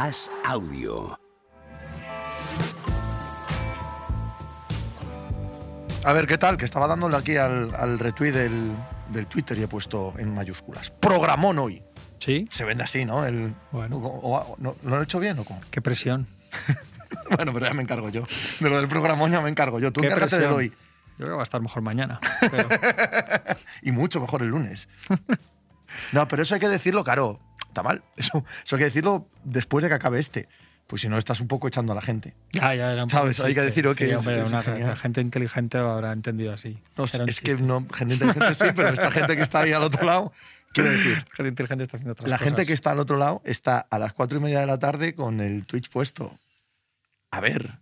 As 0.00 0.30
Audio. 0.44 1.18
A 6.04 6.12
ver, 6.14 6.26
¿qué 6.26 6.38
tal? 6.38 6.56
Que 6.56 6.64
estaba 6.64 6.86
dándole 6.86 7.16
aquí 7.18 7.36
al, 7.36 7.74
al 7.74 7.98
retweet 7.98 8.32
del, 8.32 8.72
del 9.10 9.26
Twitter 9.26 9.58
y 9.58 9.64
he 9.64 9.68
puesto 9.68 10.14
en 10.16 10.34
mayúsculas. 10.34 10.90
Programón 10.90 11.58
hoy. 11.58 11.82
¿Sí? 12.18 12.48
Se 12.50 12.64
vende 12.64 12.84
así, 12.84 13.04
¿no? 13.04 13.26
El, 13.26 13.54
Bueno. 13.72 13.98
o- 13.98 14.36
o- 14.38 14.56
¿no, 14.58 14.76
¿Lo 14.84 15.00
he 15.00 15.04
hecho 15.04 15.20
bien 15.20 15.38
o 15.38 15.44
cómo? 15.44 15.60
Qué 15.70 15.82
presión. 15.82 16.26
bueno, 17.36 17.52
pero 17.52 17.66
ya 17.66 17.74
me 17.74 17.82
encargo 17.82 18.08
yo. 18.08 18.22
De 18.60 18.70
lo 18.70 18.78
del 18.78 18.88
programón 18.88 19.30
ya 19.30 19.40
me 19.42 19.50
encargo 19.50 19.78
yo. 19.80 19.92
Tú 19.92 20.00
Qué 20.00 20.06
encárgate 20.06 20.36
del 20.36 20.48
presión. 20.48 20.58
hoy. 20.58 20.68
Yo 21.18 21.26
creo 21.26 21.28
que 21.28 21.34
va 21.36 21.42
a 21.42 21.44
estar 21.44 21.60
mejor 21.60 21.82
mañana. 21.82 22.18
pero- 22.50 22.68
Y 23.82 23.92
mucho 23.92 24.18
mejor 24.20 24.40
el 24.42 24.48
lunes. 24.48 24.88
no, 26.12 26.26
pero 26.28 26.42
eso 26.42 26.54
hay 26.54 26.60
que 26.60 26.68
decirlo, 26.70 27.04
claro. 27.04 27.38
Está 27.70 27.82
mal. 27.82 28.02
Eso, 28.16 28.44
eso 28.64 28.76
hay 28.76 28.80
que 28.80 28.84
decirlo 28.86 29.26
después 29.44 29.82
de 29.82 29.88
que 29.88 29.94
acabe 29.94 30.18
este. 30.18 30.48
Pues 30.86 31.02
si 31.02 31.08
no, 31.08 31.18
estás 31.18 31.40
un 31.40 31.46
poco 31.46 31.68
echando 31.68 31.92
a 31.92 31.94
la 31.94 32.02
gente. 32.02 32.34
ya, 32.52 32.74
ya 32.74 32.90
era 32.90 33.04
un 33.04 33.10
¿Sabes? 33.10 33.38
Hay 33.40 33.54
que 33.54 33.60
decirlo 33.62 33.94
que 33.94 34.06
Sí, 34.06 34.10
es- 34.10 34.16
hombre, 34.16 34.40
es 34.42 34.48
una- 34.48 34.60
la 34.62 34.96
gente 34.96 35.20
inteligente 35.20 35.78
lo 35.78 35.88
habrá 35.88 36.10
entendido 36.12 36.52
así. 36.52 36.82
No, 36.96 37.04
es 37.04 37.12
que 37.12 37.24
chiste. 37.26 37.54
no, 37.62 37.86
gente 37.94 38.14
inteligente 38.14 38.54
sí, 38.56 38.64
pero 38.74 38.88
esta 38.88 39.08
gente 39.12 39.36
que 39.36 39.42
está 39.42 39.60
ahí 39.60 39.72
al 39.72 39.84
otro 39.84 40.04
lado, 40.04 40.32
quiero 40.72 40.90
decir, 40.90 41.16
La 41.18 41.24
gente 41.36 41.48
inteligente 41.50 41.84
está 41.84 41.96
haciendo 41.96 42.12
otras 42.14 42.28
la 42.28 42.38
gente 42.38 42.50
cosas. 42.54 42.66
que 42.66 42.72
está 42.72 42.90
al 42.90 42.98
otro 42.98 43.16
lado 43.18 43.40
está 43.44 43.78
a 43.88 43.98
las 44.00 44.12
cuatro 44.14 44.38
y 44.38 44.42
media 44.42 44.58
de 44.60 44.66
la 44.66 44.78
tarde 44.80 45.14
con 45.14 45.40
el 45.40 45.64
Twitch 45.64 45.88
puesto. 45.90 46.36
A 47.30 47.38
ver, 47.38 47.78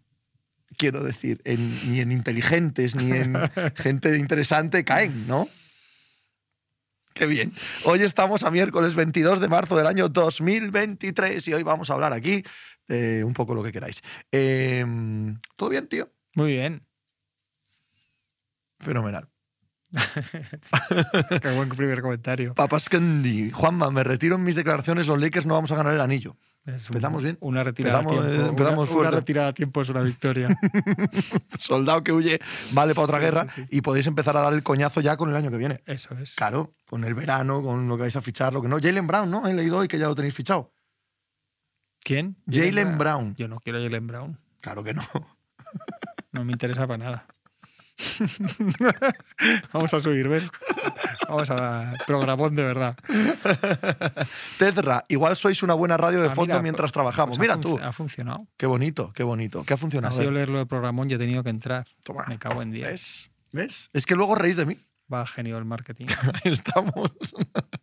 quiero 0.77 1.03
decir, 1.03 1.41
en- 1.45 1.91
ni 1.91 2.01
en 2.01 2.13
inteligentes 2.13 2.95
ni 2.95 3.11
en 3.13 3.33
gente 3.77 4.19
interesante 4.19 4.85
caen, 4.85 5.27
¿no? 5.27 5.49
Qué 7.19 7.27
bien. 7.27 7.53
Hoy 7.85 8.03
estamos 8.03 8.45
a 8.45 8.51
miércoles 8.53 8.95
22 8.95 9.41
de 9.41 9.49
marzo 9.49 9.77
del 9.77 9.89
año 9.89 10.09
2023 10.09 11.49
y 11.49 11.53
hoy 11.53 11.65
vamos 11.65 11.91
a 11.91 11.95
hablar 11.95 12.13
aquí 12.13 12.45
de 12.87 13.25
un 13.25 13.35
poco 13.35 13.57
lo 13.57 13.63
que 13.65 13.73
queráis. 13.73 14.03
Eh, 14.31 14.87
¿Todo 15.57 15.69
bien, 15.69 15.89
tío? 15.89 16.13
Muy 16.37 16.53
bien. 16.53 16.87
Fenomenal. 18.79 19.29
Qué 21.43 21.51
buen 21.57 21.71
primer 21.71 22.03
comentario. 22.03 22.55
Papas 22.55 22.89
Candy. 22.89 23.51
Juanma, 23.51 23.91
me 23.91 24.05
retiro 24.05 24.37
en 24.37 24.45
mis 24.45 24.55
declaraciones, 24.55 25.09
los 25.09 25.19
Lakers 25.19 25.45
no 25.45 25.55
vamos 25.55 25.73
a 25.73 25.77
ganar 25.77 25.95
el 25.95 26.01
anillo. 26.01 26.37
Es 26.77 26.91
un- 26.91 26.97
Empezamos 26.97 27.23
bien. 27.23 27.39
Una 27.41 27.65
retirada 27.65 28.01
Empezamos, 28.01 28.27
a 28.27 28.31
tiempo. 28.31 28.49
empezamos 28.51 28.91
una, 28.91 29.11
retirada 29.11 29.49
a 29.49 29.53
tiempo 29.55 29.81
es 29.81 29.89
una 29.89 30.03
victoria. 30.03 30.49
Soldado 31.61 32.05
que 32.05 32.13
huye 32.13 32.39
vale 32.73 32.95
para 32.95 33.05
otra 33.07 33.19
Sí, 33.19 33.25
guerra 33.25 33.47
sí, 33.49 33.63
sí. 33.63 33.67
y 33.79 33.81
podéis 33.81 34.07
empezar 34.07 34.37
a 34.37 34.41
dar 34.43 34.53
el 34.53 34.63
coñazo 34.63 35.01
ya 35.01 35.17
con 35.17 35.31
el 35.31 35.37
año 35.37 35.51
que 35.51 35.57
viene. 35.57 35.83
Eso 35.87 36.15
es. 36.19 36.35
Claro, 36.35 36.75
con 36.87 37.05
el 37.05 37.15
verano, 37.15 37.63
con 37.63 37.89
lo 37.89 37.97
que 37.97 38.03
vais 38.03 38.17
a 38.17 38.21
fichar, 38.21 38.53
lo 38.53 38.61
que 38.63 38.69
no. 38.69 38.79
Jalen 38.81 39.07
Brown, 39.07 39.31
¿no? 39.31 39.47
He 39.49 39.55
leído 39.55 39.79
hoy 39.79 39.89
que 39.89 39.99
ya 39.99 40.07
lo 40.09 40.15
tenéis 40.15 40.35
fichado. 40.35 40.73
¿Quién? 42.01 42.37
Jalen 42.51 42.99
Brown. 42.99 43.35
Yo 43.37 43.49
no 43.49 43.61
quiero 43.61 43.79
Jalen 43.83 44.07
Brown. 44.07 44.39
Claro 44.61 44.83
que 44.85 44.95
no. 44.95 45.03
No 46.33 46.45
me 46.45 46.53
interesa 46.53 46.87
para 46.87 46.99
nada. 47.05 47.27
Vamos 49.73 49.93
a 49.95 50.01
subir, 50.01 50.29
¿ves? 50.29 50.49
Vamos 51.29 51.51
a 51.51 51.95
programón 52.07 52.55
de 52.55 52.63
verdad. 52.63 52.97
Tedra, 54.59 55.05
igual 55.09 55.37
sois 55.37 55.63
una 55.63 55.75
buena 55.75 55.97
radio 55.97 56.21
de 56.23 56.29
Ah, 56.29 56.35
fondo 56.35 56.55
mira, 56.55 56.63
mientras 56.63 56.87
pues 56.91 56.93
trabajamos. 56.93 57.39
ha 57.39 57.41
Mira 57.41 57.57
tú. 57.61 57.79
Ha 57.83 57.93
funcionado. 57.93 58.47
Qué 58.57 58.67
bonito, 58.67 59.13
qué 59.15 59.23
bonito. 59.25 59.65
¿Qué 59.65 59.73
ha 59.73 59.77
Ha 59.77 59.79
funcionado? 59.79 60.13
sido 60.13 60.29
A 60.29 60.31
ver, 60.31 60.35
leer 60.35 60.49
lo 60.49 60.59
de 60.59 60.67
programón 60.67 61.11
y 61.11 61.15
he 61.15 61.19
tenido 61.19 61.43
que 61.43 61.51
entrar. 61.51 61.87
Toma. 62.05 62.25
Me 62.29 62.39
cago 62.39 62.63
en 62.63 62.71
10. 62.71 62.85
¿Ves? 62.89 63.31
¿Ves? 63.53 63.91
Es 63.93 64.07
que 64.07 64.15
luego 64.15 64.35
reís 64.35 64.57
de 64.57 64.67
mí. 64.67 64.79
Va 65.13 65.27
genio 65.27 65.59
el 65.59 65.65
marketing. 65.65 66.07
Ahí 66.45 66.53
estamos. 66.53 67.11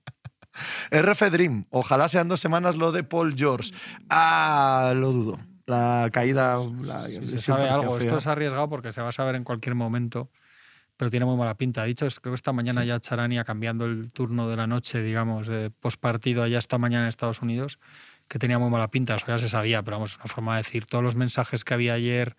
RF 0.91 1.21
Dream. 1.31 1.65
Ojalá 1.69 2.07
sean 2.07 2.27
dos 2.29 2.39
semanas 2.39 2.77
lo 2.77 2.91
de 2.91 3.03
Paul 3.03 3.35
George. 3.37 3.71
Ah, 4.09 4.93
lo 4.95 5.11
dudo. 5.11 5.39
La 5.65 6.09
caída. 6.11 6.57
La, 6.83 7.03
se 7.07 7.39
sabe 7.39 7.69
algo. 7.69 7.93
fea. 7.97 8.05
Esto 8.07 8.17
es 8.17 8.27
arriesgado 8.27 8.69
porque 8.69 8.91
se 8.91 9.01
va 9.01 9.09
a 9.09 9.11
saber 9.11 9.35
en 9.35 9.43
cualquier 9.43 9.75
momento. 9.75 10.29
Pero 10.97 11.11
tiene 11.11 11.25
muy 11.25 11.35
mala 11.35 11.57
pinta. 11.57 11.83
Dicho, 11.83 12.05
es- 12.05 12.19
creo 12.19 12.31
que 12.33 12.35
esta 12.35 12.53
mañana 12.53 12.85
ya 12.85 12.99
Charania 12.99 13.43
cambiando 13.43 13.85
el 13.85 14.13
turno 14.13 14.47
de 14.47 14.55
la 14.55 14.65
noche, 14.67 15.01
digamos, 15.01 15.47
de 15.47 15.69
postpartido 15.69 16.43
allá 16.43 16.57
esta 16.57 16.77
mañana 16.77 17.03
en 17.03 17.09
Estados 17.09 17.41
Unidos, 17.41 17.79
que 18.29 18.39
tenía 18.39 18.59
muy 18.59 18.69
mala 18.69 18.89
pinta. 18.89 19.15
Eso 19.15 19.25
ya 19.27 19.37
se 19.37 19.49
sabía, 19.49 19.83
pero 19.83 19.97
vamos, 19.97 20.15
una 20.17 20.27
forma 20.27 20.55
de 20.55 20.63
decir. 20.63 20.85
Todos 20.85 21.03
los 21.03 21.15
mensajes 21.15 21.65
que 21.65 21.73
había 21.73 21.93
ayer 21.95 22.37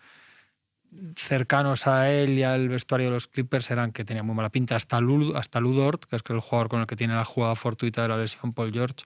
cercanos 1.16 1.86
a 1.86 2.10
él 2.10 2.30
y 2.38 2.42
al 2.44 2.68
vestuario 2.68 3.08
de 3.08 3.12
los 3.12 3.26
Clippers 3.26 3.70
eran 3.70 3.92
que 3.92 4.04
tenía 4.04 4.22
muy 4.22 4.34
mala 4.34 4.50
pinta. 4.50 4.76
Hasta, 4.76 5.00
hasta 5.34 5.60
Ludort, 5.60 6.04
que 6.04 6.16
es 6.16 6.22
el 6.28 6.40
jugador 6.40 6.68
con 6.68 6.80
el 6.80 6.86
que 6.86 6.96
tiene 6.96 7.14
la 7.14 7.24
jugada 7.24 7.54
fortuita 7.56 8.02
de 8.02 8.08
la 8.08 8.16
lesión, 8.16 8.52
Paul 8.52 8.72
George, 8.72 9.04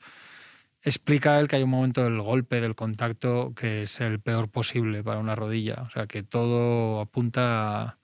explica 0.83 1.39
él 1.39 1.49
que 1.49 1.57
hay 1.57 1.63
un 1.63 1.71
momento 1.71 2.05
del 2.05 2.21
golpe, 2.21 2.61
del 2.61 2.75
contacto, 2.75 3.53
que 3.55 3.83
es 3.83 4.01
el 4.01 4.21
peor 4.21 4.49
posible 4.49 5.03
para 5.03 5.21
una 5.21 5.35
rodilla. 5.35 5.83
O 5.87 5.91
sea, 5.91 6.07
que 6.07 6.23
todo 6.23 7.01
apunta 7.01 7.99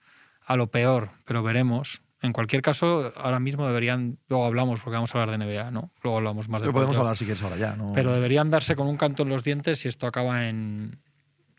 a, 0.45 0.55
lo 0.55 0.67
peor, 0.69 1.09
pero 1.25 1.43
veremos. 1.43 2.03
En 2.21 2.33
cualquier 2.33 2.61
caso, 2.61 3.13
ahora 3.15 3.39
mismo 3.39 3.67
deberían, 3.67 4.17
luego 4.27 4.45
hablamos 4.45 4.79
porque 4.79 4.95
vamos 4.95 5.13
a 5.13 5.21
hablar 5.21 5.37
de 5.37 5.45
NBA, 5.45 5.71
¿no? 5.71 5.91
Luego 6.01 6.17
hablamos 6.17 6.49
más 6.49 6.61
de 6.61 6.65
Pero 6.65 6.73
podemos 6.73 6.97
hablar 6.97 7.15
si 7.15 7.25
quieres 7.25 7.43
ahora 7.43 7.57
ya. 7.57 7.75
¿no? 7.75 7.93
Pero 7.93 8.11
deberían 8.11 8.49
darse 8.49 8.75
con 8.75 8.87
un 8.87 8.97
canto 8.97 9.23
en 9.23 9.29
los 9.29 9.43
dientes 9.43 9.79
si 9.79 9.87
esto 9.87 10.07
acaba 10.07 10.47
en, 10.47 10.99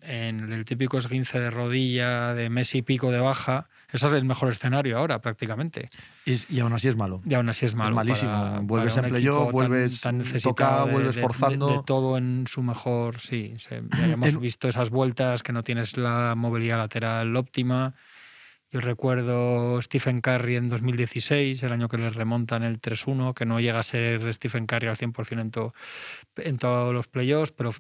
en 0.03 0.53
el 0.53 0.65
típico 0.65 0.99
esguince 0.99 1.39
de 1.39 1.51
rodilla, 1.51 2.35
de 2.35 2.51
mes 2.51 2.75
y 2.75 2.83
pico 2.83 3.13
de 3.13 3.21
baja. 3.21 3.69
Eso 3.91 4.09
es 4.09 4.13
el 4.15 4.25
mejor 4.25 4.51
escenario 4.51 4.99
ahora, 4.99 5.21
prácticamente. 5.21 5.89
Y, 6.27 6.35
y 6.55 6.61
aún 6.61 6.73
así 6.75 6.89
es 6.89 6.97
malo. 6.97 7.23
Y 7.25 7.33
aún 7.35 7.49
así 7.49 7.65
es 7.65 7.75
malo. 7.75 7.97
malísimo. 7.97 8.31
para- 8.31 8.59
Vuelves 8.61 8.95
para 8.95 9.09
en 9.09 9.13
un 9.15 9.19
playoff, 9.19 9.43
tan- 9.45 9.53
vuelves 9.53 10.01
tan 10.03 10.19
tocado, 10.19 10.25
necesitado 10.35 10.87
de- 10.87 10.93
vuelves 10.93 11.15
de- 11.15 11.23
forzando. 11.23 11.69
De, 11.69 11.83
todo 11.87 12.19
en 12.19 12.45
su 12.47 12.63
mejor. 12.63 13.19
Sí, 13.19 13.55
se- 13.59 13.83
ya 13.97 14.07
hemos 14.13 14.29
En- 14.29 14.41
visto 14.41 14.69
esas 14.69 14.91
vueltas 14.91 15.43
que 15.43 15.53
no 15.53 15.65
tienes 15.65 15.97
la 15.97 16.35
movilidad 16.37 16.77
lateral 16.79 17.35
óptima. 17.37 17.95
Yo 18.71 18.81
recuerdo 18.81 19.81
Stephen 19.81 20.21
Curry 20.21 20.57
en 20.57 20.69
2016, 20.69 21.63
el 21.63 21.73
año 21.73 21.89
que 21.89 21.97
les 21.97 22.15
remontan 22.15 22.63
el 22.65 22.79
3-1, 22.83 23.33
que 23.33 23.47
no 23.47 23.61
llega 23.61 23.79
a 23.79 23.83
ser 23.83 24.31
Stephen 24.35 24.67
Curry 24.67 24.89
al 24.89 24.97
100% 24.99 25.41
en, 25.41 25.51
to- 25.51 25.73
en 26.37 26.59
todos 26.59 26.93
los 26.93 27.09
playoffs, 27.09 27.51
pero 27.53 27.73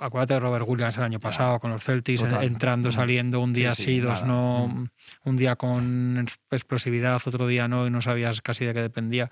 acuérdate 0.00 0.34
de 0.34 0.40
Robert 0.40 0.64
Williams 0.68 0.96
el 0.96 1.02
año 1.04 1.20
pasado 1.20 1.58
con 1.60 1.70
los 1.70 1.82
Celtics, 1.84 2.20
Total. 2.22 2.44
entrando, 2.44 2.92
saliendo, 2.92 3.40
un 3.40 3.52
día 3.52 3.74
Sí, 3.74 3.82
sí, 3.82 3.90
sí, 3.94 4.00
dos 4.00 4.22
nada. 4.22 4.26
no, 4.26 4.68
Mm. 4.68 4.88
un 5.24 5.36
día 5.36 5.56
con 5.56 6.26
explosividad, 6.50 7.20
otro 7.24 7.46
día 7.46 7.68
no, 7.68 7.86
y 7.86 7.90
no 7.90 8.00
sabías 8.00 8.40
casi 8.40 8.64
de 8.64 8.74
qué 8.74 8.82
dependía. 8.82 9.30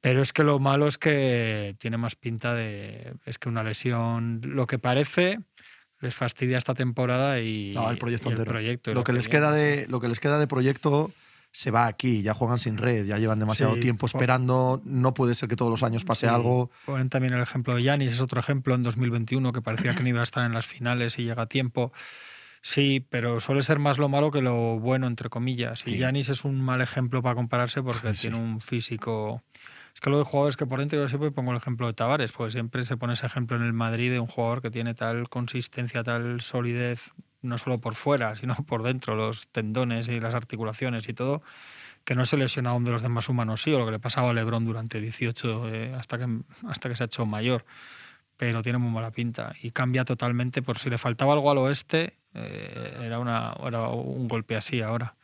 Pero 0.00 0.20
es 0.20 0.32
que 0.32 0.42
lo 0.44 0.58
malo 0.58 0.86
es 0.86 0.98
que 0.98 1.74
tiene 1.78 1.96
más 1.96 2.14
pinta 2.14 2.54
de. 2.54 3.14
Es 3.24 3.38
que 3.38 3.48
una 3.48 3.62
lesión, 3.62 4.40
lo 4.44 4.66
que 4.66 4.78
parece, 4.78 5.38
les 6.00 6.14
fastidia 6.14 6.58
esta 6.58 6.74
temporada 6.74 7.40
y, 7.40 7.72
No, 7.74 7.90
el 7.90 7.96
proyecto 7.96 8.28
y 8.28 8.32
el 8.32 8.38
entero. 8.38 8.52
proyecto. 8.52 8.92
lo, 8.92 9.02
que 9.04 9.14
les 9.14 9.28
queda 9.28 9.50
de, 9.52 9.86
lo 9.88 10.00
que 10.00 10.08
les 10.08 10.20
queda 10.20 10.38
de 10.38 10.46
proyecto 10.46 11.10
se 11.56 11.70
va 11.70 11.86
aquí. 11.86 12.20
Ya 12.20 12.34
juegan 12.34 12.58
sin 12.58 12.76
red, 12.78 13.06
ya 13.06 13.16
llevan 13.16 13.38
demasiado 13.38 13.74
Sí, 13.76 13.80
tiempo 13.80 14.00
po- 14.00 14.06
esperando. 14.08 14.82
No 14.84 15.14
puede 15.14 15.36
ser 15.36 15.48
que 15.48 15.54
todos 15.54 15.70
los 15.70 15.84
años 15.84 16.04
pase 16.04 16.26
Sí. 16.26 16.34
algo. 16.34 16.68
Ponen 16.84 17.08
también 17.08 17.32
el 17.32 17.40
ejemplo 17.40 17.76
de 17.76 17.82
Yanis, 17.84 18.12
es 18.12 18.20
otro 18.20 18.40
ejemplo 18.40 18.74
en 18.74 18.82
2021 18.82 19.52
que 19.52 19.62
parecía 19.62 19.94
que 19.94 20.02
no 20.02 20.08
iba 20.08 20.18
a 20.20 20.24
estar 20.24 20.44
en 20.44 20.52
las 20.52 20.66
finales 20.66 21.16
y 21.20 21.24
llega 21.24 21.42
a 21.44 21.46
tiempo. 21.46 21.92
Sí, 22.60 23.06
pero 23.08 23.38
suele 23.40 23.62
ser 23.62 23.78
más 23.78 23.98
lo 23.98 24.08
malo 24.08 24.30
que 24.32 24.40
lo 24.42 24.80
bueno, 24.80 25.06
entre 25.06 25.28
comillas. 25.28 25.86
Y 25.86 25.92
Sí. 25.92 25.98
Yanis 25.98 26.28
es 26.30 26.44
un 26.44 26.60
mal 26.60 26.80
ejemplo 26.80 27.22
para 27.22 27.36
compararse 27.36 27.82
porque 27.82 28.12
tiene 28.14 28.36
un 28.36 28.58
físico. 28.60 29.42
Es 29.94 30.00
que 30.00 30.10
lo 30.10 30.18
de 30.18 30.24
jugadores 30.24 30.56
que 30.56 30.66
por 30.66 30.80
dentro 30.80 30.98
yo 30.98 31.08
siempre 31.08 31.30
pongo 31.30 31.52
el 31.52 31.56
ejemplo 31.56 31.86
de 31.86 31.92
Tavares, 31.92 32.32
porque 32.32 32.50
siempre 32.50 32.82
se 32.82 32.96
pone 32.96 33.12
ese 33.12 33.26
ejemplo 33.26 33.56
en 33.56 33.62
el 33.62 33.72
Madrid 33.72 34.10
de 34.10 34.18
un 34.18 34.26
jugador 34.26 34.60
que 34.60 34.70
tiene 34.70 34.94
tal 34.94 35.28
consistencia, 35.28 36.02
tal 36.02 36.40
solidez, 36.40 37.12
no 37.42 37.58
solo 37.58 37.78
por 37.78 37.94
fuera, 37.94 38.34
sino 38.36 38.54
por 38.54 38.82
dentro, 38.82 39.14
los 39.14 39.46
tendones 39.48 40.08
y 40.08 40.18
las 40.18 40.34
articulaciones 40.34 41.08
y 41.08 41.14
todo, 41.14 41.42
que 42.04 42.14
no 42.16 42.26
se 42.26 42.36
lesiona 42.36 42.70
aún 42.70 42.84
de 42.84 42.90
los 42.90 43.02
demás 43.02 43.28
humanos, 43.28 43.62
sí, 43.62 43.72
o 43.72 43.78
lo 43.78 43.86
que 43.86 43.92
le 43.92 44.00
pasaba 44.00 44.30
a 44.30 44.32
Lebron 44.32 44.64
durante 44.64 45.00
18 45.00 45.68
eh, 45.68 45.94
hasta, 45.94 46.18
que, 46.18 46.26
hasta 46.66 46.88
que 46.88 46.96
se 46.96 47.04
ha 47.04 47.06
hecho 47.06 47.24
mayor. 47.24 47.64
Pero 48.36 48.62
tiene 48.64 48.78
muy 48.78 48.90
mala 48.90 49.12
pinta 49.12 49.54
y 49.62 49.70
cambia 49.70 50.04
totalmente. 50.04 50.60
Por 50.60 50.76
si 50.76 50.90
le 50.90 50.98
faltaba 50.98 51.34
algo 51.34 51.52
al 51.52 51.58
oeste, 51.58 52.14
eh, 52.34 52.98
era, 53.00 53.20
una, 53.20 53.54
era 53.64 53.88
un 53.88 54.26
golpe 54.26 54.56
así 54.56 54.82
ahora. 54.82 55.14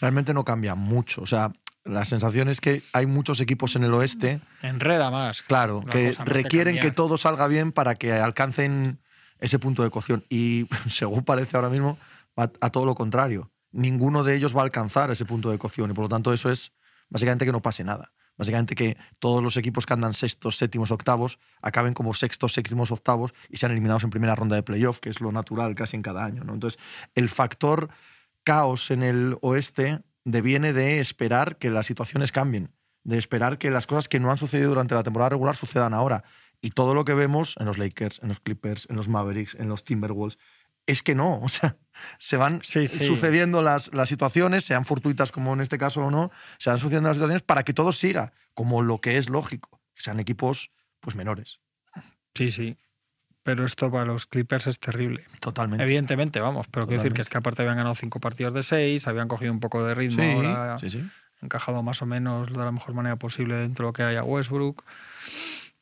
Realmente 0.00 0.32
no 0.32 0.44
cambia 0.44 0.74
mucho. 0.74 1.20
O 1.20 1.26
sea, 1.26 1.52
la 1.84 2.04
sensación 2.04 2.48
es 2.48 2.60
que 2.60 2.82
hay 2.92 3.06
muchos 3.06 3.40
equipos 3.40 3.76
en 3.76 3.84
el 3.84 3.92
oeste, 3.92 4.40
Enreda 4.62 5.10
más. 5.10 5.42
claro, 5.42 5.82
la 5.84 5.92
que 5.92 6.14
más 6.18 6.18
requieren 6.26 6.78
que 6.80 6.90
todo 6.90 7.16
salga 7.18 7.46
bien 7.46 7.72
para 7.72 7.94
que 7.94 8.12
alcancen 8.12 8.98
ese 9.38 9.58
punto 9.58 9.82
de 9.82 9.90
cocción. 9.90 10.24
Y 10.28 10.66
según 10.88 11.24
parece 11.24 11.56
ahora 11.56 11.68
mismo, 11.68 11.98
va 12.38 12.50
a 12.60 12.70
todo 12.70 12.86
lo 12.86 12.94
contrario. 12.94 13.50
Ninguno 13.72 14.24
de 14.24 14.34
ellos 14.34 14.56
va 14.56 14.60
a 14.60 14.64
alcanzar 14.64 15.10
ese 15.10 15.24
punto 15.24 15.50
de 15.50 15.58
cocción 15.58 15.90
y 15.90 15.94
por 15.94 16.04
lo 16.04 16.08
tanto 16.08 16.32
eso 16.32 16.50
es 16.50 16.72
básicamente 17.10 17.44
que 17.44 17.52
no 17.52 17.60
pase 17.60 17.84
nada. 17.84 18.12
Básicamente 18.36 18.74
que 18.74 18.96
todos 19.20 19.42
los 19.42 19.56
equipos 19.56 19.86
que 19.86 19.92
andan 19.92 20.12
sextos, 20.12 20.56
séptimos, 20.56 20.90
octavos 20.90 21.38
acaben 21.62 21.94
como 21.94 22.14
sextos, 22.14 22.52
séptimos, 22.52 22.90
octavos 22.90 23.32
y 23.48 23.58
sean 23.58 23.70
eliminados 23.72 24.02
en 24.02 24.10
primera 24.10 24.34
ronda 24.34 24.56
de 24.56 24.64
playoff, 24.64 24.98
que 24.98 25.08
es 25.08 25.20
lo 25.20 25.30
natural 25.30 25.74
casi 25.76 25.96
en 25.96 26.02
cada 26.02 26.24
año. 26.24 26.42
¿no? 26.42 26.54
Entonces, 26.54 26.80
el 27.14 27.28
factor 27.28 27.90
caos 28.42 28.90
en 28.90 29.02
el 29.04 29.36
oeste 29.40 30.00
deviene 30.24 30.72
de 30.72 30.98
esperar 30.98 31.58
que 31.58 31.70
las 31.70 31.86
situaciones 31.86 32.32
cambien, 32.32 32.72
de 33.04 33.18
esperar 33.18 33.58
que 33.58 33.70
las 33.70 33.86
cosas 33.86 34.08
que 34.08 34.20
no 34.20 34.30
han 34.30 34.38
sucedido 34.38 34.70
durante 34.70 34.94
la 34.94 35.02
temporada 35.02 35.30
regular 35.30 35.56
sucedan 35.56 35.94
ahora. 35.94 36.24
Y 36.60 36.70
todo 36.70 36.94
lo 36.94 37.04
que 37.04 37.14
vemos 37.14 37.56
en 37.60 37.66
los 37.66 37.78
Lakers, 37.78 38.20
en 38.22 38.28
los 38.28 38.40
Clippers, 38.40 38.86
en 38.88 38.96
los 38.96 39.08
Mavericks, 39.08 39.54
en 39.54 39.68
los 39.68 39.84
Timberwolves, 39.84 40.38
es 40.86 41.02
que 41.02 41.14
no. 41.14 41.40
O 41.42 41.48
sea, 41.48 41.76
se 42.18 42.36
van 42.36 42.62
sucediendo 42.62 43.62
las, 43.62 43.92
las 43.94 44.08
situaciones, 44.08 44.64
sean 44.64 44.84
fortuitas 44.84 45.30
como 45.30 45.52
en 45.52 45.60
este 45.60 45.78
caso 45.78 46.04
o 46.04 46.10
no, 46.10 46.30
se 46.58 46.70
van 46.70 46.78
sucediendo 46.78 47.08
las 47.08 47.16
situaciones 47.16 47.42
para 47.42 47.62
que 47.62 47.74
todo 47.74 47.92
siga 47.92 48.32
como 48.54 48.82
lo 48.82 49.00
que 49.00 49.18
es 49.18 49.28
lógico, 49.28 49.80
que 49.94 50.02
sean 50.02 50.20
equipos 50.20 50.70
pues 51.00 51.16
menores. 51.16 51.60
Sí, 52.34 52.50
sí. 52.50 52.78
Pero 53.44 53.66
esto 53.66 53.90
para 53.90 54.06
los 54.06 54.26
Clippers 54.26 54.66
es 54.66 54.78
terrible. 54.78 55.24
Totalmente. 55.38 55.84
Evidentemente, 55.84 56.40
vamos. 56.40 56.66
Pero 56.70 56.86
quiero 56.86 57.02
decir 57.02 57.14
que 57.14 57.22
es 57.22 57.28
que 57.28 57.36
aparte 57.36 57.62
habían 57.62 57.76
ganado 57.76 57.94
cinco 57.94 58.18
partidos 58.18 58.54
de 58.54 58.62
seis, 58.62 59.06
habían 59.06 59.28
cogido 59.28 59.52
un 59.52 59.60
poco 59.60 59.84
de 59.84 59.94
ritmo, 59.94 60.40
sí, 60.78 60.88
sí, 60.88 60.98
sí. 60.98 61.10
encajado 61.42 61.82
más 61.82 62.00
o 62.00 62.06
menos 62.06 62.50
de 62.50 62.58
la 62.58 62.72
mejor 62.72 62.94
manera 62.94 63.16
posible 63.16 63.56
dentro 63.56 63.84
de 63.84 63.88
lo 63.90 63.92
que 63.92 64.02
haya 64.02 64.24
Westbrook. 64.24 64.82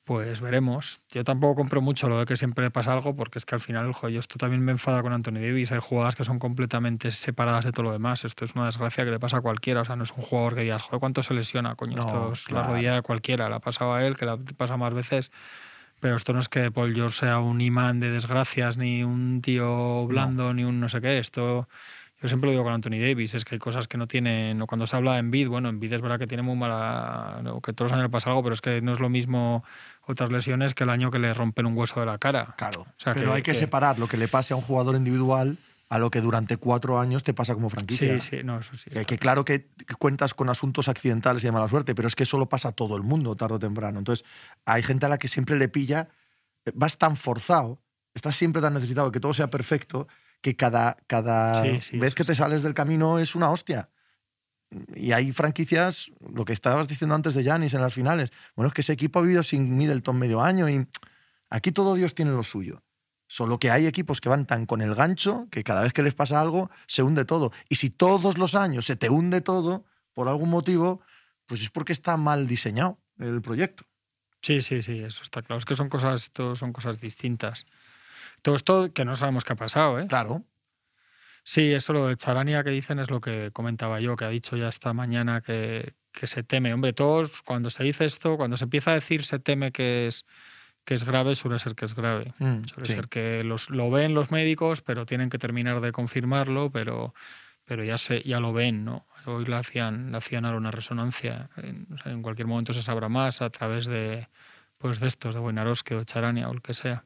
Pues 0.02 0.40
veremos. 0.40 1.00
Yo 1.12 1.22
tampoco 1.22 1.54
compro 1.54 1.80
mucho 1.80 2.08
lo 2.08 2.18
de 2.18 2.26
que 2.26 2.36
siempre 2.36 2.68
pasa 2.72 2.92
algo, 2.92 3.14
porque 3.14 3.38
es 3.38 3.46
que 3.46 3.54
al 3.54 3.60
final, 3.60 3.92
joder, 3.92 4.18
esto 4.18 4.36
también 4.36 4.64
me 4.64 4.72
enfada 4.72 5.00
con 5.00 5.12
Anthony 5.12 5.34
Davis. 5.34 5.70
Hay 5.70 5.78
jugadas 5.78 6.16
que 6.16 6.24
son 6.24 6.40
completamente 6.40 7.12
separadas 7.12 7.64
de 7.64 7.70
todo 7.70 7.84
lo 7.84 7.92
demás. 7.92 8.24
Esto 8.24 8.44
es 8.44 8.56
una 8.56 8.66
desgracia 8.66 9.04
que 9.04 9.12
le 9.12 9.20
pasa 9.20 9.36
a 9.36 9.40
cualquiera. 9.40 9.82
O 9.82 9.84
sea, 9.84 9.94
no 9.94 10.02
es 10.02 10.10
un 10.10 10.24
jugador 10.24 10.56
que 10.56 10.62
digas, 10.62 10.82
joder, 10.82 10.98
¿cuánto 10.98 11.22
se 11.22 11.32
lesiona? 11.34 11.76
Coño, 11.76 12.00
esto 12.00 12.32
es 12.32 12.50
la 12.50 12.64
rodilla 12.64 12.94
de 12.96 13.02
cualquiera. 13.02 13.48
La 13.48 13.56
ha 13.56 13.60
pasado 13.60 13.94
a 13.94 14.04
él, 14.04 14.16
que 14.16 14.26
la 14.26 14.38
pasa 14.56 14.76
más 14.76 14.92
veces. 14.92 15.30
Pero 16.02 16.16
esto 16.16 16.32
no 16.32 16.40
es 16.40 16.48
que 16.48 16.72
Paul 16.72 16.96
George 16.96 17.20
sea 17.20 17.38
un 17.38 17.60
imán 17.60 18.00
de 18.00 18.10
desgracias, 18.10 18.76
ni 18.76 19.04
un 19.04 19.40
tío 19.40 20.04
blando, 20.08 20.52
ni 20.52 20.64
un 20.64 20.80
no 20.80 20.88
sé 20.88 21.00
qué. 21.00 21.20
Esto 21.20 21.68
yo 22.20 22.26
siempre 22.26 22.48
lo 22.48 22.50
digo 22.50 22.64
con 22.64 22.72
Anthony 22.72 22.98
Davis, 23.00 23.34
es 23.34 23.44
que 23.44 23.54
hay 23.54 23.58
cosas 23.60 23.86
que 23.86 23.96
no 23.96 24.08
tienen, 24.08 24.66
cuando 24.66 24.88
se 24.88 24.96
habla 24.96 25.20
en 25.20 25.30
Bid, 25.30 25.46
bueno, 25.46 25.68
en 25.68 25.78
Bid 25.78 25.92
es 25.92 26.00
verdad 26.00 26.18
que 26.18 26.26
tiene 26.26 26.42
muy 26.42 26.56
mala, 26.56 27.40
que 27.64 27.72
todos 27.72 27.90
los 27.90 27.92
años 27.92 28.06
le 28.06 28.10
pasa 28.10 28.30
algo, 28.30 28.42
pero 28.42 28.52
es 28.52 28.60
que 28.60 28.82
no 28.82 28.92
es 28.92 28.98
lo 28.98 29.08
mismo 29.08 29.62
otras 30.04 30.32
lesiones 30.32 30.74
que 30.74 30.82
el 30.82 30.90
año 30.90 31.12
que 31.12 31.20
le 31.20 31.32
rompen 31.34 31.66
un 31.66 31.78
hueso 31.78 32.00
de 32.00 32.06
la 32.06 32.18
cara. 32.18 32.56
Claro, 32.56 32.84
pero 33.14 33.32
hay 33.32 33.42
que, 33.42 33.54
separar 33.54 34.00
lo 34.00 34.08
que 34.08 34.16
le 34.16 34.26
pase 34.26 34.54
a 34.54 34.56
un 34.56 34.62
jugador 34.62 34.96
individual 34.96 35.56
a 35.92 35.98
lo 35.98 36.10
que 36.10 36.22
durante 36.22 36.56
cuatro 36.56 36.98
años 36.98 37.22
te 37.22 37.34
pasa 37.34 37.52
como 37.52 37.68
franquicia. 37.68 38.18
Sí, 38.18 38.38
sí, 38.38 38.42
no, 38.42 38.58
eso 38.58 38.74
sí. 38.74 38.88
Que, 38.88 39.18
claro 39.18 39.44
que 39.44 39.68
cuentas 39.98 40.32
con 40.32 40.48
asuntos 40.48 40.88
accidentales 40.88 41.44
y 41.44 41.48
de 41.48 41.52
mala 41.52 41.68
suerte, 41.68 41.94
pero 41.94 42.08
es 42.08 42.14
que 42.16 42.22
eso 42.22 42.38
lo 42.38 42.48
pasa 42.48 42.68
a 42.68 42.72
todo 42.72 42.96
el 42.96 43.02
mundo 43.02 43.36
tarde 43.36 43.56
o 43.56 43.58
temprano. 43.58 43.98
Entonces, 43.98 44.24
hay 44.64 44.82
gente 44.82 45.04
a 45.04 45.10
la 45.10 45.18
que 45.18 45.28
siempre 45.28 45.58
le 45.58 45.68
pilla, 45.68 46.08
vas 46.72 46.96
tan 46.96 47.18
forzado, 47.18 47.78
estás 48.14 48.36
siempre 48.36 48.62
tan 48.62 48.72
necesitado 48.72 49.08
de 49.08 49.12
que 49.12 49.20
todo 49.20 49.34
sea 49.34 49.50
perfecto, 49.50 50.08
que 50.40 50.56
cada, 50.56 50.96
cada 51.08 51.60
vez 51.60 52.14
que 52.14 52.24
te 52.24 52.34
sales 52.34 52.62
del 52.62 52.72
camino 52.72 53.18
es 53.18 53.34
una 53.34 53.50
hostia. 53.50 53.90
Y 54.96 55.12
hay 55.12 55.30
franquicias, 55.32 56.10
lo 56.32 56.46
que 56.46 56.54
estabas 56.54 56.88
diciendo 56.88 57.14
antes 57.14 57.34
de 57.34 57.44
Yanis 57.44 57.74
en 57.74 57.82
las 57.82 57.92
finales. 57.92 58.32
Bueno, 58.56 58.68
es 58.68 58.72
que 58.72 58.80
ese 58.80 58.94
equipo 58.94 59.18
ha 59.18 59.22
vivido 59.22 59.42
sin 59.42 59.76
Middleton 59.76 60.18
medio 60.18 60.40
año 60.40 60.70
y 60.70 60.86
aquí 61.50 61.70
todo 61.70 61.94
Dios 61.94 62.14
tiene 62.14 62.30
lo 62.30 62.42
suyo. 62.42 62.82
Solo 63.32 63.58
que 63.58 63.70
hay 63.70 63.86
equipos 63.86 64.20
que 64.20 64.28
van 64.28 64.44
tan 64.44 64.66
con 64.66 64.82
el 64.82 64.94
gancho 64.94 65.48
que 65.50 65.64
cada 65.64 65.80
vez 65.80 65.94
que 65.94 66.02
les 66.02 66.12
pasa 66.12 66.38
algo 66.38 66.70
se 66.86 67.02
hunde 67.02 67.24
todo. 67.24 67.50
Y 67.70 67.76
si 67.76 67.88
todos 67.88 68.36
los 68.36 68.54
años 68.54 68.84
se 68.84 68.94
te 68.94 69.08
hunde 69.08 69.40
todo, 69.40 69.86
por 70.12 70.28
algún 70.28 70.50
motivo, 70.50 71.00
pues 71.46 71.62
es 71.62 71.70
porque 71.70 71.94
está 71.94 72.18
mal 72.18 72.46
diseñado 72.46 72.98
el 73.18 73.40
proyecto. 73.40 73.84
Sí, 74.42 74.60
sí, 74.60 74.82
sí, 74.82 74.98
eso 74.98 75.22
está 75.22 75.40
claro. 75.40 75.58
Es 75.58 75.64
que 75.64 75.74
son 75.74 75.88
cosas, 75.88 76.30
son 76.34 76.74
cosas 76.74 77.00
distintas. 77.00 77.64
Todo 78.42 78.54
esto 78.54 78.92
que 78.92 79.06
no 79.06 79.16
sabemos 79.16 79.44
qué 79.44 79.54
ha 79.54 79.56
pasado, 79.56 79.98
¿eh? 79.98 80.06
Claro. 80.06 80.44
Sí, 81.42 81.72
eso 81.72 81.94
lo 81.94 82.08
de 82.08 82.16
Charania 82.16 82.62
que 82.62 82.68
dicen 82.68 82.98
es 82.98 83.10
lo 83.10 83.22
que 83.22 83.50
comentaba 83.50 83.98
yo, 83.98 84.14
que 84.14 84.26
ha 84.26 84.28
dicho 84.28 84.58
ya 84.58 84.68
esta 84.68 84.92
mañana 84.92 85.40
que, 85.40 85.94
que 86.12 86.26
se 86.26 86.42
teme. 86.42 86.74
Hombre, 86.74 86.92
todos, 86.92 87.40
cuando 87.40 87.70
se 87.70 87.82
dice 87.82 88.04
esto, 88.04 88.36
cuando 88.36 88.58
se 88.58 88.64
empieza 88.64 88.90
a 88.90 88.94
decir 88.96 89.24
se 89.24 89.38
teme 89.38 89.72
que 89.72 90.08
es, 90.08 90.26
que 90.84 90.94
es 90.94 91.04
grave, 91.04 91.34
suele 91.34 91.58
ser 91.58 91.74
que 91.74 91.84
es 91.84 91.94
grave. 91.94 92.34
Mm, 92.38 92.64
suele 92.64 92.86
ser 92.86 93.08
que 93.08 93.44
los, 93.44 93.70
lo 93.70 93.90
ven 93.90 94.14
los 94.14 94.30
médicos, 94.30 94.80
pero 94.80 95.06
tienen 95.06 95.30
que 95.30 95.38
terminar 95.38 95.80
de 95.80 95.92
confirmarlo, 95.92 96.70
pero, 96.70 97.14
pero 97.64 97.84
ya, 97.84 97.98
se, 97.98 98.22
ya 98.22 98.40
lo 98.40 98.52
ven, 98.52 98.84
¿no? 98.84 99.06
Hoy 99.26 99.44
le 99.44 99.56
hacían, 99.56 100.10
le 100.10 100.18
hacían 100.18 100.44
ahora 100.44 100.58
una 100.58 100.70
resonancia. 100.70 101.50
En, 101.56 101.86
en 102.04 102.22
cualquier 102.22 102.48
momento 102.48 102.72
se 102.72 102.82
sabrá 102.82 103.08
más 103.08 103.40
a 103.42 103.50
través 103.50 103.86
de, 103.86 104.26
pues 104.82 104.98
de 104.98 105.06
estos, 105.06 105.34
de 105.34 105.40
Buenarosque 105.40 105.94
o 105.94 106.02
Charania 106.02 106.48
o 106.48 106.52
el 106.52 106.60
que 106.60 106.74
sea. 106.74 107.04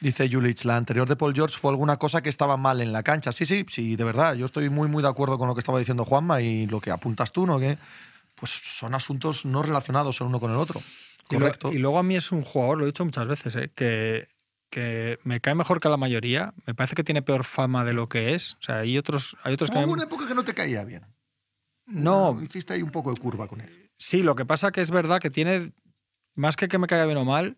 Dice 0.00 0.28
Julich, 0.30 0.64
la 0.64 0.76
anterior 0.76 1.08
de 1.08 1.16
Paul 1.16 1.34
George 1.34 1.58
fue 1.58 1.72
alguna 1.72 1.96
cosa 1.96 2.22
que 2.22 2.28
estaba 2.28 2.56
mal 2.56 2.80
en 2.80 2.92
la 2.92 3.02
cancha. 3.02 3.32
Sí, 3.32 3.44
sí, 3.44 3.66
sí, 3.68 3.96
de 3.96 4.04
verdad. 4.04 4.34
Yo 4.34 4.46
estoy 4.46 4.70
muy, 4.70 4.88
muy 4.88 5.02
de 5.02 5.08
acuerdo 5.08 5.36
con 5.36 5.48
lo 5.48 5.54
que 5.54 5.58
estaba 5.58 5.80
diciendo 5.80 6.04
Juanma 6.04 6.40
y 6.40 6.68
lo 6.68 6.80
que 6.80 6.92
apuntas 6.92 7.32
tú, 7.32 7.44
¿no? 7.44 7.58
Que 7.58 7.78
pues 8.36 8.52
son 8.52 8.94
asuntos 8.94 9.44
no 9.44 9.62
relacionados 9.62 10.20
el 10.20 10.28
uno 10.28 10.38
con 10.38 10.52
el 10.52 10.58
otro. 10.58 10.80
Correcto. 11.28 11.72
Y, 11.72 11.78
luego 11.78 11.98
a 11.98 12.02
mí 12.02 12.16
es 12.16 12.32
un 12.32 12.42
jugador, 12.42 12.78
lo 12.78 12.84
he 12.84 12.86
dicho 12.86 13.04
muchas 13.04 13.26
veces, 13.26 13.56
¿eh? 13.56 13.70
que, 13.74 14.28
que 14.70 15.18
me 15.24 15.40
cae 15.40 15.54
mejor 15.54 15.80
que 15.80 15.88
la 15.88 15.96
mayoría. 15.96 16.54
Me 16.66 16.74
parece 16.74 16.94
que 16.94 17.04
tiene 17.04 17.22
peor 17.22 17.44
fama 17.44 17.84
de 17.84 17.92
lo 17.92 18.08
que 18.08 18.34
es. 18.34 18.54
O 18.54 18.62
sea, 18.62 18.78
hay 18.78 18.98
otros, 18.98 19.36
hay 19.42 19.54
otros 19.54 19.70
que. 19.70 19.78
Hubo 19.78 19.92
una 19.92 20.04
época 20.04 20.26
que 20.26 20.34
no 20.34 20.44
te 20.44 20.54
caía 20.54 20.84
bien. 20.84 21.06
No. 21.86 22.40
Hiciste 22.42 22.74
ahí 22.74 22.82
un 22.82 22.90
poco 22.90 23.12
de 23.12 23.20
curva 23.20 23.48
con 23.48 23.60
él. 23.60 23.90
Sí, 23.98 24.22
lo 24.22 24.34
que 24.34 24.44
pasa 24.44 24.72
que 24.72 24.82
es 24.82 24.90
verdad 24.90 25.20
que 25.20 25.30
tiene 25.30 25.72
más 26.34 26.56
que 26.56 26.68
que 26.68 26.78
me 26.78 26.86
caiga 26.86 27.06
bien 27.06 27.16
o 27.16 27.24
mal, 27.24 27.56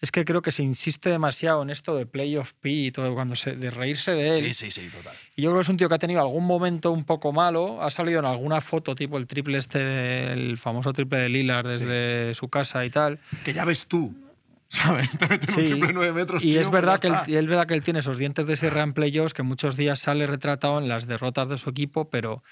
es 0.00 0.12
que 0.12 0.24
creo 0.24 0.42
que 0.42 0.50
se 0.50 0.62
insiste 0.62 1.08
demasiado 1.08 1.62
en 1.62 1.70
esto 1.70 1.96
de 1.96 2.04
playoff 2.04 2.52
P 2.60 2.70
y 2.70 2.90
todo, 2.90 3.14
cuando 3.14 3.34
se, 3.34 3.56
de 3.56 3.70
reírse 3.70 4.12
de 4.12 4.38
él. 4.38 4.44
Sí, 4.46 4.70
sí, 4.70 4.70
sí, 4.70 4.88
total. 4.88 5.14
Y 5.34 5.42
yo 5.42 5.50
creo 5.50 5.60
que 5.60 5.62
es 5.62 5.68
un 5.70 5.78
tío 5.78 5.88
que 5.88 5.94
ha 5.94 5.98
tenido 5.98 6.20
algún 6.20 6.44
momento 6.44 6.92
un 6.92 7.04
poco 7.04 7.32
malo, 7.32 7.80
ha 7.80 7.88
salido 7.90 8.18
en 8.18 8.26
alguna 8.26 8.60
foto, 8.60 8.94
tipo 8.94 9.16
el 9.16 9.26
triple 9.26 9.56
este, 9.56 9.78
del 9.78 10.58
famoso 10.58 10.92
triple 10.92 11.18
de 11.18 11.28
Lillard 11.30 11.66
desde 11.66 12.34
su 12.34 12.48
casa 12.48 12.84
y 12.84 12.90
tal. 12.90 13.18
Que 13.44 13.54
ya 13.54 13.64
ves 13.64 13.86
tú. 13.86 14.14
¿Sabes? 14.68 15.10
Te 15.16 15.28
meten 15.28 15.54
un 15.54 15.66
triple 15.66 15.92
nueve 15.94 16.12
metros. 16.12 16.44
Y 16.44 16.58
es, 16.58 16.70
verdad 16.70 17.00
que 17.00 17.06
él, 17.06 17.14
es 17.26 17.46
verdad 17.46 17.66
que 17.66 17.74
él 17.74 17.82
tiene 17.82 18.00
esos 18.00 18.18
dientes 18.18 18.46
de 18.46 18.56
sierra 18.56 18.82
en 18.82 18.92
playoffs 18.92 19.32
que 19.32 19.44
muchos 19.44 19.76
días 19.76 20.00
sale 20.00 20.26
retratado 20.26 20.78
en 20.78 20.88
las 20.88 21.06
derrotas 21.06 21.48
de 21.48 21.56
su 21.56 21.70
equipo, 21.70 22.10
pero, 22.10 22.42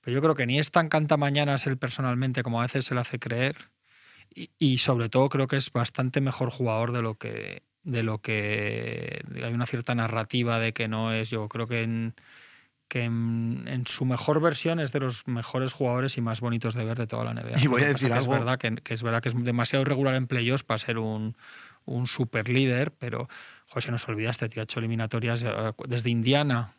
pero 0.00 0.14
yo 0.14 0.22
creo 0.22 0.34
que 0.36 0.46
ni 0.46 0.58
es 0.58 0.70
tan 0.70 0.88
cantamañanas 0.88 1.66
él 1.66 1.76
personalmente 1.76 2.44
como 2.44 2.60
a 2.60 2.62
veces 2.62 2.86
se 2.86 2.94
le 2.94 3.00
hace 3.00 3.18
creer 3.18 3.73
y, 4.34 4.78
sobre 4.78 5.08
todo 5.08 5.28
creo 5.28 5.46
que 5.46 5.56
es 5.56 5.72
bastante 5.72 6.20
mejor 6.20 6.50
jugador 6.50 6.92
de 6.92 7.02
lo 7.02 7.14
que 7.14 7.62
de 7.82 8.02
lo 8.02 8.20
que 8.20 9.22
hay 9.42 9.52
una 9.52 9.66
cierta 9.66 9.94
narrativa 9.94 10.58
de 10.58 10.72
que 10.72 10.88
no 10.88 11.12
es 11.12 11.30
yo 11.30 11.48
creo 11.48 11.66
que 11.66 11.82
en 11.82 12.14
que 12.88 13.04
en, 13.04 13.84
su 13.86 14.04
mejor 14.04 14.40
versión 14.40 14.78
es 14.78 14.92
de 14.92 15.00
los 15.00 15.26
mejores 15.26 15.72
jugadores 15.72 16.16
y 16.16 16.20
más 16.20 16.40
bonitos 16.40 16.74
de 16.74 16.84
ver 16.84 16.96
de 16.98 17.06
toda 17.06 17.24
la 17.24 17.34
NBA. 17.34 17.60
Y 17.62 17.66
voy 17.66 17.82
a 17.82 17.88
decir 17.88 18.12
algo. 18.12 18.32
Es 18.32 18.38
verdad 18.38 18.58
que, 18.58 18.94
es 18.94 19.02
verdad 19.02 19.22
que 19.22 19.30
es 19.30 19.44
demasiado 19.44 19.82
irregular 19.82 20.14
en 20.14 20.26
playoffs 20.26 20.62
para 20.62 20.78
ser 20.78 20.98
un, 20.98 21.34
un 21.86 22.06
super 22.06 22.48
líder, 22.48 22.92
pero 22.92 23.28
José, 23.68 23.90
nos 23.90 24.06
olvidaste, 24.08 24.48
tío, 24.48 24.62
ha 24.62 24.64
hecho 24.64 24.78
eliminatorias 24.78 25.42
eh, 25.42 25.72
desde 25.88 26.10
Indiana, 26.10 26.74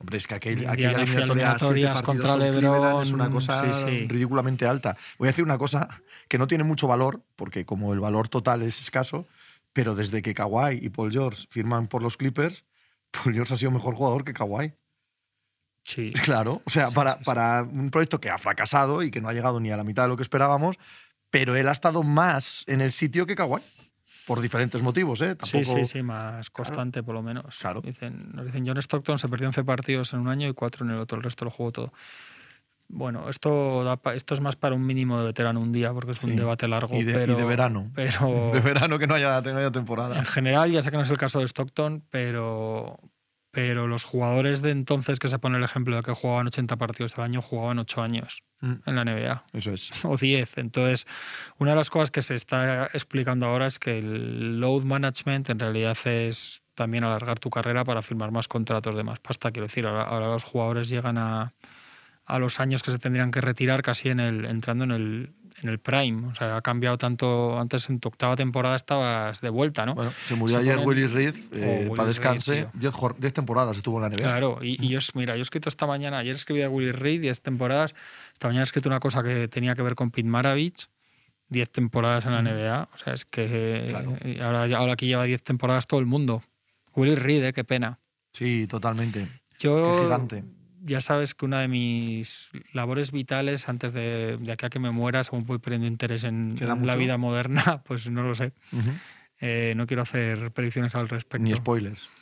Hombre, 0.00 0.18
es 0.18 0.26
que 0.26 0.34
aquel, 0.34 0.68
aquella 0.68 1.02
eliminatoria 1.02 1.94
contra 2.02 2.36
LeBron 2.36 3.02
es 3.02 3.12
una 3.12 3.30
cosa 3.30 3.62
ridículamente 3.62 4.66
alta. 4.66 4.96
Voy 5.18 5.28
a 5.28 5.30
decir 5.30 5.44
una 5.44 5.58
cosa 5.58 5.88
que 6.28 6.36
no 6.36 6.46
tiene 6.46 6.64
mucho 6.64 6.88
valor, 6.88 7.22
porque 7.36 7.64
como 7.64 7.92
el 7.92 8.00
valor 8.00 8.28
total 8.28 8.62
es 8.62 8.80
escaso, 8.80 9.26
pero 9.72 9.94
desde 9.94 10.20
que 10.22 10.34
Kawhi 10.34 10.78
y 10.82 10.88
Paul 10.88 11.12
George 11.12 11.46
firman 11.48 11.86
por 11.86 12.02
los 12.02 12.16
Clippers, 12.16 12.64
Paul 13.10 13.34
George 13.34 13.54
ha 13.54 13.56
sido 13.56 13.70
mejor 13.70 13.94
jugador 13.94 14.24
que 14.24 14.34
Kawhi. 14.34 14.72
Sí. 15.84 16.12
Claro, 16.24 16.62
o 16.64 16.70
sea, 16.70 16.90
para, 16.90 17.20
para 17.20 17.62
un 17.62 17.90
proyecto 17.90 18.20
que 18.20 18.30
ha 18.30 18.38
fracasado 18.38 19.02
y 19.02 19.10
que 19.10 19.20
no 19.20 19.28
ha 19.28 19.32
llegado 19.32 19.60
ni 19.60 19.70
a 19.70 19.76
la 19.76 19.84
mitad 19.84 20.04
de 20.04 20.08
lo 20.08 20.16
que 20.16 20.22
esperábamos, 20.22 20.76
pero 21.30 21.54
él 21.56 21.68
ha 21.68 21.72
estado 21.72 22.02
más 22.02 22.64
en 22.66 22.80
el 22.80 22.90
sitio 22.90 23.26
que 23.26 23.36
Kawhi 23.36 23.60
por 24.26 24.40
diferentes 24.40 24.80
motivos, 24.82 25.20
¿eh? 25.20 25.36
Sí, 25.42 25.64
sí, 25.64 25.84
sí, 25.84 26.02
más 26.02 26.50
constante 26.50 27.02
por 27.02 27.14
lo 27.14 27.22
menos. 27.22 27.58
Claro. 27.58 27.80
Dicen, 27.80 28.30
nos 28.32 28.46
dicen, 28.46 28.66
John 28.66 28.78
Stockton 28.78 29.18
se 29.18 29.28
perdió 29.28 29.48
11 29.48 29.64
partidos 29.64 30.12
en 30.12 30.20
un 30.20 30.28
año 30.28 30.48
y 30.48 30.54
4 30.54 30.84
en 30.84 30.92
el 30.92 30.98
otro, 30.98 31.18
el 31.18 31.24
resto 31.24 31.44
lo 31.44 31.50
jugó 31.50 31.72
todo. 31.72 31.92
Bueno, 32.88 33.28
esto, 33.28 34.00
esto 34.12 34.34
es 34.34 34.40
más 34.40 34.56
para 34.56 34.74
un 34.74 34.84
mínimo 34.84 35.18
de 35.18 35.24
veterano 35.24 35.60
un 35.60 35.72
día, 35.72 35.92
porque 35.92 36.12
es 36.12 36.22
un 36.22 36.36
debate 36.36 36.68
largo. 36.68 36.94
Y 36.94 37.02
de, 37.02 37.14
pero, 37.14 37.34
de 37.34 37.44
verano. 37.44 37.90
Pero, 37.94 38.50
de 38.52 38.60
verano 38.60 38.98
que 38.98 39.06
no 39.06 39.14
haya, 39.14 39.40
no 39.40 39.58
haya 39.58 39.70
temporada. 39.70 40.18
En 40.18 40.26
general, 40.26 40.70
ya 40.70 40.82
sé 40.82 40.90
que 40.90 40.96
no 40.96 41.02
es 41.02 41.10
el 41.10 41.18
caso 41.18 41.40
de 41.40 41.46
Stockton, 41.46 42.04
pero, 42.10 43.00
pero 43.54 43.86
los 43.86 44.02
jugadores 44.02 44.62
de 44.62 44.72
entonces 44.72 45.20
que 45.20 45.28
se 45.28 45.38
pone 45.38 45.56
el 45.58 45.62
ejemplo 45.62 45.94
de 45.94 46.02
que 46.02 46.12
jugaban 46.12 46.48
80 46.48 46.76
partidos 46.76 47.16
al 47.16 47.24
año, 47.24 47.40
jugaban 47.40 47.78
8 47.78 48.02
años 48.02 48.42
mm. 48.60 48.72
en 48.84 48.96
la 48.96 49.04
NBA. 49.04 49.44
Eso 49.52 49.72
es. 49.72 49.92
O 50.04 50.16
10. 50.16 50.58
Entonces, 50.58 51.06
una 51.58 51.70
de 51.70 51.76
las 51.76 51.88
cosas 51.88 52.10
que 52.10 52.20
se 52.20 52.34
está 52.34 52.86
explicando 52.92 53.46
ahora 53.46 53.66
es 53.66 53.78
que 53.78 53.98
el 53.98 54.60
load 54.60 54.82
management 54.82 55.50
en 55.50 55.60
realidad 55.60 55.96
es 56.04 56.64
también 56.74 57.04
alargar 57.04 57.38
tu 57.38 57.48
carrera 57.48 57.84
para 57.84 58.02
firmar 58.02 58.32
más 58.32 58.48
contratos 58.48 58.96
de 58.96 59.04
más 59.04 59.20
pasta. 59.20 59.52
Quiero 59.52 59.68
decir, 59.68 59.86
ahora, 59.86 60.26
los 60.26 60.42
jugadores 60.42 60.88
llegan 60.88 61.16
a, 61.16 61.54
a 62.26 62.38
los 62.40 62.58
años 62.58 62.82
que 62.82 62.90
se 62.90 62.98
tendrían 62.98 63.30
que 63.30 63.40
retirar 63.40 63.82
casi 63.82 64.08
en 64.08 64.18
el, 64.18 64.46
entrando 64.46 64.82
en 64.82 64.90
el, 64.90 65.34
en 65.64 65.70
el 65.70 65.80
prime. 65.80 66.28
O 66.28 66.34
sea, 66.34 66.56
ha 66.56 66.62
cambiado 66.62 66.96
tanto. 66.98 67.58
Antes 67.58 67.88
en 67.90 67.98
tu 67.98 68.08
octava 68.08 68.36
temporada 68.36 68.76
estabas 68.76 69.40
de 69.40 69.48
vuelta, 69.48 69.84
¿no? 69.86 69.94
Bueno, 69.94 70.12
se 70.26 70.36
murió 70.36 70.58
ayer 70.58 70.78
Willis 70.78 71.10
Reed, 71.10 71.34
eh, 71.52 71.90
para 71.96 72.08
descanse. 72.08 72.68
Diez, 72.74 73.32
temporadas 73.32 73.76
estuvo 73.76 73.96
en 73.96 74.02
la 74.02 74.08
NBA. 74.10 74.22
Claro, 74.22 74.58
y, 74.60 74.88
yo, 74.88 75.00
mira, 75.14 75.34
yo 75.34 75.40
he 75.40 75.42
escrito 75.42 75.68
esta 75.68 75.86
mañana, 75.86 76.18
ayer 76.18 76.36
escribí 76.36 76.62
a 76.62 76.68
Willis 76.68 76.94
Reed, 76.94 77.22
diez 77.22 77.40
temporadas. 77.40 77.94
Esta 78.34 78.48
mañana 78.48 78.62
he 78.62 78.64
escrito 78.64 78.88
una 78.88 79.00
cosa 79.00 79.22
que 79.22 79.48
tenía 79.48 79.74
que 79.74 79.82
ver 79.82 79.94
con 79.94 80.10
Pete 80.10 80.28
Maravich 80.28 80.88
10 81.48 81.70
temporadas 81.70 82.26
en 82.26 82.32
la 82.32 82.42
NBA. 82.42 82.88
O 82.92 82.96
sea, 82.96 83.14
es 83.14 83.24
que 83.24 83.86
Claro. 83.90 84.16
y 84.24 84.40
ahora, 84.40 84.64
ahora 84.76 84.92
aquí 84.94 85.06
lleva 85.06 85.24
10 85.24 85.42
temporadas 85.42 85.86
todo 85.86 86.00
el 86.00 86.06
mundo. 86.06 86.42
Willy 86.94 87.14
Reed, 87.14 87.44
¿eh? 87.44 87.52
qué 87.52 87.64
pena. 87.64 87.98
Sí, 88.32 88.66
totalmente. 88.66 89.28
Yo, 89.58 89.96
Qué 89.96 90.02
gigante. 90.04 90.44
Ya 90.84 91.00
sabes 91.00 91.34
que 91.34 91.44
una 91.44 91.60
de 91.60 91.68
mis 91.68 92.50
labores 92.72 93.10
vitales 93.10 93.68
antes 93.68 93.92
de, 93.92 94.36
de 94.36 94.52
aquí 94.52 94.66
a 94.66 94.70
que 94.70 94.78
me 94.78 94.90
muera, 94.90 95.24
según 95.24 95.46
voy 95.46 95.58
perdiendo 95.58 95.86
interés 95.86 96.24
en, 96.24 96.56
¿Queda 96.56 96.74
en 96.74 96.86
la 96.86 96.96
vida 96.96 97.16
moderna, 97.16 97.82
pues 97.86 98.10
no 98.10 98.22
lo 98.22 98.34
sé. 98.34 98.52
Ujú. 98.72 98.90
Eh, 99.40 99.74
no 99.76 99.86
quiero 99.86 100.02
hacer 100.02 100.52
predicciones 100.52 100.94
al 100.94 101.08
respecto. 101.08 101.44
Ni 101.44 101.54
spoilers. 101.54 102.08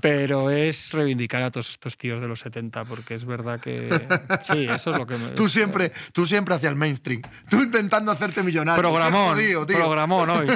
pero 0.00 0.50
es 0.50 0.92
reivindicar 0.92 1.42
a 1.42 1.50
todos 1.50 1.70
estos 1.70 1.96
tíos 1.96 2.20
de 2.20 2.28
los 2.28 2.40
70, 2.40 2.84
porque 2.84 3.14
es 3.14 3.24
verdad 3.24 3.60
que. 3.60 3.88
Sí, 4.42 4.66
eso 4.70 4.90
es 4.90 4.96
lo 4.96 5.06
que 5.06 5.16
me. 5.16 5.30
Tú 5.30 5.48
siempre, 5.48 5.92
tú 6.12 6.26
siempre 6.26 6.54
hacia 6.54 6.68
el 6.68 6.76
mainstream. 6.76 7.22
Tú 7.48 7.62
intentando 7.62 8.12
hacerte 8.12 8.42
millonario. 8.42 8.80
Programón, 8.80 9.34
jodido, 9.34 9.66
tío. 9.66 9.76
programón 9.78 10.30
hoy. 10.30 10.46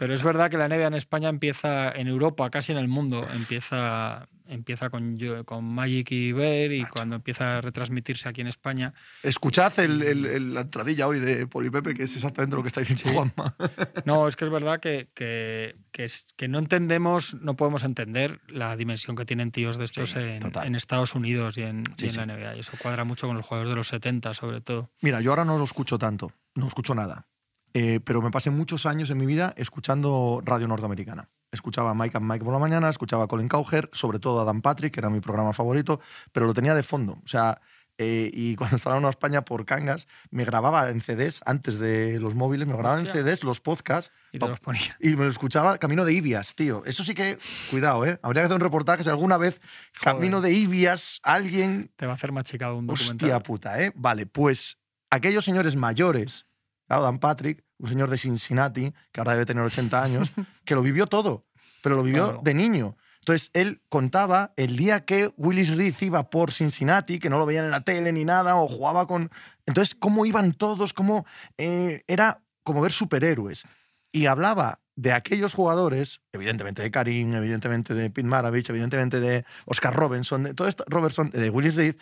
Pero 0.00 0.14
es 0.14 0.22
verdad 0.22 0.50
que 0.50 0.56
la 0.56 0.66
NBA 0.66 0.86
en 0.86 0.94
España 0.94 1.28
empieza, 1.28 1.92
en 1.92 2.08
Europa, 2.08 2.48
casi 2.48 2.72
en 2.72 2.78
el 2.78 2.88
mundo, 2.88 3.24
empieza, 3.34 4.26
empieza 4.48 4.88
con, 4.88 5.18
con 5.44 5.62
Magic 5.64 6.10
y 6.10 6.32
Ver 6.32 6.72
y 6.72 6.86
cuando 6.86 7.16
empieza 7.16 7.58
a 7.58 7.60
retransmitirse 7.60 8.26
aquí 8.26 8.40
en 8.40 8.46
España. 8.46 8.94
Escuchad 9.22 9.78
el- 9.78 10.00
el- 10.02 10.24
el- 10.24 10.54
la 10.54 10.62
entradilla 10.62 11.06
hoy 11.06 11.20
de 11.20 11.46
Polipepe, 11.46 11.92
que 11.92 12.04
es 12.04 12.16
exactamente 12.16 12.56
lo 12.56 12.62
que 12.62 12.68
está 12.68 12.80
diciendo 12.80 13.12
Juanma. 13.12 13.54
No, 14.06 14.26
es 14.26 14.36
que 14.36 14.46
es 14.46 14.50
verdad 14.50 14.80
que, 14.80 15.10
que, 15.14 15.76
que 15.92 16.04
es- 16.04 16.32
que 16.34 16.48
no 16.48 16.58
entendemos, 16.58 17.34
no 17.34 17.54
podemos 17.56 17.84
entender 17.84 18.40
la 18.48 18.76
dimensión 18.78 19.16
que 19.16 19.26
tienen 19.26 19.50
tíos 19.52 19.76
de 19.76 19.84
estos 19.84 20.12
Sí, 20.12 20.18
en, 20.18 20.50
en 20.64 20.74
Estados 20.76 21.14
Unidos 21.14 21.58
y 21.58 21.62
en, 21.64 21.80
y 21.82 21.84
Sí, 21.98 22.04
en 22.06 22.10
sí. 22.12 22.16
la 22.16 22.24
NBA. 22.24 22.56
Y 22.56 22.60
eso 22.60 22.72
cuadra 22.80 23.04
mucho 23.04 23.26
con 23.26 23.36
los 23.36 23.44
jugadores 23.44 23.68
de 23.68 23.76
los 23.76 23.88
70, 23.88 24.32
sobre 24.32 24.62
todo. 24.62 24.90
Mira, 25.02 25.20
yo 25.20 25.28
ahora 25.30 25.44
no 25.44 25.58
lo 25.58 25.64
escucho 25.64 25.98
tanto, 25.98 26.32
no 26.54 26.66
escucho 26.66 26.94
nada. 26.94 27.26
Eh, 27.72 28.00
pero 28.04 28.20
me 28.20 28.30
pasé 28.30 28.50
muchos 28.50 28.86
años 28.86 29.10
en 29.10 29.18
mi 29.18 29.26
vida 29.26 29.54
escuchando 29.56 30.40
radio 30.44 30.66
norteamericana. 30.66 31.28
Escuchaba 31.52 31.94
Mike 31.94 32.16
and 32.16 32.26
Mike 32.26 32.44
por 32.44 32.52
la 32.52 32.60
mañana, 32.60 32.88
escuchaba 32.88 33.24
a 33.24 33.26
Colin 33.26 33.48
Cowher, 33.48 33.88
sobre 33.92 34.18
todo 34.18 34.40
a 34.40 34.44
Dan 34.44 34.62
Patrick, 34.62 34.94
que 34.94 35.00
era 35.00 35.10
mi 35.10 35.20
programa 35.20 35.52
favorito, 35.52 36.00
pero 36.32 36.46
lo 36.46 36.54
tenía 36.54 36.74
de 36.74 36.82
fondo. 36.82 37.18
O 37.24 37.28
sea, 37.28 37.60
eh, 38.02 38.30
y 38.32 38.56
cuando 38.56 38.76
estaba 38.76 38.96
en 38.96 39.04
España 39.04 39.44
por 39.44 39.64
Cangas, 39.66 40.08
me 40.30 40.44
grababa 40.44 40.88
en 40.88 41.00
CDs, 41.00 41.42
antes 41.44 41.78
de 41.78 42.18
los 42.18 42.34
móviles, 42.34 42.66
me 42.66 42.74
grababa 42.74 42.98
en. 42.98 43.06
CDs 43.06 43.44
los 43.44 43.60
podcasts 43.60 44.10
Y 44.32 44.38
te 44.38 44.48
los 44.48 44.58
ponía. 44.60 44.96
y 45.00 45.10
me 45.10 45.24
lo 45.24 45.28
escuchaba 45.28 45.78
camino 45.78 46.04
de 46.04 46.14
Ibias, 46.14 46.54
tío. 46.54 46.82
Eso 46.86 47.04
sí 47.04 47.14
que, 47.14 47.38
cuidado, 47.70 48.06
¿eh? 48.06 48.18
Habría 48.22 48.42
que 48.42 48.46
hacer 48.46 48.56
un 48.56 48.62
reportaje 48.62 49.04
si 49.04 49.10
alguna 49.10 49.36
vez 49.36 49.60
camino 50.00 50.40
de 50.40 50.52
Ibias 50.52 51.20
alguien 51.22 51.92
Te 51.96 52.06
va 52.06 52.12
a 52.12 52.14
hacer 52.14 52.32
machicado 52.32 52.76
un 52.76 52.86
documental. 52.86 53.14
Hostia 53.14 53.42
puta, 53.42 53.82
¿eh? 53.82 53.92
Vale, 53.94 54.26
pues 54.26 54.78
aquellos 55.10 55.44
señores 55.44 55.76
mayores, 55.76 56.46
claro, 56.90 57.04
Dan 57.04 57.18
Patrick, 57.18 57.62
un 57.78 57.88
señor 57.88 58.10
de 58.10 58.18
Cincinnati, 58.18 58.92
que 59.12 59.20
ahora 59.20 59.34
debe 59.34 59.46
tener 59.46 59.62
80 59.62 60.02
años, 60.02 60.32
que 60.64 60.74
lo 60.74 60.82
vivió 60.82 61.06
todo, 61.06 61.46
pero 61.84 61.94
lo 61.94 62.02
vivió 62.02 62.40
de 62.42 62.52
niño. 62.52 62.96
Entonces, 63.20 63.50
él 63.52 63.80
contaba 63.88 64.52
el 64.56 64.76
día 64.76 65.04
que 65.04 65.32
Willis 65.36 65.76
Reed 65.76 65.94
iba 66.00 66.30
por 66.30 66.50
Cincinnati, 66.52 67.20
que 67.20 67.30
no 67.30 67.38
lo 67.38 67.46
veían 67.46 67.66
en 67.66 67.70
la 67.70 67.82
tele 67.82 68.12
ni 68.12 68.24
nada, 68.24 68.56
o 68.56 68.66
jugaba 68.66 69.06
con... 69.06 69.30
Entonces, 69.66 69.94
cómo 69.94 70.26
iban 70.26 70.52
todos, 70.52 70.92
cómo... 70.92 71.26
eh, 71.58 72.02
era 72.08 72.42
como 72.64 72.80
ver 72.80 72.90
superhéroes. 72.90 73.66
Y 74.10 74.26
hablaba 74.26 74.80
de 74.96 75.12
aquellos 75.12 75.54
jugadores, 75.54 76.22
evidentemente 76.32 76.82
de 76.82 76.90
Karim, 76.90 77.34
evidentemente 77.34 77.94
de 77.94 78.10
Pete 78.10 78.26
Maravich, 78.26 78.68
evidentemente 78.68 79.20
de 79.20 79.44
Oscar 79.64 79.94
Robinson, 79.94 80.42
de 80.42 80.54
todo 80.54 80.66
esto, 80.66 80.82
Robertson, 80.88 81.30
de 81.30 81.50
Willis 81.50 81.76
Reed, 81.76 81.94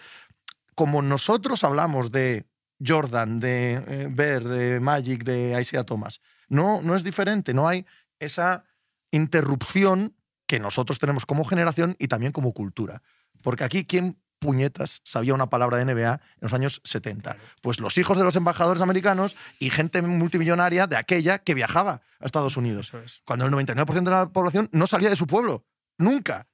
como 0.74 1.02
nosotros 1.02 1.62
hablamos 1.62 2.10
de 2.10 2.46
Jordan, 2.84 3.40
de 3.40 3.74
eh, 3.74 4.08
Bear, 4.10 4.44
de 4.44 4.80
Magic, 4.80 5.24
de 5.24 5.60
Isaiah 5.60 5.84
Thomas, 5.84 6.20
no, 6.48 6.80
no 6.82 6.94
es 6.94 7.04
diferente, 7.04 7.54
no 7.54 7.68
hay 7.68 7.86
esa 8.18 8.64
interrupción 9.10 10.14
que 10.46 10.58
nosotros 10.58 10.98
tenemos 10.98 11.26
como 11.26 11.44
generación 11.44 11.96
y 11.98 12.08
también 12.08 12.32
como 12.32 12.52
cultura. 12.52 13.02
Porque 13.42 13.64
aquí, 13.64 13.84
¿quién 13.84 14.18
puñetas 14.38 15.00
sabía 15.04 15.34
una 15.34 15.50
palabra 15.50 15.78
de 15.78 15.84
NBA 15.84 16.14
en 16.14 16.20
los 16.40 16.52
años 16.52 16.80
70? 16.84 17.36
Pues 17.60 17.80
los 17.80 17.98
hijos 17.98 18.16
de 18.16 18.24
los 18.24 18.36
embajadores 18.36 18.82
americanos 18.82 19.36
y 19.58 19.70
gente 19.70 20.00
multimillonaria 20.02 20.86
de 20.86 20.96
aquella 20.96 21.38
que 21.38 21.54
viajaba 21.54 22.00
a 22.18 22.24
Estados 22.24 22.56
Unidos. 22.56 22.94
Es. 22.94 23.20
Cuando 23.24 23.46
el 23.46 23.52
99% 23.52 24.04
de 24.04 24.10
la 24.10 24.28
población 24.30 24.68
no 24.72 24.86
salía 24.86 25.10
de 25.10 25.16
su 25.16 25.26
pueblo. 25.26 25.66
Nunca. 25.98 26.48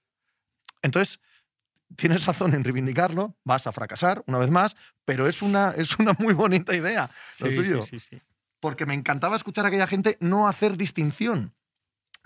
Entonces, 0.82 1.20
tienes 1.96 2.26
razón 2.26 2.54
en 2.54 2.64
reivindicarlo, 2.64 3.36
vas 3.44 3.66
a 3.66 3.72
fracasar 3.72 4.22
una 4.26 4.38
vez 4.38 4.50
más, 4.50 4.76
pero 5.04 5.26
es 5.28 5.42
una, 5.42 5.70
es 5.76 5.98
una 5.98 6.14
muy 6.18 6.34
bonita 6.34 6.74
idea 6.74 7.10
lo 7.40 7.48
Sí, 7.48 7.54
tuyo. 7.54 7.82
sí, 7.82 7.98
sí, 7.98 8.16
sí. 8.16 8.22
Porque 8.60 8.86
me 8.86 8.94
encantaba 8.94 9.36
escuchar 9.36 9.64
a 9.64 9.68
aquella 9.68 9.86
gente 9.86 10.16
no 10.20 10.48
hacer 10.48 10.76
distinción. 10.76 11.54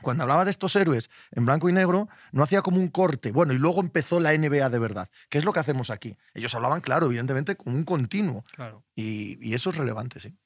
Cuando 0.01 0.23
hablaba 0.23 0.45
de 0.45 0.53
estos 0.53 0.77
héroes 0.77 1.11
en 1.33 1.45
blanco 1.45 1.69
y 1.69 1.73
negro, 1.73 2.09
no 2.31 2.45
hacía 2.45 2.63
como 2.63 2.79
un 2.79 2.87
corte. 2.87 3.33
Bueno, 3.33 3.53
y 3.53 3.59
luego 3.59 3.81
empezó 3.81 4.21
la 4.21 4.33
NBA 4.37 4.71
de 4.71 4.79
verdad, 4.79 5.11
que 5.29 5.39
es 5.39 5.45
lo 5.45 5.53
que 5.53 5.59
hacemos 5.59 5.91
aquí. 5.91 6.17
Ellos 6.35 6.55
hablaban, 6.55 6.81
claro, 6.81 7.07
evidentemente, 7.07 7.57
como 7.57 7.75
un 7.75 7.83
continuo. 7.83 8.45
Claro. 8.55 8.85
Y, 8.95 9.37
y 9.45 9.55
eso 9.55 9.71
es 9.71 9.77
relevante, 9.77 10.21
sí. 10.21 10.39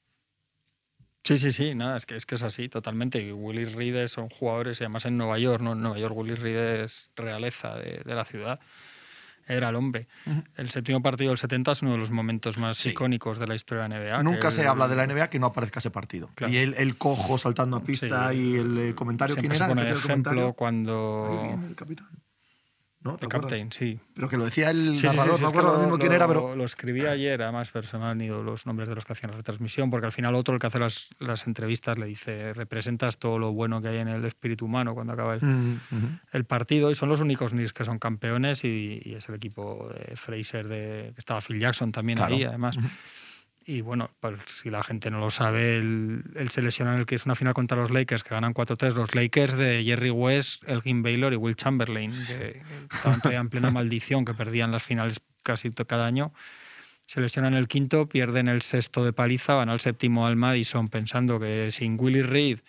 Sí, 1.23 1.37
sí, 1.37 1.51
sí, 1.51 1.75
nada, 1.75 1.97
es 1.97 2.05
que 2.07 2.15
es, 2.15 2.25
que 2.25 2.33
es 2.35 2.41
así 2.43 2.67
totalmente. 2.67 3.21
Y 3.21 3.31
Willis 3.31 3.73
Reed 3.73 4.07
son 4.07 4.29
jugadores, 4.29 4.81
y 4.81 4.83
además 4.85 5.05
en 5.05 5.17
Nueva 5.17 5.37
York, 5.37 5.61
¿no? 5.61 5.73
En 5.73 5.81
Nueva 5.81 5.99
York 5.99 6.17
Willis 6.17 6.39
Reed 6.39 6.57
es 6.83 7.11
realeza 7.15 7.75
de, 7.77 8.01
de 8.03 8.15
la 8.15 8.25
ciudad. 8.25 8.59
Era 9.47 9.69
el 9.69 9.75
hombre. 9.75 10.07
El 10.55 10.69
séptimo 10.69 11.01
partido 11.01 11.29
del 11.31 11.37
70 11.37 11.71
es 11.73 11.81
uno 11.81 11.91
de 11.91 11.97
los 11.97 12.11
momentos 12.11 12.57
más 12.57 12.77
Sí. 12.77 12.89
icónicos 12.89 13.39
de 13.39 13.47
la 13.47 13.55
historia 13.55 13.83
de 13.83 13.89
la 13.89 13.95
NBA. 13.99 14.23
Nunca 14.23 14.51
se 14.51 14.61
él- 14.61 14.67
habla 14.67 14.87
de 14.87 14.95
la 14.95 15.03
NBA 15.07 15.29
que 15.29 15.39
no 15.39 15.47
aparezca 15.47 15.79
ese 15.79 15.91
partido. 15.91 16.29
Claro. 16.35 16.53
Y 16.53 16.57
el, 16.57 16.73
el 16.75 16.95
cojo 16.97 17.37
saltando 17.37 17.77
a 17.77 17.83
pista 17.83 18.31
Sí. 18.31 18.37
y 18.37 18.55
el, 18.55 18.95
comentario. 18.95 19.35
Siempre 19.35 19.49
¿Quién 19.49 19.57
se 19.57 19.63
era? 19.63 19.65
el 19.65 19.77
pone 19.77 19.81
el 19.81 19.97
ejemplo 19.97 20.09
comentario? 20.31 20.53
cuando... 20.53 21.27
Ahí 21.29 21.47
viene 21.49 21.67
el 21.67 21.75
capitán. 21.75 22.07
¿No? 23.03 23.17
¿Te? 23.17 23.27
Captain, 23.27 23.71
sí. 23.71 23.99
Pero 24.15 24.29
que 24.29 24.37
lo 24.37 24.45
decía 24.45 24.69
el 24.69 24.97
Sí, 24.97 25.05
narrador, 25.05 25.35
sí, 25.35 25.41
no 25.41 25.47
es 25.47 25.51
que 25.51 25.57
acuerdo 25.59 25.69
ahora 25.71 25.81
mismo 25.83 25.97
quién 25.99 26.13
era, 26.13 26.27
pero. 26.27 26.55
Lo 26.55 26.63
escribí 26.63 27.05
ayer, 27.05 27.41
además, 27.41 27.71
han 27.93 28.21
ido 28.21 28.43
los 28.43 28.65
nombres 28.65 28.87
de 28.87 28.95
los 28.95 29.03
que 29.03 29.11
hacían 29.13 29.31
la 29.31 29.37
retransmisión, 29.37 29.89
porque 29.89 30.05
al 30.05 30.11
final 30.13 30.35
otro, 30.35 30.53
el 30.53 30.59
que 30.61 30.67
hace 30.67 30.79
las, 30.79 31.09
las 31.19 31.45
entrevistas, 31.47 31.97
le 31.97 32.05
dice, 32.05 32.53
representas 32.53 33.17
todo 33.17 33.39
lo 33.39 33.51
bueno 33.51 33.81
que 33.81 33.89
hay 33.89 33.97
en 33.97 34.07
el 34.07 34.23
espíritu 34.25 34.65
humano 34.65 34.93
cuando 34.93 35.13
acaba 35.13 35.33
el, 35.35 35.41
Mm, 35.41 36.19
el 36.31 36.45
partido, 36.45 36.91
y 36.91 36.95
son 36.95 37.09
los 37.09 37.19
únicos 37.19 37.51
Knicks 37.51 37.73
que 37.73 37.83
son 37.83 37.99
campeones, 37.99 38.63
y, 38.63 39.01
y 39.03 39.15
es 39.15 39.27
el 39.27 39.35
equipo 39.35 39.89
de 39.93 40.15
Fraser, 40.15 40.67
de, 40.67 41.11
que 41.13 41.19
estaba 41.19 41.41
Phil 41.41 41.59
Jackson 41.59 41.91
también 41.91 42.17
Claro. 42.17 42.35
ahí, 42.35 42.43
además. 42.43 42.77
Y 43.65 43.81
bueno, 43.81 44.11
pues 44.19 44.39
si 44.47 44.69
la 44.69 44.83
gente 44.83 45.09
no 45.09 45.19
lo 45.19 45.29
sabe, 45.29 45.81
se 46.49 46.61
lesiona 46.61 46.93
en 46.93 46.99
el 46.99 47.05
que 47.05 47.15
es 47.15 47.25
una 47.25 47.35
final 47.35 47.53
contra 47.53 47.77
los 47.77 47.91
Lakers, 47.91 48.23
que 48.23 48.31
ganan 48.31 48.53
4-3. 48.53 48.95
Los 48.95 49.15
Lakers 49.15 49.53
de 49.57 49.83
Jerry 49.85 50.09
West, 50.09 50.67
Elgin 50.67 51.01
Baylor 51.01 51.31
y 51.31 51.37
Will 51.37 51.55
Chamberlain, 51.55 52.11
que 52.27 52.61
estaban 52.93 53.19
todavía 53.21 53.39
en 53.39 53.49
plena 53.49 53.71
maldición, 53.71 54.25
que 54.25 54.33
perdían 54.33 54.71
las 54.71 54.83
finales 54.83 55.21
casi 55.43 55.71
cada 55.71 56.05
año. 56.05 56.33
Se 57.05 57.21
lesionan 57.21 57.53
el 57.53 57.67
quinto, 57.67 58.07
pierden 58.09 58.47
el 58.47 58.61
sexto 58.61 59.05
de 59.05 59.13
paliza, 59.13 59.55
van 59.55 59.69
al 59.69 59.79
séptimo 59.79 60.25
al 60.25 60.35
Madison 60.35 60.87
pensando 60.87 61.39
que 61.39 61.71
sin 61.71 61.97
Willie 61.99 62.23
Reed 62.23 62.59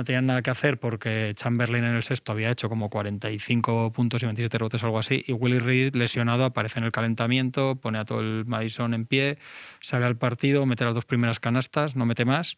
no 0.00 0.04
tenían 0.04 0.24
nada 0.24 0.40
que 0.40 0.50
hacer 0.50 0.80
porque 0.80 1.32
Chamberlain 1.34 1.84
en 1.84 1.94
el 1.94 2.02
sexto 2.02 2.32
había 2.32 2.50
hecho 2.50 2.70
como 2.70 2.88
45 2.88 3.92
puntos 3.92 4.22
y 4.22 4.26
27 4.26 4.56
rebotes 4.56 4.82
o 4.82 4.86
algo 4.86 4.98
así. 4.98 5.22
Y 5.26 5.32
Willie 5.32 5.60
Reed, 5.60 5.94
lesionado, 5.94 6.46
aparece 6.46 6.78
en 6.78 6.86
el 6.86 6.92
calentamiento, 6.92 7.76
pone 7.76 7.98
a 7.98 8.06
todo 8.06 8.20
el 8.20 8.46
Madison 8.46 8.94
en 8.94 9.04
pie, 9.04 9.38
sale 9.80 10.06
al 10.06 10.16
partido, 10.16 10.64
mete 10.64 10.86
las 10.86 10.94
dos 10.94 11.04
primeras 11.04 11.38
canastas, 11.38 11.96
no 11.96 12.06
mete 12.06 12.24
más 12.24 12.56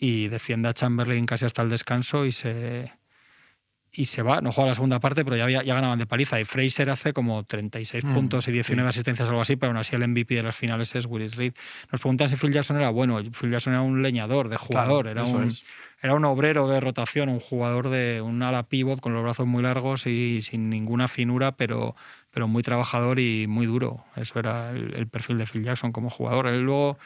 y 0.00 0.26
defiende 0.26 0.68
a 0.68 0.74
Chamberlain 0.74 1.26
casi 1.26 1.44
hasta 1.44 1.62
el 1.62 1.70
descanso 1.70 2.26
y 2.26 2.32
se 2.32 2.92
y 3.94 4.06
se 4.06 4.22
va, 4.22 4.40
no 4.40 4.50
juega 4.52 4.68
la 4.70 4.74
segunda 4.74 5.00
parte, 5.00 5.24
pero 5.24 5.36
ya, 5.36 5.44
había- 5.44 5.62
ya 5.62 5.74
ganaban 5.74 5.98
de 5.98 6.06
paliza. 6.06 6.40
Y 6.40 6.44
Fraser 6.44 6.90
hace 6.90 7.12
como 7.12 7.44
36 7.44 8.04
Mm, 8.04 8.14
puntos 8.14 8.48
y 8.48 8.52
19 8.52 8.88
asistencias 8.88 9.26
o 9.26 9.30
algo 9.30 9.40
así, 9.42 9.56
pero 9.56 9.70
aún 9.70 9.76
así 9.78 9.94
el 9.96 10.02
MVP 10.02 10.34
de 10.34 10.42
las 10.42 10.56
finales 10.56 10.94
es 10.94 11.06
Willis 11.06 11.36
Reed. 11.36 11.54
Nos 11.92 12.00
preguntan 12.00 12.28
si 12.28 12.36
Phil 12.36 12.52
Jackson 12.52 12.76
era 12.76 12.90
bueno. 12.90 13.18
Phil 13.22 13.50
Jackson 13.50 13.72
era 13.74 13.82
un 13.82 14.02
leñador 14.02 14.48
de 14.48 14.56
jugador, 14.56 15.04
Claro, 15.04 15.20
era, 15.28 15.36
un, 15.38 15.48
es. 15.48 15.64
era 16.02 16.14
un 16.14 16.24
obrero 16.24 16.68
de 16.68 16.80
rotación, 16.80 17.28
un 17.28 17.40
jugador 17.40 17.88
de 17.88 18.20
un 18.20 18.42
ala 18.42 18.64
pivot 18.64 19.00
con 19.00 19.14
los 19.14 19.22
brazos 19.22 19.46
muy 19.46 19.62
largos 19.62 20.06
y 20.06 20.40
sin 20.42 20.68
ninguna 20.70 21.08
finura, 21.08 21.52
pero, 21.52 21.94
pero 22.32 22.48
muy 22.48 22.62
trabajador 22.62 23.18
y 23.20 23.46
muy 23.46 23.66
duro. 23.66 24.04
Eso 24.16 24.38
era 24.40 24.70
el, 24.70 24.94
el 24.94 25.06
perfil 25.06 25.38
de 25.38 25.46
Phil 25.46 25.62
Jackson 25.62 25.92
como 25.92 26.10
jugador. 26.10 26.48
Él 26.48 26.62
luego 26.62 26.98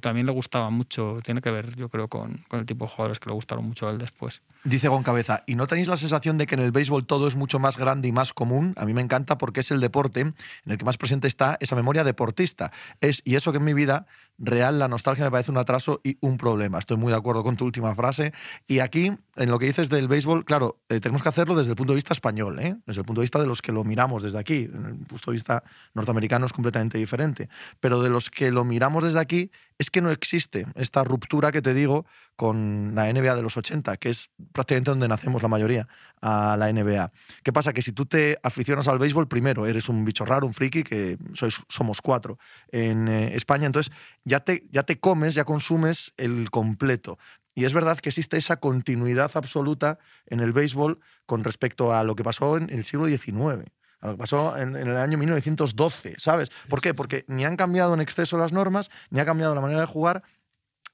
también 0.00 0.26
le 0.26 0.32
gustaba 0.32 0.70
mucho, 0.70 1.18
tiene 1.24 1.40
que 1.40 1.50
ver, 1.50 1.74
yo 1.76 1.88
creo, 1.88 2.08
con, 2.08 2.38
con 2.48 2.60
el 2.60 2.66
tipo 2.66 2.84
de 2.84 2.90
jugadores 2.90 3.18
que 3.18 3.28
le 3.28 3.34
gustaron 3.34 3.64
mucho 3.66 3.88
a 3.88 3.90
él 3.90 3.98
después. 3.98 4.42
Dice 4.64 4.88
Goncabeza, 4.88 5.42
¿y 5.46 5.54
no 5.54 5.66
tenéis 5.66 5.88
la 5.88 5.96
sensación 5.96 6.36
de 6.36 6.46
que 6.46 6.54
en 6.54 6.60
el 6.60 6.70
béisbol 6.70 7.06
todo 7.06 7.26
es 7.26 7.34
mucho 7.34 7.58
más 7.58 7.78
grande 7.78 8.08
y 8.08 8.12
más 8.12 8.34
común? 8.34 8.74
A 8.76 8.84
mí 8.84 8.92
me 8.92 9.00
encanta 9.00 9.38
porque 9.38 9.60
es 9.60 9.70
el 9.70 9.80
deporte 9.80 10.20
en 10.20 10.34
el 10.66 10.76
que 10.76 10.84
más 10.84 10.98
presente 10.98 11.28
está 11.28 11.56
esa 11.60 11.76
memoria 11.76 12.04
deportista. 12.04 12.70
Es, 13.00 13.22
y 13.24 13.36
eso 13.36 13.52
que 13.52 13.58
en 13.58 13.64
mi 13.64 13.72
vida 13.72 14.06
real, 14.40 14.78
la 14.78 14.88
nostalgia 14.88 15.24
me 15.24 15.30
parece 15.30 15.50
un 15.50 15.58
atraso 15.58 16.00
y 16.02 16.16
un 16.20 16.36
problema. 16.36 16.78
Estoy 16.78 16.96
muy 16.96 17.12
de 17.12 17.18
acuerdo 17.18 17.42
con 17.42 17.56
tu 17.56 17.64
última 17.64 17.94
frase. 17.94 18.32
Y 18.66 18.80
aquí, 18.80 19.12
en 19.36 19.50
lo 19.50 19.58
que 19.58 19.66
dices 19.66 19.88
del 19.88 20.08
béisbol, 20.08 20.44
claro, 20.44 20.78
eh, 20.88 21.00
tenemos 21.00 21.22
que 21.22 21.28
hacerlo 21.28 21.54
desde 21.54 21.70
el 21.70 21.76
punto 21.76 21.92
de 21.92 21.96
vista 21.96 22.12
español, 22.12 22.58
¿eh? 22.58 22.76
desde 22.86 23.00
el 23.00 23.06
punto 23.06 23.20
de 23.20 23.24
vista 23.24 23.38
de 23.38 23.46
los 23.46 23.62
que 23.62 23.72
lo 23.72 23.84
miramos 23.84 24.22
desde 24.22 24.38
aquí. 24.38 24.68
En 24.72 24.84
el 24.84 24.94
punto 25.06 25.30
de 25.30 25.32
vista 25.32 25.62
norteamericano 25.94 26.46
es 26.46 26.52
completamente 26.52 26.98
diferente. 26.98 27.48
Pero 27.80 28.02
de 28.02 28.10
los 28.10 28.30
que 28.30 28.50
lo 28.50 28.64
miramos 28.64 29.04
desde 29.04 29.20
aquí, 29.20 29.50
es 29.80 29.90
que 29.90 30.02
no 30.02 30.10
existe 30.10 30.66
esta 30.74 31.04
ruptura 31.04 31.52
que 31.52 31.62
te 31.62 31.72
digo 31.72 32.04
con 32.36 32.92
la 32.94 33.10
NBA 33.10 33.34
de 33.34 33.40
los 33.40 33.56
80, 33.56 33.96
que 33.96 34.10
es 34.10 34.28
prácticamente 34.52 34.90
donde 34.90 35.08
nacemos 35.08 35.40
la 35.40 35.48
mayoría, 35.48 35.88
a 36.20 36.54
la 36.58 36.70
NBA. 36.70 37.10
¿Qué 37.42 37.50
pasa? 37.50 37.72
Que 37.72 37.80
si 37.80 37.92
tú 37.92 38.04
te 38.04 38.38
aficionas 38.42 38.88
al 38.88 38.98
béisbol, 38.98 39.26
primero 39.26 39.66
eres 39.66 39.88
un 39.88 40.04
bicho 40.04 40.26
raro, 40.26 40.46
un 40.46 40.52
friki, 40.52 40.82
que 40.82 41.16
sois, 41.32 41.62
somos 41.70 42.02
cuatro 42.02 42.38
en 42.70 43.08
eh, 43.08 43.34
España, 43.34 43.64
entonces 43.64 43.90
ya 44.22 44.40
te, 44.40 44.66
ya 44.70 44.82
te 44.82 45.00
comes, 45.00 45.34
ya 45.34 45.44
consumes 45.44 46.12
el 46.18 46.50
completo. 46.50 47.18
Y 47.54 47.64
es 47.64 47.72
verdad 47.72 47.98
que 48.00 48.10
existe 48.10 48.36
esa 48.36 48.58
continuidad 48.58 49.30
absoluta 49.32 49.98
en 50.26 50.40
el 50.40 50.52
béisbol 50.52 51.00
con 51.24 51.42
respecto 51.42 51.94
a 51.94 52.04
lo 52.04 52.16
que 52.16 52.22
pasó 52.22 52.58
en 52.58 52.68
el 52.68 52.84
siglo 52.84 53.06
XIX 53.06 53.70
a 54.00 54.06
lo 54.06 54.12
que 54.14 54.18
pasó 54.18 54.56
en, 54.56 54.76
en, 54.76 54.88
el 54.88 54.96
año 54.96 55.18
1912, 55.18 56.14
¿sabes? 56.18 56.50
¿Por 56.68 56.80
qué? 56.80 56.94
Porque 56.94 57.24
ni 57.28 57.44
han 57.44 57.56
cambiado 57.56 57.94
en 57.94 58.00
exceso 58.00 58.38
las 58.38 58.52
normas, 58.52 58.90
ni 59.10 59.20
ha 59.20 59.26
cambiado 59.26 59.54
la 59.54 59.60
manera 59.60 59.80
de 59.80 59.86
jugar, 59.86 60.22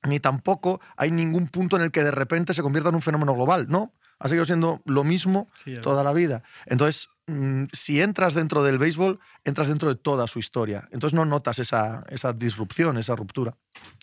ni 0.02 0.20
tampoco 0.20 0.80
hay 0.96 1.10
ningún 1.10 1.48
punto 1.48 1.76
en 1.76 1.82
el 1.82 1.90
que 1.90 2.02
de 2.02 2.10
repente 2.10 2.54
se 2.54 2.62
convierta 2.62 2.88
en 2.88 2.94
un 2.94 3.02
fenómeno 3.02 3.34
global, 3.34 3.66
¿no? 3.68 3.92
Ha 4.18 4.28
seguido 4.28 4.44
siendo 4.44 4.80
lo 4.86 5.04
mismo 5.04 5.48
sí, 5.62 5.78
toda 5.82 6.02
la 6.02 6.12
vida. 6.12 6.42
Entonces, 6.64 7.10
mmm, 7.26 7.64
si 7.72 8.00
entras 8.00 8.34
dentro 8.34 8.62
del 8.62 8.78
béisbol, 8.78 9.20
entras 9.44 9.68
dentro 9.68 9.88
de 9.88 9.96
toda 9.96 10.26
su 10.26 10.38
historia. 10.38 10.88
Entonces 10.90 11.14
no 11.14 11.24
notas 11.24 11.58
esa, 11.58 12.04
esa 12.08 12.32
disrupción, 12.32 12.96
esa 12.96 13.14
ruptura. 13.14 13.56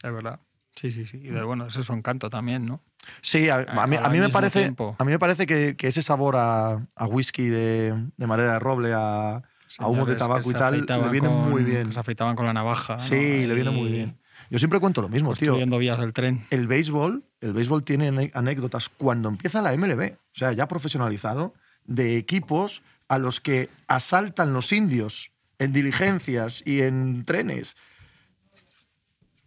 Es 0.03 0.13
verdad. 0.13 0.39
Sí, 0.75 0.91
sí, 0.91 1.05
sí. 1.05 1.17
Y 1.17 1.29
de, 1.29 1.43
bueno, 1.43 1.65
ese 1.65 1.81
es 1.81 1.85
su 1.85 1.93
encanto 1.93 2.29
también, 2.29 2.65
¿no? 2.65 2.81
Sí, 3.21 3.49
a, 3.49 3.65
a, 3.67 3.87
mí, 3.87 3.97
a 4.01 4.09
mí, 4.09 4.19
me 4.19 4.29
parece, 4.29 4.61
tiempo. 4.61 4.95
a 4.97 5.03
mí 5.03 5.11
me 5.11 5.19
parece 5.19 5.45
que, 5.45 5.75
que 5.75 5.87
ese 5.87 6.01
sabor 6.01 6.35
a, 6.35 6.87
a 6.95 7.07
whisky 7.07 7.47
de, 7.47 8.09
de, 8.17 8.27
madera 8.27 8.53
de 8.53 8.59
roble, 8.59 8.91
a, 8.93 9.43
humo 9.79 10.05
de 10.05 10.15
tabaco 10.15 10.49
y 10.49 10.53
tal, 10.53 10.85
le 10.85 11.09
viene 11.09 11.27
con, 11.27 11.49
muy 11.49 11.63
bien. 11.63 11.93
Se 11.93 11.99
afeitaban 11.99 12.35
con 12.35 12.45
la 12.45 12.53
navaja. 12.53 12.99
Sí, 12.99 13.41
¿no? 13.41 13.47
le 13.49 13.55
viene 13.55 13.71
muy 13.71 13.91
bien. 13.91 14.17
Yo 14.49 14.59
siempre 14.59 14.79
cuento 14.79 15.01
lo 15.01 15.09
mismo, 15.09 15.33
tío. 15.35 15.57
vías 15.77 15.99
del 15.99 16.13
tren. 16.13 16.45
El 16.49 16.67
béisbol, 16.67 17.23
el 17.41 17.53
béisbol 17.53 17.83
tiene 17.83 18.31
anécdotas 18.33 18.89
cuando 18.89 19.29
empieza 19.29 19.61
la 19.61 19.75
MLB, 19.75 20.13
o 20.13 20.35
sea, 20.35 20.51
ya 20.51 20.67
profesionalizado, 20.67 21.53
de 21.85 22.17
equipos 22.17 22.83
a 23.07 23.17
los 23.17 23.39
que 23.39 23.69
asaltan 23.87 24.53
los 24.53 24.71
indios 24.71 25.31
en 25.59 25.73
diligencias 25.73 26.61
y 26.65 26.81
en 26.81 27.25
trenes 27.25 27.75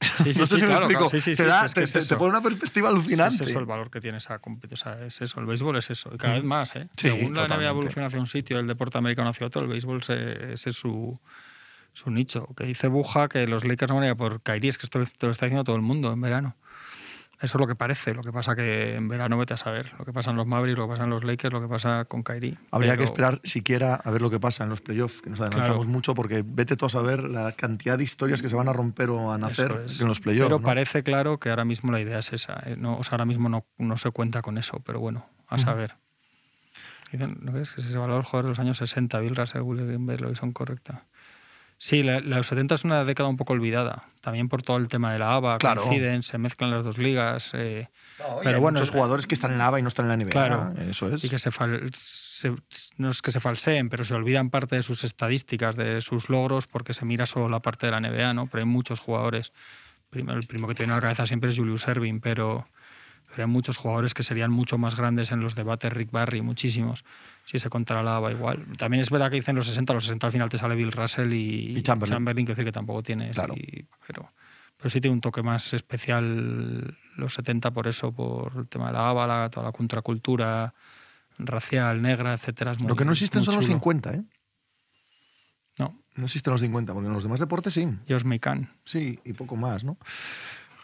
Sí, 0.01 0.35
sí, 0.35 0.41
no 0.41 0.47
sé 0.47 0.57
sí, 0.57 0.61
si 0.61 0.67
claro, 0.67 0.87
me 0.87 0.93
explico. 0.93 1.09
claro. 1.11 1.11
Te, 1.11 1.21
sí, 1.37 1.43
da, 1.43 1.65
es 1.65 1.73
que 1.75 1.81
te, 1.81 1.85
es 1.85 1.93
te, 1.93 1.99
eso. 2.01 2.09
te 2.09 2.17
pone 2.17 2.31
una 2.31 2.43
perspectiva 2.43 2.89
alucinante. 2.91 3.43
Es 3.45 3.49
eso 3.51 3.59
el 3.59 3.65
valor 3.65 3.91
que 3.91 4.01
tiene 4.01 4.19
esa 4.19 4.39
competición. 4.41 4.93
O 4.93 4.97
sea, 4.97 5.07
es 5.07 5.21
eso, 5.23 5.41
el 5.41 5.47
béisbol 5.47 5.77
es 5.77 5.89
eso. 5.91 6.11
Y 6.15 6.19
cada 6.19 6.35
vez 6.35 6.45
más, 6.45 6.77
¿eh? 6.77 6.89
Según 6.97 7.35
la 7.35 7.47
NBA 7.49 7.69
evoluciona 7.71 8.09
hacia 8.09 8.21
un 8.21 8.27
sitio, 8.27 8.59
el 8.59 8.67
deporte 8.67 8.99
americano 8.99 9.31
hacia 9.31 9.47
otro, 9.47 9.63
el 9.63 9.69
béisbol 9.69 10.03
se- 10.03 10.53
ese 10.53 10.71
es 10.71 10.77
su, 10.77 11.19
su 11.95 12.11
nicho. 12.11 12.47
Que 12.57 12.65
dice 12.65 12.89
Buja 12.89 13.29
que 13.29 13.47
los 13.47 13.65
Lakers 13.65 13.89
no 13.89 13.95
van 13.97 14.05
a 14.05 14.09
ir 14.09 14.17
por 14.17 14.43
Kyrie, 14.43 14.69
es 14.71 14.77
que 14.79 14.85
esto 14.87 15.01
te 15.19 15.27
lo 15.27 15.33
está 15.33 15.47
diciendo 15.47 15.65
todo 15.65 15.77
el 15.77 15.83
mundo 15.83 16.13
en 16.13 16.21
verano. 16.21 16.57
Eso 17.39 17.59
es 17.59 17.61
lo 17.61 17.67
que 17.67 17.75
parece. 17.75 18.15
Lo 18.15 18.23
que 18.23 18.33
pasa 18.33 18.57
que 18.57 18.95
en 18.95 19.09
verano 19.09 19.37
vete 19.37 19.53
a 19.53 19.57
saber. 19.59 19.93
Lo 19.99 20.07
que 20.07 20.13
pasa 20.13 20.31
en 20.31 20.37
los 20.37 20.47
Mavericks, 20.47 20.79
lo 20.79 20.87
que 20.87 20.93
pasa 20.93 21.05
en 21.05 21.11
los 21.11 21.23
Lakers, 21.23 21.53
lo 21.53 21.61
que 21.61 21.69
pasa 21.69 22.07
con 22.07 22.23
Kyrie. 22.23 22.57
Habría 22.71 22.93
Pero- 22.93 22.99
que 23.01 23.05
esperar 23.05 23.41
siquiera 23.45 23.95
a 23.97 24.11
ver 24.11 24.23
lo 24.23 24.31
que 24.31 24.41
pasa 24.41 24.65
en 24.65 24.71
los 24.71 24.81
playoffs, 24.81 25.21
que 25.21 25.29
nos 25.31 25.41
adelantamos 25.41 25.77
Claro. 25.85 25.91
mucho, 25.93 26.15
porque 26.15 26.43
vete 26.47 26.77
tú 26.77 26.87
a 26.87 26.89
saber 26.89 27.25
la 27.25 27.53
cantidad 27.53 27.99
de 27.99 28.05
historias 28.05 28.41
que 28.41 28.49
se 28.49 28.57
van 28.57 28.69
a 28.69 28.73
romper 28.73 29.11
o 29.11 29.33
a 29.33 29.37
nacer 29.39 29.83
es. 29.85 30.01
en 30.01 30.09
los 30.09 30.21
playoffs. 30.21 30.47
Pero 30.49 30.59
¿no? 30.61 30.65
parece 30.65 31.03
claro 31.03 31.39
que 31.39 31.51
ahora 31.51 31.67
mismo 31.67 31.93
la 31.93 32.01
idea 32.01 32.19
es 32.21 32.33
esa. 32.33 32.63
¿eh? 32.65 32.77
No, 32.79 32.97
o 32.97 33.05
sea, 33.05 33.13
ahora 33.13 33.27
mismo 33.27 33.49
no, 33.51 33.67
no 33.77 33.97
se 33.99 34.11
cuenta 34.13 34.41
con 34.41 34.57
eso, 34.57 34.81
pero 34.81 34.99
bueno, 35.01 35.27
a 35.49 35.59
saber. 35.59 35.95
Dicen, 37.13 37.39
¿No 37.43 37.53
ves? 37.53 37.71
Que 37.71 37.83
se 37.83 37.89
de 38.43 38.49
los 38.49 38.59
años 38.59 38.79
60, 38.79 39.21
Bill 39.21 39.37
Russell, 39.37 39.61
William 39.63 40.07
Bell, 40.07 40.35
son 40.37 40.53
correcta. 40.53 41.05
Sí, 41.79 42.03
la, 42.03 42.21
la- 42.21 42.39
los 42.39 42.47
70 42.47 42.75
es 42.75 42.85
una 42.85 43.05
década 43.05 43.29
un 43.29 43.37
poco 43.37 43.53
olvidada. 43.53 44.05
También 44.23 44.49
por 44.49 44.63
todo 44.63 44.79
el 44.79 44.89
tema 44.89 45.13
de 45.13 45.19
la 45.19 45.35
ABA, 45.35 45.59
Claro. 45.59 45.83
coinciden, 45.83 46.23
se 46.23 46.39
mezclan 46.39 46.71
las 46.71 46.85
dos 46.85 46.97
ligas. 46.99 47.53
eh, 47.55 47.89
No, 48.19 48.39
pero 48.43 48.57
hay 48.57 48.61
bueno, 48.61 48.77
muchos 48.79 48.89
es- 48.89 48.95
jugadores 48.95 49.27
que 49.27 49.35
están 49.35 49.53
en 49.53 49.59
la 49.59 49.67
ABA 49.67 49.81
y 49.81 49.83
no 49.83 49.89
están 49.89 50.07
en 50.07 50.09
la 50.09 50.15
NBA. 50.17 50.31
Claro. 50.31 50.75
Eso 50.89 51.13
es. 51.15 51.23
y 51.25 51.29
que 51.29 51.39
se, 51.39 51.51
fal- 51.53 51.93
se- 51.95 52.55
no 52.97 53.11
es 53.11 53.21
que 53.23 53.31
se 53.31 53.41
falseen, 53.41 53.89
pero 53.91 54.05
se 54.05 54.15
olvidan 54.15 54.51
parte 54.51 54.75
de 54.77 54.83
sus 54.83 55.05
estadísticas, 55.05 55.77
de 55.77 56.01
sus 56.01 56.29
logros, 56.31 56.67
porque 56.67 56.95
se 56.95 57.05
mira 57.05 57.27
solo 57.27 57.49
la 57.49 57.61
parte 57.61 57.87
de 57.87 57.93
la 57.93 58.01
NBA, 58.01 58.33
¿no? 58.35 58.47
Pero 58.47 58.63
hay 58.63 58.69
muchos 58.69 58.99
jugadores. 58.99 59.53
Primero, 60.11 60.39
el 60.39 60.47
primero 60.47 60.69
que 60.69 60.75
tiene 60.75 60.93
en 60.93 60.97
la 60.97 61.03
cabeza 61.03 61.27
siempre 61.27 61.51
es 61.51 61.57
Julius 61.57 61.87
Erving, 61.87 62.21
pero, 62.21 62.67
pero 63.29 63.43
hay 63.45 63.49
muchos 63.51 63.77
jugadores 63.77 64.15
que 64.15 64.23
serían 64.23 64.51
mucho 64.51 64.79
más 64.79 64.97
grandes 64.97 65.31
en 65.31 65.41
los 65.41 65.55
debates, 65.55 65.93
Rick 65.93 66.11
Barry, 66.11 66.41
muchísimos, 66.43 67.05
si 67.47 67.59
se 67.59 67.71
contara 67.71 68.03
la 68.03 68.17
ABA 68.17 68.33
igual. 68.33 68.67
También 68.77 69.01
es 69.01 69.09
verdad 69.09 69.31
que 69.31 69.37
dicen 69.37 69.57
los 69.57 69.67
60, 69.67 69.95
los 69.95 70.05
60 70.05 70.27
al 70.27 70.33
final 70.33 70.49
te 70.51 70.59
sale 70.59 70.75
Bill 70.75 70.93
Russell 70.93 71.33
y, 71.33 71.79
Y 71.79 71.83
Chamberlain. 71.83 72.45
que 72.45 72.53
decir 72.53 72.65
que 72.67 72.73
tampoco 72.73 73.03
tiene. 73.03 73.31
Claro. 73.31 73.55
pero, 74.07 74.29
pero 74.77 74.91
sí 74.91 75.01
tiene 75.01 75.15
un 75.15 75.21
toque 75.23 75.43
más 75.43 75.73
especial 75.73 76.99
los 77.17 77.33
70 77.35 77.71
por 77.71 77.89
eso, 77.89 78.13
por 78.13 78.53
el 78.57 78.69
tema 78.69 78.89
de 78.89 78.93
la 78.95 79.09
ABA, 79.09 79.27
la- 79.27 79.49
toda 79.49 79.65
la 79.67 79.73
contracultura 79.73 80.75
racial, 81.39 82.03
negra, 82.03 82.35
etcétera. 82.35 82.73
es 82.73 82.81
muy- 82.81 82.89
Lo 82.89 82.97
que 82.97 83.05
no 83.05 83.13
existen 83.13 83.45
son 83.45 83.55
los 83.55 83.65
chulo. 83.65 83.75
50, 83.77 84.13
¿eh? 84.15 84.23
No, 85.79 86.03
No 86.17 86.25
existen 86.25 86.51
los 86.51 86.61
50, 86.63 86.95
porque 86.95 87.07
en 87.09 87.13
los 87.13 87.23
demás 87.23 87.39
deportes 87.41 87.75
sí. 87.75 87.87
Josh 88.09 88.25
Mikan. 88.25 88.71
Sí, 88.85 89.19
y 89.25 89.35
poco 89.35 89.55
más, 89.57 89.85
¿no? 89.85 89.99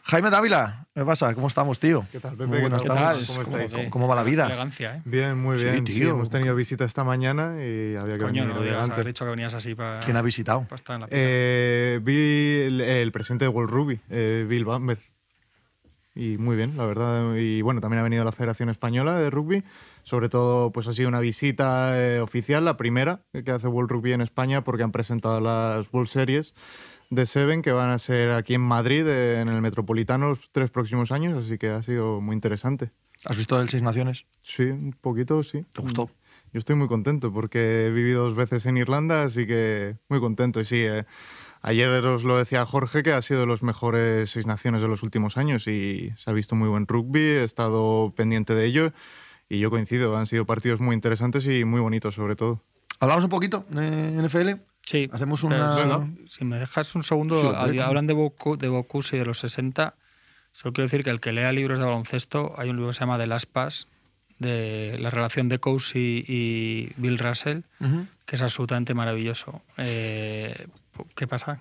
Jaime 0.04 0.30
Dávila, 0.30 0.86
¿qué 0.94 1.04
pasa? 1.04 1.32
¿Cómo 1.34 1.46
estamos, 1.46 1.78
tío? 1.78 2.04
¿Qué 2.10 2.18
tal, 2.18 2.36
Pepe? 2.36 2.60
¿Qué 2.62 2.68
tal? 2.70 2.78
¿Cómo 2.80 2.88
¿Cómo, 2.88 3.42
estáis? 3.42 3.72
cómo- 3.72 3.90
cómo 3.90 4.08
va 4.08 4.16
la 4.16 4.24
vida? 4.24 4.46
Elegancia, 4.46 4.96
¿eh? 4.96 5.02
Bien, 5.04 5.38
muy 5.40 5.56
bien. 5.62 5.86
Sí, 5.86 5.94
tío. 5.94 6.10
hemos 6.10 6.28
tenido 6.28 6.54
visita 6.56 6.84
esta 6.84 7.04
mañana 7.04 7.54
y 7.64 7.94
había 7.94 8.14
que 8.14 8.24
Coño, 8.24 8.42
venir 8.42 8.46
no 8.48 8.54
lo 8.54 8.62
digas, 8.62 8.90
haber 8.90 9.06
dicho 9.06 9.24
que 9.24 9.30
venías 9.30 9.54
así 9.54 9.74
para, 9.76 10.00
¿Quién 10.00 10.16
ha 10.16 10.22
visitado? 10.22 10.62
para 10.64 10.76
estar 10.76 10.94
en 10.96 11.00
la. 11.02 11.08
Eh, 11.10 12.00
vi 12.02 12.62
el, 12.66 12.80
el 12.80 13.12
presidente 13.12 13.44
de 13.44 13.48
World 13.50 13.70
Rugby, 13.70 14.00
eh, 14.10 14.44
Bill 14.48 14.64
Bamber. 14.64 14.98
Y 16.14 16.36
muy 16.36 16.56
bien, 16.56 16.76
la 16.76 16.84
verdad. 16.84 17.36
Y 17.36 17.62
bueno, 17.62 17.80
también 17.80 18.00
ha 18.00 18.02
venido 18.02 18.24
la 18.24 18.32
Federación 18.32 18.68
Española 18.68 19.14
de 19.18 19.30
Rugby. 19.30 19.62
Sobre 20.02 20.28
todo, 20.28 20.72
pues 20.72 20.88
ha 20.88 20.92
sido 20.92 21.08
una 21.08 21.20
visita 21.20 21.92
eh, 21.96 22.18
oficial, 22.20 22.64
la 22.64 22.76
primera 22.76 23.20
que 23.32 23.50
hace 23.52 23.68
World 23.68 23.88
Rugby 23.90 24.12
en 24.12 24.20
España, 24.20 24.62
porque 24.64 24.82
han 24.82 24.90
presentado 24.92 25.40
las 25.40 25.90
World 25.92 26.10
Series 26.10 26.54
de 27.12 27.26
Seven, 27.26 27.60
que 27.60 27.72
van 27.72 27.90
a 27.90 27.98
ser 27.98 28.30
aquí 28.30 28.54
en 28.54 28.62
Madrid, 28.62 29.06
en 29.06 29.48
el 29.48 29.60
Metropolitano, 29.60 30.30
los 30.30 30.50
tres 30.50 30.70
próximos 30.70 31.12
años. 31.12 31.44
Así 31.44 31.58
que 31.58 31.68
ha 31.68 31.82
sido 31.82 32.22
muy 32.22 32.34
interesante. 32.34 32.90
¿Has 33.26 33.36
visto 33.36 33.60
el 33.60 33.68
Seis 33.68 33.82
Naciones? 33.82 34.24
Sí, 34.40 34.64
un 34.64 34.96
poquito, 34.98 35.42
sí. 35.42 35.66
¿Te 35.74 35.82
gustó? 35.82 36.10
Yo 36.54 36.58
estoy 36.58 36.74
muy 36.74 36.88
contento 36.88 37.30
porque 37.30 37.86
he 37.86 37.90
vivido 37.90 38.24
dos 38.24 38.34
veces 38.34 38.64
en 38.64 38.78
Irlanda, 38.78 39.24
así 39.24 39.46
que 39.46 39.98
muy 40.08 40.20
contento. 40.20 40.60
Y 40.60 40.64
sí, 40.64 40.84
eh, 40.84 41.04
ayer 41.60 41.88
os 42.06 42.24
lo 42.24 42.38
decía 42.38 42.64
Jorge 42.64 43.02
que 43.02 43.12
ha 43.12 43.20
sido 43.20 43.40
de 43.40 43.46
los 43.46 43.62
mejores 43.62 44.30
seis 44.30 44.46
naciones 44.46 44.80
de 44.80 44.88
los 44.88 45.02
últimos 45.02 45.36
años 45.36 45.68
y 45.68 46.14
se 46.16 46.30
ha 46.30 46.32
visto 46.32 46.54
muy 46.54 46.68
buen 46.68 46.86
rugby, 46.86 47.20
he 47.20 47.44
estado 47.44 48.14
pendiente 48.16 48.54
de 48.54 48.64
ello 48.64 48.92
y 49.50 49.58
yo 49.58 49.68
coincido, 49.68 50.16
han 50.16 50.26
sido 50.26 50.46
partidos 50.46 50.80
muy 50.80 50.94
interesantes 50.94 51.46
y 51.46 51.66
muy 51.66 51.80
bonitos 51.80 52.14
sobre 52.14 52.36
todo. 52.36 52.62
¿Hablamos 53.00 53.24
un 53.24 53.30
poquito 53.30 53.66
de 53.68 54.12
NFL? 54.12 54.71
Sí. 54.84 55.08
Hacemos 55.12 55.42
una- 55.42 55.74
si 56.26 56.44
me 56.44 56.58
dejas 56.58 56.94
un 56.94 57.02
segundo, 57.02 57.40
Sí, 57.40 57.78
hablan 57.78 58.06
de, 58.06 58.14
Bocu, 58.14 58.56
de 58.56 58.68
Bocuse 58.68 59.16
y 59.16 59.18
de 59.20 59.26
los 59.26 59.38
60. 59.38 59.94
Solo 60.52 60.72
quiero 60.72 60.86
decir 60.86 61.02
que 61.04 61.10
el 61.10 61.20
que 61.20 61.32
lea 61.32 61.50
libros 61.52 61.78
de 61.78 61.84
baloncesto, 61.84 62.54
hay 62.58 62.68
un 62.68 62.76
libro 62.76 62.90
que 62.90 62.94
se 62.94 63.00
llama 63.00 63.16
The 63.18 63.26
Last 63.26 63.46
Pass, 63.50 63.86
de 64.38 64.96
la 64.98 65.08
relación 65.10 65.48
de 65.48 65.58
Cousy 65.60 66.24
y 66.26 66.92
Bill 66.96 67.18
Russell, 67.18 67.60
que 68.26 68.36
es 68.36 68.42
absolutamente 68.42 68.92
maravilloso. 68.92 69.62
Eh, 69.78 70.66
¿Qué 71.14 71.26
pasa? 71.28 71.60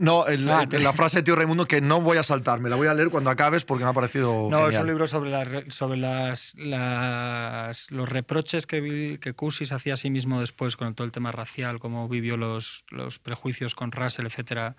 No, 0.00 0.26
el- 0.26 0.48
Ah, 0.48 0.66
el- 0.70 0.82
la 0.82 0.92
frase 0.92 1.18
de 1.18 1.22
tío 1.22 1.36
Raimundo 1.36 1.66
que 1.66 1.80
no 1.80 2.00
voy 2.00 2.18
a 2.18 2.22
saltar, 2.22 2.60
me 2.60 2.68
la 2.70 2.76
voy 2.76 2.86
a 2.88 2.94
leer 2.94 3.08
cuando 3.10 3.30
acabes 3.30 3.64
porque 3.64 3.84
me 3.84 3.90
ha 3.90 3.92
parecido 3.94 4.48
No, 4.50 4.68
es 4.68 4.74
un 4.82 4.86
libro 4.88 5.06
sobre, 5.06 5.30
las 5.30 5.46
re- 5.48 5.70
sobre 5.70 5.98
las, 5.98 6.54
las- 6.56 7.90
los 7.90 8.08
reproches 8.08 8.66
que, 8.66 8.80
Bill- 8.80 9.18
que 9.18 9.34
Cousy 9.34 9.64
se 9.66 9.74
hacía 9.74 9.94
a 9.94 9.96
sí 9.96 10.10
mismo 10.10 10.40
después 10.40 10.76
con 10.76 10.94
todo 10.94 11.04
el 11.04 11.12
tema 11.12 11.32
racial, 11.32 11.78
cómo 11.78 12.08
vivió 12.08 12.36
los, 12.36 12.84
los 12.90 13.18
prejuicios 13.18 13.74
con 13.74 13.92
Russell, 13.92 14.26
etcétera. 14.26 14.76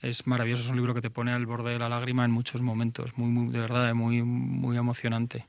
Es 0.00 0.26
maravilloso, 0.28 0.62
es 0.62 0.68
un 0.70 0.76
libro 0.76 0.94
que 0.94 1.00
te 1.00 1.10
pone 1.10 1.32
al 1.32 1.44
borde 1.46 1.72
de 1.72 1.78
la 1.80 1.88
lágrima 1.88 2.24
en 2.24 2.30
muchos 2.30 2.60
momentos, 2.62 3.16
muy, 3.16 3.28
muy 3.30 3.52
de 3.52 3.58
verdad, 3.60 3.92
muy, 3.94 4.22
muy 4.22 4.76
emocionante. 4.76 5.46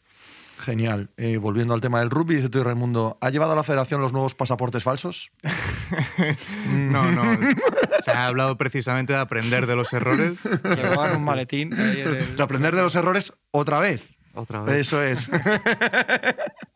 Genial. 0.60 1.10
Eh, 1.18 1.38
volviendo 1.38 1.74
al 1.74 1.82
tema 1.82 2.00
del 2.00 2.10
rugby, 2.10 2.36
dice 2.36 2.50
tío 2.50 2.64
Raimundo, 2.64 3.18
¿ha 3.22 3.30
llevado 3.30 3.54
a 3.54 3.56
la 3.56 3.64
federación 3.64 4.02
los 4.02 4.12
nuevos 4.14 4.36
pasaportes 4.36 4.84
falsos? 4.84 5.32
No, 6.70 7.04
no, 7.12 7.24
se 8.04 8.12
ha 8.12 8.28
hablado 8.28 8.56
precisamente 8.58 9.14
de 9.14 9.20
aprender 9.20 9.66
de 9.66 9.76
los 9.76 9.92
errores. 9.94 10.38
Llevaban 10.64 11.16
un 11.18 11.24
maletín. 11.24 11.74
ahí 11.74 12.02
en 12.02 12.16
el- 12.16 12.36
De 12.36 12.44
aprender 12.44 12.76
de 12.76 12.82
los 12.84 12.94
errores 12.96 13.34
otra 13.52 13.80
vez. 13.80 14.14
Otra 14.36 14.62
vez. 14.62 14.76
Eso 14.78 15.02
es. 15.02 15.30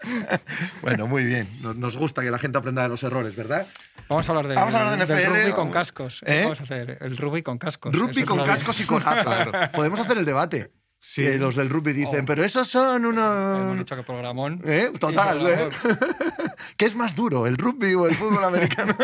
bueno, 0.82 1.06
muy 1.08 1.24
bien. 1.24 1.48
Nos, 1.62 1.76
nos 1.76 1.98
gusta 1.98 2.22
que 2.24 2.32
la 2.32 2.40
gente 2.40 2.58
aprenda 2.58 2.82
de 2.82 2.90
los 2.90 3.04
errores, 3.04 3.36
¿verdad? 3.36 3.68
Vamos 4.10 4.28
a 4.28 4.32
hablar 4.32 4.48
de, 4.48 4.56
Vamos 4.56 4.74
a 4.74 4.80
hablar 4.80 5.08
de 5.08 5.16
del 5.16 5.26
rugby 5.28 5.52
con 5.54 5.72
cascos. 5.72 6.22
¿Eh? 6.26 6.42
Vamos 6.44 6.60
a 6.60 6.64
hacer 6.64 6.98
el 7.02 7.18
rugby 7.18 7.44
con 7.44 7.58
cascos. 7.58 7.96
Rugby 7.96 8.22
Eso 8.24 8.36
con 8.36 8.46
cascos 8.46 8.80
y 8.82 8.86
con 8.86 9.00
gafas. 9.04 9.70
Podemos 9.70 10.00
hacer 10.00 10.18
el 10.18 10.26
debate. 10.26 10.72
Sí. 11.06 11.22
Que 11.22 11.38
los 11.38 11.58
del 11.58 11.70
rugby 11.70 11.92
dicen, 11.92 12.22
Oh. 12.22 12.26
pero 12.26 12.46
esos 12.46 12.66
son 12.66 13.04
Hemos 13.04 13.14
unos... 13.18 13.78
dicho 13.80 13.94
que 13.98 14.04
programón. 14.04 14.62
¿Eh? 14.64 14.90
Total, 14.98 15.46
¿eh? 15.50 15.70
¿Qué 16.78 16.86
es 16.86 16.96
más 16.96 17.14
duro, 17.14 17.46
el 17.46 17.58
rugby 17.58 17.94
o 17.94 18.08
el 18.08 18.16
fútbol 18.16 18.42
americano? 18.46 18.96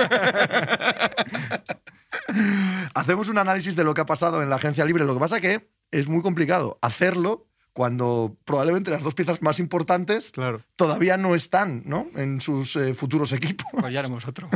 Hacemos 2.93 3.27
un 3.27 3.37
análisis 3.37 3.75
de 3.75 3.83
lo 3.83 3.93
que 3.93 3.99
ha 3.99 4.05
pasado 4.05 4.41
en 4.41 4.49
la 4.49 4.55
agencia 4.55 4.85
libre. 4.85 5.03
Lo 5.03 5.13
que 5.13 5.19
pasa 5.19 5.41
que 5.41 5.69
es 5.91 6.07
muy 6.07 6.21
complicado 6.21 6.79
hacerlo 6.81 7.48
cuando 7.79 8.35
probablemente 8.43 8.91
las 8.91 9.03
dos 9.03 9.13
piezas 9.13 9.41
más 9.41 9.57
importantes 9.57 10.31
Claro. 10.31 10.61
todavía 10.75 11.15
no 11.15 11.33
están 11.33 11.81
¿no? 11.85 12.07
en 12.17 12.41
sus 12.41 12.75
eh, 12.75 12.93
futuros 12.93 13.31
equipos. 13.31 13.65
Pues 13.71 13.93
ya 13.93 13.99
haremos 13.99 14.27
otro. 14.27 14.49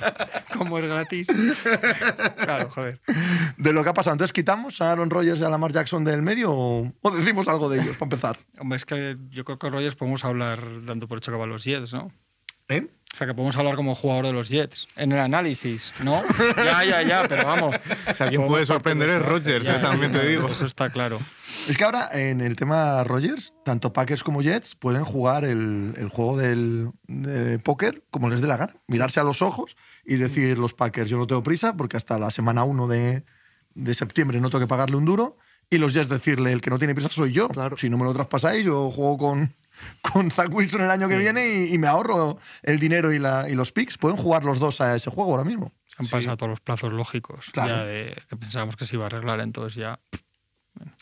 Como 0.56 0.78
es 0.78 0.86
gratis. 0.86 1.26
Claro, 2.38 2.70
joder. 2.70 2.98
De 3.58 3.74
lo 3.74 3.82
que 3.84 3.90
ha 3.90 3.92
pasado. 3.92 4.14
Entonces, 4.14 4.32
¿quitamos 4.32 4.80
a 4.80 4.92
Aaron 4.92 5.10
Rodgers 5.10 5.40
y 5.40 5.44
a 5.44 5.50
Lamar 5.50 5.72
Jackson 5.72 6.04
del 6.04 6.22
medio 6.22 6.52
o, 6.52 6.90
o 7.02 7.10
decimos 7.10 7.48
algo 7.48 7.68
de 7.68 7.82
ellos 7.82 7.98
para 7.98 8.06
empezar? 8.06 8.38
Hombre, 8.58 8.78
es 8.78 8.86
que 8.86 9.18
yo 9.28 9.44
creo 9.44 9.58
que 9.58 9.68
Rogers 9.68 9.94
podemos 9.94 10.24
hablar 10.24 10.86
dando 10.86 11.06
por 11.06 11.18
hecho 11.18 11.32
que 11.32 11.36
van 11.36 11.50
los 11.50 11.64
Jets, 11.64 11.92
¿no? 11.92 12.08
¿Eh? 12.70 12.86
O 13.12 13.16
sea, 13.16 13.26
que 13.26 13.34
podemos 13.34 13.56
hablar 13.56 13.74
como 13.74 13.96
jugador 13.96 14.26
de 14.26 14.32
los 14.32 14.48
Jets. 14.48 14.86
En 14.96 15.10
el 15.10 15.18
análisis, 15.18 15.92
¿no? 16.04 16.22
ya, 16.56 16.84
ya, 16.84 17.02
ya, 17.02 17.26
pero 17.28 17.44
vamos. 17.44 17.76
Si 18.14 18.22
alguien 18.22 18.40
Podemos 18.40 18.48
puede 18.48 18.66
sorprender 18.66 19.10
de 19.10 19.16
es. 19.16 19.22
Rodgers, 19.22 19.66
Ya, 19.66 19.76
eh, 19.76 19.80
también 19.80 20.12
ya, 20.12 20.20
te 20.20 20.28
digo. 20.28 20.46
Eso 20.46 20.64
está 20.64 20.90
claro. 20.90 21.18
Es 21.68 21.76
que 21.76 21.82
ahora 21.82 22.08
en 22.12 22.40
el 22.40 22.54
tema 22.54 23.02
Rogers, 23.02 23.52
tanto 23.64 23.92
Packers 23.92 24.22
como 24.22 24.42
Jets 24.42 24.76
pueden 24.76 25.04
jugar 25.04 25.44
el, 25.44 25.94
el 25.96 26.08
juego 26.08 26.38
del 26.38 26.92
de 27.08 27.58
póker 27.58 28.04
como 28.12 28.30
les 28.30 28.40
dé 28.40 28.46
la 28.46 28.56
gana. 28.56 28.76
Mirarse 28.86 29.18
a 29.18 29.24
los 29.24 29.42
ojos 29.42 29.76
y 30.06 30.14
decir 30.14 30.56
los 30.56 30.72
Packers, 30.72 31.10
yo 31.10 31.18
no 31.18 31.26
tengo 31.26 31.42
prisa 31.42 31.76
porque 31.76 31.96
hasta 31.96 32.16
la 32.16 32.30
semana 32.30 32.62
1 32.62 32.86
de, 32.86 33.24
de 33.74 33.94
septiembre 33.94 34.40
no 34.40 34.50
tengo 34.50 34.60
que 34.60 34.68
pagarle 34.68 34.96
un 34.96 35.04
duro. 35.04 35.36
Y 35.68 35.78
los 35.78 35.94
Jets 35.94 36.08
decirle, 36.08 36.52
el 36.52 36.60
que 36.60 36.70
no 36.70 36.78
tiene 36.78 36.94
prisa 36.94 37.10
soy 37.10 37.32
yo. 37.32 37.48
Claro. 37.48 37.76
Si 37.76 37.90
no 37.90 37.98
me 37.98 38.04
lo 38.04 38.14
traspasáis, 38.14 38.64
yo 38.64 38.90
juego 38.90 39.18
con, 39.18 39.54
con 40.02 40.30
Zach 40.30 40.52
Wilson 40.52 40.82
el 40.82 40.90
año 40.90 41.08
que 41.08 41.18
viene 41.18 41.46
y, 41.48 41.74
y 41.74 41.78
me 41.78 41.86
ahorro 41.86 42.38
el 42.62 42.78
dinero 42.78 43.12
y, 43.12 43.18
la, 43.18 43.48
y 43.48 43.54
los 43.54 43.72
picks. 43.72 43.98
Pueden 43.98 44.16
jugar 44.16 44.44
los 44.44 44.58
dos 44.58 44.80
a 44.80 44.94
ese 44.96 45.10
juego 45.10 45.32
ahora 45.32 45.44
mismo. 45.44 45.72
Se 45.86 45.96
han 45.98 46.04
Sí. 46.04 46.10
pasado 46.12 46.36
todos 46.36 46.50
los 46.50 46.60
plazos 46.60 46.92
lógicos. 46.92 47.46
Claro. 47.52 47.70
Ya 47.76 47.84
de 47.84 48.16
que 48.28 48.36
pensábamos 48.36 48.76
que 48.76 48.86
se 48.86 48.96
iba 48.96 49.04
a 49.04 49.06
arreglar, 49.06 49.40
entonces 49.40 49.74
ya. 49.76 49.98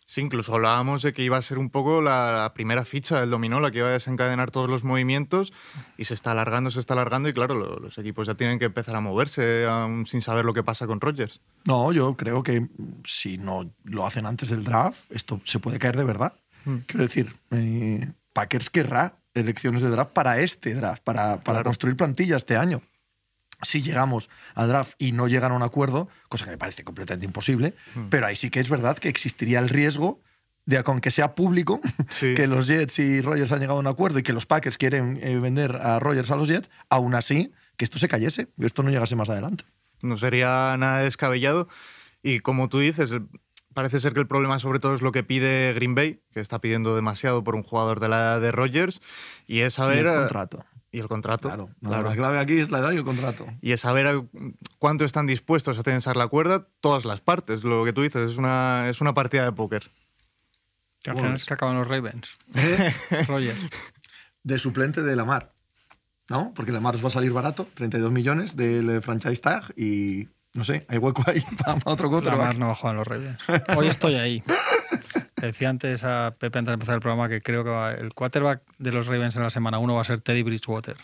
Sí, 0.07 0.23
incluso 0.23 0.55
hablábamos 0.55 1.03
de 1.03 1.13
que 1.13 1.23
iba 1.23 1.37
a 1.37 1.43
ser 1.43 1.59
un 1.59 1.69
poco 1.69 2.01
la, 2.01 2.33
la 2.33 2.55
primera 2.55 2.87
ficha 2.87 3.21
del 3.21 3.29
dominó, 3.29 3.61
la 3.61 3.71
que 3.71 3.79
iba 3.79 3.89
a 3.89 3.91
desencadenar 3.91 4.51
todos 4.51 4.69
los 4.69 4.83
movimientos 4.83 5.53
y 5.99 6.07
se 6.07 6.15
está 6.15 6.31
alargando, 6.31 6.71
se 6.71 6.81
está 6.81 6.95
alargando 6.95 7.29
y 7.29 7.35
claro, 7.35 7.55
lo- 7.55 7.79
los 7.79 7.99
equipos 7.99 8.27
ya 8.27 8.35
tienen 8.35 8.59
que 8.59 8.65
empezar 8.65 8.97
a 8.97 9.01
moverse 9.03 9.67
aún 9.67 10.07
sin 10.07 10.23
saber 10.23 10.47
lo 10.47 10.55
que 10.55 10.63
pasa 10.63 10.87
con 10.87 11.01
Rodgers. 11.03 11.43
No, 11.67 11.93
yo 11.93 12.17
creo 12.17 12.43
que 12.43 12.67
si 13.05 13.37
no 13.37 13.71
lo 13.85 14.07
hacen 14.07 14.25
antes 14.25 14.49
del 14.49 14.65
draft, 14.65 15.01
esto 15.11 15.41
se 15.45 15.59
puede 15.59 15.79
caer 15.79 15.99
de 15.99 16.05
verdad. 16.05 16.33
Mm. 16.65 16.77
Quiero 16.87 17.03
decir, 17.05 17.37
eh, 17.51 18.11
Packers 18.33 18.71
querrá 18.71 19.15
elecciones 19.35 19.83
de 19.83 19.91
draft 19.91 20.13
para 20.13 20.39
este 20.41 20.75
draft, 20.75 21.03
para, 21.03 21.37
para 21.41 21.59
Claro. 21.59 21.65
construir 21.65 21.97
plantilla 21.97 22.37
este 22.37 22.57
año. 22.57 22.83
Si 23.63 23.83
llegamos 23.83 24.31
al 24.55 24.69
draft 24.69 24.95
y 24.99 25.13
no 25.13 25.27
llegan 25.27 25.51
a 25.53 25.57
un 25.57 25.63
acuerdo, 25.63 26.09
cosa 26.29 26.45
que 26.45 26.53
me 26.53 26.59
parece 26.59 26.85
completamente 26.85 27.27
imposible, 27.27 27.75
Mm. 27.95 28.09
pero 28.09 28.27
ahí 28.27 28.37
sí 28.37 28.51
que 28.51 28.61
es 28.61 28.69
verdad 28.69 28.97
que 28.99 29.09
existiría 29.09 29.59
el 29.59 29.69
riesgo 29.69 30.21
de, 30.65 30.83
aunque 30.85 31.11
sea 31.11 31.35
público, 31.35 31.81
Sí. 32.11 32.35
que 32.35 32.47
los 32.47 32.69
Jets 32.69 32.99
y 33.01 33.21
Rogers 33.21 33.51
han 33.53 33.61
llegado 33.61 33.79
a 33.79 33.81
un 33.81 33.87
acuerdo 33.89 34.19
y 34.19 34.23
que 34.23 34.33
los 34.33 34.47
Packers 34.47 34.79
quieren 34.79 35.19
eh, 35.23 35.39
vender 35.41 35.75
a 35.77 35.99
Rogers 35.99 36.31
a 36.31 36.37
los 36.37 36.47
Jets, 36.49 36.71
aún 36.91 37.15
así, 37.15 37.53
que 37.77 37.85
esto 37.85 37.99
se 37.99 38.09
cayese, 38.09 38.49
que 38.59 38.67
esto 38.67 38.83
no 38.83 38.91
llegase 38.91 39.17
más 39.17 39.29
adelante. 39.31 39.65
No 40.03 40.17
sería 40.17 40.77
nada 40.79 40.99
descabellado 41.01 41.69
y 42.23 42.41
como 42.41 42.69
tú 42.69 42.79
dices, 42.81 43.13
parece 43.79 44.01
ser 44.01 44.13
que 44.13 44.19
el 44.19 44.27
problema 44.27 44.59
sobre 44.59 44.81
todo 44.81 44.97
es 44.97 45.03
lo 45.03 45.13
que 45.13 45.23
pide 45.23 45.73
Green 45.73 45.95
Bay, 45.95 46.21
que 46.33 46.41
está 46.41 46.61
pidiendo 46.61 46.97
demasiado 46.97 47.45
por 47.45 47.55
un 47.55 47.63
jugador 47.63 48.01
de 48.01 48.09
la 48.09 48.17
edad 48.17 48.41
de 48.41 48.51
Rodgers 48.51 49.01
y 49.47 49.61
es 49.61 49.75
Y 49.75 49.77
saber... 49.77 49.99
el 50.05 50.13
eh, 50.13 50.17
contrato. 50.17 50.65
Y 50.91 50.99
el 50.99 51.07
contrato. 51.07 51.47
Claro, 51.49 51.71
no, 51.81 51.91
claro. 51.91 52.09
la 52.09 52.17
clave 52.17 52.39
aquí 52.41 52.59
es 52.59 52.71
la 52.71 52.79
edad 52.81 52.91
y 52.91 52.97
el 52.97 53.05
contrato. 53.05 53.47
y 53.61 53.71
es 53.71 53.81
saber 53.83 54.09
a- 54.09 54.25
cuánto 54.79 55.05
están 55.05 55.29
dispuestos 55.29 55.79
a 55.79 55.85
tensar 55.85 56.17
la 56.17 56.27
cuerda 56.27 56.67
todas 56.81 57.05
las 57.05 57.21
partes. 57.21 57.63
Lo 57.63 57.85
que 57.85 57.93
tú 57.93 58.03
dices, 58.03 58.31
es 58.33 58.37
una, 58.37 58.89
es 58.89 59.01
una 59.01 59.15
partida 59.15 59.45
de 59.45 59.53
póker. 59.53 59.93
Que 61.05 61.11
al 61.11 61.15
¿Cómo 61.15 61.27
final 61.27 61.37
es 61.37 61.45
que 61.45 61.55
acaban 61.55 61.77
los 61.77 61.87
Ravens. 61.87 62.31
Rogers. 63.29 63.69
De 64.43 64.59
suplente 64.59 65.03
de 65.05 65.15
Lamar, 65.15 65.53
¿no? 66.29 66.53
Porque 66.57 66.73
Lamar 66.73 66.97
os 66.97 67.05
va 67.05 67.09
a 67.09 67.13
salir 67.13 67.31
barato, 67.33 67.69
32 67.75 68.11
millones 68.11 68.57
del 68.57 68.91
eh, 68.91 69.01
franchise 69.01 69.41
tag 69.41 69.73
y 69.77 70.27
no 70.55 70.65
sé, 70.65 70.85
hay 70.89 70.99
hueco 70.99 71.23
ahí 71.27 71.43
para 71.65 71.79
otro 71.85 72.09
quarterback. 72.11 72.57
No 72.57 72.67
va 72.67 72.73
a 72.73 72.75
jugar 72.75 72.95
en 72.95 72.99
los 72.99 73.07
Ravens. 73.07 73.39
Hoy 73.77 73.87
estoy 73.89 74.15
ahí. 74.17 74.43
Decía 75.41 75.69
antes 75.69 76.03
a 76.05 76.35
Pepe 76.39 76.59
antes 76.59 76.71
de 76.71 76.75
empezar 76.75 76.97
el 76.97 77.01
programa 77.01 77.29
que 77.29 77.41
creo 77.41 77.63
que 77.63 77.71
va- 77.71 77.93
el 77.95 78.13
quarterback 78.13 78.63
de 78.79 78.91
los 78.93 79.07
Ravens 79.07 79.37
en 79.37 79.43
la 79.45 79.51
semana 79.51 79.79
1 79.79 79.95
va 79.95 80.01
a 80.01 80.05
ser 80.05 80.21
Teddy 80.21 80.43
Bridgewater. 80.43 80.97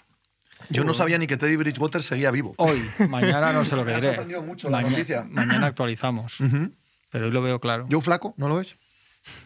Yo 0.71 0.83
no 0.83 0.95
sabía 0.95 1.19
ni 1.19 1.27
que 1.27 1.37
Teddy 1.37 1.57
Bridgewater 1.57 2.03
seguía 2.03 2.31
vivo. 2.31 2.55
Hoy, 2.57 2.83
mañana 3.09 3.53
no 3.53 3.65
sé 3.65 3.77
lo 3.77 3.85
que 3.85 3.91
Me 3.93 3.97
ha 3.97 4.01
diré. 4.01 4.09
sorprendido 4.09 4.43
mucho 4.43 4.71
la 4.71 4.81
noticia. 4.83 5.25
mañana 5.31 5.67
actualizamos. 5.67 6.41
Ujú. 6.41 6.73
Pero 7.11 7.27
hoy 7.27 7.33
lo 7.33 7.43
veo 7.43 7.61
claro. 7.61 7.87
Joe 7.91 8.01
Flaco, 8.01 8.35
¿no 8.39 8.49
lo 8.49 8.57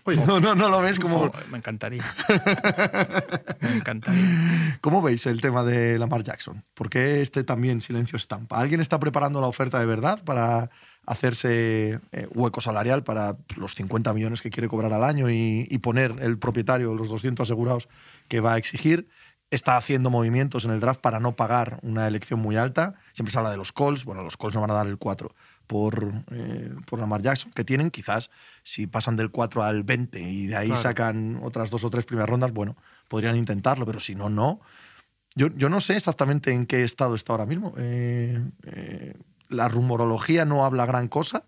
ves? 0.07 0.27
no, 0.27 0.41
no, 0.41 0.55
no 0.55 0.69
lo 0.69 0.81
ves 0.81 0.99
como... 0.99 1.31
Me 1.51 1.59
encantaría. 1.59 2.05
me 3.61 3.73
encantaría. 3.75 4.79
¿Cómo 4.81 5.03
veis 5.03 5.27
el 5.27 5.41
tema 5.41 5.65
de 5.65 5.99
Lamar 5.99 6.23
Jackson? 6.23 6.65
¿Por 6.75 6.91
qué 6.91 7.21
este 7.21 7.45
también 7.45 7.81
silencio 7.81 8.17
estampa? 8.17 8.59
¿Alguien 8.59 8.81
está 8.81 8.99
preparando 8.99 9.41
la 9.41 9.47
oferta 9.47 9.79
de 9.79 9.87
verdad 9.87 10.23
para 10.25 10.71
hacerse 11.07 12.01
eh, 12.13 12.29
hueco 12.35 12.61
salarial 12.61 13.03
para 13.03 13.37
los 13.57 13.75
50 13.75 14.13
millones 14.13 14.43
que 14.43 14.51
quiere 14.51 14.69
cobrar 14.69 14.93
al 14.93 15.05
año 15.05 15.31
y, 15.31 15.67
y 15.71 15.79
poner 15.79 16.17
el 16.21 16.39
propietario 16.39 16.95
los 16.95 17.09
200 17.09 17.47
asegurados 17.47 17.89
que 18.29 18.41
va 18.41 18.55
a 18.55 18.59
exigir? 18.59 19.09
Está 19.51 19.79
haciendo 19.79 20.11
movimientos 20.11 20.67
en 20.67 20.73
el 20.73 20.81
draft 20.81 21.01
para 21.01 21.21
no 21.21 21.35
pagar 21.35 21.79
una 21.81 22.07
elección 22.07 22.39
muy 22.39 22.57
alta. 22.57 22.97
Siempre 23.15 23.33
se 23.33 23.39
habla 23.39 23.51
de 23.51 23.57
los 23.57 23.73
calls. 23.73 24.05
Bueno, 24.05 24.23
los 24.23 24.37
calls 24.37 24.55
no 24.55 24.61
van 24.61 24.71
a 24.71 24.75
dar 24.75 24.87
el 24.87 24.99
4 24.99 25.35
por, 25.69 26.25
eh, 26.33 26.73
por 26.87 26.99
Lamar 26.99 27.23
Jackson, 27.23 27.53
que 27.53 27.63
tienen. 27.63 27.93
Quizás 27.93 28.31
si 28.65 28.89
pasan 28.89 29.15
del 29.15 29.31
4 29.31 29.63
al 29.63 29.85
20 29.85 30.19
y 30.21 30.47
de 30.49 30.57
ahí 30.57 30.67
Claro. 30.69 30.83
sacan 30.83 31.39
otras 31.45 31.71
dos 31.71 31.85
o 31.85 31.91
tres 31.91 32.05
primeras 32.07 32.29
rondas, 32.29 32.53
bueno, 32.53 32.77
podrían 33.09 33.37
intentarlo, 33.37 33.87
pero 33.87 34.01
si 34.01 34.17
no, 34.17 34.29
no. 34.29 34.61
Yo, 35.37 35.49
yo 35.55 35.69
no 35.69 35.81
sé 35.81 35.95
exactamente 35.97 36.51
en 36.53 36.67
qué 36.67 36.83
estado 36.83 37.15
está 37.15 37.35
ahora 37.35 37.47
mismo. 37.47 37.75
Eh, 37.79 38.43
eh, 38.65 39.15
la 39.49 39.69
rumorología 39.69 40.45
no 40.45 40.65
habla 40.65 40.85
gran 40.87 41.07
cosa. 41.07 41.45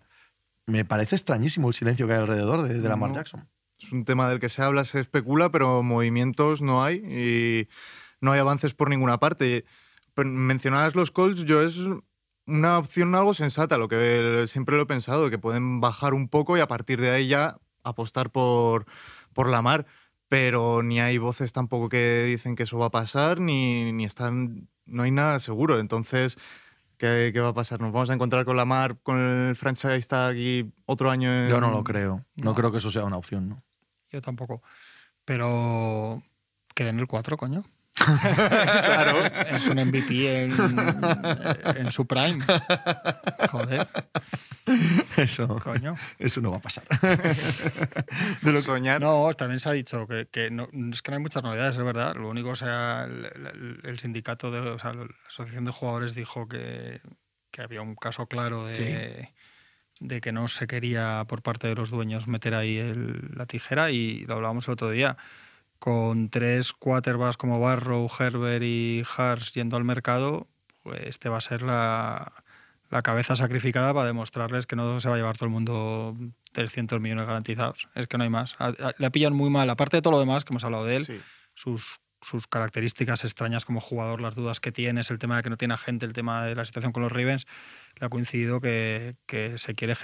Me 0.67 0.85
parece 0.85 1.15
extrañísimo 1.15 1.67
el 1.67 1.73
silencio 1.73 2.07
que 2.07 2.13
hay 2.13 2.19
alrededor 2.19 2.61
de, 2.61 2.79
de 2.79 2.87
Lamar 2.87 3.09
No. 3.09 3.15
Jackson. 3.17 3.49
Es 3.81 3.91
un 3.91 4.05
tema 4.05 4.29
del 4.29 4.39
que 4.39 4.47
se 4.47 4.61
habla, 4.61 4.85
se 4.85 4.99
especula, 4.99 5.51
pero 5.51 5.81
movimientos 5.83 6.61
no 6.61 6.83
hay 6.83 6.97
y 6.97 7.67
no 8.23 8.31
hay 8.31 8.39
avances 8.39 8.75
por 8.75 8.89
ninguna 8.89 9.17
parte. 9.19 9.65
Mencionabas 10.15 10.93
los 10.95 11.09
Colts, 11.09 11.45
yo 11.45 11.61
es 11.63 11.77
una 12.51 12.77
opción 12.77 13.13
algo 13.15 13.33
sensata, 13.33 13.77
lo 13.77 13.87
que 13.87 14.45
siempre 14.47 14.75
lo 14.75 14.83
he 14.83 14.85
pensado, 14.85 15.29
que 15.29 15.37
pueden 15.39 15.79
bajar 15.81 16.13
un 16.13 16.27
poco 16.29 16.57
y 16.57 16.61
a 16.61 16.67
partir 16.67 16.99
de 17.01 17.09
ahí 17.11 17.27
ya 17.27 17.57
apostar 17.83 18.31
por, 18.31 18.85
por 19.33 19.49
la 19.49 19.61
mar. 19.61 19.85
Pero 20.27 20.81
ni 20.83 20.99
hay 21.01 21.17
voces 21.17 21.51
tampoco 21.51 21.89
que 21.89 22.23
dicen 22.23 22.55
que 22.55 22.63
eso 22.63 22.77
va 22.77 22.85
a 22.85 22.91
pasar, 22.91 23.39
ni, 23.41 23.91
ni 23.91 24.05
están. 24.05 24.69
No 24.85 25.03
hay 25.03 25.11
nada 25.11 25.39
seguro. 25.39 25.77
Entonces, 25.79 26.37
¿qué, 26.97 27.31
qué 27.33 27.39
va 27.41 27.49
a 27.49 27.53
pasar? 27.53 27.81
¿Nos 27.81 27.91
vamos 27.91 28.09
a 28.09 28.13
encontrar 28.13 28.45
con 28.45 28.55
la 28.55 28.63
mar, 28.63 28.97
con 29.03 29.17
el 29.19 29.55
franchise 29.57 30.07
tag 30.07 30.37
y 30.37 30.71
otro 30.85 31.11
año 31.11 31.29
en- 31.33 31.49
Yo 31.49 31.59
no 31.59 31.71
lo 31.71 31.83
creo. 31.83 32.23
No, 32.37 32.51
No. 32.51 32.55
creo 32.55 32.71
que 32.71 32.77
eso 32.77 32.91
sea 32.91 33.03
una 33.03 33.17
opción, 33.17 33.49
¿no? 33.49 33.63
Yo 34.09 34.21
tampoco. 34.21 34.61
Pero 35.25 36.21
que 36.75 36.83
den 36.85 36.99
el 36.99 37.07
4, 37.07 37.35
coño. 37.37 37.63
Claro. 38.05 39.19
Es 39.49 39.65
un 39.67 39.77
MVP 39.79 40.43
en, 40.45 40.51
en 41.77 41.91
su 41.91 42.05
prime. 42.05 42.43
Joder, 43.51 43.87
Eso, 45.17 45.47
coño. 45.59 45.95
eso 46.19 46.41
no 46.41 46.51
va 46.51 46.57
a 46.57 46.61
pasar. 46.61 46.83
de 48.41 48.51
lo 48.51 48.61
soñar. 48.61 49.01
No, 49.01 49.31
también 49.33 49.59
se 49.59 49.69
ha 49.69 49.73
dicho 49.73 50.07
que, 50.07 50.27
que 50.31 50.49
no, 50.51 50.67
es 50.91 51.01
que 51.01 51.11
no 51.11 51.17
hay 51.17 51.23
muchas 51.23 51.43
novedades, 51.43 51.75
es 51.77 51.83
verdad. 51.83 52.15
Lo 52.15 52.29
único, 52.29 52.49
o 52.49 52.55
sea, 52.55 53.03
el, 53.05 53.25
el- 53.25 53.79
el 53.83 53.99
sindicato, 53.99 54.51
de, 54.51 54.59
o 54.59 54.79
sea, 54.79 54.93
la 54.93 55.05
asociación 55.27 55.65
de 55.65 55.71
jugadores 55.71 56.15
dijo 56.15 56.47
que, 56.47 56.99
que 57.51 57.61
había 57.61 57.81
un 57.81 57.95
caso 57.95 58.27
claro 58.27 58.65
de, 58.65 59.29
de 59.99 60.21
que 60.21 60.31
no 60.31 60.47
se 60.47 60.67
quería 60.67 61.25
por 61.27 61.41
parte 61.41 61.67
de 61.67 61.75
los 61.75 61.89
dueños 61.89 62.27
meter 62.27 62.55
ahí 62.55 62.77
el- 62.77 63.31
la 63.35 63.45
tijera 63.45 63.91
y 63.91 64.25
lo 64.25 64.35
hablábamos 64.35 64.67
el 64.67 64.73
otro 64.73 64.89
día. 64.89 65.17
Con 65.81 66.29
tres 66.29 66.73
quarterbacks 66.73 67.37
como 67.37 67.59
Barrow, 67.59 68.07
Herbert 68.19 68.63
y 68.63 69.03
Hars 69.17 69.51
yendo 69.55 69.77
al 69.77 69.83
mercado, 69.83 70.47
pues 70.83 71.01
este 71.07 71.27
va 71.27 71.37
a 71.37 71.41
ser 71.41 71.63
la, 71.63 72.31
la 72.91 73.01
cabeza 73.01 73.35
sacrificada 73.35 73.91
para 73.91 74.05
demostrarles 74.05 74.67
que 74.67 74.75
no 74.75 74.99
se 74.99 75.09
va 75.09 75.15
a 75.15 75.17
llevar 75.17 75.37
todo 75.37 75.45
el 75.47 75.51
mundo 75.53 76.15
300 76.51 77.01
millones 77.01 77.25
garantizados. 77.25 77.87
Es 77.95 78.05
que 78.07 78.19
no 78.19 78.23
hay 78.25 78.29
más. 78.29 78.55
A- 78.59 78.67
a- 78.67 78.93
Le 78.99 79.09
pillan 79.09 79.33
muy 79.33 79.49
mal, 79.49 79.67
aparte 79.71 79.97
de 79.97 80.01
todo 80.03 80.11
lo 80.11 80.19
demás 80.19 80.45
que 80.45 80.53
hemos 80.53 80.63
hablado 80.63 80.85
de 80.85 80.97
él, 80.97 81.05
Sí. 81.05 81.19
sus, 81.55 81.99
sus 82.21 82.45
características 82.45 83.23
extrañas 83.23 83.65
como 83.65 83.79
jugador, 83.81 84.21
las 84.21 84.35
dudas 84.35 84.59
que 84.59 84.71
tienes, 84.71 85.09
el 85.09 85.17
tema 85.17 85.37
de 85.37 85.41
que 85.41 85.49
no 85.49 85.57
tiene 85.57 85.73
agente, 85.73 86.05
el 86.05 86.13
tema 86.13 86.45
de 86.45 86.53
la 86.53 86.63
situación 86.63 86.91
con 86.93 87.01
los 87.01 87.11
Ravens, 87.11 87.47
ha 88.01 88.09
coincidido 88.09 88.59
que, 88.59 89.15
que 89.25 89.57
se 89.57 89.75
quiere 89.75 89.95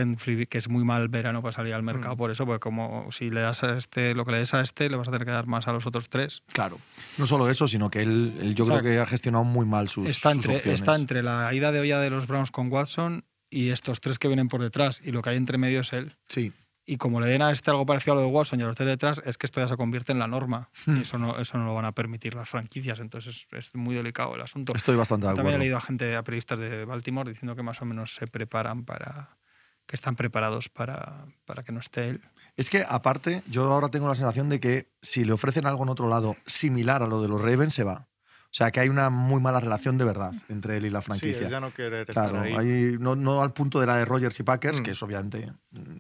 que 0.48 0.58
es 0.58 0.70
muy 0.70 0.84
mal 0.84 1.08
verano 1.08 1.42
para 1.42 1.52
salir 1.52 1.74
al 1.74 1.84
mercado. 1.84 2.16
Mm. 2.16 2.18
Por 2.18 2.32
eso, 2.32 2.46
pues 2.46 2.60
como 2.60 3.12
si 3.12 3.30
le 3.30 3.42
das 3.42 3.64
a 3.64 3.78
este 3.78 4.14
lo 4.14 4.26
que 4.26 4.32
le 4.32 4.38
des 4.40 4.54
a 4.54 4.62
este, 4.62 4.90
le 4.90 4.98
vas 4.98 5.08
a 5.08 5.12
tener 5.12 5.26
que 5.26 5.32
dar 5.32 5.48
más 5.48 5.68
a 5.68 5.74
los 5.74 5.86
otros 5.86 6.10
tres. 6.10 6.44
Claro. 6.52 6.80
No 7.18 7.26
solo 7.26 7.50
eso, 7.50 7.68
sino 7.68 7.90
que 7.90 8.02
él, 8.02 8.38
él 8.42 8.56
yo 8.56 8.64
O 8.66 8.68
sea, 8.68 8.80
creo 8.80 8.94
que 8.94 9.00
ha 9.00 9.06
gestionado 9.06 9.44
muy 9.44 9.66
mal 9.66 9.90
sus, 9.90 10.10
está, 10.10 10.34
sus 10.34 10.46
entre, 10.46 10.58
opciones. 10.58 10.82
está 10.82 10.96
entre 10.96 11.24
la 11.24 11.54
ida 11.54 11.72
de 11.72 11.80
olla 11.80 12.00
de 12.00 12.10
los 12.10 12.28
Browns 12.28 12.52
con 12.52 12.72
Watson 12.72 13.26
y 13.50 13.70
estos 13.70 14.02
tres 14.02 14.20
que 14.20 14.28
vienen 14.28 14.48
por 14.48 14.62
detrás. 14.62 15.02
Y 15.04 15.12
lo 15.12 15.22
que 15.22 15.32
hay 15.32 15.38
entre 15.38 15.58
medio 15.58 15.82
es 15.82 15.94
él. 15.94 16.16
Sí. 16.28 16.54
Y 16.90 16.96
como 16.96 17.20
le 17.20 17.28
den 17.28 17.42
a 17.42 17.52
este 17.52 17.70
algo 17.70 17.86
parecido 17.86 18.14
a 18.14 18.16
lo 18.16 18.22
de 18.22 18.28
Watson 18.28 18.62
y 18.62 18.64
a 18.64 18.66
los 18.66 18.78
detrás, 18.78 19.22
es 19.26 19.38
que 19.38 19.46
esto 19.46 19.60
ya 19.60 19.68
se 19.68 19.76
convierte 19.76 20.14
en 20.14 20.20
la 20.20 20.28
norma. 20.28 20.70
Hmm. 20.86 20.98
Y 20.98 21.02
eso 21.02 21.18
no, 21.18 21.38
eso 21.38 21.58
no 21.58 21.66
lo 21.66 21.76
van 21.76 21.84
a 21.84 21.92
permitir 21.92 22.34
las 22.34 22.48
franquicias. 22.48 23.00
Entonces 23.02 23.46
es, 23.52 23.68
es 23.68 23.76
muy 23.76 23.94
delicado 23.94 24.34
el 24.36 24.42
asunto. 24.42 24.74
Estoy 24.74 24.96
bastante 24.96 25.28
de 25.28 25.34
También 25.34 25.48
he 25.48 25.50
acuerdo. 25.50 25.64
leído 25.64 25.78
a 25.78 25.82
gente, 25.82 26.16
a 26.16 26.24
periodistas 26.24 26.58
de 26.60 26.86
Baltimore, 26.86 27.30
diciendo 27.30 27.58
que 27.58 27.62
más 27.62 27.82
o 27.82 27.86
menos 27.86 28.16
se 28.16 28.26
preparan 28.28 28.86
para. 28.86 29.38
que 29.86 29.98
están 29.98 30.16
preparados 30.16 30.70
para, 30.70 31.26
para 31.46 31.64
que 31.64 31.74
no 31.74 31.82
esté 31.82 32.08
él. 32.08 32.22
Es 32.56 32.70
que, 32.70 32.86
aparte, 32.88 33.44
yo 33.50 33.66
ahora 33.72 33.90
tengo 33.90 34.08
la 34.08 34.16
sensación 34.16 34.48
de 34.48 34.60
que 34.62 34.90
si 35.02 35.26
le 35.26 35.34
ofrecen 35.34 35.66
algo 35.66 35.84
en 35.84 35.90
otro 35.90 36.08
lado 36.08 36.38
similar 36.46 37.04
a 37.04 37.08
lo 37.08 37.22
de 37.22 37.28
los 37.28 37.42
Ravens, 37.42 37.74
se 37.74 37.84
va. 37.84 38.08
O 38.58 38.60
sea, 38.60 38.72
que 38.72 38.80
hay 38.80 38.90
una 38.90 39.12
muy 39.12 39.40
mala 39.40 39.60
relación 39.60 40.00
de 40.00 40.04
verdad 40.06 40.32
entre 40.50 40.78
él 40.78 40.88
y 40.88 40.90
la 40.90 41.02
Sí, 41.02 41.06
franquicia. 41.06 41.44
es 41.46 41.50
ya 41.52 41.60
no 41.60 41.72
querer 41.76 42.08
Claro, 42.08 42.38
estar 42.42 42.44
ahí. 42.44 42.54
hay- 42.56 42.98
no, 43.00 43.16
no 43.16 43.44
al 43.44 43.54
punto 43.54 43.80
de 43.80 43.86
la 43.86 43.98
de 43.98 44.06
Rogers 44.06 44.40
y 44.40 44.42
Packers, 44.44 44.80
Mm. 44.80 44.84
que 44.84 44.92
es 44.92 45.04
obviamente 45.04 45.54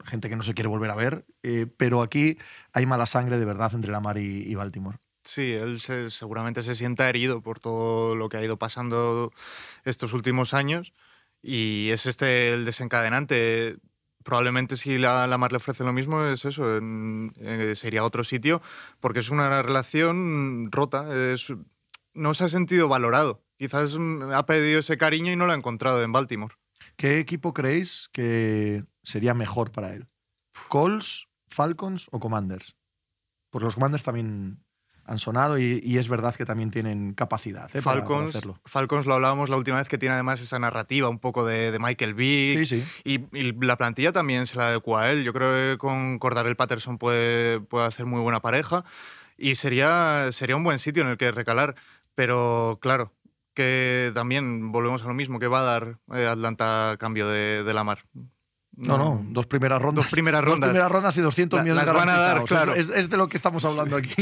gente 0.05 0.27
que 0.27 0.35
no 0.35 0.41
se 0.41 0.55
quiere 0.55 0.67
volver 0.67 0.89
a 0.89 0.95
ver, 0.95 1.23
eh, 1.43 1.67
pero 1.77 2.01
aquí 2.01 2.39
hay 2.73 2.87
mala 2.87 3.05
sangre 3.05 3.37
de 3.37 3.45
verdad 3.45 3.71
entre 3.75 3.91
Lamar 3.91 4.17
y, 4.17 4.41
y 4.41 4.55
Baltimore. 4.55 4.97
Sí, 5.23 5.51
él 5.53 5.79
se- 5.79 6.09
seguramente 6.09 6.63
se 6.63 6.73
sienta 6.73 7.07
herido 7.07 7.41
por 7.43 7.59
todo 7.59 8.15
lo 8.15 8.27
que 8.27 8.37
ha 8.37 8.43
ido 8.43 8.57
pasando 8.57 9.31
estos 9.85 10.13
últimos 10.13 10.55
años 10.55 10.93
y 11.43 11.89
es 11.91 12.07
este 12.07 12.55
el 12.55 12.65
desencadenante. 12.65 13.77
Probablemente 14.23 14.77
si 14.77 14.97
la, 14.97 15.27
la 15.27 15.37
Mar 15.37 15.51
le 15.51 15.57
ofrece 15.57 15.83
lo 15.83 15.93
mismo 15.93 16.23
es 16.25 16.43
eso, 16.43 16.75
en- 16.77 17.33
eh, 17.37 17.73
sería 17.75 18.03
otro 18.03 18.23
sitio, 18.23 18.63
porque 18.99 19.19
es 19.19 19.29
una 19.29 19.61
relación 19.61 20.71
rota, 20.71 21.05
es- 21.33 21.53
no 22.17 22.33
se 22.33 22.43
ha 22.45 22.49
sentido 22.49 22.87
valorado. 22.87 23.43
Quizás 23.57 23.95
mm, 23.97 24.31
ha 24.33 24.45
perdido 24.45 24.79
ese 24.79 24.97
cariño 24.97 25.31
y 25.31 25.35
no 25.35 25.45
lo 25.45 25.53
ha 25.53 25.55
encontrado 25.55 26.03
en 26.03 26.11
Baltimore. 26.11 26.55
¿Qué 26.95 27.19
equipo 27.19 27.53
creéis 27.53 28.09
que 28.11 28.83
sería 29.03 29.33
mejor 29.33 29.71
para 29.71 29.93
él? 29.93 30.07
¿Colts, 30.67 31.27
Falcons 31.47 32.07
o 32.11 32.19
Commanders? 32.19 32.75
Porque 33.49 33.65
los 33.65 33.75
Commanders 33.75 34.03
también 34.03 34.63
han 35.05 35.19
sonado 35.19 35.57
y, 35.57 35.79
y 35.85 35.99
es 35.99 36.09
verdad 36.09 36.35
que 36.35 36.45
también 36.45 36.69
tienen 36.69 37.13
capacidad 37.13 37.65
¿eh? 37.73 37.81
para- 37.81 37.83
para 37.83 38.01
Falcons, 38.01 38.35
hacerlo. 38.35 38.59
Falcons 38.65 39.05
lo 39.05 39.13
hablábamos 39.13 39.49
la 39.49 39.55
última 39.55 39.77
vez 39.77 39.87
que 39.87 39.97
tiene 39.97 40.13
además 40.15 40.41
esa 40.41 40.59
narrativa 40.59 41.07
un 41.07 41.19
poco 41.19 41.45
de, 41.45 41.71
de 41.71 41.79
Michael 41.79 42.13
Vick. 42.13 42.59
Sí, 42.59 42.65
sí. 42.65 42.83
Y, 43.05 43.37
y 43.37 43.53
la 43.65 43.77
plantilla 43.77 44.11
también 44.11 44.47
se 44.47 44.57
la 44.57 44.67
adecua 44.67 45.03
a 45.03 45.11
él. 45.11 45.23
Yo 45.23 45.31
creo 45.31 45.49
que 45.73 45.77
con 45.77 46.19
Cordarel 46.19 46.57
Patterson 46.57 46.97
puede, 46.97 47.61
puede 47.61 47.85
hacer 47.85 48.05
muy 48.05 48.19
buena 48.19 48.41
pareja 48.41 48.83
y 49.37 49.55
sería, 49.55 50.29
sería 50.33 50.57
un 50.57 50.63
buen 50.65 50.79
sitio 50.79 51.03
en 51.03 51.09
el 51.09 51.17
que 51.17 51.31
recalar. 51.31 51.75
Pero 52.17 52.79
claro, 52.81 53.13
que 53.53 54.11
también 54.15 54.71
volvemos 54.71 55.03
a 55.03 55.07
lo 55.07 55.13
mismo, 55.13 55.37
que 55.37 55.45
va 55.47 55.59
a 55.59 55.63
dar 55.63 55.99
eh, 56.15 56.25
Atlanta 56.25 56.89
a 56.91 56.97
cambio 56.97 57.29
de, 57.29 57.63
de 57.63 57.73
la 57.75 57.83
mar. 57.83 57.99
No, 58.75 58.97
no, 58.97 59.23
dos 59.29 59.45
primeras 59.45 59.79
rondas. 59.79 60.05
Dos 60.05 60.11
primeras 60.11 60.41
Dos 60.43 60.49
rondas. 60.51 60.69
primeras 60.69 60.91
rondas 60.91 61.15
y 61.17 61.21
200 61.21 61.57
La- 61.59 61.63
millones 61.63 61.85
las 61.85 61.93
van 61.95 62.09
a 62.09 62.17
dar, 62.17 62.43
claro. 62.45 62.73
Es, 62.73 62.89
es 62.89 63.07
de 63.11 63.17
lo 63.17 63.29
que 63.29 63.37
estamos 63.37 63.63
hablando 63.65 63.95
aquí, 63.97 64.15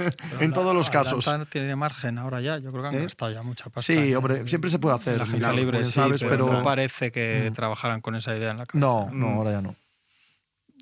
en 0.40 0.52
todos 0.54 0.74
los 0.74 0.88
casos. 0.88 1.28
Atlanta 1.28 1.50
tiene 1.50 1.76
margen 1.76 2.16
ahora 2.16 2.40
ya. 2.40 2.58
Yo 2.58 2.70
creo 2.70 2.82
que 2.84 2.88
han 2.88 2.94
¿Eh? 2.94 3.02
gastado 3.02 3.32
ya 3.32 3.42
mucha 3.42 3.64
pasta. 3.66 3.82
Sí, 3.82 4.14
hombre, 4.14 4.48
siempre 4.48 4.70
se 4.70 4.78
puede 4.78 4.96
hacer. 4.96 5.18
la 5.18 5.24
agencia 5.24 5.36
milagros, 5.38 5.60
libre, 5.60 5.78
bien 5.78 5.86
sí, 5.86 5.92
sabes, 5.92 6.22
pero, 6.22 6.46
pero 6.46 6.58
no 6.58 6.64
parece 6.64 7.12
que 7.12 7.48
Mm. 7.50 7.54
trabajaran 7.54 8.00
con 8.00 8.14
esa 8.14 8.34
idea 8.34 8.50
en 8.50 8.56
la 8.58 8.64
cabeza. 8.66 8.86
no, 8.86 9.10
no, 9.12 9.28
Mm. 9.28 9.36
ahora 9.36 9.50
ya 9.52 9.60
no. 9.60 9.76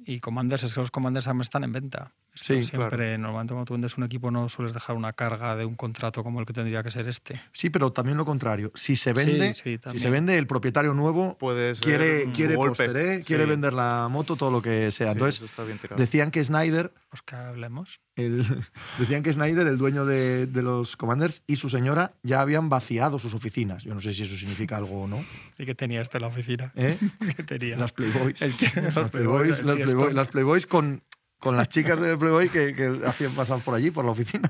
Y 0.07 0.19
Commanders, 0.21 0.63
es 0.65 0.73
que 0.75 0.81
los 0.81 0.91
Commanders 0.91 1.27
también 1.27 1.43
están 1.43 1.63
en 1.65 1.73
venta. 1.73 2.13
Sí, 2.35 2.63
siempre, 2.63 3.19
normalmente 3.19 3.53
cuando 3.55 3.65
tú 3.67 3.75
vendes 3.75 3.97
un 3.99 4.05
equipo 4.05 4.31
no 4.31 4.49
sueles 4.49 4.73
dejar 4.73 4.97
una 4.97 5.13
carga 5.13 5.57
de 5.57 5.65
un 5.65 5.75
contrato 5.75 6.23
como 6.23 6.41
el 6.41 6.47
que 6.47 6.53
tendría 6.53 6.83
que 6.83 6.91
ser 6.91 7.09
este. 7.09 7.41
Sí, 7.53 7.71
pero 7.71 7.93
también 7.93 8.17
lo 8.17 8.25
contrario. 8.25 8.71
Si 8.75 8.97
se 8.97 9.13
vende, 9.13 9.53
sí, 9.55 9.79
si 9.91 9.99
se 9.99 10.11
vende 10.11 10.39
el 10.39 10.47
propietario 10.47 10.95
nuevo 10.95 11.37
quiere, 11.81 12.31
quiere 12.33 12.55
¿eh? 12.55 13.19
Sí. 13.19 13.25
quiere 13.27 13.47
vender 13.47 13.73
la 13.73 14.09
moto, 14.11 14.37
todo 14.37 14.51
lo 14.51 14.63
que 14.63 14.91
sea. 14.93 15.13
Sí, 15.13 15.19
Entonces, 15.19 15.51
decían 15.97 16.31
que 16.31 16.45
Snyder, 16.45 16.93
Pues 17.09 17.23
que 17.23 17.35
hablemos. 17.37 18.01
el, 18.17 18.45
decían 18.99 19.23
que 19.23 19.33
Snyder, 19.33 19.67
el 19.67 19.77
dueño 19.79 20.05
de, 20.07 20.47
de 20.47 20.63
los 20.63 20.97
Commanders, 20.97 21.43
y 21.47 21.57
su 21.57 21.69
señora 21.69 22.13
ya 22.23 22.41
habían 22.41 22.69
vaciado 22.69 23.19
sus 23.19 23.35
oficinas. 23.35 23.85
Yo 23.85 23.95
no 23.95 24.01
sé 24.01 24.15
si 24.15 24.23
eso 24.23 24.37
significa 24.37 24.77
algo 24.77 25.03
o 25.03 25.07
no. 25.09 25.25
¿Y 25.59 25.67
qué 25.67 25.75
tenía 25.75 26.01
este 26.03 26.19
en 26.19 26.23
la 26.23 26.29
oficina? 26.29 26.73
¿eh? 26.77 26.97
¿Qué 27.37 27.43
tenía? 27.43 27.77
Las 27.77 27.93
Playboys. 27.93 28.41
El 28.43 28.51
las 28.95 29.11
Playboys, 29.11 29.63
Playboy- 29.65 30.13
las 30.13 30.29
Playboys 30.29 30.67
con, 30.67 31.03
con 31.41 31.57
las 31.57 31.69
chicas 31.69 31.99
del 31.99 32.19
Playboy 32.19 32.51
que, 32.51 32.75
que 32.75 33.01
hacían 33.07 33.33
pasar 33.33 33.61
por 33.61 33.75
allí, 33.75 33.91
por 33.91 34.05
la 34.05 34.13
oficina. 34.13 34.49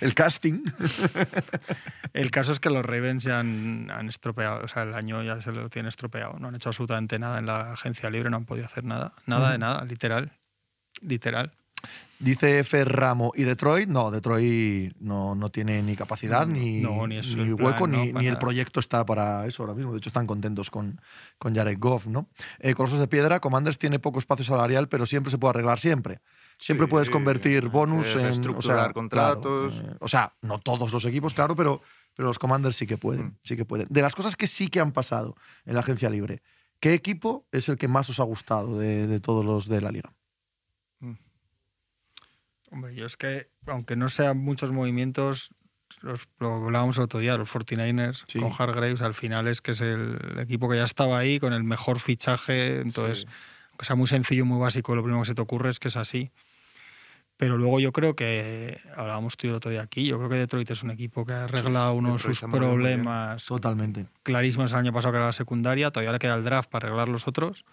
el 0.00 0.14
casting. 0.14 0.62
El 2.12 2.30
caso 2.30 2.52
es 2.52 2.60
que 2.60 2.70
los 2.70 2.84
Ravens 2.84 3.24
ya 3.24 3.40
han, 3.40 3.90
han 3.90 4.08
estropeado, 4.08 4.64
o 4.64 4.68
sea, 4.68 4.82
el 4.82 4.94
año 4.94 5.22
ya 5.22 5.40
se 5.40 5.50
lo 5.52 5.68
tienen 5.70 5.88
estropeado. 5.88 6.38
No 6.38 6.48
han 6.48 6.54
hecho 6.54 6.68
absolutamente 6.68 7.18
nada 7.18 7.38
en 7.38 7.46
la 7.46 7.72
agencia 7.72 8.10
libre, 8.10 8.30
no 8.30 8.36
han 8.36 8.44
podido 8.44 8.66
hacer 8.66 8.84
nada. 8.84 9.14
Nada 9.26 9.52
de 9.52 9.58
nada, 9.58 9.84
literal. 9.84 10.30
Literal. 11.00 11.52
Dice 12.20 12.64
Ferramo. 12.64 13.32
¿Y 13.36 13.44
Detroit? 13.44 13.88
No, 13.88 14.10
Detroit 14.10 14.92
no, 14.98 15.36
no 15.36 15.50
tiene 15.50 15.82
ni 15.82 15.94
capacidad, 15.94 16.46
ni, 16.48 16.80
No, 16.80 17.06
ni 17.06 17.18
es 17.18 17.32
el 17.32 17.54
hueco, 17.54 17.86
plan, 17.86 18.12
ni, 18.12 18.26
el 18.26 18.38
proyecto 18.38 18.80
está 18.80 19.06
para 19.06 19.46
eso 19.46 19.62
ahora 19.62 19.74
mismo. 19.74 19.92
De 19.92 19.98
hecho, 19.98 20.08
están 20.08 20.26
contentos 20.26 20.68
con, 20.68 21.00
con 21.38 21.54
Jared 21.54 21.78
Goff, 21.78 22.08
¿no? 22.08 22.28
Eh, 22.58 22.74
Colosos 22.74 22.98
de 22.98 23.06
Piedra, 23.06 23.38
Commanders 23.38 23.78
tiene 23.78 24.00
poco 24.00 24.18
espacio 24.18 24.44
salarial, 24.44 24.88
pero 24.88 25.06
siempre 25.06 25.30
se 25.30 25.38
puede 25.38 25.50
arreglar 25.50 25.78
siempre. 25.78 26.20
Siempre 26.58 26.86
Sí, 26.86 26.90
puedes 26.90 27.08
convertir 27.08 27.68
bonus 27.68 28.16
eh, 28.16 28.32
en. 28.32 28.48
O 28.50 28.62
sea, 28.62 28.92
contratos. 28.92 29.74
claro, 29.74 29.92
eh, 29.92 29.96
o 30.00 30.08
sea, 30.08 30.34
no 30.42 30.58
todos 30.58 30.92
los 30.92 31.04
equipos, 31.04 31.34
claro, 31.34 31.54
pero, 31.54 31.82
pero 32.16 32.26
los 32.26 32.40
Commanders 32.40 32.74
sí 32.74 32.88
que 32.88 32.98
pueden. 32.98 33.26
Mm. 33.26 33.36
Sí 33.42 33.56
que 33.56 33.64
pueden. 33.64 33.86
De 33.90 34.02
las 34.02 34.16
cosas 34.16 34.34
que 34.34 34.48
sí 34.48 34.66
que 34.66 34.80
han 34.80 34.90
pasado 34.90 35.36
en 35.66 35.74
la 35.74 35.80
agencia 35.80 36.10
libre, 36.10 36.42
¿qué 36.80 36.94
equipo 36.94 37.46
es 37.52 37.68
el 37.68 37.78
que 37.78 37.86
más 37.86 38.10
os 38.10 38.18
ha 38.18 38.24
gustado 38.24 38.76
de, 38.76 39.06
de 39.06 39.20
todos 39.20 39.44
los 39.44 39.68
de 39.68 39.80
la 39.80 39.92
liga? 39.92 40.12
Hombre, 42.70 42.94
yo 42.94 43.06
es 43.06 43.16
que, 43.16 43.48
aunque 43.66 43.96
no 43.96 44.08
sean 44.08 44.38
muchos 44.38 44.72
movimientos, 44.72 45.54
los, 46.02 46.28
lo 46.38 46.66
hablábamos 46.66 46.96
el 46.98 47.04
otro 47.04 47.18
día, 47.20 47.36
los 47.36 47.48
49ers 47.50 48.24
Sí. 48.26 48.38
con 48.40 48.52
Hargraves, 48.52 49.00
al 49.00 49.14
final 49.14 49.48
es 49.48 49.60
que 49.62 49.70
es 49.70 49.80
el 49.80 50.18
equipo 50.38 50.68
que 50.68 50.76
ya 50.76 50.84
estaba 50.84 51.18
ahí 51.18 51.38
con 51.40 51.52
el 51.52 51.64
mejor 51.64 51.98
fichaje. 52.00 52.80
Entonces, 52.80 53.20
Sí. 53.20 53.26
aunque 53.70 53.84
sea 53.86 53.96
muy 53.96 54.06
sencillo, 54.06 54.44
muy 54.44 54.58
básico, 54.58 54.94
lo 54.94 55.02
primero 55.02 55.22
que 55.22 55.28
se 55.28 55.34
te 55.34 55.40
ocurre 55.42 55.70
es 55.70 55.78
que 55.78 55.88
es 55.88 55.96
así. 55.96 56.30
Pero 57.38 57.56
luego 57.56 57.78
yo 57.78 57.92
creo 57.92 58.16
que, 58.16 58.80
hablábamos 58.96 59.36
tú 59.36 59.46
y 59.46 59.50
el 59.50 59.56
otro 59.56 59.70
día 59.70 59.80
aquí, 59.80 60.04
yo 60.06 60.18
creo 60.18 60.28
que 60.28 60.34
Detroit 60.36 60.68
es 60.72 60.82
un 60.82 60.90
equipo 60.90 61.24
que 61.24 61.32
ha 61.34 61.44
arreglado 61.44 61.94
uno 61.94 62.14
de 62.14 62.18
sus 62.18 62.40
problemas 62.40 63.44
Totalmente. 63.46 64.06
clarísimos 64.24 64.72
el 64.72 64.78
año 64.78 64.92
pasado, 64.92 65.12
que 65.12 65.18
era 65.18 65.26
la 65.26 65.32
secundaria, 65.32 65.92
todavía 65.92 66.12
le 66.12 66.18
queda 66.18 66.34
el 66.34 66.42
draft 66.42 66.68
para 66.68 66.88
arreglar 66.88 67.08
los 67.08 67.28
otros. 67.28 67.64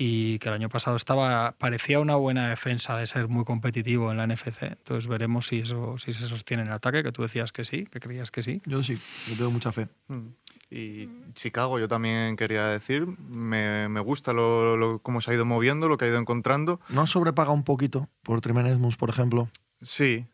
Y 0.00 0.38
que 0.38 0.48
el 0.48 0.54
año 0.54 0.68
pasado 0.68 0.96
estaba 0.96 1.56
parecía 1.58 1.98
una 1.98 2.14
buena 2.14 2.48
defensa 2.48 2.96
de 2.96 3.08
ser 3.08 3.26
muy 3.26 3.44
competitivo 3.44 4.12
en 4.12 4.18
la 4.18 4.26
NFC. 4.28 4.62
Entonces 4.62 5.08
veremos 5.08 5.48
si 5.48 5.56
eso 5.56 5.98
si 5.98 6.12
se 6.12 6.26
sostiene 6.28 6.62
en 6.62 6.68
el 6.68 6.74
ataque, 6.74 7.02
que 7.02 7.10
tú 7.10 7.22
decías 7.22 7.50
que 7.50 7.64
sí, 7.64 7.84
que 7.84 7.98
creías 7.98 8.30
que 8.30 8.44
sí. 8.44 8.62
Yo 8.64 8.84
sí, 8.84 8.96
yo 9.28 9.34
tengo 9.36 9.50
mucha 9.50 9.72
fe. 9.72 9.88
Mm. 10.06 10.28
Y 10.70 11.08
Chicago, 11.32 11.80
yo 11.80 11.88
también 11.88 12.36
quería 12.36 12.66
decir, 12.66 13.06
me, 13.28 13.88
me 13.88 13.98
gusta 14.00 14.32
lo, 14.32 14.76
lo- 14.76 14.98
cómo 15.00 15.20
se 15.20 15.32
ha 15.32 15.34
ido 15.34 15.44
moviendo, 15.44 15.88
lo 15.88 15.98
que 15.98 16.04
ha 16.04 16.08
ido 16.08 16.18
encontrando. 16.18 16.78
¿No 16.90 17.00
han 17.00 17.06
sobrepagado 17.08 17.54
un 17.54 17.64
poquito 17.64 18.08
por 18.22 18.40
Trimen 18.40 18.66
Edmunds, 18.66 18.96
por 18.96 19.10
ejemplo? 19.10 19.48
Sí, 19.82 20.26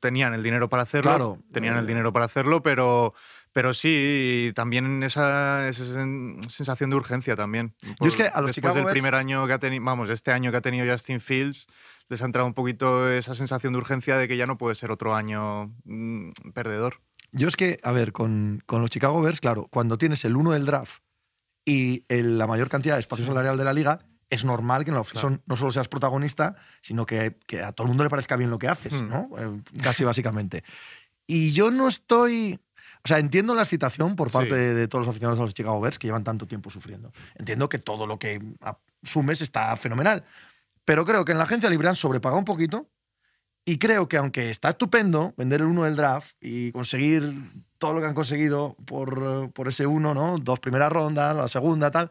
tenían 0.00 0.34
el 0.34 0.42
dinero 0.42 0.68
para 0.68 0.84
hacerlo, 0.84 1.10
Claro. 1.10 1.38
tenían 1.52 1.76
el 1.76 1.86
dinero 1.86 2.12
para 2.12 2.26
hacerlo, 2.26 2.62
pero, 2.62 3.14
pero 3.52 3.74
sí, 3.74 4.52
también 4.54 5.02
esa, 5.02 5.68
esa 5.68 5.84
sen- 5.84 6.40
sensación 6.48 6.90
de 6.90 6.96
urgencia 6.96 7.34
también. 7.36 7.74
Yo 8.00 8.06
es 8.08 8.16
que 8.16 8.24
a 8.24 8.40
los 8.40 8.48
Después 8.50 8.54
Chicago 8.54 8.74
del 8.76 8.84
Bears- 8.84 8.92
primer 8.92 9.14
año 9.14 9.46
que 9.46 9.52
ha 9.52 9.58
tenido, 9.58 9.84
vamos, 9.84 10.08
este 10.10 10.32
año 10.32 10.50
que 10.50 10.56
ha 10.58 10.60
tenido 10.60 10.90
Justin 10.90 11.20
Fields, 11.20 11.66
les 12.08 12.22
ha 12.22 12.24
entrado 12.26 12.46
un 12.46 12.54
poquito 12.54 13.08
esa 13.10 13.34
sensación 13.34 13.72
de 13.72 13.78
urgencia 13.78 14.16
de 14.16 14.28
que 14.28 14.36
ya 14.36 14.46
no 14.46 14.58
puede 14.58 14.74
ser 14.74 14.90
otro 14.90 15.14
año 15.14 15.74
mm, 15.84 16.30
perdedor. 16.54 17.00
Yo 17.32 17.46
es 17.48 17.56
que, 17.56 17.78
a 17.82 17.92
ver, 17.92 18.12
con, 18.12 18.62
con 18.66 18.80
los 18.82 18.90
Chicago 18.90 19.20
Bears, 19.22 19.40
claro, 19.40 19.68
cuando 19.70 19.96
tienes 19.98 20.24
el 20.24 20.36
uno 20.36 20.50
del 20.52 20.66
draft 20.66 21.02
y 21.64 22.04
el- 22.08 22.38
la 22.38 22.46
mayor 22.46 22.68
cantidad 22.68 22.94
de 22.94 23.00
espacio 23.00 23.26
salarial 23.26 23.56
de 23.56 23.64
la 23.64 23.72
liga, 23.72 24.00
es 24.30 24.44
normal 24.44 24.84
que 24.84 24.90
en 24.90 24.94
la 24.94 25.00
offseason 25.00 25.42
no 25.46 25.56
solo 25.56 25.72
seas 25.72 25.88
protagonista, 25.88 26.54
sino 26.82 27.04
que, 27.04 27.36
que 27.46 27.62
a 27.62 27.72
todo 27.72 27.84
el 27.86 27.88
mundo 27.88 28.04
le 28.04 28.10
parezca 28.10 28.36
bien 28.36 28.50
lo 28.50 28.58
que 28.60 28.68
haces, 28.68 28.94
Hmm. 29.02 29.08
¿no? 29.08 29.28
Eh, 29.38 29.60
casi 29.82 30.04
básicamente. 30.04 30.62
Y 31.26 31.52
yo 31.52 31.70
no 31.70 31.88
estoy... 31.88 32.58
O 33.04 33.08
sea, 33.08 33.18
entiendo 33.18 33.54
la 33.54 33.62
excitación 33.62 34.14
por 34.16 34.30
parte 34.30 34.50
Sí. 34.50 34.54
de, 34.54 34.74
de 34.74 34.88
todos 34.88 35.06
los 35.06 35.10
aficionados 35.10 35.38
de 35.38 35.44
los 35.44 35.54
Chicago 35.54 35.80
Bears 35.80 35.98
que 35.98 36.06
llevan 36.06 36.24
tanto 36.24 36.46
tiempo 36.46 36.70
sufriendo. 36.70 37.12
Entiendo 37.36 37.68
que 37.68 37.78
todo 37.78 38.06
lo 38.06 38.18
que 38.18 38.40
ha 38.62 38.78
su 39.02 39.22
mes 39.22 39.40
está 39.40 39.74
fenomenal. 39.76 40.24
Pero 40.84 41.06
creo 41.06 41.24
que 41.24 41.32
en 41.32 41.38
la 41.38 41.44
agencia 41.44 41.70
libre 41.70 41.88
han 41.88 41.96
sobrepagado 41.96 42.38
un 42.38 42.44
poquito 42.44 42.90
y 43.64 43.78
creo 43.78 44.08
que 44.08 44.16
aunque 44.18 44.50
está 44.50 44.70
estupendo 44.70 45.32
vender 45.38 45.60
el 45.60 45.68
uno 45.68 45.84
del 45.84 45.96
draft 45.96 46.34
y 46.40 46.72
conseguir 46.72 47.34
todo 47.78 47.94
lo 47.94 48.00
que 48.00 48.06
han 48.08 48.14
conseguido 48.14 48.76
por, 48.84 49.50
por 49.52 49.68
ese 49.68 49.86
uno, 49.86 50.12
¿no? 50.12 50.36
Dos 50.38 50.60
primeras 50.60 50.92
rondas, 50.92 51.34
la 51.34 51.48
segunda, 51.48 51.90
tal, 51.90 52.10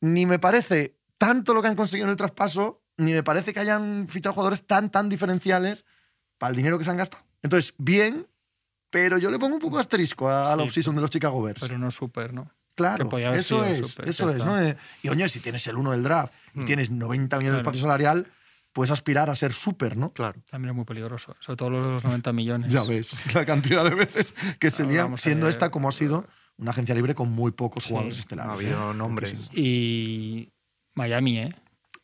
ni 0.00 0.26
me 0.26 0.38
parece 0.40 0.96
tanto 1.18 1.54
lo 1.54 1.62
que 1.62 1.68
han 1.68 1.76
conseguido 1.76 2.06
en 2.06 2.10
el 2.10 2.16
traspaso, 2.16 2.82
ni 2.96 3.12
me 3.12 3.22
parece 3.22 3.52
que 3.52 3.60
hayan 3.60 4.08
fichado 4.08 4.32
jugadores 4.34 4.66
tan, 4.66 4.90
tan 4.90 5.08
diferenciales 5.08 5.84
para 6.38 6.50
el 6.50 6.56
dinero 6.56 6.78
que 6.78 6.84
se 6.84 6.90
han 6.90 6.96
gastado. 6.96 7.22
Entonces, 7.42 7.74
bien, 7.78 8.26
pero 8.92 9.18
yo 9.18 9.30
le 9.32 9.38
pongo 9.40 9.54
un 9.56 9.60
poco 9.60 9.78
asterisco 9.80 10.28
a, 10.28 10.52
a 10.52 10.56
la 10.56 10.62
off-season 10.62 10.94
de 10.94 11.00
los 11.00 11.10
Chicago 11.10 11.42
Bears. 11.42 11.60
Pero 11.62 11.78
no 11.78 11.90
súper, 11.90 12.32
¿no? 12.32 12.48
Claro, 12.76 13.04
eso 13.34 13.64
es, 13.64 13.78
súper, 13.88 14.08
eso 14.08 14.30
es. 14.30 14.44
¿no? 14.44 14.54
Y 15.02 15.08
oye, 15.08 15.28
si 15.28 15.40
tienes 15.40 15.66
el 15.66 15.76
uno 15.76 15.90
del 15.90 16.02
draft 16.04 16.32
y 16.54 16.60
Mm. 16.60 16.64
tienes 16.66 16.90
90 16.90 17.36
millones 17.38 17.54
de 17.56 17.60
espacio 17.62 17.80
salarial, 17.82 18.26
puedes 18.72 18.90
aspirar 18.90 19.28
a 19.28 19.34
ser 19.34 19.52
súper, 19.52 19.96
¿no? 19.96 20.12
Claro. 20.12 20.40
También 20.50 20.70
es 20.70 20.76
muy 20.76 20.84
peligroso, 20.84 21.34
sobre 21.40 21.56
todo 21.56 21.70
los 21.70 22.04
90 22.04 22.32
millones. 22.32 22.70
Ya 22.72 22.82
ves 22.84 23.16
la 23.34 23.44
cantidad 23.44 23.84
de 23.84 23.94
veces 23.94 24.34
que 24.58 24.70
se 24.70 24.84
lían, 24.86 25.18
siendo 25.18 25.48
esta 25.48 25.70
como 25.70 25.88
ha 25.88 25.92
sido 25.92 26.26
una 26.58 26.70
agencia 26.70 26.94
libre 26.94 27.14
con 27.14 27.30
muy 27.32 27.50
pocos 27.52 27.82
Sí. 27.84 27.88
jugadores 27.90 28.18
Ha 28.18 28.20
estelares. 28.20 28.52
habido 28.52 28.90
¿eh? 28.90 28.94
nombres. 28.94 29.30
Poquísimos. 29.32 29.56
Y 29.58 30.52
Miami, 30.94 31.38
¿eh? 31.40 31.54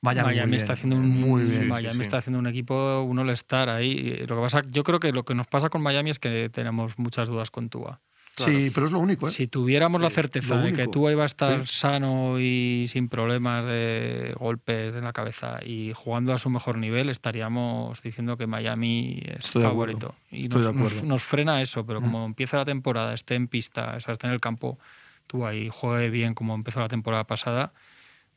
Miami, 0.00 0.26
muy 0.28 0.34
bien, 0.34 0.54
está 0.54 0.72
haciendo 0.74 0.96
un 0.96 1.08
muy 1.08 1.42
bien. 1.44 1.62
Sí, 1.62 1.66
Miami 1.66 1.94
sí. 1.96 2.02
está 2.02 2.18
haciendo 2.18 2.38
un 2.38 2.46
equipo, 2.46 3.02
un 3.02 3.18
all-star 3.18 3.68
ahí. 3.68 4.24
Lo 4.28 4.36
que 4.36 4.42
pasa, 4.42 4.62
yo 4.70 4.84
creo 4.84 5.00
que 5.00 5.12
lo 5.12 5.24
que 5.24 5.34
nos 5.34 5.46
pasa 5.48 5.70
con 5.70 5.82
Miami 5.82 6.10
es 6.10 6.18
que 6.20 6.48
tenemos 6.50 6.98
muchas 6.98 7.28
dudas 7.28 7.50
con 7.50 7.68
Tua. 7.68 8.00
Sí, 8.36 8.70
pero 8.72 8.86
es 8.86 8.92
lo 8.92 9.00
único, 9.00 9.26
¿eh? 9.26 9.32
Si 9.32 9.48
tuviéramos 9.48 10.00
la 10.00 10.10
certeza 10.10 10.58
de 10.58 10.72
que. 10.72 10.86
Tua 10.86 11.10
iba 11.10 11.24
a 11.24 11.26
estar 11.26 11.66
Sí. 11.66 11.74
sano 11.80 12.38
y 12.38 12.84
sin 12.86 13.08
problemas 13.08 13.64
de 13.64 14.32
golpes 14.38 14.94
en 14.94 15.02
la 15.02 15.12
cabeza 15.12 15.58
y 15.66 15.90
jugando 15.92 16.32
a 16.32 16.38
su 16.38 16.48
mejor 16.48 16.78
nivel, 16.78 17.08
estaríamos 17.08 18.00
diciendo 18.00 18.36
que 18.36 18.46
Miami 18.46 19.20
es 19.24 19.46
Estoy 19.46 19.64
favorito. 19.64 20.14
Y 20.30 20.44
Estoy 20.44 20.60
nos, 20.60 20.66
de 20.72 20.78
acuerdo. 20.78 20.94
nos- 20.98 21.04
nos 21.04 21.22
frena 21.24 21.60
eso, 21.60 21.84
pero 21.84 22.00
Mm. 22.00 22.04
como 22.04 22.24
empieza 22.26 22.58
la 22.58 22.64
temporada, 22.64 23.12
esté 23.12 23.34
en 23.34 23.48
pista, 23.48 23.94
o 23.96 24.00
sea, 24.00 24.12
esté 24.12 24.28
en 24.28 24.32
el 24.34 24.40
campo, 24.40 24.78
Tua 25.26 25.56
y 25.56 25.68
juegue 25.68 26.08
bien 26.08 26.34
como 26.34 26.54
empezó 26.54 26.78
la 26.78 26.86
temporada 26.88 27.24
pasada, 27.24 27.72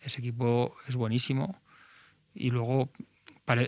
ese 0.01 0.19
equipo 0.19 0.75
es 0.87 0.95
buenísimo. 0.95 1.59
Y 2.33 2.49
luego, 2.51 2.89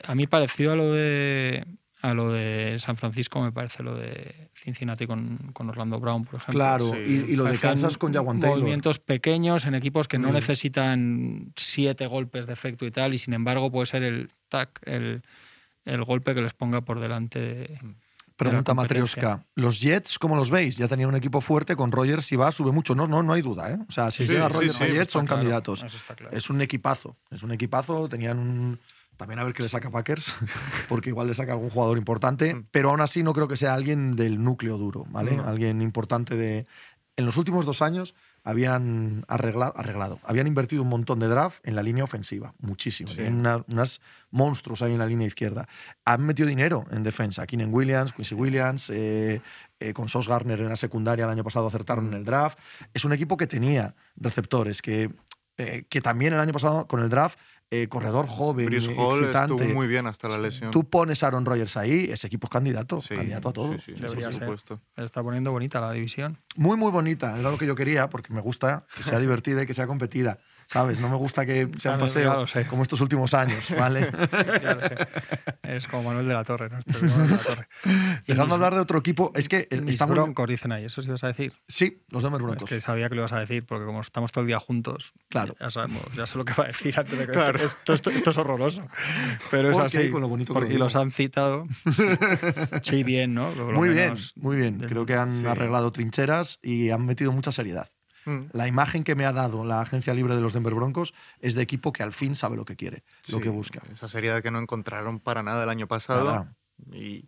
a 0.05 0.15
mí 0.15 0.27
parecido 0.27 0.71
a 0.73 0.75
lo 0.75 0.91
de 0.91 1.65
a 2.01 2.13
lo 2.13 2.33
de 2.33 2.79
San 2.79 2.97
Francisco 2.97 3.41
me 3.41 3.53
parece 3.53 3.81
lo 3.81 3.95
de 3.95 4.49
Cincinnati 4.53 5.07
con, 5.07 5.37
con 5.53 5.69
Orlando 5.69 6.01
Brown, 6.01 6.25
por 6.25 6.35
ejemplo. 6.35 6.53
Claro, 6.53 6.91
Sí. 6.91 6.97
y, 7.29 7.31
y 7.31 7.35
lo 7.37 7.45
de 7.45 7.57
Kansas 7.57 7.97
con 7.97 8.13
Jaguan 8.13 8.41
Taylor. 8.41 8.57
Movimientos 8.59 8.99
pequeños 8.99 9.65
en 9.65 9.73
equipos 9.73 10.09
que 10.09 10.19
no 10.19 10.29
Mm. 10.29 10.33
necesitan 10.33 11.53
siete 11.55 12.05
golpes 12.07 12.45
de 12.45 12.51
efecto 12.51 12.85
y 12.85 12.91
tal, 12.91 13.13
y 13.13 13.17
sin 13.19 13.33
embargo 13.33 13.71
puede 13.71 13.85
ser 13.85 14.03
el 14.03 14.29
tac, 14.49 14.81
el, 14.85 15.21
el 15.85 16.03
golpe 16.03 16.35
que 16.35 16.41
les 16.41 16.53
ponga 16.53 16.81
por 16.81 16.99
delante. 16.99 17.39
de- 17.39 17.79
Pregunta. 18.49 18.73
Matrioska. 18.73 19.45
¿Los 19.55 19.79
Jets 19.81 20.17
cómo 20.19 20.35
los 20.35 20.49
veis? 20.51 20.77
Ya 20.77 20.87
tenían 20.87 21.09
un 21.09 21.15
equipo 21.15 21.41
fuerte 21.41 21.75
con 21.75 21.91
Rogers 21.91 22.31
y 22.31 22.35
va, 22.35 22.51
sube 22.51 22.71
mucho. 22.71 22.95
No, 22.95 23.07
no, 23.07 23.23
no 23.23 23.33
hay 23.33 23.41
duda, 23.41 23.71
¿eh? 23.71 23.79
O 23.87 23.91
sea, 23.91 24.11
si 24.11 24.25
Sí, 24.27 24.33
llega 24.33 24.47
sí, 24.47 24.53
Rogers 24.53 24.75
sí, 24.75 24.85
Jets 24.85 25.11
son 25.11 25.25
claro, 25.25 25.39
candidatos. 25.41 25.83
eso 25.83 25.97
está 25.97 26.15
claro. 26.15 26.35
Es 26.35 26.49
un 26.49 26.61
equipazo, 26.61 27.17
es 27.31 27.43
un 27.43 27.51
equipazo. 27.51 28.07
Tenían 28.09 28.39
un... 28.39 28.79
También 29.17 29.37
a 29.39 29.43
ver 29.43 29.53
qué 29.53 29.61
le 29.61 29.69
saca 29.69 29.91
Packers, 29.91 30.33
porque 30.89 31.09
igual 31.09 31.27
le 31.27 31.35
saca 31.35 31.53
algún 31.53 31.69
jugador 31.69 31.97
importante, 31.99 32.55
Mm. 32.55 32.65
pero 32.71 32.89
aún 32.89 32.99
así 33.01 33.21
no 33.23 33.33
creo 33.33 33.47
que 33.47 33.55
sea 33.55 33.73
alguien 33.75 34.15
del 34.15 34.43
núcleo 34.43 34.77
duro, 34.77 35.05
¿vale? 35.09 35.39
Alguien 35.45 35.81
importante 35.81 36.35
de... 36.35 36.65
En 37.15 37.25
los 37.25 37.37
últimos 37.37 37.63
dos 37.65 37.83
años 37.83 38.15
habían 38.43 39.23
arreglado, 39.27 39.73
arreglado, 39.77 40.19
habían 40.23 40.47
invertido 40.47 40.81
un 40.83 40.89
montón 40.89 41.19
de 41.19 41.27
draft 41.27 41.59
en 41.65 41.75
la 41.75 41.83
línea 41.83 42.03
ofensiva, 42.03 42.53
muchísimo. 42.59 43.09
Sí. 43.09 43.21
Una- 43.21 43.63
unas 43.69 44.01
monstruos 44.31 44.81
ahí 44.81 44.93
en 44.93 44.99
la 44.99 45.05
línea 45.05 45.27
izquierda. 45.27 45.67
Han 46.05 46.25
metido 46.25 46.47
dinero 46.47 46.85
en 46.91 47.03
defensa. 47.03 47.45
Keenan 47.47 47.73
Williams, 47.73 48.13
Quincy 48.13 48.35
Williams, 48.35 48.89
eh, 48.89 49.41
eh, 49.79 49.93
con 49.93 50.09
Sos 50.09 50.27
Garner 50.27 50.59
en 50.59 50.69
la 50.69 50.75
secundaria 50.75 51.25
el 51.25 51.31
año 51.31 51.43
pasado 51.43 51.67
acertaron 51.67 52.07
en 52.07 52.13
el 52.15 52.25
draft. 52.25 52.57
Es 52.93 53.05
un 53.05 53.13
equipo 53.13 53.37
que 53.37 53.47
tenía 53.47 53.95
receptores, 54.15 54.81
que, 54.81 55.09
eh, 55.57 55.85
que 55.87 56.01
también 56.01 56.33
el 56.33 56.39
año 56.39 56.51
pasado 56.53 56.87
con 56.87 56.99
el 57.01 57.09
draft, 57.09 57.37
eh, 57.71 57.87
corredor 57.87 58.27
joven, 58.27 58.67
Chris 58.67 58.87
eh, 58.87 58.95
Hall 58.97 59.19
excitante. 59.19 59.55
estuvo 59.55 59.73
muy 59.75 59.87
bien 59.87 60.05
hasta 60.07 60.27
la 60.27 60.37
lesión. 60.37 60.71
Tú 60.71 60.89
pones 60.89 61.23
a 61.23 61.27
Aaron 61.27 61.45
Rodgers 61.45 61.75
ahí, 61.77 62.09
ese 62.11 62.27
equipo 62.27 62.47
es 62.47 62.51
candidato, 62.51 63.01
Sí, 63.01 63.15
candidato 63.15 63.49
a 63.49 63.53
todo. 63.53 63.73
Sí, 63.73 63.93
sí, 63.95 64.01
Debería 64.01 64.27
por 64.27 64.33
supuesto. 64.35 64.81
Está 64.95 65.23
poniendo 65.23 65.51
bonita 65.51 65.79
la 65.81 65.91
división. 65.91 66.39
Muy, 66.55 66.77
muy 66.77 66.91
bonita. 66.91 67.37
Era 67.39 67.49
lo 67.49 67.57
que 67.57 67.65
yo 67.65 67.75
quería, 67.75 68.09
porque 68.09 68.33
me 68.33 68.41
gusta 68.41 68.85
que 68.95 69.03
sea 69.03 69.19
divertida 69.19 69.63
y 69.63 69.65
que 69.65 69.73
sea 69.73 69.87
competida. 69.87 70.39
¿Sabes? 70.67 70.99
No 70.99 71.09
me 71.09 71.15
gusta 71.17 71.45
que 71.45 71.69
sea 71.79 71.93
un 71.97 72.07
Claro, 72.07 72.41
paseo 72.45 72.67
como 72.69 72.83
estos 72.83 73.01
últimos 73.01 73.33
años, 73.33 73.71
¿vale? 73.77 74.05
Sé. 74.11 75.07
Es 75.63 75.87
como 75.87 76.03
Manuel 76.03 76.27
de 76.27 76.33
la 76.33 76.43
Torre, 76.43 76.69
¿no? 76.69 76.79
Este 76.79 76.91
es 76.91 77.01
Manuel 77.03 77.29
de 77.29 77.35
la 77.35 77.41
Torre. 77.43 77.67
Y 77.85 77.89
Dejando 78.27 78.45
mis- 78.45 78.53
hablar 78.53 78.75
de 78.75 78.79
otro 78.81 78.99
equipo, 78.99 79.31
es 79.35 79.49
que 79.49 79.67
mis 79.81 79.95
está 79.95 80.05
muy... 80.05 80.15
broncos, 80.15 80.47
dicen 80.49 80.71
ahí. 80.71 80.85
Eso 80.85 81.01
sí 81.01 81.09
vas 81.09 81.23
a 81.23 81.27
decir. 81.27 81.53
Sí, 81.67 82.03
los 82.09 82.23
Denver 82.23 82.41
Es 82.41 82.45
Broncos. 82.47 82.69
que 82.69 82.81
sabía 82.81 83.09
que 83.09 83.15
lo 83.15 83.21
ibas 83.21 83.33
a 83.33 83.39
decir, 83.39 83.65
porque 83.65 83.85
como 83.85 84.01
estamos 84.01 84.31
todo 84.31 84.41
el 84.41 84.47
día 84.47 84.59
juntos, 84.59 85.13
Claro. 85.29 85.55
ya 85.59 85.71
sabemos, 85.71 86.03
ya 86.15 86.25
sé 86.25 86.37
lo 86.37 86.45
que 86.45 86.53
va 86.53 86.65
a 86.65 86.67
decir 86.67 86.93
antes 86.97 87.17
de 87.17 87.25
que 87.25 87.31
Claro. 87.31 87.59
esto, 87.63 87.93
esto, 87.93 88.09
es 88.11 88.37
horroroso. 88.37 88.87
Pero 89.51 89.71
es 89.71 89.79
así. 89.79 90.09
con 90.09 90.21
lo 90.21 90.27
bonito 90.27 90.53
que 90.53 90.59
porque 90.59 90.73
lo 90.73 90.79
los 90.85 90.95
han 90.95 91.11
citado. 91.11 91.65
Sí, 92.81 93.03
bien, 93.03 93.33
¿no? 93.33 93.51
Lo 93.55 93.71
Muy 93.71 93.89
bien, 93.89 94.05
menos 94.05 94.33
muy 94.35 94.57
bien. 94.57 94.79
Creo 94.79 95.05
que 95.05 95.15
han 95.15 95.41
sí. 95.41 95.47
arreglado 95.47 95.91
trincheras 95.91 96.59
y 96.61 96.89
han 96.89 97.05
metido 97.05 97.31
mucha 97.31 97.51
seriedad. 97.51 97.89
Mm. 98.25 98.41
La 98.53 98.67
imagen 98.67 99.03
que 99.03 99.15
me 99.15 99.25
ha 99.25 99.33
dado 99.33 99.63
la 99.65 99.81
agencia 99.81 100.13
libre 100.13 100.35
de 100.35 100.41
los 100.41 100.53
Denver 100.53 100.73
Broncos 100.73 101.13
es 101.39 101.55
de 101.55 101.61
equipo 101.61 101.91
que 101.93 102.03
al 102.03 102.13
fin 102.13 102.35
sabe 102.35 102.55
lo 102.57 102.65
que 102.65 102.75
quiere, 102.75 103.03
lo 103.29 103.37
Sí, 103.37 103.41
que 103.43 103.49
busca. 103.49 103.81
Esa 103.91 104.07
seriedad 104.07 104.41
que 104.41 104.51
no 104.51 104.59
encontraron 104.59 105.19
para 105.19 105.43
nada 105.43 105.63
el 105.63 105.69
año 105.69 105.87
pasado. 105.87 106.25
Nada. 106.25 106.55
Y, 106.91 107.25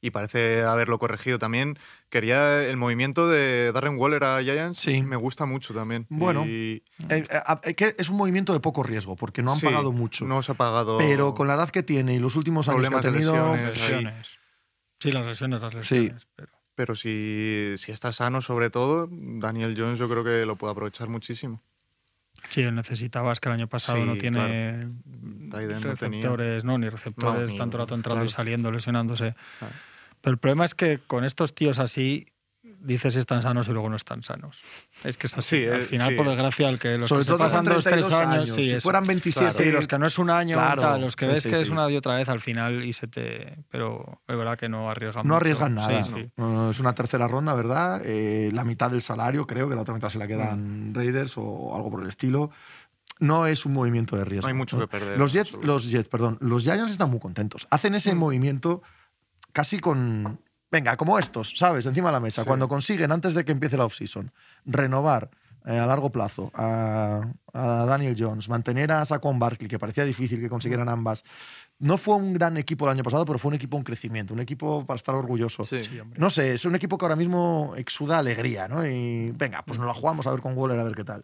y 0.00 0.10
parece 0.10 0.62
haberlo 0.62 0.98
corregido 1.00 1.38
también. 1.40 1.76
Quería 2.08 2.62
el 2.64 2.76
movimiento 2.76 3.28
de 3.28 3.72
Darren 3.72 3.96
Waller 3.98 4.22
a 4.24 4.40
Giants. 4.42 4.78
Sí. 4.78 5.02
Me 5.02 5.16
gusta 5.16 5.44
mucho 5.44 5.74
también. 5.74 6.06
Bueno, 6.08 6.44
Y- 6.46 6.84
Eh, 7.08 7.24
eh, 7.30 7.40
eh, 7.64 7.74
que 7.74 7.96
es 7.98 8.08
un 8.08 8.16
movimiento 8.16 8.52
de 8.52 8.60
poco 8.60 8.82
riesgo, 8.84 9.16
porque 9.16 9.42
no 9.42 9.52
han 9.52 9.58
sí, 9.58 9.66
pagado 9.66 9.90
mucho. 9.90 10.24
No 10.24 10.40
se 10.42 10.52
ha 10.52 10.54
pagado. 10.54 10.98
pero 10.98 11.34
con 11.34 11.48
la 11.48 11.54
edad 11.54 11.70
que 11.70 11.82
tiene 11.82 12.14
y 12.14 12.18
los 12.20 12.36
últimos 12.36 12.68
años 12.68 12.88
que 12.88 12.94
ha 12.94 13.00
tenido, 13.00 13.32
lesiones. 13.56 13.74
lesiones. 13.76 14.38
Sí, 15.00 15.12
las 15.12 15.26
lesiones, 15.26 15.60
las 15.60 15.72
Sí. 15.72 15.78
lesiones. 15.78 16.28
pero- 16.36 16.52
Pero 16.78 16.94
si, 16.94 17.74
si 17.76 17.90
está 17.90 18.12
sano, 18.12 18.40
sobre 18.40 18.70
todo, 18.70 19.08
Daniel 19.10 19.74
Jones 19.76 19.98
yo 19.98 20.08
creo 20.08 20.22
que 20.22 20.46
lo 20.46 20.54
puede 20.54 20.70
aprovechar 20.70 21.08
muchísimo. 21.08 21.60
Sí, 22.50 22.62
él 22.62 22.76
necesitaba, 22.76 23.32
es 23.32 23.40
que 23.40 23.48
el 23.48 23.56
año 23.56 23.66
pasado 23.66 23.98
Sí, 23.98 24.04
no 24.04 24.16
tiene 24.16 24.86
no 24.86 25.50
tenía. 25.96 26.20
receptores, 26.20 26.62
no, 26.64 26.78
ni 26.78 26.88
receptores, 26.88 27.48
No, 27.48 27.52
ni- 27.52 27.58
tanto 27.58 27.78
rato 27.78 27.96
entrando 27.96 28.24
y 28.24 28.28
saliendo, 28.28 28.70
lesionándose. 28.70 29.34
Claro. 29.58 29.74
Pero 30.20 30.32
el 30.34 30.38
problema 30.38 30.64
es 30.66 30.76
que 30.76 31.00
con 31.04 31.24
estos 31.24 31.52
tíos 31.52 31.80
así, 31.80 32.28
dices 32.80 33.16
están 33.16 33.42
sanos 33.42 33.68
y 33.68 33.72
luego 33.72 33.88
no 33.88 33.96
están 33.96 34.22
sanos. 34.22 34.60
Es 35.04 35.16
que 35.18 35.26
es 35.26 35.36
así. 35.36 35.56
Sí, 35.62 35.66
Al 35.68 35.80
eh, 35.80 35.84
final, 35.84 36.08
sí. 36.10 36.14
por 36.16 36.26
desgracia, 36.28 36.68
el 36.68 36.78
que 36.78 36.96
los 36.98 37.08
sobre 37.08 37.20
que 37.20 37.24
se 37.24 37.30
todo 37.30 37.38
pasan 37.38 37.64
dos, 37.64 37.84
tres 37.84 38.06
32 38.06 38.12
años, 38.20 38.42
años. 38.44 38.54
sí, 38.54 38.62
si 38.62 38.70
eso. 38.70 38.80
fueran 38.80 39.04
27, 39.06 39.52
Sí, 39.64 39.70
los 39.72 39.86
que 39.88 39.98
no 39.98 40.06
es 40.06 40.18
un 40.18 40.30
año, 40.30 40.54
Claro, 40.56 40.82
tal, 40.82 41.00
los 41.00 41.16
que 41.16 41.26
sí, 41.26 41.32
ves 41.32 41.42
sí, 41.42 41.50
que 41.50 41.60
es 41.60 41.68
una 41.70 41.90
y 41.90 41.96
otra 41.96 42.16
vez 42.16 42.28
al 42.28 42.40
final 42.40 42.84
y 42.84 42.92
se 42.92 43.06
te. 43.08 43.64
Pero 43.70 44.20
es 44.26 44.36
verdad 44.36 44.56
que 44.58 44.68
no 44.68 44.90
arriesgan 44.90 45.26
no 45.26 45.34
mucho. 45.34 45.36
arriesgan 45.36 45.74
nada. 45.74 46.00
No, 46.36 46.48
no, 46.52 46.70
es 46.70 46.78
una 46.80 46.94
tercera 46.94 47.26
ronda, 47.28 47.54
¿verdad? 47.54 48.00
Eh, 48.04 48.50
la 48.52 48.64
mitad 48.64 48.90
del 48.90 49.02
salario, 49.02 49.46
creo 49.46 49.68
que 49.68 49.74
la 49.74 49.82
otra 49.82 49.94
mitad 49.94 50.08
se 50.08 50.18
la 50.18 50.26
quedan 50.26 50.94
Raiders 50.94 51.34
o 51.36 51.74
algo 51.74 51.90
por 51.90 52.02
el 52.02 52.08
estilo. 52.08 52.50
No 53.20 53.46
es 53.48 53.66
un 53.66 53.72
movimiento 53.72 54.16
de 54.16 54.24
riesgo. 54.24 54.46
No 54.46 54.52
hay 54.52 54.56
mucho 54.58 54.78
que 54.78 54.86
perder, 54.86 55.18
Los 55.18 55.32
Jets, 55.32 55.58
los 55.64 55.90
Jets, 55.90 56.08
perdón, 56.08 56.38
los 56.40 56.62
Giants 56.62 56.92
están 56.92 57.10
muy 57.10 57.18
contentos. 57.18 57.66
Hacen 57.70 57.96
ese 57.96 58.14
Mm. 58.14 58.18
movimiento 58.18 58.82
casi 59.52 59.80
con. 59.80 60.40
Venga, 60.70 60.96
como 60.96 61.18
estos, 61.18 61.54
¿sabes? 61.56 61.86
Encima 61.86 62.08
de 62.08 62.12
la 62.12 62.20
mesa. 62.20 62.42
Sí. 62.42 62.46
Cuando 62.46 62.68
consiguen, 62.68 63.10
antes 63.12 63.34
de 63.34 63.44
que 63.44 63.52
empiece 63.52 63.76
la 63.76 63.84
offseason, 63.84 64.32
renovar 64.66 65.30
eh, 65.64 65.78
a 65.78 65.86
largo 65.86 66.10
plazo 66.10 66.50
a, 66.54 67.22
a 67.52 67.84
Daniel 67.86 68.16
Jones, 68.18 68.48
mantener 68.48 68.92
a 68.92 69.04
Saquon 69.04 69.38
Barkley, 69.38 69.68
que 69.68 69.78
parecía 69.78 70.04
difícil 70.04 70.40
que 70.40 70.48
consiguieran 70.48 70.88
ambas. 70.88 71.24
No 71.78 71.96
fue 71.96 72.16
un 72.16 72.32
gran 72.34 72.56
equipo 72.56 72.84
el 72.86 72.92
año 72.92 73.02
pasado, 73.02 73.24
pero 73.24 73.38
fue 73.38 73.50
un 73.50 73.54
equipo 73.54 73.76
en 73.76 73.82
crecimiento, 73.82 74.34
un 74.34 74.40
equipo 74.40 74.84
para 74.84 74.96
estar 74.96 75.14
orgulloso. 75.14 75.64
Sí. 75.64 75.80
Sí, 75.80 75.98
hombre. 76.00 76.20
No 76.20 76.28
sé, 76.28 76.54
es 76.54 76.64
un 76.64 76.74
equipo 76.74 76.98
que 76.98 77.04
ahora 77.04 77.16
mismo 77.16 77.74
exuda 77.76 78.18
alegría, 78.18 78.68
¿no? 78.68 78.86
Y 78.86 79.30
venga, 79.32 79.62
pues 79.64 79.78
nos 79.78 79.88
la 79.88 79.94
jugamos 79.94 80.26
a 80.26 80.30
ver 80.32 80.40
con 80.40 80.56
Waller 80.56 80.78
a 80.78 80.84
ver 80.84 80.94
qué 80.94 81.04
tal. 81.04 81.22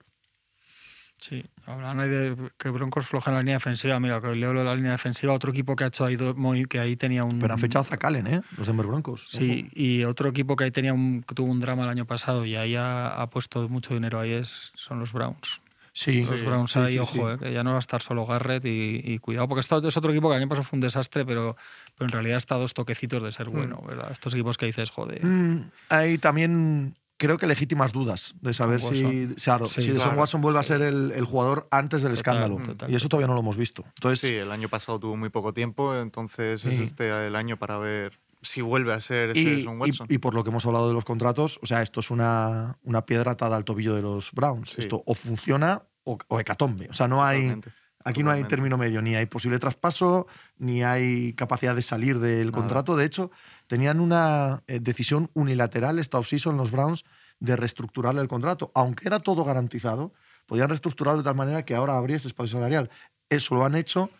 Sí, 1.26 1.42
hablan 1.64 2.00
ahí 2.00 2.08
de 2.10 2.36
que 2.58 2.68
Broncos 2.68 3.06
floja 3.06 3.30
en 3.30 3.36
la 3.36 3.40
línea 3.40 3.54
defensiva. 3.54 3.98
Mira, 3.98 4.20
que 4.20 4.36
leo 4.36 4.52
lo 4.52 4.58
de 4.58 4.66
la 4.66 4.74
línea 4.74 4.92
defensiva, 4.92 5.32
otro 5.32 5.52
equipo 5.52 5.74
que 5.74 5.84
ha 5.84 5.86
hecho 5.86 6.04
ahí 6.04 6.18
muy- 6.36 6.66
que 6.66 6.78
ahí 6.78 6.96
tenía 6.96 7.24
un. 7.24 7.38
Pero 7.38 7.54
han 7.54 7.58
fechado 7.58 7.86
a 7.90 8.10
¿eh? 8.28 8.42
Los 8.58 8.66
Denver 8.66 8.84
Broncos. 8.86 9.24
Sí, 9.30 9.70
y 9.72 10.04
otro 10.04 10.28
equipo 10.28 10.54
que 10.54 10.64
ahí 10.64 10.70
tenía 10.70 10.92
un, 10.92 11.22
que 11.22 11.34
tuvo 11.34 11.50
un 11.50 11.60
drama 11.60 11.84
el 11.84 11.88
año 11.88 12.04
pasado 12.04 12.44
y 12.44 12.56
ahí 12.56 12.76
ha, 12.76 13.08
ha 13.22 13.30
puesto 13.30 13.66
mucho 13.70 13.94
dinero 13.94 14.20
ahí 14.20 14.32
es, 14.32 14.72
son 14.74 14.98
los 15.00 15.14
Browns. 15.14 15.62
Sí, 15.94 16.24
Los 16.24 16.40
sí, 16.40 16.44
Browns 16.44 16.72
sí, 16.72 16.78
ahí, 16.80 16.92
sí, 16.92 16.98
ojo, 16.98 17.10
sí. 17.12 17.20
eh, 17.20 17.38
que 17.40 17.52
ya 17.54 17.64
no 17.64 17.70
va 17.70 17.76
a 17.76 17.78
estar 17.78 18.02
solo 18.02 18.26
Garrett 18.26 18.66
y, 18.66 19.00
y 19.02 19.18
cuidado, 19.18 19.48
porque 19.48 19.60
esto 19.60 19.78
es 19.88 19.96
otro 19.96 20.10
equipo 20.10 20.28
que 20.28 20.34
el 20.34 20.42
año 20.42 20.48
pasado 20.50 20.64
fue 20.64 20.76
un 20.76 20.82
desastre, 20.82 21.24
pero, 21.24 21.56
pero 21.96 22.06
en 22.06 22.12
realidad 22.12 22.36
está 22.36 22.56
a 22.56 22.58
dos 22.58 22.74
toquecitos 22.74 23.22
de 23.22 23.32
ser 23.32 23.48
bueno, 23.48 23.80
¿verdad? 23.86 24.10
Estos 24.12 24.34
equipos 24.34 24.58
que 24.58 24.66
dices, 24.66 24.90
joder. 24.90 25.24
Mm, 25.24 25.70
ahí 25.88 26.18
también 26.18 26.96
creo 27.16 27.36
que 27.36 27.46
legítimas 27.46 27.92
dudas 27.92 28.34
de 28.40 28.52
saber 28.54 28.80
si, 28.80 29.04
Watson. 29.04 29.34
claro, 29.42 29.66
Sí, 29.66 29.82
si 29.82 29.90
claro, 29.92 30.18
Watson 30.18 30.40
vuelve 30.40 30.58
a 30.60 30.62
sí. 30.62 30.68
ser 30.68 30.82
el, 30.82 31.12
el 31.12 31.24
jugador 31.24 31.68
antes 31.70 32.02
del 32.02 32.14
Total, 32.16 32.36
escándalo. 32.36 32.66
total, 32.66 32.90
y 32.90 32.96
eso 32.96 33.08
todavía 33.08 33.28
no 33.28 33.34
lo 33.34 33.40
hemos 33.40 33.56
visto. 33.56 33.84
Entonces, 33.96 34.20
Sí, 34.28 34.34
el 34.34 34.50
año 34.50 34.68
pasado 34.68 34.98
tuvo 34.98 35.16
muy 35.16 35.28
poco 35.30 35.52
tiempo, 35.54 35.94
entonces 35.96 36.64
es 36.64 36.76
Sí. 36.76 36.82
este 36.82 37.26
el 37.26 37.36
año 37.36 37.56
para 37.58 37.78
ver 37.78 38.18
si 38.42 38.60
vuelve 38.60 38.92
a 38.92 39.00
ser 39.00 39.30
ese 39.30 39.40
y, 39.40 39.44
Deshaun 39.44 39.76
y- 39.78 39.80
Watson. 39.80 40.06
y 40.10 40.18
por 40.18 40.34
lo 40.34 40.44
que 40.44 40.50
hemos 40.50 40.66
hablado 40.66 40.88
de 40.88 40.94
los 40.94 41.04
contratos, 41.04 41.58
o 41.62 41.66
sea, 41.66 41.80
esto 41.82 42.00
es 42.00 42.10
una, 42.10 42.76
una 42.82 43.06
piedra 43.06 43.32
atada 43.32 43.56
al 43.56 43.64
tobillo 43.64 43.94
de 43.94 44.02
los 44.02 44.32
Browns. 44.32 44.70
Sí. 44.70 44.82
Esto 44.82 45.02
o 45.06 45.14
funciona 45.14 45.82
o, 46.04 46.18
o 46.28 46.40
hecatombe. 46.40 46.88
O 46.90 46.92
sea, 46.92 47.08
no 47.08 47.24
hay, 47.24 47.38
Totalmente, 47.42 47.70
aquí 48.04 48.22
no 48.22 48.30
hay 48.30 48.44
término 48.44 48.76
medio, 48.76 49.00
ni 49.00 49.14
hay 49.14 49.24
posible 49.24 49.58
traspaso, 49.58 50.26
ni 50.58 50.82
hay 50.82 51.32
capacidad 51.32 51.74
de 51.74 51.80
salir 51.80 52.18
del 52.18 52.50
Nada. 52.50 52.58
contrato. 52.58 52.96
De 52.96 53.06
hecho, 53.06 53.30
tenían 53.66 54.00
una 54.00 54.62
eh, 54.66 54.80
decisión 54.80 55.30
unilateral 55.34 55.98
esta 55.98 56.18
offseason 56.18 56.56
los 56.56 56.70
Browns 56.70 57.04
de 57.40 57.56
reestructurarle 57.56 58.20
el 58.20 58.28
contrato. 58.28 58.70
Aunque 58.74 59.08
era 59.08 59.20
todo 59.20 59.44
garantizado, 59.44 60.12
podían 60.46 60.68
reestructurarlo 60.68 61.22
de 61.22 61.24
tal 61.24 61.34
manera 61.34 61.64
que 61.64 61.74
ahora 61.74 61.96
habría 61.96 62.16
ese 62.16 62.28
espacio 62.28 62.58
salarial. 62.58 62.90
Eso 63.28 63.54
lo 63.54 63.64
han 63.64 63.74
hecho. 63.74 64.10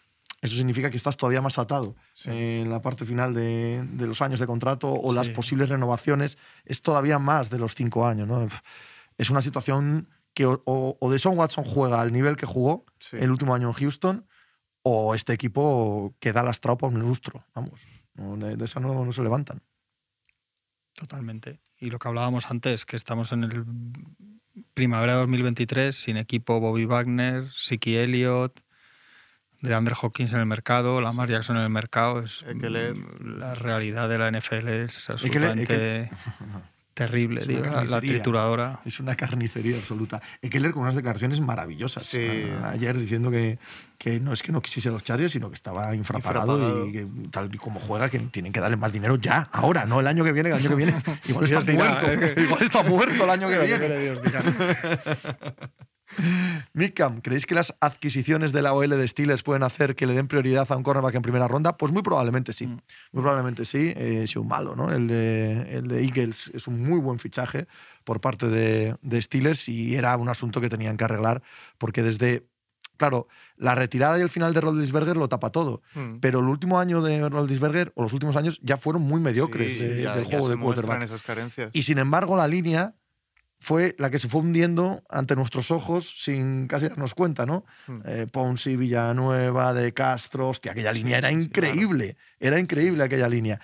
Eso 0.42 0.56
significa 0.56 0.90
que 0.90 0.96
estás 0.96 1.16
todavía 1.16 1.40
más 1.40 1.58
atado 1.58 1.96
Sí. 2.12 2.28
en 2.30 2.70
la 2.70 2.82
parte 2.82 3.06
final 3.06 3.32
de, 3.32 3.82
de 3.92 4.06
los 4.06 4.20
años 4.20 4.40
de 4.40 4.46
contrato 4.46 4.90
o 4.92 5.12
las 5.14 5.30
posibles 5.30 5.70
renovaciones. 5.70 6.36
Es 6.66 6.82
todavía 6.82 7.18
más 7.18 7.48
de 7.48 7.58
los 7.58 7.74
cinco 7.74 8.06
años. 8.06 8.28
¿no? 8.28 8.46
Es 9.16 9.30
una 9.30 9.40
situación 9.40 10.08
que 10.34 10.44
o, 10.46 10.60
o, 10.66 10.96
Watson 11.00 11.64
juega 11.64 12.00
al 12.00 12.12
nivel 12.12 12.36
que 12.36 12.44
jugó 12.44 12.84
Sí. 12.98 13.16
el 13.18 13.30
último 13.30 13.54
año 13.54 13.68
en 13.68 13.74
Houston 13.74 14.26
o 14.82 15.14
este 15.14 15.32
equipo 15.32 16.14
queda 16.20 16.42
lastrado 16.42 16.76
por 16.76 16.92
un 16.92 17.00
lustro. 17.00 17.44
Vamos, 17.54 17.80
no, 18.14 18.36
de, 18.36 18.56
de 18.56 18.64
esa 18.64 18.80
no, 18.80 19.04
no 19.04 19.12
se 19.12 19.22
levantan. 19.22 19.62
Totalmente. 20.94 21.58
Y 21.78 21.90
lo 21.90 21.98
que 21.98 22.08
hablábamos 22.08 22.50
antes, 22.50 22.84
que 22.84 22.96
estamos 22.96 23.32
en 23.32 23.44
el 23.44 23.64
primavera 24.74 25.14
de 25.14 25.18
2023 25.20 25.94
sin 25.94 26.16
equipo 26.16 26.60
Bobby 26.60 26.84
Wagner, 26.84 27.48
Siki 27.50 27.96
Elliott, 27.96 28.60
DeAndre 29.60 29.94
Hawkins 30.00 30.32
en 30.34 30.40
el 30.40 30.46
mercado, 30.46 31.00
Lamar 31.00 31.28
Jackson 31.28 31.56
en 31.56 31.62
el 31.62 31.70
mercado. 31.70 32.20
Es, 32.20 32.42
Ekeler. 32.46 32.96
La 33.20 33.54
realidad 33.54 34.08
de 34.08 34.18
la 34.18 34.30
NFL 34.30 34.68
es 34.68 35.08
Ekeler- 35.08 35.12
absolutamente 35.12 36.10
terrible, 36.94 37.40
Es 37.42 37.48
la- 37.90 38.00
trituradora. 38.00 38.80
Es 38.84 39.00
una 39.00 39.14
carnicería 39.16 39.76
absoluta. 39.76 40.22
Ekeler 40.40 40.72
con 40.72 40.82
unas 40.82 40.94
declaraciones 40.94 41.40
maravillosas. 41.40 42.04
Sí. 42.04 42.26
A- 42.62 42.70
Ayer 42.70 42.96
diciendo 42.96 43.30
que, 43.30 43.58
que 43.98 44.20
no 44.20 44.32
es 44.32 44.42
que 44.42 44.52
no 44.52 44.62
quisiese 44.62 44.90
los 44.90 45.02
Chargers, 45.02 45.32
sino 45.32 45.48
que 45.48 45.54
estaba 45.54 45.94
Infrapagado. 45.94 46.86
y 46.86 46.92
que 46.92 47.06
tal 47.30 47.50
y 47.52 47.58
como 47.58 47.80
juega, 47.80 48.08
que 48.08 48.18
tienen 48.20 48.52
que 48.52 48.60
darle 48.60 48.76
más 48.76 48.92
dinero 48.92 49.16
ya, 49.16 49.48
ahora, 49.52 49.84
no 49.86 50.00
el 50.00 50.06
año 50.06 50.24
que 50.24 50.32
viene, 50.32 50.50
el 50.50 50.56
año 50.56 50.68
que 50.70 50.76
viene 50.76 50.94
igual 51.28 51.44
está 51.44 51.60
dirá, 51.60 52.00
muerto. 52.00 52.06
¿eh? 52.26 52.34
Igual 52.44 52.62
está 52.62 52.82
muerto 52.82 53.24
el 53.24 53.30
año 53.30 53.48
que 53.48 53.58
viene. 53.60 53.78
quiere 53.78 54.00
Dios 54.02 54.22
dirá. 54.22 54.42
Micam, 56.72 57.20
¿creéis 57.20 57.46
que 57.46 57.54
las 57.54 57.74
adquisiciones 57.80 58.52
de 58.52 58.62
la 58.62 58.72
OL 58.72 58.88
de 58.90 59.08
Steelers 59.08 59.42
pueden 59.42 59.62
hacer 59.62 59.94
que 59.94 60.06
le 60.06 60.14
den 60.14 60.26
prioridad 60.28 60.70
a 60.70 60.76
un 60.76 60.82
cornerback 60.82 61.14
en 61.14 61.22
primera 61.22 61.48
ronda? 61.48 61.76
Pues 61.76 61.92
muy 61.92 62.02
probablemente 62.02 62.52
sí. 62.52 62.66
Mm. 62.66 62.80
Muy 63.12 63.22
probablemente 63.22 63.64
sí. 63.64 63.92
Eh, 63.96 64.24
si 64.26 64.38
un 64.38 64.48
malo, 64.48 64.74
¿no? 64.76 64.90
El 64.92 65.06
de, 65.08 65.76
el 65.78 65.88
de 65.88 66.02
Eagles 66.04 66.50
es 66.54 66.66
un 66.66 66.82
muy 66.82 66.98
buen 67.00 67.18
fichaje 67.18 67.66
por 68.04 68.20
parte 68.20 68.48
de, 68.48 68.96
de 69.02 69.22
Steelers 69.22 69.68
y 69.68 69.94
era 69.94 70.16
un 70.16 70.28
asunto 70.28 70.60
que 70.60 70.68
tenían 70.68 70.96
que 70.96 71.04
arreglar 71.04 71.42
porque 71.78 72.02
desde. 72.02 72.46
Claro, 72.96 73.26
la 73.56 73.74
retirada 73.74 74.16
y 74.20 74.22
el 74.22 74.28
final 74.28 74.54
de 74.54 74.60
Rodlisberger 74.60 75.16
lo 75.16 75.28
tapa 75.28 75.50
todo. 75.50 75.82
Mm. 75.96 76.18
Pero 76.20 76.38
el 76.38 76.44
último 76.46 76.78
año 76.78 77.02
de 77.02 77.28
Rodlisberger, 77.28 77.90
o 77.96 78.04
los 78.04 78.12
últimos 78.12 78.36
años, 78.36 78.60
ya 78.62 78.76
fueron 78.76 79.02
muy 79.02 79.20
mediocres 79.20 79.78
Sí, 79.78 79.84
de- 79.84 80.02
ya- 80.04 80.14
del 80.14 80.26
ya 80.26 80.30
juego 80.30 80.48
de 80.48 80.56
quarterback. 80.56 81.02
esas 81.02 81.22
carencias. 81.24 81.70
Y 81.72 81.82
sin 81.82 81.98
embargo, 81.98 82.36
la 82.36 82.46
línea 82.46 82.94
fue 83.64 83.96
la 83.98 84.10
que 84.10 84.18
se 84.18 84.28
fue 84.28 84.42
hundiendo 84.42 85.02
ante 85.08 85.34
nuestros 85.36 85.70
ojos 85.70 86.22
sin 86.22 86.68
casi 86.68 86.88
darnos 86.88 87.14
cuenta, 87.14 87.46
¿no? 87.46 87.64
Mm. 87.86 88.00
Eh, 88.04 88.26
Ponzi, 88.30 88.76
Villanueva, 88.76 89.72
De 89.72 89.92
Castro, 89.94 90.50
hostia, 90.50 90.72
aquella 90.72 90.92
línea 90.92 91.18
era 91.18 91.30
sí, 91.30 91.34
sí, 91.36 91.42
increíble, 91.44 92.16
era 92.38 92.58
increíble 92.60 93.02
aquella 93.02 93.28
línea. 93.28 93.60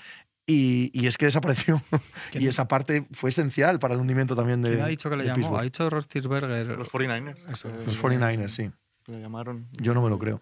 Y, 0.46 0.90
y 0.94 1.06
es 1.06 1.16
que 1.18 1.26
desapareció. 1.26 1.80
¿Quién- 2.32 2.42
y 2.44 2.48
esa 2.48 2.66
parte 2.66 3.06
fue 3.12 3.30
esencial 3.30 3.78
para 3.78 3.94
el 3.94 4.00
hundimiento 4.00 4.34
también 4.34 4.62
de. 4.62 4.70
¿Quién 4.70 4.82
ha 4.82 4.88
dicho 4.88 5.08
que 5.10 5.16
le 5.16 5.24
llamó? 5.24 5.36
Pittsburgh. 5.36 5.60
Ha 5.60 5.62
dicho. 5.64 5.90
Los 5.90 6.08
49ers. 6.90 7.50
Eso, 7.50 7.68
eh, 7.68 7.82
Los 7.86 8.02
49ers, 8.02 8.48
sí. 8.48 8.70
Le 9.06 9.20
llamaron. 9.20 9.68
Yo 9.80 9.94
no 9.94 10.02
me 10.02 10.08
lo 10.08 10.18
creo. 10.18 10.40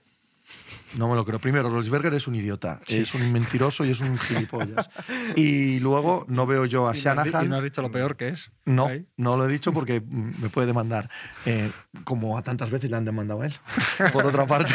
No 0.96 1.08
me 1.08 1.14
lo 1.16 1.24
creo. 1.24 1.38
Primero, 1.38 1.68
Rolsberger 1.68 2.12
es 2.14 2.26
un 2.26 2.34
idiota, 2.34 2.80
es 2.88 3.14
un 3.14 3.30
mentiroso 3.32 3.84
y 3.84 3.90
es 3.90 4.00
un 4.00 4.16
gilipollas. 4.18 4.88
Y 5.36 5.78
luego 5.80 6.24
no 6.28 6.46
veo 6.46 6.64
yo 6.64 6.88
a 6.88 6.92
Y 6.92 6.94
di- 6.94 7.00
Y 7.00 7.04
no 7.04 7.14
Shanahan. 7.14 7.52
has 7.54 7.62
dicho 7.62 7.82
lo 7.82 7.90
peor 7.90 8.16
que 8.16 8.28
es. 8.28 8.50
No, 8.64 8.86
Ahí. 8.86 9.06
no 9.16 9.36
lo 9.36 9.44
he 9.46 9.48
dicho 9.52 9.72
porque 9.72 10.00
me 10.08 10.48
puede 10.48 10.66
demandar. 10.66 11.10
Eh, 11.44 11.70
como 12.04 12.38
a 12.38 12.42
tantas 12.42 12.70
veces 12.70 12.90
le 12.90 12.96
han 12.96 13.04
demandado 13.04 13.42
a 13.42 13.46
él, 13.46 13.54
por 14.12 14.24
otra 14.26 14.46
parte. 14.46 14.72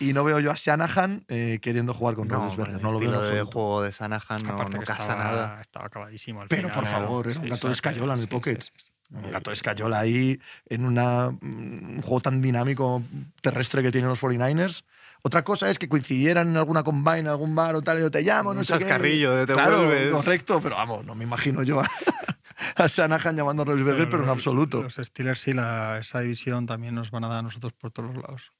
y 0.00 0.12
no 0.12 0.24
veo 0.24 0.40
yo 0.40 0.50
a 0.50 0.54
Shanahan 0.56 1.24
eh, 1.28 1.58
queriendo 1.62 1.94
jugar 1.94 2.14
con 2.16 2.28
No, 2.28 2.36
Rodgers 2.48 2.70
el 2.76 2.82
No 2.82 2.90
lo 2.92 2.98
veo 2.98 3.10
en 3.10 3.14
absoluto. 3.18 3.52
juego 3.52 3.82
de 3.82 3.92
Sanahan 3.92 4.42
no, 4.42 4.54
Aparte 4.54 4.74
no 4.74 4.80
que 4.80 4.86
casa 4.86 5.02
estaba, 5.02 5.24
nada. 5.24 5.60
Estaba 5.60 5.86
acabadísimo 5.86 6.42
al 6.42 6.48
Pero, 6.48 6.68
final, 6.68 6.74
por 6.82 6.86
favor, 6.90 7.28
era 7.28 7.40
un 7.40 7.48
gato 7.48 7.66
de 7.68 7.72
escayola 7.74 8.14
en 8.14 8.18
el 8.20 8.24
sí, 8.24 8.30
pocket. 8.30 8.60
sí, 8.60 8.70
sí, 8.76 8.86
sí. 8.86 8.92
Gato 9.30 9.52
escayola 9.52 10.00
ahí 10.00 10.38
en 10.68 10.84
una, 10.84 11.30
mm, 11.30 11.96
un 11.96 12.02
juego 12.02 12.20
tan 12.20 12.40
dinámico 12.42 13.02
terrestre 13.40 13.82
que 13.82 13.90
tienen 13.92 14.08
los 14.08 14.20
49ers. 14.20 14.84
Otra 15.24 15.44
cosa 15.44 15.70
es 15.70 15.78
que 15.78 15.88
coincidieran 15.88 16.48
en 16.48 16.56
alguna 16.56 16.82
combine, 16.82 17.20
en 17.20 17.26
algún 17.28 17.54
bar 17.54 17.74
o 17.76 17.82
tal, 17.82 17.98
y 17.98 18.00
yo 18.02 18.10
te 18.10 18.22
llamo, 18.22 18.52
no 18.54 18.60
Un 18.60 18.64
sé 18.64 18.72
qué. 18.74 18.78
chascarrillo 18.80 19.32
de 19.32 19.46
te 19.46 19.52
claro, 19.52 19.84
vuelves. 19.84 20.10
correcto, 20.12 20.60
pero 20.60 20.74
vamos, 20.76 21.04
no 21.04 21.14
me 21.14 21.22
imagino 21.24 21.62
yo 21.62 21.80
a, 21.80 21.86
a 22.76 22.86
Shanahan 22.88 23.36
llamando 23.36 23.62
a 23.62 23.66
Roethlisberger, 23.66 24.08
pero 24.08 24.22
en 24.24 24.28
los- 24.28 24.36
absoluto. 24.36 24.82
Los 24.82 24.96
Steelers 24.96 25.40
sí, 25.40 25.52
la, 25.54 25.98
esa 26.00 26.20
división 26.20 26.66
también 26.66 26.94
nos 26.96 27.10
van 27.12 27.22
a 27.24 27.28
dar 27.28 27.38
a 27.38 27.42
nosotros 27.42 27.72
por 27.72 27.92
todos 27.92 28.12
los 28.14 28.22
lados. 28.22 28.50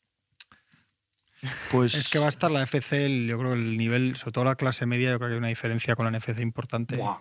Pues 1.73 1.95
Es 1.95 2.09
que 2.09 2.21
va 2.21 2.27
a 2.27 2.29
estar 2.29 2.53
la 2.53 2.63
FC, 2.63 3.07
el- 3.07 3.27
yo 3.27 3.37
creo 3.39 3.51
que 3.55 3.57
el 3.59 3.77
nivel, 3.77 4.15
sobre 4.15 4.31
todo 4.33 4.45
la 4.45 4.55
clase 4.55 4.87
media, 4.87 5.11
yo 5.11 5.19
creo 5.19 5.31
que 5.31 5.35
hay 5.35 5.39
una 5.39 5.49
diferencia 5.49 5.97
con 5.97 6.05
la 6.05 6.17
NFC 6.17 6.39
importante. 6.41 6.95
Buah, 6.97 7.19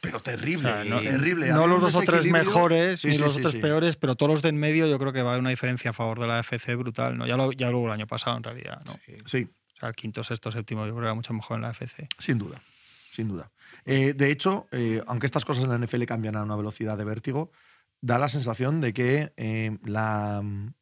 pero 0.00 0.18
O 0.18 0.22
terrible, 0.22 0.62
sea, 0.62 0.84
no, 0.84 1.00
terrible. 1.00 1.48
no 1.52 1.66
los 1.66 1.80
dos 1.80 1.94
o 1.94 2.00
tres 2.02 2.24
mejores 2.26 3.00
Sí, 3.00 3.08
ni 3.08 3.14
sí, 3.14 3.20
los 3.22 3.34
sí, 3.34 3.38
otros 3.40 3.52
sí. 3.52 3.58
peores, 3.58 3.96
pero 3.96 4.14
todos 4.14 4.32
los 4.32 4.42
de 4.42 4.48
en 4.48 4.56
medio 4.56 4.86
yo 4.86 4.98
creo 4.98 5.12
que 5.12 5.22
va 5.22 5.28
a 5.28 5.32
haber 5.32 5.40
una 5.40 5.50
diferencia 5.50 5.90
a 5.90 5.92
favor 5.92 6.18
de 6.18 6.26
la 6.26 6.40
FC 6.40 6.74
brutal. 6.74 7.18
¿no? 7.18 7.26
Ya, 7.26 7.36
lo, 7.36 7.52
ya 7.52 7.70
luego 7.70 7.86
el 7.86 7.92
año 7.92 8.06
pasado, 8.06 8.36
en 8.38 8.42
realidad. 8.42 8.80
¿no? 8.86 8.98
Sí, 9.26 9.48
O 9.76 9.78
sea, 9.78 9.88
el 9.90 9.94
quinto, 9.94 10.22
sexto, 10.22 10.50
séptimo, 10.50 10.82
yo 10.86 10.92
creo 10.92 11.00
que 11.02 11.06
era 11.06 11.14
mucho 11.14 11.32
mejor 11.34 11.56
en 11.56 11.62
la 11.62 11.70
FC. 11.70 12.08
sin 12.18 12.38
duda, 12.38 12.62
sin 13.12 13.28
duda. 13.28 13.50
Eh, 13.84 14.14
de 14.14 14.30
hecho, 14.30 14.66
eh, 14.72 15.02
aunque 15.06 15.26
estas 15.26 15.44
cosas 15.44 15.64
en 15.64 15.70
la 15.70 15.78
NFL 15.78 16.04
cambian 16.04 16.36
a 16.36 16.42
una 16.42 16.56
velocidad 16.56 16.96
de 16.98 17.04
vértigo, 17.04 17.50
da 18.00 18.18
la 18.18 18.28
sensación 18.28 18.80
de 18.80 18.92
que 18.92 19.32
eh, 19.36 19.76
la 19.84 20.40
mm, 20.42 20.72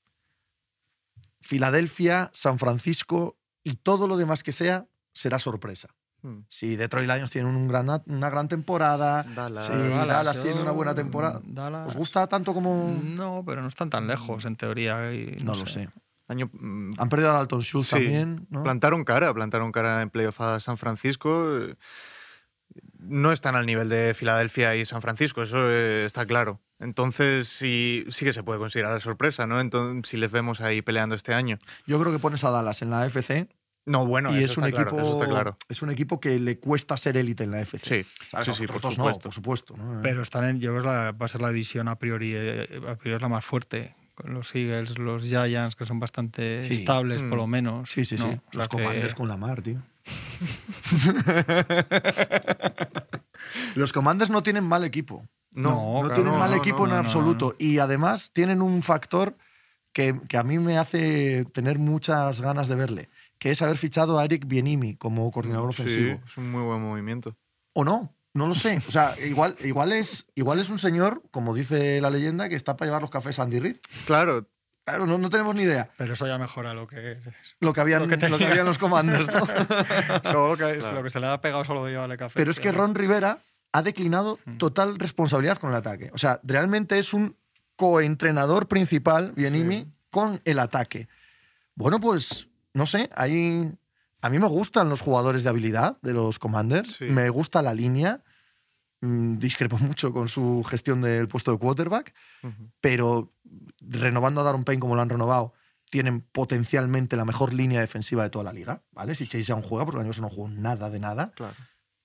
Filadelfia, 1.41 2.31
San 2.33 2.59
Francisco 2.59 3.39
y 3.63 3.75
todo 3.75 4.07
lo 4.09 4.17
demás 4.17 4.43
que 4.43 4.53
sea 4.53 4.87
será 5.13 5.39
sorpresa. 5.39 5.89
Mm. 6.23 6.39
Si 6.49 6.77
Detroit 6.77 7.09
Lions 7.09 7.35
un 7.37 7.69
gran, 7.69 8.03
una 8.07 8.31
gran 8.31 8.49
temporada, 8.49 9.25
Dallas. 9.35 9.67
si 9.67 9.73
Dallas, 9.73 10.43
tiene 10.43 10.61
una 10.63 10.73
buena 10.73 10.95
temporada, 10.95 11.41
Dallas- 11.45 11.89
¿os 11.89 11.95
gusta 11.97 12.27
tanto 12.27 12.55
como...? 12.55 12.99
No, 13.03 13.43
pero 13.47 13.63
no 13.63 13.69
están 13.69 13.91
tan 13.91 14.07
lejos, 14.07 14.45
en 14.45 14.57
teoría. 14.57 15.13
y 15.13 15.37
No, 15.45 15.55
lo 15.55 15.67
sé. 15.67 15.89
Año, 16.27 16.51
mm, 16.53 16.93
Han 16.99 17.09
perdido 17.09 17.31
a 17.31 17.35
Dalton 17.35 17.63
Schultz 17.63 17.89
Sí, 17.89 17.95
también, 17.95 18.47
¿no? 18.51 18.63
Plantaron 18.63 19.05
cara, 19.05 19.33
plantaron 19.33 19.73
cara 19.73 20.03
en 20.03 20.11
playoff 20.11 20.41
a 20.41 20.61
San 20.61 20.77
Francisco. 20.77 21.47
No 22.99 23.33
están 23.33 23.57
al 23.57 23.65
nivel 23.65 23.89
de 23.89 24.13
Filadelfia 24.15 24.77
y 24.77 24.85
San 24.85 25.01
Francisco, 25.01 25.43
eso 25.43 25.57
eh, 25.71 26.05
está 26.05 26.27
claro. 26.27 26.61
Entonces 26.81 27.49
sí, 27.49 28.05
sí 28.09 28.25
que 28.25 28.33
se 28.33 28.43
puede 28.43 28.59
considerar 28.59 29.01
sorpresa, 29.01 29.47
¿no? 29.47 29.61
Entonces, 29.61 30.11
si 30.11 30.17
les 30.17 30.31
vemos 30.31 30.61
ahí 30.61 30.83
peleando 30.83 31.15
este 31.15 31.33
año. 31.33 31.59
Yo 31.87 31.99
creo 31.99 32.13
que 32.13 32.19
pones 32.19 32.45
a 32.45 32.51
Dallas 32.51 32.83
en 32.83 32.91
la 32.91 33.07
FC 33.07 33.49
No, 33.89 34.07
bueno, 34.07 34.33
y 34.33 34.43
eso 34.45 34.53
es 34.53 34.59
un, 34.59 34.65
está 34.65 34.77
claro, 34.77 34.91
equipo, 34.91 35.03
eso 35.09 35.13
está 35.21 35.27
claro. 35.33 35.57
es 35.69 35.83
un 35.83 35.91
equipo 35.91 36.21
que 36.21 36.39
le 36.39 36.59
cuesta 36.59 36.97
ser 36.97 37.17
élite 37.17 37.45
en 37.45 37.51
la 37.53 37.61
FC. 37.61 38.05
Sí, 38.05 38.11
¿Sabes? 38.31 38.47
sí, 38.47 38.53
sí, 38.55 38.67
por 38.67 38.83
no, 38.85 38.91
supuesto. 38.91 39.23
por 39.25 39.33
supuesto. 39.35 39.77
¿no? 39.77 40.01
Pero 40.03 40.23
están 40.23 40.45
en, 40.45 40.61
yo 40.61 40.71
creo 40.73 40.83
que 40.83 40.89
va 40.89 41.15
a 41.19 41.29
ser 41.29 41.41
la 41.41 41.49
división 41.49 41.89
a 41.89 41.97
priori, 41.99 42.33
eh, 42.35 42.81
a 42.89 42.95
priori 42.97 43.17
es 43.17 43.23
la 43.23 43.29
más 43.29 43.45
fuerte. 43.45 43.95
Con 44.15 44.35
los 44.35 44.53
Eagles, 44.55 44.99
los 44.99 45.23
Giants, 45.23 45.77
que 45.77 45.85
son 45.85 46.01
bastante 46.01 46.67
Sí. 46.69 46.75
estables, 46.75 47.23
Mm. 47.23 47.29
por 47.29 47.39
lo 47.39 47.47
menos. 47.47 47.91
Sí, 47.91 48.05
sí, 48.05 48.17
¿no? 48.17 48.33
sí. 48.33 48.41
Los 48.53 48.69
que- 48.69 48.77
comandos 48.79 49.15
con 49.15 49.29
la 49.29 49.37
mar, 49.37 49.63
tío. 49.63 49.81
Los 53.75 53.93
comandos 53.93 54.31
no 54.31 54.43
tienen 54.43 54.65
mal 54.65 54.85
equipo. 54.85 55.25
No, 55.55 55.71
No 55.71 56.01
claro, 56.09 56.15
tienen 56.23 56.39
mal 56.39 56.51
no, 56.51 56.57
equipo 56.57 56.79
no, 56.81 56.85
en 56.87 56.91
no, 56.91 56.97
absoluto. 56.99 57.55
Y 57.59 57.79
además 57.79 58.31
tienen 58.33 58.63
un 58.63 58.83
factor 58.83 59.37
que, 59.93 60.19
que 60.29 60.37
a 60.37 60.43
mí 60.43 60.59
me 60.59 60.79
hace 60.79 61.45
tener 61.53 61.79
muchas 61.79 62.41
ganas 62.41 62.69
de 62.69 62.75
verle, 62.75 63.09
que 63.39 63.51
es 63.51 63.63
haber 63.63 63.77
fichado 63.77 64.19
a 64.19 64.25
Eric 64.25 64.47
Bienimi 64.47 64.97
como 64.97 65.31
coordinador 65.31 65.75
Sí, 65.75 65.83
ofensivo. 65.83 66.21
es 66.27 66.37
un 66.37 66.51
muy 66.51 66.63
buen 66.63 66.83
movimiento. 66.83 67.37
O 67.73 67.85
no, 67.85 68.15
no 68.35 68.47
lo 68.49 68.55
sé. 68.55 68.79
O 68.87 68.91
sea, 68.91 69.15
igual, 69.25 69.57
igual, 69.65 69.93
es, 69.93 70.27
igual 70.35 70.59
es 70.59 70.69
un 70.71 70.79
señor, 70.79 71.23
como 71.31 71.55
dice 71.55 72.01
la 72.01 72.11
leyenda, 72.11 72.49
que 72.49 72.55
está 72.57 72.77
para 72.77 72.89
llevar 72.89 73.03
los 73.03 73.11
cafés 73.11 73.39
a 73.39 73.43
Andy 73.43 73.61
Reid. 73.61 73.77
Claro, 74.07 74.47
Claro, 74.85 75.05
no, 75.05 75.19
no 75.19 75.29
tenemos 75.29 75.55
ni 75.55 75.65
idea. 75.65 75.91
Pero 75.99 76.15
eso 76.15 76.27
ya 76.27 76.39
mejora 76.39 76.73
lo 76.73 76.87
que 76.87 77.13
es. 77.13 77.19
Lo 77.61 77.75
que 77.75 77.83
habían, 77.83 78.01
Lo 78.01 78.09
que 78.09 78.17
lo 78.17 78.21
que 78.23 78.29
tenía. 78.31 78.49
habían 78.49 78.65
los 78.65 78.79
comandos, 78.79 79.27
¿no? 79.27 79.47
Solo 80.25 80.49
lo 80.49 80.57
que, 80.57 80.79
Claro. 80.79 80.97
lo 80.97 81.03
que 81.03 81.11
se 81.11 81.21
le 81.21 81.27
ha 81.27 81.39
pegado 81.43 81.63
solo 81.67 81.85
de 81.85 81.91
llevarle 81.93 82.17
café. 82.17 82.33
Pero 82.35 82.51
es 82.51 82.59
que. 82.59 82.73
Ron 82.73 82.95
Rivera 82.95 83.39
ha 83.73 83.83
declinado 83.83 84.39
total 84.57 84.99
responsabilidad 84.99 85.59
con 85.59 85.69
el 85.69 85.77
ataque. 85.77 86.11
O 86.15 86.17
sea, 86.19 86.41
realmente 86.43 86.99
es 86.99 87.13
un 87.13 87.37
coentrenador 87.77 88.67
principal, 88.67 89.33
Bienimi, 89.37 89.87
con 90.11 90.41
el 90.47 90.59
ataque. 90.59 91.07
Bueno, 91.75 92.01
pues, 92.01 92.48
no 92.79 92.87
sé, 92.87 93.11
ahí... 93.15 93.71
A 94.21 94.31
mí 94.31 94.39
me 94.41 94.49
gustan 94.49 94.89
los 94.89 95.01
jugadores 95.01 95.45
de 95.45 95.49
habilidad 95.51 95.99
de 96.03 96.13
los 96.13 96.39
Commanders, 96.41 96.97
Sí. 96.97 97.05
me 97.05 97.29
gusta 97.31 97.63
la 97.63 97.73
línea, 97.73 98.25
mm, 99.01 99.39
discrepo 99.39 99.79
mucho 99.97 100.13
con 100.13 100.27
su 100.29 100.65
gestión 100.69 101.03
del 101.03 101.29
puesto 101.29 101.53
de 101.53 101.59
quarterback, 101.59 102.13
pero 102.81 103.33
renovando 103.81 104.41
a 104.41 104.45
Daron 104.45 104.65
Payne 104.65 104.81
como 104.81 104.97
lo 104.97 105.03
han 105.03 105.09
renovado, 105.09 105.53
tienen 105.91 106.21
potencialmente 106.21 107.17
la 107.17 107.25
mejor 107.25 107.53
línea 107.55 107.81
defensiva 107.81 108.25
de 108.25 108.31
toda 108.31 108.45
la 108.45 108.53
liga, 108.53 108.83
¿vale? 108.93 109.15
Si 109.15 109.27
Chase 109.29 109.53
aún 109.53 109.63
juega, 109.63 109.85
porque 109.85 109.99
el 109.99 110.03
año 110.03 110.11
pasado 110.11 110.29
no 110.29 110.35
jugó 110.35 110.49
nada 110.49 110.91
de 110.91 110.99
nada. 110.99 111.31
Claro. 111.37 111.55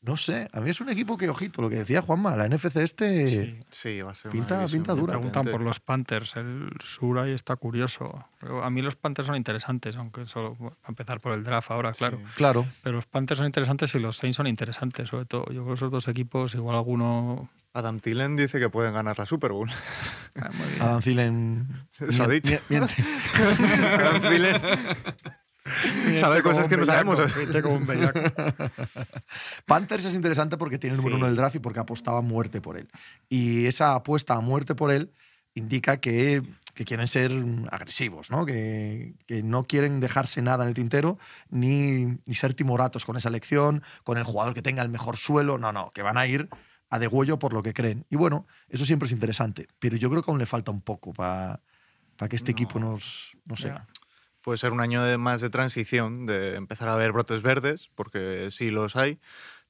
No 0.06 0.18
sé, 0.18 0.50
a 0.52 0.60
mí 0.60 0.70
es 0.70 0.82
un 0.82 0.90
equipo 0.90 1.18
que, 1.18 1.30
ojito, 1.30 1.62
lo 1.62 1.70
que 1.70 1.78
decía 1.78 2.02
Juanma, 2.02 2.36
la 2.36 2.50
NFC 2.50 2.76
este... 2.78 3.28
Sí. 3.30 3.60
Sí, 3.70 4.02
va 4.02 4.12
a 4.12 4.16
ser 4.16 4.32
Pinta- 4.32 4.66
pinta 4.68 4.94
dura. 4.94 5.14
Preguntan 5.14 5.46
por 5.46 5.62
los 5.62 5.80
Panthers. 5.80 6.36
El 6.36 6.70
sur 6.84 7.20
ahí 7.20 7.32
está 7.32 7.56
curioso. 7.56 8.26
A 8.62 8.70
mí 8.70 8.82
los 8.82 8.98
Panthers 8.98 9.28
son 9.28 9.38
interesantes, 9.38 9.96
aunque 9.96 10.26
solo 10.26 10.58
va 10.62 10.68
a 10.84 10.90
empezar 10.90 11.22
por 11.22 11.32
el 11.32 11.46
draft 11.46 11.72
ahora, 11.72 11.94
claro. 11.94 12.18
Sí. 12.18 12.24
Claro. 12.36 12.66
Pero 12.84 12.98
los 12.98 13.06
Panthers 13.06 13.38
son 13.38 13.46
interesantes 13.48 13.96
y 13.96 14.00
los 14.00 14.18
Saints 14.18 14.36
son 14.36 14.48
interesantes, 14.48 15.08
sobre 15.08 15.24
todo. 15.26 15.46
Yo 15.46 15.64
creo 15.64 15.68
que 15.68 15.74
esos 15.76 15.92
dos 15.92 16.08
equipos, 16.10 16.54
igual 16.54 16.76
alguno. 16.76 17.50
Adam 17.72 18.00
Thielen 18.02 18.36
dice 18.36 18.60
que 18.60 18.70
pueden 18.70 18.94
ganar 18.94 19.18
la 19.18 19.26
Super 19.26 19.54
Bowl. 19.54 19.70
Ah. 20.36 20.50
Adam 20.82 21.02
Thielen... 21.02 21.68
Eso 22.00 22.24
ha 22.24 22.28
dicho. 22.28 22.52
mien- 22.68 22.82
miente. 22.88 22.96
Adam 24.00 24.22
Thielen 24.22 24.62
sabe 26.18 26.42
cosas 26.44 26.68
que 26.68 26.78
no 26.78 26.86
sabemos. 26.86 27.20
como 27.62 27.76
un. 27.76 27.88
Panthers 29.66 30.06
es 30.06 30.14
interesante 30.14 30.58
porque 30.58 30.78
tiene 30.78 30.96
el 30.96 30.98
número 30.98 31.16
Sí. 31.16 31.22
uno 31.22 31.28
del 31.28 31.36
draft 31.36 31.56
y 31.56 31.60
porque 31.60 31.80
apostaba 31.80 32.20
a 32.20 32.22
muerte 32.22 32.62
por 32.62 32.78
él. 32.78 32.90
Y 33.30 33.66
esa 33.66 33.96
apuesta 33.96 34.36
a 34.36 34.42
muerte 34.42 34.76
por 34.76 34.92
él 34.92 35.12
indica 35.56 35.98
que, 35.98 36.42
que 36.74 36.86
quieren 36.86 37.08
ser 37.08 37.32
agresivos, 37.72 38.32
¿no? 38.32 38.46
Que, 38.46 39.14
que 39.28 39.44
no 39.44 39.64
quieren 39.66 40.00
dejarse 40.00 40.42
nada 40.42 40.64
en 40.64 40.70
el 40.70 40.74
tintero 40.76 41.18
ni, 41.50 42.18
ni 42.26 42.34
ser 42.36 42.54
timoratos 42.54 43.06
con 43.06 43.16
esa 43.18 43.30
elección, 43.30 43.84
con 44.04 44.18
el 44.18 44.24
jugador 44.24 44.54
que 44.54 44.62
tenga 44.62 44.82
el 44.82 44.90
mejor 44.90 45.16
suelo. 45.18 45.58
No, 45.58 45.72
no, 45.72 45.92
que 45.92 46.02
van 46.02 46.18
a 46.18 46.26
ir 46.28 46.50
a 46.90 47.00
degüello 47.00 47.40
por 47.40 47.54
lo 47.54 47.64
que 47.64 47.74
creen. 47.74 48.06
Y 48.10 48.16
bueno, 48.16 48.46
eso 48.70 48.86
siempre 48.86 49.06
es 49.08 49.12
interesante. 49.12 49.68
Pero 49.80 49.98
yo 49.98 50.10
creo 50.10 50.22
que 50.24 50.32
aún 50.32 50.40
le 50.40 50.46
falta 50.46 50.72
un 50.72 50.82
poco 50.82 51.14
para 51.14 51.60
que 52.30 52.36
este 52.36 52.52
equipo 52.52 52.80
nos. 52.80 53.38
No 53.46 53.56
sé. 53.56 53.70
Ya. 53.70 53.88
Puede 54.44 54.58
ser 54.58 54.72
un 54.74 54.82
año 54.82 55.02
de- 55.04 55.18
más 55.18 55.42
de 55.42 55.50
transición, 55.50 56.26
de 56.26 56.56
empezar 56.56 56.90
a 56.90 56.96
ver 56.96 57.12
brotes 57.14 57.42
verdes, 57.42 57.90
porque 57.96 58.50
sí 58.52 58.70
los 58.72 58.96
hay, 58.96 59.20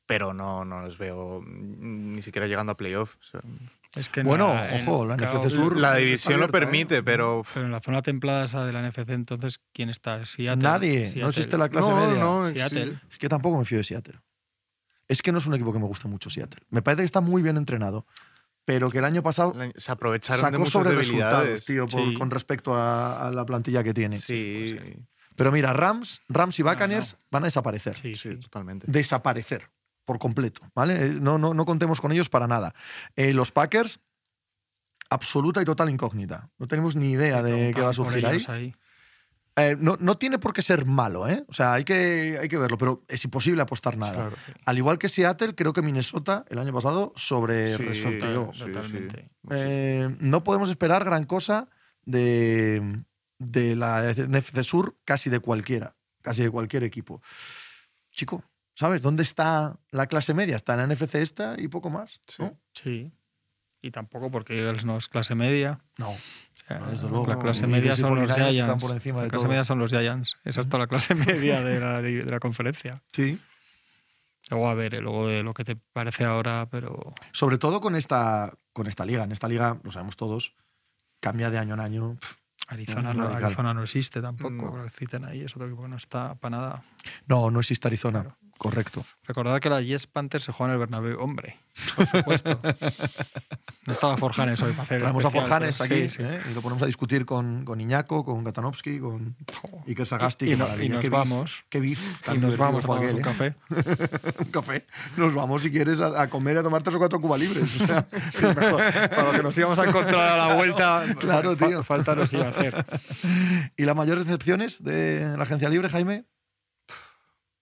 pero 0.05 0.33
no, 0.33 0.65
no 0.65 0.81
los 0.81 0.97
veo 0.97 1.41
mm, 1.41 2.15
ni 2.15 2.21
siquiera 2.21 2.47
llegando 2.47 2.71
a 2.73 2.77
playoff. 2.77 3.15
O 3.21 3.23
sea, 3.23 3.41
Es 3.95 4.09
que 4.09 4.21
en 4.21 4.25
Bueno, 4.27 4.51
la- 4.53 4.79
ojo, 4.83 5.05
la 5.05 5.15
NFC 5.15 5.49
Sur- 5.51 5.77
la 5.77 5.95
división 5.95 6.39
lo 6.39 6.45
abierta, 6.45 6.57
¿eh? 6.57 6.61
permite, 6.61 7.03
pero 7.03 7.43
Pero 7.53 7.67
en 7.67 7.71
la 7.71 7.79
zona 7.79 8.01
templada 8.01 8.45
esa 8.45 8.65
de 8.65 8.73
la 8.73 8.79
NFC, 8.81 9.11
entonces, 9.13 9.61
¿quién 9.71 9.89
está? 9.89 10.25
Seattle. 10.25 10.63
Nadie. 10.63 11.01
No 11.01 11.07
Seattle. 11.07 11.27
existe 11.29 11.57
la 11.59 11.69
clase 11.69 11.89
No, 11.91 11.95
media. 12.07 12.19
no, 12.23 12.47
Seattle. 12.47 12.99
Es 13.11 13.17
que 13.19 13.29
tampoco 13.29 13.59
me 13.59 13.65
fío 13.65 13.77
de 13.77 13.83
Seattle. 13.83 14.19
Es 15.07 15.21
que 15.21 15.31
no 15.31 15.37
es 15.37 15.45
un 15.45 15.53
equipo 15.53 15.71
que 15.71 15.77
me 15.79 15.85
guste 15.85 16.07
mucho 16.07 16.31
Seattle. 16.31 16.63
Me 16.71 16.81
parece 16.81 17.01
que 17.03 17.05
está 17.05 17.21
muy 17.21 17.43
bien 17.43 17.57
entrenado, 17.57 18.07
pero 18.65 18.89
que 18.89 18.99
el 18.99 19.05
año 19.05 19.21
pasado 19.23 19.53
se 19.75 19.91
aprovecharon 19.91 20.41
de 20.41 20.45
sacó 20.47 20.59
muchas 20.59 20.73
sobre 20.73 20.89
debilidades. 20.91 21.49
resultados, 21.61 21.65
tío, 21.65 21.85
por- 21.87 22.09
Sí. 22.11 22.17
con 22.17 22.31
respecto 22.31 22.75
a, 22.75 23.27
a 23.27 23.31
la 23.31 23.45
plantilla 23.45 23.83
que 23.83 23.93
tiene. 23.93 24.17
Sí, 24.17 24.77
Pero 25.35 25.51
mira, 25.51 25.73
Rams, 25.73 26.21
Rams 26.29 26.59
y 26.59 26.63
No, 26.63 26.69
Buccaneers 26.69 27.17
van 27.31 27.43
a 27.43 27.47
desaparecer. 27.47 27.95
Sí, 27.95 28.15
sí, 28.15 28.35
totalmente. 28.37 28.85
Desaparecer 28.89 29.69
por 30.05 30.19
completo, 30.19 30.61
¿vale? 30.75 31.05
Eh, 31.07 31.09
No, 31.19 31.37
no, 31.37 31.53
no 31.53 31.65
contemos 31.65 31.99
con 32.01 32.11
ellos 32.11 32.29
para 32.29 32.45
nada. 32.47 32.73
Eh, 33.15 33.33
los 33.33 33.51
Packers, 33.51 33.99
absoluta 35.09 35.61
y 35.61 35.65
total 35.65 35.89
incógnita. 35.89 36.49
No 36.57 36.67
tenemos 36.67 36.95
ni 36.95 37.11
idea 37.11 37.41
de 37.43 37.71
qué 37.73 37.81
va 37.81 37.89
a 37.89 37.93
surgir 37.93 38.25
ahí. 38.25 38.73
Eh, 39.55 39.75
no, 39.79 39.97
no 39.99 40.17
tiene 40.17 40.39
por 40.39 40.53
qué 40.53 40.63
ser 40.63 40.85
malo, 40.85 41.27
¿eh? 41.27 41.43
O 41.47 41.53
sea, 41.53 41.73
hay 41.73 41.83
que, 41.83 42.39
hay 42.41 42.49
que 42.49 42.57
verlo, 42.57 42.77
pero 42.77 43.03
es 43.07 43.23
imposible 43.23 43.61
apostar 43.61 43.97
nada. 43.97 44.13
Claro. 44.13 44.35
Al 44.65 44.77
igual 44.77 44.97
que 44.97 45.09
Seattle, 45.09 45.53
creo 45.53 45.73
que 45.73 45.83
Minnesota 45.83 46.43
el 46.49 46.57
año 46.57 46.73
pasado 46.73 47.13
sobre 47.15 47.77
Sí, 47.77 47.83
sí, 47.93 48.03
sí. 48.03 48.19
Totalmente. 48.19 49.29
Eh, 49.51 50.15
no 50.19 50.43
podemos 50.43 50.69
esperar 50.69 51.05
gran 51.05 51.25
cosa 51.25 51.69
de, 52.03 53.03
de 53.37 53.75
la 53.75 54.13
NFC 54.13 54.63
Sur, 54.63 54.97
casi 55.05 55.29
de 55.29 55.39
cualquiera, 55.39 55.95
casi 56.21 56.41
de 56.41 56.49
cualquier 56.49 56.83
equipo. 56.83 57.21
Chico, 58.09 58.43
¿sabes? 58.73 59.03
¿Dónde 59.03 59.21
está 59.21 59.79
la 59.91 60.07
clase 60.07 60.33
media? 60.33 60.55
Está 60.55 60.73
en 60.73 60.87
la 60.89 60.95
NFC 60.95 61.15
esta 61.15 61.55
y 61.59 61.67
poco 61.67 61.91
más. 61.91 62.21
¿no? 62.39 62.57
Sí. 62.73 63.11
Y 63.83 63.91
tampoco 63.91 64.31
porque 64.31 64.57
Eagles 64.57 64.85
no 64.85 64.95
es 64.97 65.09
clase 65.09 65.35
media. 65.35 65.77
No. 65.97 66.11
O 66.11 66.17
sea, 66.67 66.79
Desde 66.89 67.09
luego. 67.09 67.27
la 67.27 67.37
clase 67.37 67.67
media 67.67 67.93
son 67.95 68.15
los 68.15 68.29
49ers 68.29 68.31
están 68.31 68.51
Giants. 68.53 68.83
por 68.83 68.91
encima 68.91 69.17
de 69.19 69.25
la 69.25 69.29
clase 69.29 69.43
todo. 69.43 69.49
media 69.49 69.65
son 69.65 69.79
los 69.79 69.91
Giants. 69.91 70.37
Esa 70.45 70.61
es 70.61 70.67
toda 70.67 70.79
la 70.79 70.87
clase 70.87 71.13
media 71.15 71.61
de 71.61 71.79
la, 71.81 72.01
de 72.01 72.23
la 72.23 72.39
conferencia. 72.39 73.03
Sí. 73.11 73.37
Luego 74.49 74.69
a 74.69 74.73
ver, 74.73 74.95
eh, 74.95 75.01
luego 75.01 75.27
de 75.27 75.43
lo 75.43 75.53
que 75.53 75.65
te 75.65 75.75
parece 75.75 76.23
ahora, 76.23 76.69
pero 76.71 77.13
Sobre 77.33 77.57
todo 77.57 77.81
con 77.81 77.97
esta, 77.97 78.53
con 78.71 78.87
esta 78.87 79.05
liga. 79.05 79.25
En 79.25 79.33
esta 79.33 79.49
liga, 79.49 79.77
lo 79.83 79.91
sabemos 79.91 80.15
todos, 80.15 80.55
cambia 81.19 81.49
de 81.49 81.57
año 81.57 81.73
en 81.73 81.79
año. 81.81 82.17
Arizona 82.69 83.13
no. 83.13 83.27
Arizona 83.27 83.73
no 83.73 83.83
existe 83.83 84.21
tampoco. 84.21 84.49
No. 84.51 84.77
Lo 84.77 84.83
que 84.85 84.91
citen 84.91 85.25
ahí 85.25 85.41
es 85.41 85.53
otro 85.57 85.67
equipo 85.67 85.83
que 85.83 85.89
no 85.89 85.97
está 85.97 86.35
para 86.35 86.55
nada. 86.57 86.83
No, 87.27 87.51
no 87.51 87.59
existe 87.59 87.85
Arizona. 87.89 88.37
Correcto. 88.63 89.05
Recordad 89.25 89.59
que 89.59 89.69
la 89.69 89.81
Yes 89.81 90.07
Panthers 90.07 90.45
se 90.45 90.51
juega 90.53 90.71
en 90.71 90.73
el 90.73 90.79
Bernabéu. 90.79 91.19
Hombre, 91.19 91.57
por 91.95 92.07
supuesto. 92.07 92.59
no 93.87 93.93
estaba 93.93 94.15
Forjanes 94.17 94.61
hoy 94.61 94.71
para 94.71 94.83
hacer. 94.83 94.99
Traemos 95.01 95.25
a 95.25 95.29
Forjanes 95.29 95.77
pero 95.77 95.93
aquí 95.93 96.09
sí, 96.09 96.17
sí. 96.17 96.23
¿eh? 96.23 96.41
y 96.49 96.53
lo 96.53 96.61
ponemos 96.61 96.81
a 96.81 96.85
discutir 96.85 97.25
con, 97.25 97.65
con 97.65 97.81
Iñaco, 97.81 98.23
con 98.23 98.41
Gatanovsky, 98.43 98.99
con 98.99 99.35
Iker 99.87 100.05
Sagasti. 100.07 100.45
Y, 100.45 100.49
qué 100.51 100.55
no- 100.57 100.81
y 100.81 100.87
nos 100.89 101.01
qué 101.01 101.09
beef, 101.09 101.19
vamos. 101.19 101.63
Qué 101.69 101.95
tan 102.23 102.35
Y 102.37 102.39
nos 102.39 102.55
vamos 102.57 102.83
a 102.85 102.87
fue 102.87 102.95
tomar 102.95 103.03
aquel, 103.03 103.15
un 103.15 103.21
¿eh? 103.21 103.23
café. 103.23 103.55
un 104.39 104.51
café. 104.51 104.85
Nos 105.17 105.33
vamos, 105.33 105.61
si 105.61 105.69
quieres, 105.71 105.99
a, 105.99 106.21
a 106.21 106.29
comer 106.29 106.55
y 106.55 106.59
a 106.59 106.63
tomar 106.63 106.81
tres 106.83 106.95
o 106.95 106.99
cuatro 106.99 107.19
Cuba 107.19 107.37
libres. 107.37 107.81
O 107.81 107.85
sea, 107.85 108.07
Sí, 108.31 108.45
mejor. 108.45 108.81
Para 109.09 109.23
lo 109.23 109.31
que 109.33 109.43
nos 109.43 109.57
íbamos 109.57 109.77
a 109.79 109.83
encontrar 109.85 110.39
a 110.39 110.47
la 110.47 110.53
vuelta, 110.55 111.03
Claro, 111.19 111.57
fa- 111.57 111.67
tío. 111.67 111.83
falta 111.83 112.15
nos 112.15 112.31
iba 112.31 112.45
a 112.45 112.49
hacer. 112.49 112.85
¿Y 113.75 113.83
las 113.83 113.95
mayores 113.95 114.23
decepciones 114.25 114.81
de 114.83 115.35
la 115.37 115.43
agencia 115.43 115.67
libre, 115.69 115.89
Jaime? 115.89 116.25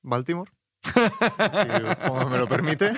¿Baltimore? 0.03 0.51
Si 0.84 2.07
Juanma 2.07 2.29
me 2.29 2.38
lo 2.38 2.47
permite. 2.47 2.93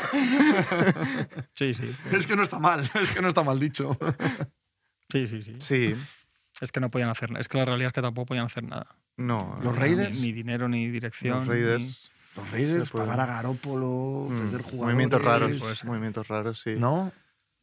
Sí, 1.54 1.74
sí. 1.74 1.96
Es 2.12 2.26
que 2.28 2.36
no 2.36 2.44
está 2.44 2.60
mal, 2.60 2.90
es 3.02 3.12
que 3.12 3.22
no 3.22 3.28
está 3.28 3.44
mal 3.44 3.60
dicho. 3.60 3.98
Sí, 5.12 5.28
sí, 5.28 5.44
sí. 5.44 5.56
Sí, 5.60 5.96
Es 6.62 6.72
que 6.72 6.80
no 6.80 6.90
podían 6.90 7.10
hacer 7.10 7.30
nada. 7.30 7.42
Es 7.42 7.48
que 7.48 7.58
la 7.58 7.66
realidad 7.66 7.88
es 7.88 7.94
que 7.94 8.02
tampoco 8.02 8.28
podían 8.28 8.46
hacer 8.46 8.64
nada. 8.64 8.88
no. 9.18 9.58
Los 9.62 9.74
no, 9.76 9.80
Raiders. 9.80 10.16
Ni, 10.16 10.28
ni 10.28 10.32
dinero, 10.32 10.68
ni 10.68 10.88
dirección. 10.90 11.40
Los 11.40 11.48
ni- 11.48 11.54
Raiders. 11.54 12.10
Los 12.36 12.50
Raiders, 12.52 12.90
puede. 12.90 13.06
pagar 13.06 13.20
a 13.20 13.26
Garópolo, 13.28 14.26
mm, 14.28 14.40
perder 14.40 14.62
jugadores. 14.62 14.80
movimientos 14.82 15.22
raros. 15.24 15.86
Movimientos 15.86 16.28
raros, 16.28 16.62
sí. 16.62 16.76
¿No? 16.78 17.12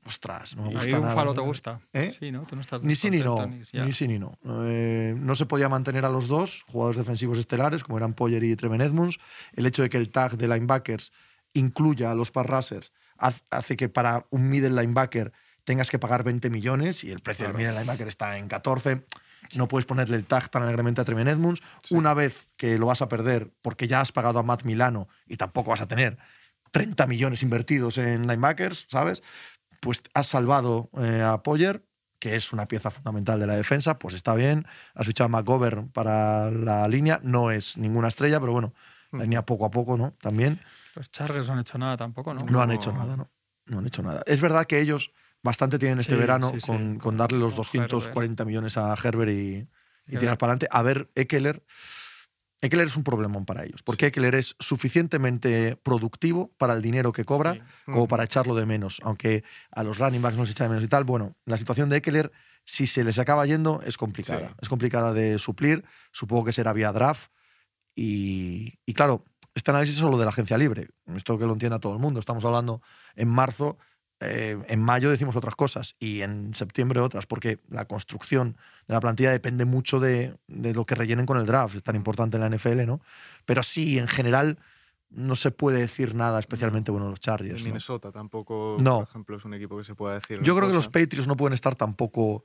Ostras, 0.06 0.56
no 0.56 0.62
me 0.62 0.70
¿Y 0.70 0.74
gusta 0.74 0.96
un 0.96 1.02
nada. 1.02 1.14
falo 1.14 1.34
te 1.34 1.40
gusta? 1.40 1.80
¿Eh? 1.92 2.16
Sí, 2.18 2.32
¿no? 2.32 2.42
Tú 2.44 2.56
no 2.56 2.62
estás 2.62 2.82
Ni 2.82 2.94
sí 2.94 3.10
ni 3.10 3.18
no. 3.18 3.46
Ni 3.46 3.92
sí 3.92 4.08
ni 4.08 4.18
no. 4.18 4.38
Eh, 4.64 5.14
no 5.16 5.34
se 5.34 5.46
podía 5.46 5.68
mantener 5.68 6.04
a 6.04 6.08
los 6.08 6.26
dos 6.26 6.64
jugadores 6.68 6.96
defensivos 6.96 7.38
estelares, 7.38 7.84
como 7.84 7.98
eran 7.98 8.14
Poyer 8.14 8.42
y 8.42 8.56
Treven 8.56 8.80
Edmonds. 8.80 9.18
El 9.52 9.66
hecho 9.66 9.82
de 9.82 9.90
que 9.90 9.98
el 9.98 10.10
tag 10.10 10.36
de 10.38 10.48
linebackers 10.48 11.12
incluya 11.52 12.10
a 12.10 12.14
los 12.14 12.30
pass 12.30 12.90
hace 13.50 13.76
que 13.76 13.88
para 13.88 14.26
un 14.30 14.48
middle 14.48 14.80
linebacker 14.80 15.32
tengas 15.64 15.90
que 15.90 15.98
pagar 15.98 16.24
20 16.24 16.48
millones 16.48 17.04
y 17.04 17.10
el 17.10 17.20
precio 17.20 17.46
del 17.46 17.54
middle 17.54 17.72
linebacker 17.72 18.08
está 18.08 18.38
en 18.38 18.48
14. 18.48 19.04
No 19.56 19.68
puedes 19.68 19.86
ponerle 19.86 20.16
el 20.16 20.24
tag 20.24 20.50
tan 20.50 20.62
alegremente 20.62 21.00
a 21.00 21.04
Treven 21.04 21.28
Edmonds. 21.28 21.60
Una 21.90 22.14
vez 22.14 22.46
que 22.56 22.78
lo 22.78 22.86
vas 22.86 23.02
a 23.02 23.08
perder 23.08 23.50
porque 23.62 23.86
ya 23.86 24.00
has 24.00 24.12
pagado 24.12 24.38
a 24.38 24.42
Matt 24.42 24.64
Milano 24.64 25.08
y 25.26 25.36
tampoco 25.36 25.70
vas 25.70 25.80
a 25.80 25.88
tener 25.88 26.18
30 26.70 27.06
millones 27.06 27.42
invertidos 27.42 27.98
en 27.98 28.22
linebackers, 28.26 28.86
¿sabes? 28.88 29.22
Pues 29.80 30.02
has 30.14 30.26
salvado 30.26 30.90
eh, 30.98 31.22
a 31.22 31.42
Poyer, 31.42 31.84
que 32.18 32.36
es 32.36 32.52
una 32.52 32.68
pieza 32.68 32.90
fundamental 32.90 33.40
de 33.40 33.46
la 33.46 33.56
defensa, 33.56 33.98
pues 33.98 34.14
está 34.14 34.34
bien. 34.34 34.66
Has 34.94 35.06
fichado 35.06 35.26
a 35.26 35.28
McGovern 35.28 35.88
para 35.88 36.50
la 36.50 36.86
línea, 36.86 37.18
no 37.22 37.50
es 37.50 37.76
ninguna 37.78 38.08
estrella, 38.08 38.38
pero 38.40 38.52
bueno, 38.52 38.74
la 39.10 39.22
línea 39.22 39.44
poco 39.44 39.64
a 39.64 39.70
poco, 39.70 39.96
¿no? 39.96 40.12
También 40.20 40.60
Los 40.94 41.10
Chargers 41.10 41.48
no 41.48 41.54
han 41.54 41.60
hecho 41.60 41.78
nada 41.78 41.96
tampoco, 41.96 42.34
¿no? 42.34 42.44
no 42.44 42.60
han 42.60 42.70
hecho 42.70 42.92
nada, 42.92 43.16
¿no? 43.16 43.30
No 43.66 43.78
han 43.78 43.86
hecho 43.86 44.02
nada. 44.02 44.22
Es 44.26 44.40
verdad 44.40 44.66
que 44.66 44.80
ellos 44.80 45.12
bastante 45.42 45.78
tienen 45.78 45.98
este 45.98 46.14
Sí, 46.14 46.20
verano 46.20 46.50
sí, 46.50 46.60
sí, 46.60 46.98
con, 46.98 47.16
darle 47.16 47.38
los 47.38 47.54
con 47.54 47.62
240 47.62 48.44
millones 48.44 48.76
a 48.76 48.94
Herbert 49.02 49.30
y, 49.30 49.68
y 50.06 50.16
tirar 50.18 50.36
para 50.36 50.52
adelante. 50.52 50.68
A 50.70 50.82
ver, 50.82 51.10
Eckler. 51.14 51.64
Eckler 52.62 52.86
es 52.86 52.96
un 52.96 53.04
problemón 53.04 53.46
para 53.46 53.64
ellos, 53.64 53.82
porque 53.82 54.06
Eckler 54.06 54.34
es 54.34 54.54
suficientemente 54.58 55.76
productivo 55.76 56.52
para 56.58 56.74
el 56.74 56.82
dinero 56.82 57.12
que 57.12 57.24
cobra 57.24 57.54
Sí. 57.54 57.60
como 57.86 58.06
para 58.06 58.24
echarlo 58.24 58.54
de 58.54 58.66
menos. 58.66 59.00
Aunque 59.02 59.44
a 59.70 59.82
los 59.82 59.98
running 59.98 60.20
backs 60.20 60.36
no 60.36 60.44
se 60.44 60.52
echa 60.52 60.64
de 60.64 60.70
menos 60.70 60.84
y 60.84 60.88
tal. 60.88 61.04
Bueno, 61.04 61.36
la 61.46 61.56
situación 61.56 61.88
de 61.88 61.96
Eckler, 61.96 62.30
si 62.64 62.86
se 62.86 63.02
les 63.04 63.18
acaba 63.18 63.46
yendo, 63.46 63.80
es 63.84 63.96
complicada. 63.96 64.48
Sí. 64.48 64.54
Es 64.62 64.68
complicada 64.68 65.12
de 65.14 65.38
suplir. 65.38 65.84
Supongo 66.12 66.44
que 66.44 66.52
será 66.52 66.72
vía 66.72 66.92
draft. 66.92 67.30
Y, 67.94 68.78
y 68.86 68.94
claro, 68.94 69.24
este 69.54 69.70
análisis 69.70 69.96
es 69.96 70.00
solo 70.00 70.18
de 70.18 70.24
la 70.24 70.30
agencia 70.30 70.56
libre. 70.58 70.88
Esto 71.16 71.38
que 71.38 71.46
lo 71.46 71.52
entienda 71.54 71.78
todo 71.80 71.92
el 71.94 71.98
mundo. 71.98 72.20
Estamos 72.20 72.44
hablando 72.44 72.82
en 73.16 73.28
marzo, 73.28 73.78
eh, 74.20 74.58
en 74.68 74.82
mayo 74.82 75.10
decimos 75.10 75.34
otras 75.36 75.54
cosas 75.56 75.96
y 75.98 76.20
en 76.20 76.54
septiembre 76.54 77.00
otras, 77.00 77.26
porque 77.26 77.58
la 77.70 77.86
construcción 77.86 78.56
de 78.86 78.94
la 78.94 79.00
plantilla 79.00 79.30
depende 79.30 79.64
mucho 79.64 79.98
de, 79.98 80.36
de 80.46 80.74
lo 80.74 80.84
que 80.84 80.94
rellenen 80.94 81.24
con 81.26 81.38
el 81.38 81.46
draft. 81.46 81.76
Es 81.76 81.82
tan 81.82 81.96
importante 81.96 82.36
en 82.36 82.42
la 82.42 82.50
NFL, 82.54 82.84
¿no? 82.86 83.00
Pero 83.46 83.62
sí, 83.62 83.98
en 83.98 84.08
general 84.08 84.58
no 85.08 85.34
se 85.36 85.50
puede 85.50 85.80
decir 85.80 86.14
nada 86.14 86.38
especialmente 86.38 86.90
bueno 86.90 87.06
de 87.06 87.10
los 87.12 87.20
Chargers. 87.20 87.62
¿no? 87.62 87.68
Minnesota 87.70 88.12
tampoco, 88.12 88.76
No. 88.80 88.98
por 89.00 89.08
ejemplo, 89.08 89.36
es 89.38 89.44
un 89.44 89.54
equipo 89.54 89.76
que 89.78 89.84
se 89.84 89.94
pueda 89.94 90.14
decir. 90.14 90.40
Yo 90.42 90.54
creo 90.54 90.68
que 90.68 90.74
los 90.74 90.86
cosa. 90.88 91.00
Patriots 91.00 91.26
no 91.26 91.36
pueden 91.36 91.54
estar 91.54 91.74
tampoco. 91.74 92.44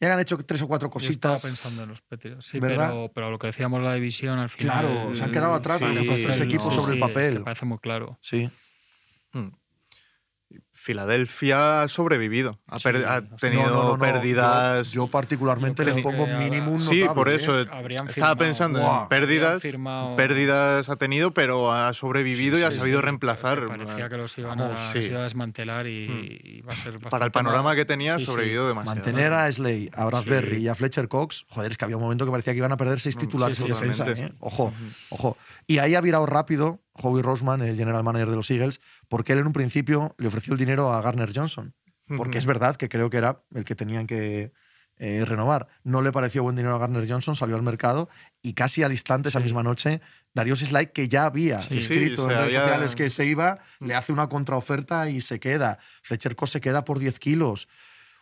Ya 0.00 0.12
han 0.12 0.20
hecho 0.20 0.36
tres 0.38 0.60
o 0.60 0.66
cuatro 0.68 0.90
Yo 0.92 0.98
estaba 1.10 1.36
cositas. 1.36 1.42
pensando 1.42 1.84
en 1.84 1.88
los 1.90 2.02
Patriots. 2.02 2.44
Sí, 2.46 2.58
¿Verdad? 2.60 2.88
pero, 2.90 3.12
pero 3.14 3.30
lo 3.30 3.38
que 3.38 3.46
decíamos 3.46 3.80
la 3.82 3.94
división 3.94 4.38
al 4.38 4.50
final. 4.50 4.84
Claro, 4.84 5.14
se 5.14 5.22
han 5.24 5.30
quedado 5.32 5.54
atrás 5.54 5.78
Sí, 5.78 5.84
los 6.04 6.22
tres 6.22 6.40
equipos 6.40 6.66
no, 6.66 6.80
sobre 6.80 6.94
el 6.96 6.98
sí, 6.98 7.04
es 7.04 7.08
que 7.08 7.14
papel. 7.14 7.42
parece 7.44 7.64
muy 7.66 7.78
claro. 7.78 8.18
Sí. 8.20 8.50
Hmm. 9.32 9.48
Filadelfia 10.84 11.82
ha 11.82 11.88
sobrevivido. 11.88 12.60
Ha, 12.68 12.78
Sí, 12.78 12.88
ha 13.06 13.22
tenido 13.22 13.62
No, 13.68 13.82
no, 13.84 13.96
no, 13.96 13.98
pérdidas. 13.98 14.92
Yo, 14.92 15.04
yo 15.04 15.10
particularmente 15.10 15.82
Yo 15.84 15.92
les 15.94 16.02
pongo 16.02 16.26
mínimo 16.26 16.72
un 16.72 16.80
sí, 16.80 17.04
por 17.14 17.28
¿eh? 17.28 17.36
eso 17.36 17.52
Habrían 17.72 18.06
estaba 18.08 18.32
firmado- 18.32 18.36
pensando 18.38 18.78
en 19.02 19.08
pérdidas. 19.08 19.62
firmado- 19.62 20.16
Pérdidas 20.16 20.88
ha 20.90 20.96
tenido, 20.96 21.32
pero 21.32 21.72
ha 21.72 21.92
sobrevivido 21.94 22.56
Sí, 22.56 22.62
y 22.62 22.66
ha 22.66 22.70
sí, 22.70 22.78
sabido 22.78 22.98
sí. 23.00 23.04
reemplazar. 23.04 23.66
Parecía 23.66 24.08
que 24.08 24.16
los 24.16 24.36
iban 24.38 24.58
Vamos, 24.58 24.80
a, 24.80 24.92
sí. 24.92 25.02
se 25.02 25.08
iba 25.10 25.20
a 25.20 25.24
desmantelar 25.24 25.86
y, 25.86 26.08
Hmm. 26.08 26.46
y 26.46 26.60
va 26.60 26.72
a 26.72 26.76
ser 26.76 26.98
Para 27.00 27.24
el 27.24 27.32
panorama 27.32 27.62
mal. 27.62 27.76
que 27.76 27.84
tenía, 27.84 28.14
ha 28.14 28.18
Sí, 28.18 28.24
sí. 28.26 28.30
sobrevivido 28.30 28.68
demasiado. 28.68 28.96
Mantener 28.96 29.32
a 29.32 29.50
Slay, 29.50 29.90
a 29.94 30.04
Bradbury 30.04 30.56
Sí. 30.56 30.62
y 30.62 30.68
a 30.68 30.74
Fletcher 30.74 31.08
Cox, 31.08 31.46
joder, 31.48 31.72
es 31.72 31.78
que 31.78 31.84
había 31.86 31.96
un 31.96 32.02
momento 32.02 32.24
que 32.26 32.30
parecía 32.30 32.52
que 32.52 32.58
iban 32.58 32.72
a 32.72 32.76
perder 32.76 33.00
seis 33.00 33.16
Mm, 33.16 33.20
titulares 33.20 33.56
sí, 33.56 33.64
en 33.64 33.70
defensa. 33.70 34.04
¿eh? 34.10 34.32
Ojo, 34.40 34.72
ojo. 35.10 35.36
Y 35.66 35.78
ahí 35.78 35.94
ha 35.94 36.00
virado 36.02 36.26
rápido 36.26 36.80
Howie 36.96 37.22
Roseman, 37.22 37.62
el 37.62 37.76
general 37.76 38.04
manager 38.04 38.28
de 38.30 38.36
los 38.36 38.50
Eagles, 38.50 38.80
porque 39.08 39.32
él 39.32 39.40
en 39.40 39.46
un 39.48 39.52
principio 39.52 40.14
le 40.18 40.28
ofreció 40.28 40.52
el 40.52 40.58
dinero 40.58 40.73
a 40.92 41.00
Garner 41.02 41.32
Johnson. 41.34 41.74
Porque 42.16 42.36
es 42.38 42.44
Ujú. 42.44 42.48
verdad 42.52 42.76
que 42.76 42.88
creo 42.88 43.08
que 43.08 43.16
era 43.16 43.42
el 43.54 43.64
que 43.64 43.74
tenían 43.74 44.06
que 44.06 44.52
eh, 44.96 45.24
renovar. 45.26 45.66
No 45.82 46.02
le 46.02 46.12
pareció 46.12 46.44
buen 46.44 46.54
dinero 46.54 46.76
a 46.76 46.78
Garner 46.78 47.04
Johnson, 47.10 47.34
salió 47.34 47.56
al 47.56 47.62
mercado 47.62 48.08
y 48.42 48.52
casi 48.54 48.84
al 48.84 48.92
instante, 48.92 49.28
esa 49.28 49.40
Sí. 49.40 49.44
misma 49.46 49.64
noche, 49.64 50.00
Darius 50.34 50.60
Slide, 50.60 50.92
que 50.92 51.08
ya 51.08 51.24
había 51.26 51.58
Sí. 51.58 51.78
escrito 51.78 52.22
Sí, 52.22 52.22
en 52.22 52.28
redes 52.28 52.42
había- 52.44 52.60
sociales 52.62 52.94
que 52.94 53.10
se 53.10 53.26
iba, 53.26 53.58
Mm. 53.80 53.86
le 53.86 53.94
hace 53.96 54.12
una 54.12 54.28
contraoferta 54.28 55.08
y 55.10 55.20
se 55.20 55.40
queda. 55.40 55.80
Fletcher 56.02 56.36
Cox 56.36 56.52
se 56.52 56.60
queda 56.60 56.84
por 56.84 57.00
10 57.00 57.18
kilos. 57.18 57.66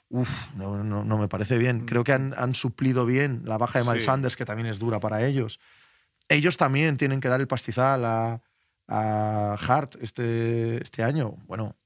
Uf, 0.08 0.30
no, 0.54 0.82
no, 0.82 1.04
no 1.04 1.18
me 1.18 1.28
parece 1.28 1.58
bien. 1.58 1.82
Mm. 1.82 1.86
Creo 1.86 2.04
que 2.04 2.12
han, 2.14 2.34
han 2.38 2.54
suplido 2.54 3.04
bien 3.04 3.42
la 3.44 3.58
baja 3.58 3.78
de 3.80 3.84
Miles 3.84 4.04
Sí. 4.04 4.06
Sanders, 4.06 4.36
que 4.36 4.46
también 4.46 4.66
es 4.66 4.78
dura 4.78 4.98
para 4.98 5.22
ellos. 5.26 5.60
Ellos 6.30 6.56
también 6.56 6.96
tienen 6.96 7.20
que 7.20 7.28
dar 7.28 7.40
el 7.40 7.48
pastizal 7.48 8.02
a, 8.06 8.40
a 8.88 9.58
Hart 9.60 9.96
este, 10.00 10.82
este 10.82 11.02
año. 11.02 11.36
Bueno, 11.46 11.76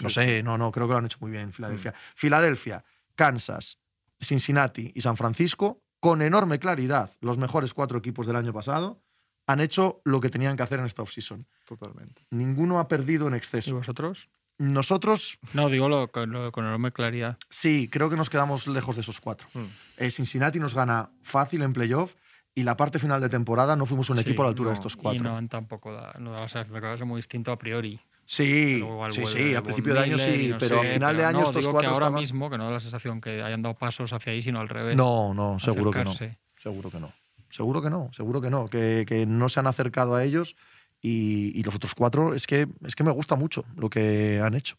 no 0.00 0.08
sé, 0.08 0.42
no, 0.42 0.56
no, 0.58 0.70
creo 0.72 0.86
que 0.86 0.92
lo 0.92 0.98
han 0.98 1.06
hecho 1.06 1.18
muy 1.20 1.30
bien 1.30 1.44
en 1.44 1.52
Filadelfia. 1.52 1.94
Filadelfia, 2.14 2.84
Kansas, 3.14 3.78
Cincinnati 4.20 4.90
y 4.94 5.00
San 5.00 5.16
Francisco, 5.16 5.82
con 6.00 6.22
enorme 6.22 6.58
claridad, 6.58 7.12
los 7.20 7.38
mejores 7.38 7.74
cuatro 7.74 7.98
equipos 7.98 8.26
del 8.26 8.36
año 8.36 8.52
pasado, 8.52 9.02
han 9.46 9.60
hecho 9.60 10.00
lo 10.04 10.20
que 10.20 10.28
tenían 10.28 10.56
que 10.56 10.62
hacer 10.62 10.78
en 10.80 10.86
esta 10.86 11.02
offseason. 11.02 11.46
Totalmente. 11.64 12.26
Ninguno 12.30 12.78
ha 12.80 12.86
perdido 12.88 13.26
en 13.28 13.34
¿Y 13.34 13.36
exceso. 13.38 13.74
vosotros? 13.74 14.28
Nosotros, 14.58 15.38
No, 15.54 15.68
digo 15.68 15.88
lo, 15.88 16.08
con, 16.08 16.30
lo- 16.30 16.50
con 16.52 16.64
enorme 16.66 16.90
claridad. 16.92 17.38
sí, 17.48 17.88
creo 17.90 18.10
que 18.10 18.16
nos 18.16 18.28
quedamos 18.28 18.66
lejos 18.66 18.96
de 18.96 19.02
esos 19.02 19.20
cuatro. 19.20 19.46
Mm. 19.54 19.64
Eh, 19.98 20.10
Cincinnati 20.10 20.58
nos 20.58 20.74
gana 20.74 21.10
fácil 21.22 21.62
en 21.62 21.72
playoff 21.72 22.14
y 22.54 22.64
la 22.64 22.76
parte 22.76 22.98
final 22.98 23.20
de 23.20 23.28
temporada 23.28 23.76
no 23.76 23.86
fuimos 23.86 24.10
un 24.10 24.16
Sí, 24.16 24.22
equipo 24.22 24.42
a 24.42 24.46
la 24.46 24.48
altura 24.50 24.70
de 24.70 24.74
no, 24.74 24.80
estos 24.80 24.94
Y 24.94 24.96
cuatro. 24.96 25.22
no 25.22 25.36
han 25.36 25.48
tampoco 25.48 25.92
da, 25.92 26.12
no, 26.18 26.32
o 26.42 26.48
sea, 26.48 26.64
me 26.64 26.80
parece 26.80 27.04
muy 27.04 27.18
distinto 27.18 27.52
a 27.52 27.58
priori. 27.58 28.00
Sí, 28.30 28.76
igual 28.80 29.10
sí, 29.10 29.24
sí, 29.26 29.54
a 29.54 29.62
principio 29.62 29.94
de 29.94 30.00
año 30.00 30.18
sí, 30.18 30.48
no 30.50 30.58
pero 30.58 30.82
sé 30.82 30.88
a 30.90 30.92
final 30.92 31.16
de 31.16 31.22
pero 31.22 31.28
año 31.28 31.40
no, 31.40 31.46
estos 31.46 31.60
digo 31.62 31.72
cuatro 31.72 31.88
que 31.88 31.94
ahora 31.94 32.06
estaban- 32.08 32.20
mismo, 32.20 32.50
que 32.50 32.58
no 32.58 32.64
da 32.66 32.70
la 32.72 32.80
sensación 32.80 33.22
que 33.22 33.42
hayan 33.42 33.62
dado 33.62 33.74
pasos 33.74 34.12
hacia 34.12 34.34
ahí, 34.34 34.42
sino 34.42 34.60
al 34.60 34.68
revés. 34.68 34.96
No, 34.96 35.32
no, 35.32 35.58
seguro 35.58 35.90
que 35.90 36.04
no. 36.04 36.10
acercarse. 36.10 36.38
Seguro 36.54 36.90
que 36.90 37.00
no. 37.00 37.12
Seguro 37.48 37.80
que 37.80 37.88
no, 37.88 38.10
seguro 38.12 38.40
que 38.42 38.50
no. 38.50 38.68
Que, 38.68 39.06
que 39.08 39.24
no 39.24 39.48
se 39.48 39.60
han 39.60 39.66
acercado 39.66 40.14
a 40.14 40.24
ellos 40.24 40.56
y, 41.00 41.58
y 41.58 41.62
los 41.62 41.74
otros 41.74 41.94
cuatro 41.94 42.34
es 42.34 42.46
que, 42.46 42.68
es 42.84 42.94
que 42.94 43.02
me 43.02 43.12
gusta 43.12 43.34
mucho 43.34 43.64
lo 43.76 43.88
que 43.88 44.42
han 44.44 44.54
hecho. 44.54 44.76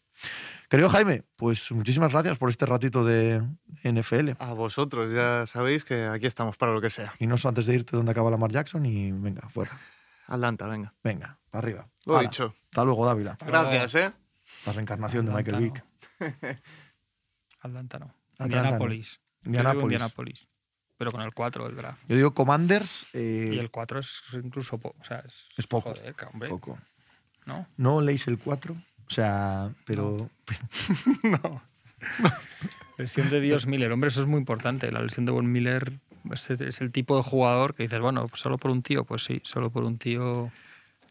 Querido 0.68 0.88
Jaime, 0.88 1.24
pues 1.34 1.72
muchísimas 1.72 2.12
gracias 2.12 2.38
por 2.38 2.50
este 2.50 2.66
ratito 2.66 3.02
de 3.04 3.42
NFL. 3.82 4.30
A 4.38 4.52
vosotros, 4.52 5.10
ya 5.12 5.44
sabéis 5.48 5.82
que 5.82 6.04
aquí 6.04 6.26
estamos 6.26 6.56
para 6.56 6.72
lo 6.72 6.80
que 6.80 6.90
sea. 6.90 7.12
Y 7.18 7.26
no 7.26 7.34
antes 7.42 7.66
de 7.66 7.74
irte 7.74 7.96
dónde 7.96 8.12
acaba 8.12 8.30
Lamar 8.30 8.52
Jackson 8.52 8.86
y 8.86 9.10
venga, 9.10 9.48
fuera. 9.48 9.76
Atlanta, 10.30 10.66
venga. 10.66 10.94
Venga, 11.04 11.38
para 11.50 11.62
arriba. 11.62 11.88
Lo 12.06 12.14
he 12.14 12.18
Hala, 12.20 12.28
dicho. 12.28 12.54
Hasta 12.64 12.84
luego, 12.84 13.04
Dávila. 13.06 13.36
Gracias, 13.44 13.94
¿eh? 13.96 14.12
La 14.66 14.72
reencarnación 14.72 15.26
de 15.26 15.32
Michael 15.32 15.56
Vick. 15.62 15.84
Atlanta 17.60 17.98
no. 17.98 18.06
Atlanta 18.34 18.38
no. 18.38 18.44
Indianapolis. 18.46 19.20
Indianapolis. 19.44 19.82
Indianapolis. 19.84 20.48
Pero 20.96 21.10
con 21.10 21.22
el 21.22 21.32
4 21.32 21.66
del 21.66 21.76
draft. 21.76 22.02
Yo 22.08 22.16
digo 22.16 22.34
Commanders. 22.34 23.06
eh, 23.14 23.50
Y 23.52 23.58
el 23.58 23.70
4 23.70 24.00
es 24.00 24.22
incluso 24.34 24.78
po- 24.78 24.94
o 24.98 25.04
sea, 25.04 25.20
es, 25.20 25.48
Es 25.56 25.66
poco. 25.66 25.94
Joder, 25.94 26.14
poco. 26.48 26.78
¿no? 27.46 27.66
No 27.76 28.00
leéis 28.02 28.26
el 28.28 28.38
4. 28.38 28.74
O 28.74 29.10
sea, 29.10 29.72
pero. 29.86 30.30
no. 31.22 31.62
Lesión 32.98 33.30
de 33.30 33.40
Dios 33.40 33.66
Miller. 33.66 33.90
Hombre, 33.92 34.08
eso 34.08 34.20
es 34.20 34.26
muy 34.26 34.38
importante. 34.38 34.92
La 34.92 35.00
lesión 35.00 35.24
de 35.26 35.32
Von 35.32 35.50
Miller 35.50 35.98
es, 36.32 36.50
es 36.50 36.80
el 36.80 36.90
tipo 36.92 37.16
de 37.16 37.22
jugador 37.22 37.74
que 37.74 37.84
dices, 37.84 38.00
bueno, 38.00 38.26
solo 38.34 38.58
por 38.58 38.70
un 38.70 38.82
tío. 38.82 39.04
Pues 39.04 39.24
sí, 39.24 39.40
solo 39.44 39.70
por 39.70 39.84
un 39.84 39.98
tío 39.98 40.50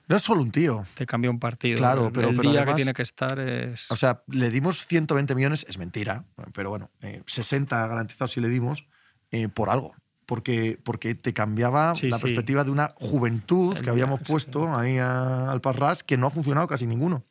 No 0.08 0.16
es 0.16 0.22
solo 0.22 0.42
un 0.42 0.52
tío. 0.52 0.86
te 0.96 1.06
cambia 1.06 1.30
un 1.30 1.40
partido. 1.40 1.78
Claro, 1.78 2.12
pero- 2.14 2.30
el 2.30 2.36
pero 2.36 2.50
día 2.52 2.60
además- 2.62 2.76
que 2.76 2.80
tiene 2.80 2.94
que 2.94 3.02
estar 3.04 3.40
es. 3.40 3.92
O 3.92 3.96
sea, 3.96 4.24
le 4.28 4.50
dimos 4.50 4.88
120 4.88 5.36
millones, 5.36 5.66
es 5.70 5.78
mentira, 5.78 6.24
pero 6.54 6.70
bueno, 6.70 6.90
eh, 7.02 7.22
60 7.28 7.86
garantizados 7.88 8.32
si 8.32 8.42
le 8.42 8.50
dimos, 8.50 8.86
eh, 9.32 9.48
por 9.50 9.70
algo. 9.70 9.94
Porque, 10.26 10.80
porque 10.84 11.16
te 11.16 11.34
cambiaba 11.34 11.96
Sí, 11.96 12.10
la 12.10 12.18
sí. 12.18 12.24
perspectiva 12.24 12.64
de 12.64 12.70
una 12.70 12.94
juventud 13.00 13.76
El 13.76 13.84
que 13.84 13.90
habíamos 13.90 14.20
día, 14.20 14.26
sí, 14.28 14.32
puesto 14.32 14.76
ahí 14.78 14.98
a- 15.00 15.50
al 15.52 15.60
Parras 15.62 16.04
que 16.04 16.18
no 16.18 16.28
ha 16.28 16.32
funcionado 16.32 16.68
casi 16.68 16.86
ninguno. 16.86 17.24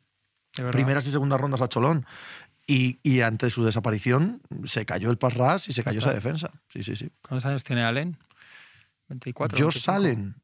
Primeras 0.71 1.07
y 1.07 1.11
segundas 1.11 1.39
rondas 1.39 1.61
a 1.61 1.69
Cholón. 1.69 2.05
Y, 2.71 2.99
y 3.01 3.21
ante 3.21 3.49
su 3.49 3.65
desaparición 3.65 4.41
se 4.65 4.85
cayó 4.85 5.09
el 5.09 5.17
Parras 5.17 5.67
y 5.69 5.73
se 5.73 5.81
cayó 5.83 5.99
esa 5.99 6.13
defensa. 6.13 6.51
Sí, 6.67 6.83
sí, 6.83 6.95
sí. 6.95 7.11
¿Cuántos 7.21 7.45
años 7.49 7.63
tiene 7.63 7.83
Allen? 7.83 8.17
24. 9.07 9.57
Yo 9.57 9.65
25. 9.67 9.83
salen. 9.83 10.35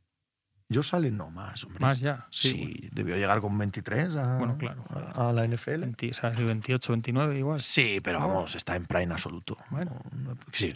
Yo 0.67 0.81
salen 0.81 1.15
no 1.17 1.29
más, 1.29 1.63
hombre. 1.63 1.79
Más 1.79 1.99
ya. 1.99 2.25
Sí, 2.31 2.49
Sí. 2.49 2.89
debió 2.91 3.15
llegar 3.15 3.39
con 3.41 3.55
23 3.55 4.15
a, 4.15 4.37
Bueno, 4.39 4.57
claro, 4.57 4.83
a, 4.89 5.29
a 5.29 5.33
la 5.33 5.45
NFL. 5.47 5.81
20, 5.81 6.09
o 6.09 6.13
sea, 6.15 6.31
28, 6.31 6.91
29 6.93 7.37
igual. 7.37 7.61
Sí, 7.61 7.99
pero 8.03 8.19
No. 8.19 8.27
vamos, 8.27 8.55
está 8.55 8.75
en 8.75 8.85
prime 8.87 9.13
absoluto. 9.13 9.57
Bueno. 9.69 10.01
No- 10.11 10.33
no- 10.33 10.37
sí, 10.51 10.73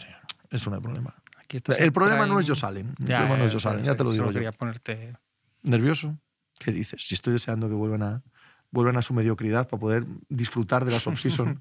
eso 0.50 0.70
no 0.70 0.76
hay 0.76 0.82
problema. 0.82 1.12
Aquí 1.38 1.58
El 1.78 1.92
problema 1.92 2.26
no 2.26 2.38
es 2.38 2.46
Josh 2.46 2.64
Allen. 2.64 2.94
El 3.00 3.06
Ya, 3.06 3.16
problema 3.18 3.38
no 3.38 3.44
es 3.46 3.52
ya, 3.52 3.58
Josh 3.58 3.66
Allen, 3.66 3.84
ya 3.84 3.96
te 3.96 4.04
lo 4.04 4.12
digo 4.12 4.26
yo. 4.26 4.32
quería 4.32 4.52
ponerte. 4.52 5.16
¿Nervioso? 5.64 6.16
¿Qué 6.60 6.70
dices? 6.70 7.04
Si 7.04 7.14
estoy 7.16 7.32
deseando 7.32 7.68
que 7.68 7.74
vuelvan 7.74 8.02
a, 8.04 8.22
vuelvan 8.70 8.96
a 8.96 9.02
su 9.02 9.14
mediocridad 9.14 9.68
para 9.68 9.80
poder 9.80 10.04
disfrutar 10.28 10.84
de 10.84 10.92
la 10.92 10.96
off-season 11.04 11.60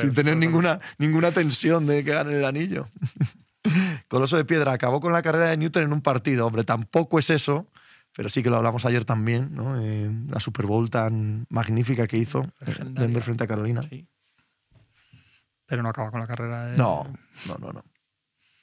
sin 0.00 0.14
tener 0.14 0.36
ninguna, 0.36 0.80
ninguna 0.98 1.30
tensión 1.30 1.86
de 1.86 2.04
que 2.04 2.12
ganen 2.12 2.36
el 2.36 2.44
anillo. 2.44 2.88
Coloso 4.08 4.36
de 4.36 4.44
Piedra 4.44 4.72
acabó 4.72 5.00
con 5.00 5.12
la 5.12 5.22
carrera 5.22 5.48
de 5.48 5.56
Newton 5.56 5.84
en 5.84 5.92
un 5.92 6.00
partido. 6.00 6.46
Hombre, 6.46 6.64
tampoco 6.64 7.18
es 7.18 7.30
eso, 7.30 7.66
pero 8.16 8.28
sí 8.28 8.42
que 8.42 8.50
lo 8.50 8.56
hablamos 8.56 8.84
ayer 8.84 9.04
también, 9.04 9.54
¿no? 9.54 9.80
Eh, 9.80 10.10
la 10.28 10.40
Super 10.40 10.66
Bowl 10.66 10.88
tan 10.90 11.46
magnífica 11.50 12.06
que 12.06 12.16
hizo 12.16 12.40
eh, 12.60 12.66
Legendaria. 12.66 13.00
Denver 13.00 13.22
frente 13.22 13.44
a 13.44 13.46
Carolina. 13.46 13.82
Sí. 13.82 14.06
Pero 15.66 15.82
no 15.82 15.90
acaba 15.90 16.10
con 16.10 16.20
la 16.20 16.26
carrera 16.26 16.66
de. 16.66 16.78
No, 16.78 17.06
no, 17.46 17.58
no, 17.58 17.72
no. 17.72 17.84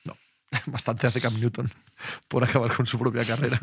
No. 0.06 0.18
Bastante 0.68 1.08
hace 1.08 1.22
Cam 1.22 1.40
Newton 1.40 1.72
por 2.28 2.44
acabar 2.44 2.76
con 2.76 2.86
su 2.86 2.98
propia 2.98 3.24
carrera. 3.26 3.60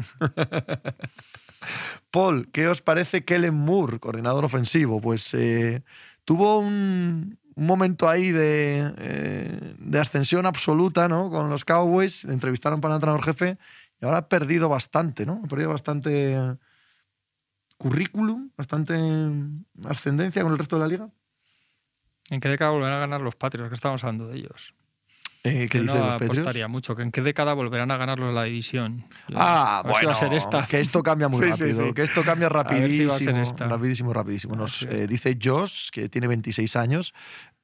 Paul, 2.11 2.51
¿qué 2.53 2.69
os 2.69 2.83
parece 2.83 3.25
Kellen 3.25 3.55
Moore, 3.55 3.99
coordinador 3.99 4.45
ofensivo? 4.45 5.01
Pues 5.01 5.33
eh, 5.35 5.83
tuvo 6.25 6.59
un, 6.59 7.39
momento 7.55 8.09
ahí 8.09 8.31
de, 8.31 8.93
eh, 8.99 9.75
de 9.79 9.99
ascensión 10.01 10.47
absoluta 10.47 11.09
¿no? 11.09 11.31
con 11.31 11.51
los 11.51 11.65
Cowboys. 11.65 12.25
Le 12.25 12.33
entrevistaron 12.33 12.81
para 12.81 12.95
el 12.95 12.97
entrenador 12.97 13.25
jefe 13.25 13.59
y 14.01 14.05
ahora 14.05 14.19
ha 14.19 14.29
perdido 14.29 14.69
bastante, 14.69 15.25
¿no? 15.27 15.41
Ha 15.45 15.49
perdido 15.49 15.71
bastante 15.71 16.37
currículum, 17.77 18.51
bastante 18.57 18.95
ascendencia 19.85 20.43
con 20.43 20.53
el 20.53 20.59
resto 20.59 20.77
de 20.77 20.83
la 20.83 20.89
liga. 20.89 21.11
¿En 22.31 22.41
qué 22.41 22.49
década 22.49 22.71
volverán 22.71 22.95
a 22.95 23.01
ganar 23.01 23.21
los 23.21 23.37
Patriots? 23.37 23.69
Que 23.69 23.75
estamos 23.75 24.03
hablando 24.03 24.29
de 24.29 24.39
ellos. 24.39 24.75
Eh, 25.45 25.67
¿Qué 25.69 25.79
Yo 25.79 25.83
dice 25.85 25.95
no 25.99 26.05
los 26.05 26.13
Patriots? 26.15 26.39
apostaría 26.39 26.69
mucho. 26.69 26.95
¿Que 26.95 27.03
¿En 27.03 27.11
qué 27.11 27.21
década 27.21 27.53
volverán 27.55 27.91
a 27.91 27.97
ganarlos 27.97 28.33
la 28.33 28.45
división? 28.45 29.05
Ah, 29.35 29.79
a 29.79 29.83
bueno, 29.83 30.11
va 30.11 30.13
a 30.13 30.17
ser 30.17 30.33
esta. 30.35 30.65
que 30.67 30.79
esto 30.79 31.03
cambia 31.03 31.29
muy 31.29 31.41
Sí, 31.45 31.51
rápido, 31.51 31.87
sí. 31.87 31.93
que 31.95 32.03
esto 32.03 32.23
cambia 32.23 32.47
si 32.49 32.55
rapidísimo, 32.55 33.13
rapidísimo, 33.69 34.13
rapidísimo. 34.13 34.55
Nos 34.55 34.85
eh, 34.85 35.09
dice 35.09 35.37
Josh, 35.43 35.91
que 35.91 36.09
tiene 36.09 36.29
26 36.29 36.77
años, 36.77 37.13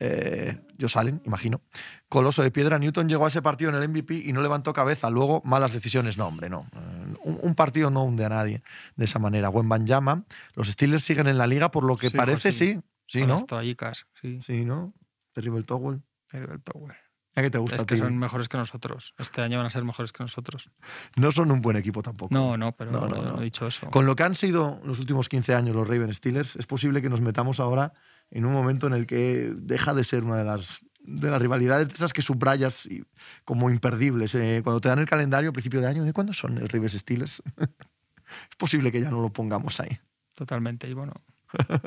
eh, 0.00 0.58
Josh 0.80 0.98
Allen, 0.98 1.22
imagino. 1.24 1.60
Coloso 2.08 2.42
de 2.42 2.50
piedra, 2.50 2.80
Newton 2.80 3.08
llegó 3.08 3.26
a 3.26 3.28
ese 3.28 3.42
partido 3.42 3.70
en 3.70 3.76
el 3.76 3.88
MVP 3.88 4.22
y 4.26 4.32
no 4.32 4.40
levantó 4.42 4.72
cabeza. 4.72 5.08
Luego, 5.08 5.40
malas 5.44 5.72
decisiones. 5.72 6.18
No, 6.18 6.26
hombre, 6.26 6.50
no. 6.50 6.66
Eh, 6.74 7.14
un, 7.22 7.38
un 7.42 7.54
partido 7.54 7.90
no 7.90 8.02
hunde 8.02 8.24
a 8.24 8.28
nadie 8.28 8.60
de 8.96 9.04
esa 9.04 9.20
manera. 9.20 9.50
Buen 9.50 9.68
Banjama. 9.68 10.24
Los 10.54 10.66
Steelers 10.66 11.04
siguen 11.04 11.28
en 11.28 11.38
la 11.38 11.46
liga, 11.46 11.70
por 11.70 11.84
lo 11.84 11.96
que 11.96 12.10
Sí, 12.10 12.16
parece, 12.16 12.48
pues 12.48 12.56
sí. 12.58 12.80
sí. 13.06 13.24
¿no? 13.24 13.44
toallicas, 13.44 14.06
sí. 14.20 14.40
Sí, 14.44 14.64
¿no? 14.64 14.94
Terrible 15.32 15.62
Towell. 15.62 16.02
El 16.32 16.60
Tower. 16.62 16.96
¿A 17.39 17.43
qué 17.43 17.51
te 17.51 17.59
gusta 17.59 17.76
Es 17.76 17.82
a 17.82 17.86
que 17.86 17.95
ti? 17.95 18.01
son 18.01 18.18
mejores 18.18 18.49
que 18.49 18.57
nosotros. 18.57 19.14
Este 19.18 19.43
año 19.43 19.59
van 19.59 19.66
a 19.66 19.70
ser 19.70 19.84
mejores 19.84 20.12
que 20.12 20.22
nosotros. 20.24 20.70
No 21.16 21.30
son 21.30 21.51
un 21.51 21.61
buen 21.61 21.76
equipo 21.76 22.03
tampoco. 22.03 22.34
No, 22.34 22.57
no, 22.57 22.72
pero 22.72 22.91
No, 22.91 23.09
no, 23.09 23.22
no, 23.22 23.41
he 23.41 23.45
dicho 23.45 23.66
eso. 23.66 23.89
Con 23.91 24.07
lo 24.07 24.16
que 24.16 24.22
han 24.24 24.34
sido 24.34 24.80
los 24.84 24.99
últimos 24.99 25.28
15 25.28 25.55
años 25.55 25.74
los 25.74 25.86
Ravens 25.86 26.16
Steelers, 26.16 26.57
es 26.57 26.66
posible 26.66 27.01
que 27.03 27.09
nos 27.09 27.20
metamos 27.20 27.61
ahora 27.61 27.93
en 28.30 28.45
un 28.45 28.53
momento 28.53 28.86
en 28.86 28.93
el 28.95 29.07
que 29.07 29.53
deja 29.57 29.95
de 29.95 30.05
ser 30.05 30.24
una 30.24 30.36
de 30.36 30.45
las, 30.45 30.80
de 31.01 31.30
las 31.30 31.41
rivalidades 31.41 31.89
de 31.89 31.95
esas 31.95 32.12
que 32.12 32.22
subrayas 32.22 32.86
y- 32.86 33.05
como 33.45 33.70
imperdibles. 33.70 34.34
eh, 34.34 34.61
cuando 34.64 34.80
te 34.80 34.89
dan 34.89 34.99
el 34.99 35.07
calendario 35.07 35.51
a 35.51 35.53
principio 35.53 35.80
de 35.80 35.86
año, 35.86 36.05
¿de 36.05 36.12
cuándo 36.12 36.32
son 36.32 36.59
el 36.59 36.68
Ravens 36.68 36.93
Steelers? 36.95 37.43
es 37.57 38.57
posible 38.59 38.91
que 38.93 39.01
ya 39.01 39.11
no 39.11 39.20
lo 39.22 39.30
pongamos 39.32 39.80
ahí. 39.80 39.99
Totalmente. 40.34 40.89
Y 40.89 40.93
bueno, 40.95 41.12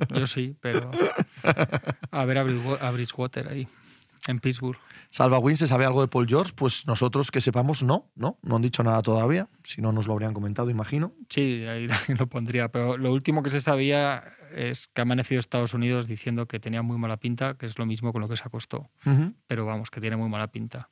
yo 0.09 0.25
sí, 0.27 0.55
pero 0.59 0.91
a 2.11 2.25
ver 2.25 2.37
a 2.37 2.41
a 2.41 2.91
Bridgewater 2.91 3.47
ahí, 3.47 3.67
en 4.27 4.39
Pittsburgh. 4.39 4.77
Salva 5.09 5.39
Win, 5.39 5.57
¿se 5.57 5.67
sabe 5.67 5.85
algo 5.85 6.01
de 6.01 6.07
Paul 6.07 6.27
George? 6.27 6.53
Pues 6.55 6.87
nosotros 6.87 7.31
que 7.31 7.41
sepamos, 7.41 7.83
no, 7.83 8.11
no, 8.15 8.37
no 8.41 8.55
han 8.55 8.61
dicho 8.61 8.83
nada 8.83 9.01
todavía. 9.01 9.49
Si 9.63 9.81
no, 9.81 9.91
nos 9.91 10.07
lo 10.07 10.13
habrían 10.13 10.33
comentado, 10.33 10.69
imagino. 10.69 11.13
Sí, 11.27 11.65
ahí 11.65 11.87
lo 12.17 12.27
pondría. 12.27 12.71
Pero 12.71 12.97
lo 12.97 13.11
último 13.11 13.43
que 13.43 13.49
se 13.49 13.59
sabía 13.59 14.23
es 14.55 14.87
que 14.87 15.01
ha 15.01 15.03
amanecido 15.03 15.39
Estados 15.39 15.73
Unidos 15.73 16.07
diciendo 16.07 16.47
que 16.47 16.59
tenía 16.59 16.81
muy 16.81 16.97
mala 16.97 17.17
pinta, 17.17 17.55
que 17.55 17.65
es 17.65 17.77
lo 17.77 17.85
mismo 17.85 18.13
con 18.13 18.21
lo 18.21 18.29
que 18.29 18.37
se 18.37 18.43
acostó. 18.45 18.89
Ujú. 19.05 19.33
Pero 19.47 19.65
vamos, 19.65 19.89
que 19.89 19.99
tiene 19.99 20.15
muy 20.17 20.29
mala 20.29 20.51
pinta. 20.51 20.89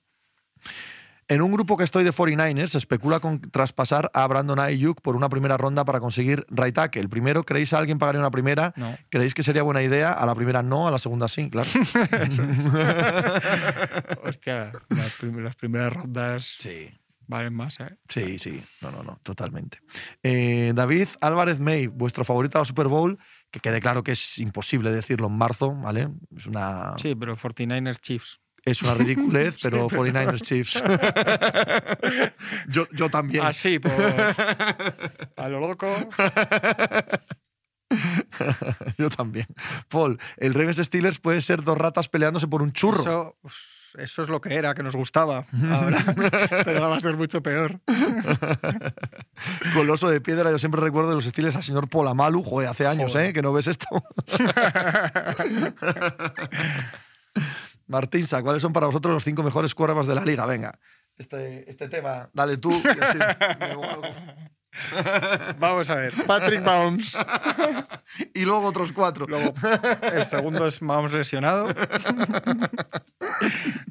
En 1.29 1.41
un 1.43 1.51
grupo 1.51 1.77
que 1.77 1.83
estoy 1.83 2.03
de 2.03 2.11
49ers, 2.11 2.67
se 2.69 2.77
especula 2.79 3.19
con 3.19 3.39
traspasar 3.39 4.09
a 4.15 4.25
Brandon 4.27 4.59
Ayuk 4.59 4.99
por 5.01 5.15
una 5.15 5.29
primera 5.29 5.57
ronda 5.57 5.85
para 5.85 5.99
conseguir 5.99 6.45
right 6.49 6.73
tackle. 6.73 7.01
El 7.03 7.09
primero, 7.09 7.43
¿creéis 7.43 7.71
a 7.73 7.77
alguien 7.77 7.99
pagaría 7.99 8.19
una 8.19 8.31
primera? 8.31 8.73
No. 8.75 8.97
¿Creéis 9.09 9.33
que 9.35 9.43
sería 9.43 9.61
buena 9.63 9.83
idea? 9.83 10.11
A 10.11 10.25
la 10.25 10.33
primera 10.33 10.63
no, 10.63 10.87
a 10.87 10.91
la 10.91 10.97
segunda 10.99 11.27
sí, 11.27 11.49
claro. 11.49 11.69
Hostia, 14.23 14.71
las, 14.89 15.13
prim- 15.19 15.43
las 15.43 15.55
primeras 15.55 15.93
rondas 15.93 16.55
sí. 16.59 16.89
valen 17.27 17.53
más, 17.53 17.79
¿eh? 17.79 17.97
Sí, 18.07 18.39
sí, 18.39 18.63
no, 18.81 18.91
no, 18.91 19.03
no, 19.03 19.19
totalmente. 19.23 19.79
Eh, 20.23 20.71
David 20.75 21.07
Álvarez 21.21 21.59
May, 21.59 21.87
vuestro 21.87 22.23
favorito 22.23 22.57
a 22.57 22.61
la 22.61 22.65
Super 22.65 22.87
Bowl, 22.87 23.17
que 23.51 23.59
quede 23.59 23.79
claro 23.81 24.03
que 24.03 24.11
es 24.13 24.37
imposible 24.39 24.91
decirlo 24.91 25.27
en 25.27 25.37
marzo, 25.37 25.75
¿vale? 25.75 26.09
Es 26.35 26.45
una, 26.47 26.93
Sí, 26.97 27.13
pero 27.15 27.35
49ers 27.37 27.99
Chiefs. 27.99 28.39
Es 28.65 28.81
una 28.81 28.93
ridiculez, 28.93 29.57
pero 29.61 29.89
49ers 29.89 30.41
Chiefs. 30.41 30.81
yo, 32.67 32.87
yo 32.91 33.09
también. 33.09 33.45
Así, 33.45 33.79
por... 33.79 33.91
a 35.37 35.49
lo 35.49 35.59
loco. 35.59 35.87
Yo 38.97 39.09
también. 39.09 39.47
Paul, 39.87 40.19
el 40.37 40.53
Ravens 40.53 40.77
Steelers 40.77 41.19
puede 41.19 41.41
ser 41.41 41.63
dos 41.63 41.77
ratas 41.77 42.07
peleándose 42.07 42.47
por 42.47 42.61
un 42.61 42.71
churro. 42.71 43.01
Eso, 43.01 43.37
pues, 43.41 43.55
eso 43.97 44.21
es 44.21 44.29
lo 44.29 44.39
que 44.39 44.53
era, 44.53 44.73
que 44.75 44.83
nos 44.83 44.95
gustaba. 44.95 45.45
Ahora, 45.71 46.05
pero 46.63 46.77
ahora 46.77 46.87
va 46.89 46.97
a 46.97 47.01
ser 47.01 47.17
mucho 47.17 47.41
peor. 47.41 47.79
Coloso 49.73 50.09
de 50.09 50.21
piedra, 50.21 50.51
yo 50.51 50.59
siempre 50.59 50.81
recuerdo 50.81 51.09
de 51.09 51.15
los 51.15 51.25
Steelers 51.25 51.55
al 51.55 51.63
señor 51.63 51.89
Paul 51.89 52.07
Amalu. 52.07 52.43
Joder, 52.43 52.69
hace 52.69 52.85
años, 52.85 53.13
Joder. 53.13 53.29
¿eh? 53.29 53.33
Que 53.33 53.41
no 53.41 53.51
ves 53.51 53.67
esto. 53.67 53.87
Martín, 57.89 58.25
Sa, 58.27 58.41
¿cuáles 58.43 58.61
son 58.61 58.71
para 58.71 58.85
vosotros 58.85 59.15
los 59.15 59.23
cinco 59.23 59.41
mejores 59.41 59.73
quarterbacks 59.73 60.07
de 60.07 60.13
la 60.15 60.23
liga? 60.23 60.45
Venga, 60.45 60.79
este, 61.17 61.69
este 61.69 61.89
tema, 61.89 62.29
dale 62.33 62.57
tú. 62.57 62.71
y 62.71 63.03
así 63.03 63.17
me 63.59 63.75
vuelvo. 63.75 64.03
Vamos 65.59 65.89
a 65.89 65.95
ver. 65.95 66.13
Patrick 66.27 66.61
Mahomes. 66.63 67.17
y 68.33 68.45
luego 68.45 68.67
otros 68.67 68.91
cuatro. 68.91 69.25
Luego, 69.27 69.53
el 70.13 70.25
segundo 70.27 70.67
es 70.67 70.81
Mahomes 70.81 71.11
lesionado. 71.11 71.67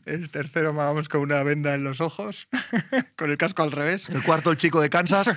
El 0.06 0.30
tercero 0.30 0.72
Mahomes 0.72 1.08
con 1.08 1.20
una 1.20 1.42
venda 1.42 1.74
en 1.74 1.84
los 1.84 2.00
ojos, 2.00 2.48
con 3.16 3.30
el 3.30 3.36
casco 3.36 3.62
al 3.62 3.72
revés. 3.72 4.08
El 4.08 4.22
cuarto, 4.22 4.50
el 4.50 4.56
chico 4.56 4.80
de 4.80 4.88
Kansas. 4.90 5.26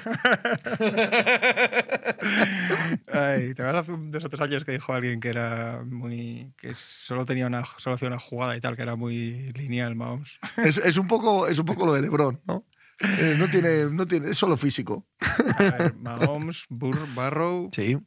Ay, 3.14 3.54
te 3.54 3.62
acuerdas 3.62 3.84
hace 3.90 3.94
dos 3.98 4.26
o 4.26 4.30
tres 4.30 4.42
años 4.42 4.64
que 4.64 4.72
dijo 4.74 4.94
alguien 4.94 5.20
que 5.20 5.30
era 5.30 5.84
muy. 5.86 6.54
que 6.58 6.74
solo 6.74 7.26
tenía 7.26 7.48
una, 7.48 7.64
solo 7.78 7.96
hacía 7.96 8.08
una 8.08 8.20
jugada 8.20 8.56
y 8.58 8.62
tal, 8.62 8.76
que 8.76 8.82
era 8.84 8.96
muy 8.96 9.52
lineal 9.54 9.96
Mahomes. 9.96 10.40
es, 10.58 10.78
es 10.78 10.98
un 10.98 11.08
poco, 11.08 11.48
es 11.48 11.60
un 11.60 11.66
poco 11.66 11.86
lo 11.86 11.94
de 11.94 12.02
LeBron, 12.02 12.42
¿no? 12.46 12.66
Eh, 13.00 13.36
no, 13.38 13.48
tiene, 13.50 13.86
no 13.92 14.06
tiene, 14.06 14.30
es 14.32 14.38
solo 14.38 14.58
físico. 14.58 15.08
A 15.20 15.64
ver, 15.64 15.96
Mahomes, 16.00 16.66
Burr, 16.70 17.08
Barrow. 17.16 17.70
Sí. 17.74 17.98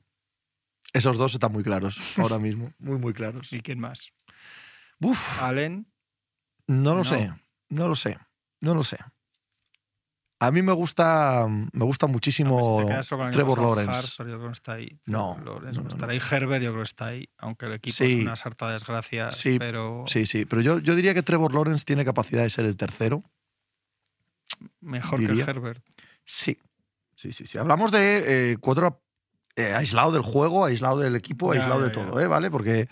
Esos 0.92 1.16
dos 1.18 1.34
están 1.34 1.50
muy 1.50 1.64
claros 1.64 2.16
ahora 2.18 2.38
mismo. 2.38 2.72
Muy, 2.78 2.98
muy 2.98 3.12
claros. 3.12 3.52
¿Y 3.52 3.60
quién 3.60 3.80
más? 3.80 4.12
Uf, 5.00 5.42
Allen. 5.42 5.86
no 6.68 6.92
lo 6.92 6.98
No. 6.98 7.04
sé. 7.04 7.32
No 7.70 7.88
lo 7.88 7.96
sé. 7.96 8.16
No 8.60 8.74
lo 8.74 8.84
sé. 8.84 8.98
A 10.46 10.50
mí 10.50 10.62
me 10.62 10.72
gusta, 10.72 11.46
me 11.48 11.84
gusta 11.84 12.06
muchísimo 12.06 12.84
Trevor 13.32 13.58
Lawrence. 13.60 13.90
Hart, 13.92 14.06
yo 14.18 14.24
creo 14.24 14.38
que 14.38 14.44
no 14.46 14.50
está 14.52 14.72
ahí. 14.74 14.88
No, 15.06 15.38
Lawrence 15.44 15.80
no, 15.82 15.88
estará 15.88 16.12
ahí. 16.12 16.20
Herbert 16.30 16.62
yo 16.62 16.70
creo 16.70 16.82
que 16.82 16.88
está 16.88 17.06
ahí, 17.06 17.28
aunque 17.38 17.66
el 17.66 17.72
equipo 17.74 17.96
Sí. 17.96 18.18
es 18.18 18.22
una 18.22 18.36
sarta 18.36 18.66
de 18.68 18.72
desgracias. 18.74 19.36
Sí, 19.36 19.58
pero 19.58 20.04
Sí, 20.06 20.26
sí. 20.26 20.44
Pero 20.44 20.62
yo, 20.62 20.78
yo 20.78 20.94
diría 20.94 21.14
que 21.14 21.22
Trevor 21.22 21.52
Lawrence 21.54 21.84
tiene 21.84 22.04
capacidad 22.04 22.42
de 22.42 22.50
ser 22.50 22.64
el 22.64 22.76
tercero. 22.76 23.22
mejor 24.80 25.20
diría. 25.20 25.44
que 25.44 25.50
Herbert. 25.50 25.84
Sí. 26.24 26.58
Sí, 27.16 27.32
sí, 27.32 27.46
sí. 27.46 27.58
Hablamos 27.58 27.90
de 27.92 28.52
eh, 28.52 28.56
cuatro 28.60 29.02
eh, 29.56 29.72
aislado 29.72 30.12
del 30.12 30.22
juego, 30.22 30.64
aislado 30.64 30.98
del 30.98 31.16
equipo, 31.16 31.54
Ya, 31.54 31.60
aislado 31.60 31.80
ya, 31.80 31.86
de 31.88 31.94
ya. 31.94 32.04
todo, 32.06 32.20
¿eh? 32.20 32.26
¿Vale? 32.26 32.50
Porque 32.50 32.88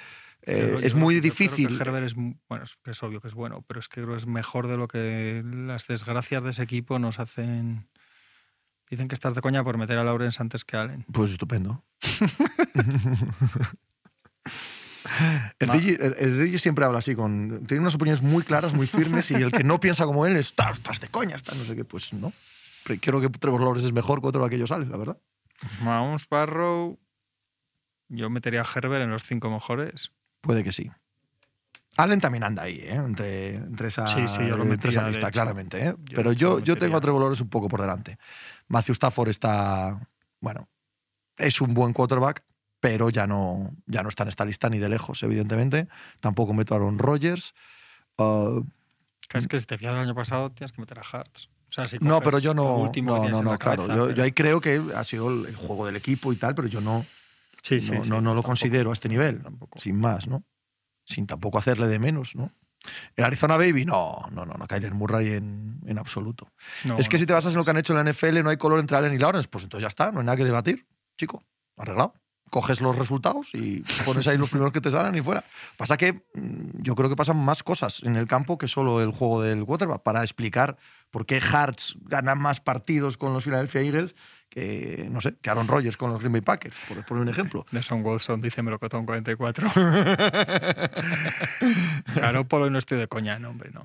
eh, 0.46 0.78
es 0.82 0.94
muy 0.94 1.14
creo 1.20 1.22
que 1.22 1.28
difícil. 1.44 1.80
Herbert 1.80 2.06
es, 2.06 2.14
bueno, 2.14 2.64
es, 2.64 2.76
es 2.84 3.02
obvio 3.02 3.20
que 3.20 3.28
es 3.28 3.34
bueno, 3.34 3.64
pero 3.66 3.80
es 3.80 3.88
que 3.88 4.02
creo 4.02 4.16
es 4.16 4.26
mejor 4.26 4.66
de 4.68 4.76
lo 4.76 4.88
que 4.88 5.42
las 5.44 5.86
desgracias 5.86 6.42
de 6.42 6.50
ese 6.50 6.62
equipo 6.62 6.98
nos 6.98 7.18
hacen. 7.18 7.88
Dicen 8.90 9.08
que 9.08 9.14
estás 9.14 9.34
de 9.34 9.40
coña 9.40 9.64
por 9.64 9.78
meter 9.78 9.96
a 9.98 10.04
Lawrence 10.04 10.42
antes 10.42 10.64
que 10.64 10.76
a 10.76 10.82
Allen. 10.82 11.04
Pues 11.12 11.30
estupendo. 11.30 11.84
El 15.58 15.68
DJ, 15.70 15.94
el- 16.04 16.14
el 16.18 16.38
DJ 16.44 16.58
siempre 16.58 16.84
habla 16.84 16.98
así, 17.00 17.14
con, 17.14 17.64
tiene 17.66 17.80
unas 17.80 17.94
opiniones 17.96 18.22
muy 18.22 18.42
claras, 18.44 18.72
muy 18.72 18.86
firmes, 18.86 19.30
y 19.30 19.34
el 19.34 19.50
que 19.50 19.64
no 19.64 19.80
piensa 19.80 20.04
como 20.04 20.26
él, 20.26 20.36
está, 20.36 20.70
estás 20.70 21.00
de 21.00 21.08
coña, 21.08 21.34
está 21.36 21.54
no 21.54 21.64
sé 21.64 21.74
qué. 21.74 21.84
Pues 21.84 22.12
no. 22.12 22.32
Pero 22.84 23.00
Creo 23.00 23.20
que 23.20 23.28
Trevor 23.28 23.60
Lawrence 23.62 23.86
es 23.88 23.92
mejor 23.92 24.20
que 24.20 24.28
otro 24.28 24.40
de 24.42 24.46
aquellos 24.46 24.68
sales, 24.68 24.88
la 24.88 24.96
verdad. 24.96 25.18
Mahomes, 25.82 26.28
Barrow. 26.28 26.98
Yo 28.08 28.30
metería 28.30 28.62
a 28.62 28.66
Herbert 28.74 29.02
en 29.04 29.10
los 29.10 29.24
cinco 29.24 29.50
mejores. 29.50 30.12
Puede 30.42 30.62
que 30.62 30.72
sí. 30.72 30.90
Allen 31.96 32.20
también 32.20 32.42
anda 32.44 32.62
ahí, 32.62 32.76
¿eh? 32.80 32.94
entre, 32.94 33.54
entre, 33.54 33.88
esa, 33.88 34.06
Sí, 34.06 34.26
sí, 34.28 34.46
yo 34.48 34.56
lo 34.56 34.64
entre 34.64 34.90
esa 34.90 35.06
lista, 35.08 35.30
claramente. 35.30 35.78
¿eh? 35.88 35.94
Yo, 36.04 36.16
Pero 36.16 36.32
yo, 36.32 36.58
yo 36.58 36.76
tengo 36.76 36.96
a 36.96 37.00
Trevor 37.00 37.20
Lawrence 37.20 37.42
un 37.42 37.50
poco 37.50 37.68
por 37.68 37.80
delante. 37.80 38.18
Matthew 38.68 38.92
Stafford 38.94 39.28
está, 39.28 40.00
bueno, 40.40 40.68
es 41.36 41.60
un 41.60 41.74
buen 41.74 41.92
quarterback, 41.92 42.44
pero 42.80 43.10
ya 43.10 43.26
no, 43.26 43.70
ya 43.86 44.02
no 44.02 44.08
está 44.08 44.22
en 44.24 44.30
esta 44.30 44.44
lista 44.44 44.68
ni 44.70 44.78
de 44.78 44.88
lejos, 44.88 45.22
evidentemente. 45.22 45.86
Tampoco 46.20 46.54
meto 46.54 46.74
a 46.74 46.78
Aaron 46.78 46.98
Rodgers. 46.98 47.54
Que 48.16 49.38
es 49.38 49.46
que 49.48 49.58
si 49.60 49.66
te 49.66 49.78
fijas 49.78 49.94
del 49.94 50.02
año 50.04 50.14
pasado 50.14 50.50
tienes 50.50 50.72
que 50.72 50.80
meter 50.80 50.98
a 50.98 51.02
Hart. 51.02 51.30
O 51.68 51.72
sea, 51.74 51.84
si 51.86 51.98
no, 52.00 52.20
pero 52.20 52.38
yo 52.38 52.52
no. 52.54 52.90
No, 53.02 53.28
no, 53.28 53.42
no, 53.42 53.50
la 53.52 53.58
claro. 53.58 53.82
cabeza, 53.86 53.96
Yo, 53.96 54.04
pero- 54.06 54.16
yo 54.16 54.24
ahí 54.24 54.32
creo 54.32 54.60
que 54.60 54.80
ha 54.94 55.04
sido 55.04 55.30
el 55.30 55.56
juego 55.56 55.86
del 55.86 55.96
equipo 55.96 56.32
y 56.32 56.36
tal, 56.36 56.54
pero 56.54 56.68
yo 56.68 56.80
no, 56.80 57.04
Sí, 57.62 57.80
sí, 57.80 57.92
no, 57.92 58.04
sí, 58.04 58.10
no, 58.10 58.20
no 58.20 58.34
lo 58.34 58.42
considero 58.42 58.90
a 58.90 58.92
este 58.92 59.08
nivel. 59.08 59.42
Tampoco. 59.42 59.78
Sin 59.78 59.98
más, 59.98 60.26
¿no? 60.26 60.44
Sin 61.04 61.26
tampoco 61.26 61.58
hacerle 61.58 61.86
de 61.86 61.98
menos, 61.98 62.34
¿no? 62.34 62.52
El 63.14 63.24
Arizona 63.24 63.56
Baby, 63.56 63.84
no, 63.84 64.26
no, 64.32 64.44
no, 64.44 64.54
no, 64.54 64.66
Kyler 64.66 64.92
Murray 64.92 65.34
en, 65.34 65.80
en 65.86 65.98
absoluto. 65.98 66.52
No, 66.84 66.98
es 66.98 67.08
que 67.08 67.16
no. 67.16 67.20
si 67.20 67.26
te 67.26 67.32
basas 67.32 67.52
en 67.52 67.58
lo 67.58 67.64
que 67.64 67.70
han 67.70 67.76
hecho 67.76 67.96
en 67.96 68.04
la 68.04 68.12
NFL, 68.12 68.42
no 68.42 68.50
hay 68.50 68.56
color 68.56 68.80
entre 68.80 68.96
Allen 68.96 69.14
y 69.14 69.18
Lawrence, 69.18 69.48
pues 69.48 69.64
entonces 69.64 69.82
ya 69.82 69.88
está, 69.88 70.10
no 70.10 70.20
hay 70.20 70.26
nada 70.26 70.36
que 70.36 70.44
debatir, 70.44 70.86
chico, 71.16 71.44
arreglado. 71.76 72.14
Coges 72.50 72.82
los 72.82 72.98
resultados 72.98 73.54
y 73.54 73.82
pones 74.04 74.26
ahí 74.26 74.36
los 74.36 74.50
primeros 74.50 74.74
que 74.74 74.82
te 74.82 74.90
salen 74.90 75.14
y 75.14 75.22
fuera. 75.22 75.42
Pasa 75.78 75.96
que 75.96 76.12
mm, 76.34 76.82
yo 76.82 76.94
creo 76.94 77.08
que 77.08 77.16
pasan 77.16 77.38
más 77.38 77.62
cosas 77.62 78.02
en 78.02 78.16
el 78.16 78.26
campo 78.26 78.58
que 78.58 78.68
solo 78.68 79.00
el 79.00 79.10
juego 79.10 79.40
del 79.40 79.64
quarterback 79.64 80.02
para 80.02 80.22
explicar 80.22 80.76
por 81.10 81.24
qué 81.24 81.40
Hearts 81.40 81.96
gana 82.02 82.34
más 82.34 82.60
partidos 82.60 83.16
con 83.16 83.32
los 83.32 83.44
Philadelphia 83.44 83.80
Eagles 83.80 84.16
que, 84.52 85.08
no 85.10 85.22
sé, 85.22 85.34
que 85.40 85.48
Aaron 85.48 85.66
Rodgers 85.66 85.96
con 85.96 86.10
los 86.10 86.20
Green 86.20 86.32
Bay 86.32 86.42
Packers, 86.42 86.78
por 86.86 87.02
poner 87.06 87.22
un 87.22 87.28
ejemplo. 87.30 87.64
Nelson 87.70 88.04
Wilson 88.04 88.38
dice 88.42 88.62
Melocotón 88.62 89.06
44. 89.06 89.70
Garópolo 92.14 92.66
y 92.66 92.70
no 92.70 92.78
estoy 92.78 92.98
de 92.98 93.08
coña, 93.08 93.38
no, 93.38 93.48
hombre, 93.48 93.70
no. 93.72 93.82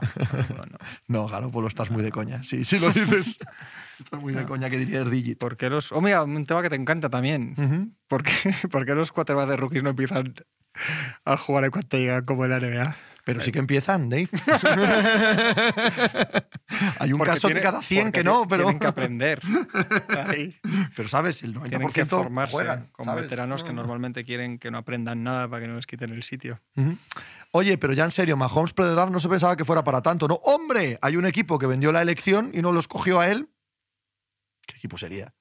No, 0.49 0.65
no. 0.65 0.77
No, 1.07 1.27
Garoppolo, 1.29 1.69
estás 1.69 1.89
muy 1.89 2.03
de 2.03 2.11
coña. 2.11 2.43
Sí, 2.43 2.65
sí 2.65 2.79
lo 2.79 2.89
dices. 2.89 3.39
estás 3.99 4.21
muy 4.21 4.33
de 4.33 4.43
coña, 4.43 4.69
que 4.69 4.77
diría 4.77 4.99
el 4.99 5.09
Digit. 5.09 5.37
¿Por 5.37 5.55
qué 5.55 5.69
los.? 5.69 5.93
Oh, 5.93 6.01
mira, 6.01 6.23
un 6.23 6.45
tema 6.45 6.61
que 6.61 6.69
te 6.69 6.75
encanta 6.75 7.09
también. 7.09 7.93
¿Por 8.09 8.23
qué, 8.23 8.53
por 8.69 8.85
qué 8.85 8.93
los 8.93 9.13
quarterbacks 9.13 9.49
de 9.49 9.55
rookies 9.55 9.83
no 9.83 9.91
empiezan 9.91 10.33
a 11.23 11.37
jugar 11.37 11.63
en 11.63 11.71
cuanto 11.71 11.97
llegan 11.97 12.25
como 12.25 12.43
en 12.43 12.51
la 12.51 12.59
NBA? 12.59 12.95
Pero 13.27 13.41
sí 13.41 13.51
que 13.51 13.59
empiezan, 13.59 14.07
Dave. 14.09 14.29
Hay 16.99 17.11
un 17.11 17.17
Porque 17.19 17.33
caso 17.33 17.47
tiene- 17.49 17.59
de 17.59 17.61
cada 17.63 17.81
100 17.81 18.03
porque 18.05 18.19
que 18.19 18.23
no, 18.23 18.47
pero. 18.47 18.63
Tienen 18.63 18.79
que 18.79 18.87
aprender. 18.87 19.41
Ahí. 20.27 20.55
Pero 20.95 21.09
sabes, 21.09 21.43
el 21.43 21.53
90% 21.53 21.69
Tienen 21.69 21.89
que 21.89 22.05
formarse 22.05 22.53
juegan. 22.53 22.87
con 22.93 23.05
¿sabes? 23.05 23.23
veteranos 23.23 23.63
que 23.63 23.69
No. 23.71 23.81
normalmente 23.81 24.23
quieren 24.23 24.59
que 24.59 24.71
no 24.71 24.77
aprendan 24.77 25.23
nada 25.23 25.49
para 25.49 25.61
que 25.61 25.67
no 25.67 25.75
les 25.75 25.85
quiten 25.85 26.11
el 26.13 26.23
sitio. 26.23 26.61
Oye, 27.51 27.77
pero 27.77 27.91
ya 27.93 28.05
en 28.05 28.11
serio, 28.11 28.37
Mahomes 28.37 28.71
pre-draft 28.71 29.11
no 29.11 29.19
se 29.19 29.27
pensaba 29.27 29.57
que 29.57 29.65
fuera 29.65 29.83
para 29.83 30.01
tanto, 30.01 30.27
¿no? 30.29 30.35
¡Hombre! 30.43 30.97
Hay 31.01 31.17
un 31.17 31.25
equipo 31.25 31.59
que 31.59 31.67
vendió 31.67 31.91
la 31.91 32.01
elección 32.01 32.51
y 32.53 32.61
no 32.61 32.71
lo 32.71 32.79
escogió 32.79 33.19
a 33.19 33.27
él. 33.29 33.49
¿Qué 34.65 34.77
equipo 34.77 34.97
sería? 34.97 35.33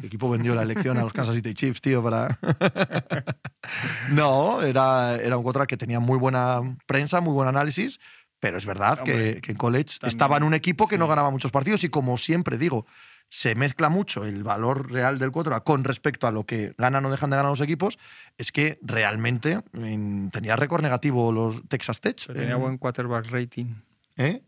¿Qué 0.00 0.06
equipo 0.06 0.30
vendió 0.30 0.54
la 0.54 0.62
elección 0.62 0.98
a 0.98 1.02
los 1.02 1.12
Kansas 1.12 1.34
City 1.34 1.54
Chiefs, 1.54 1.80
tío? 1.80 2.02
Para... 2.02 2.38
no, 4.10 4.62
era, 4.62 5.16
era 5.16 5.36
un 5.36 5.42
quarterback 5.42 5.68
que 5.70 5.76
tenía 5.76 6.00
muy 6.00 6.18
buena 6.18 6.60
prensa, 6.86 7.20
muy 7.20 7.32
buen 7.32 7.48
análisis, 7.48 8.00
pero 8.40 8.58
es 8.58 8.66
verdad 8.66 8.98
que, 9.02 9.12
Hombre, 9.12 9.40
que 9.40 9.52
en 9.52 9.58
college 9.58 9.98
también, 10.00 10.08
estaba 10.08 10.36
en 10.36 10.42
un 10.42 10.54
equipo 10.54 10.88
que 10.88 10.98
no 10.98 11.06
ganaba 11.08 11.30
muchos 11.30 11.50
partidos 11.52 11.84
y 11.84 11.88
como 11.88 12.18
siempre 12.18 12.58
digo, 12.58 12.86
se 13.28 13.54
mezcla 13.54 13.88
mucho 13.88 14.24
el 14.26 14.42
valor 14.42 14.90
real 14.92 15.18
del 15.18 15.30
quarterback 15.30 15.64
con 15.64 15.84
respecto 15.84 16.26
a 16.26 16.30
lo 16.32 16.44
que 16.44 16.74
ganan 16.76 17.04
o 17.06 17.10
dejan 17.10 17.30
de 17.30 17.36
ganar 17.36 17.50
los 17.50 17.60
equipos, 17.60 17.98
es 18.36 18.52
que 18.52 18.78
realmente 18.82 19.60
en- 19.74 20.30
tenía 20.30 20.56
récord 20.56 20.82
negativo 20.82 21.32
los 21.32 21.62
Texas 21.68 22.00
Tech. 22.00 22.20
Pero 22.26 22.40
tenía 22.40 22.56
buen 22.56 22.76
quarterback 22.78 23.30
rating. 23.30 23.74
¿eh? 24.16 24.42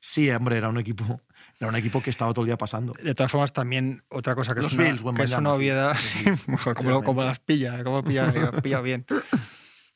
Sí, 0.00 0.30
hombre, 0.30 0.58
era 0.58 0.68
un 0.68 0.78
equipo, 0.78 1.22
era 1.60 1.68
un 1.68 1.76
equipo 1.76 2.02
que 2.02 2.10
estaba 2.10 2.32
todo 2.32 2.42
el 2.42 2.46
día 2.48 2.58
pasando. 2.58 2.92
De 3.02 3.14
todas 3.14 3.30
formas, 3.30 3.52
también 3.52 4.02
otra 4.08 4.34
cosa 4.34 4.54
que 4.54 4.60
Los 4.62 4.72
es 4.72 4.78
una, 4.78 4.84
Bills, 4.84 5.02
que 5.16 5.22
es 5.22 5.32
una 5.38 5.52
obviedad, 5.52 5.96
Sí, 5.98 6.18
sí, 6.24 6.30
como, 6.76 7.02
como, 7.02 7.22
las 7.22 7.38
pilla, 7.40 7.82
como 7.84 8.02
pilla, 8.04 8.32
pilla 8.62 8.80
bien. 8.80 9.06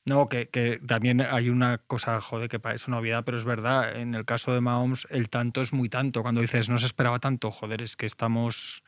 No, 0.05 0.29
que, 0.29 0.49
que 0.49 0.79
también 0.87 1.21
hay 1.21 1.51
una 1.51 1.79
cosa, 1.79 2.19
joder, 2.21 2.49
que 2.49 2.59
es 2.75 2.89
una 2.89 2.99
obviedad, 2.99 3.25
pero 3.25 3.37
es 3.37 3.45
verdad. 3.45 3.97
En 3.97 4.15
el 4.15 4.25
caso 4.25 4.55
de 4.55 4.61
Mahomes, 4.63 5.07
el 5.11 5.29
tanto 5.29 5.61
es 5.61 5.73
muy 5.75 5.91
tanto. 5.91 6.23
Cuando 6.23 6.41
dices 6.41 6.71
no 6.71 6.79
se 6.79 6.87
esperaba 6.87 7.19
tanto, 7.19 7.51
joder, 7.51 7.83
es 7.83 7.97
que 7.97 8.07
estamos. 8.07 8.83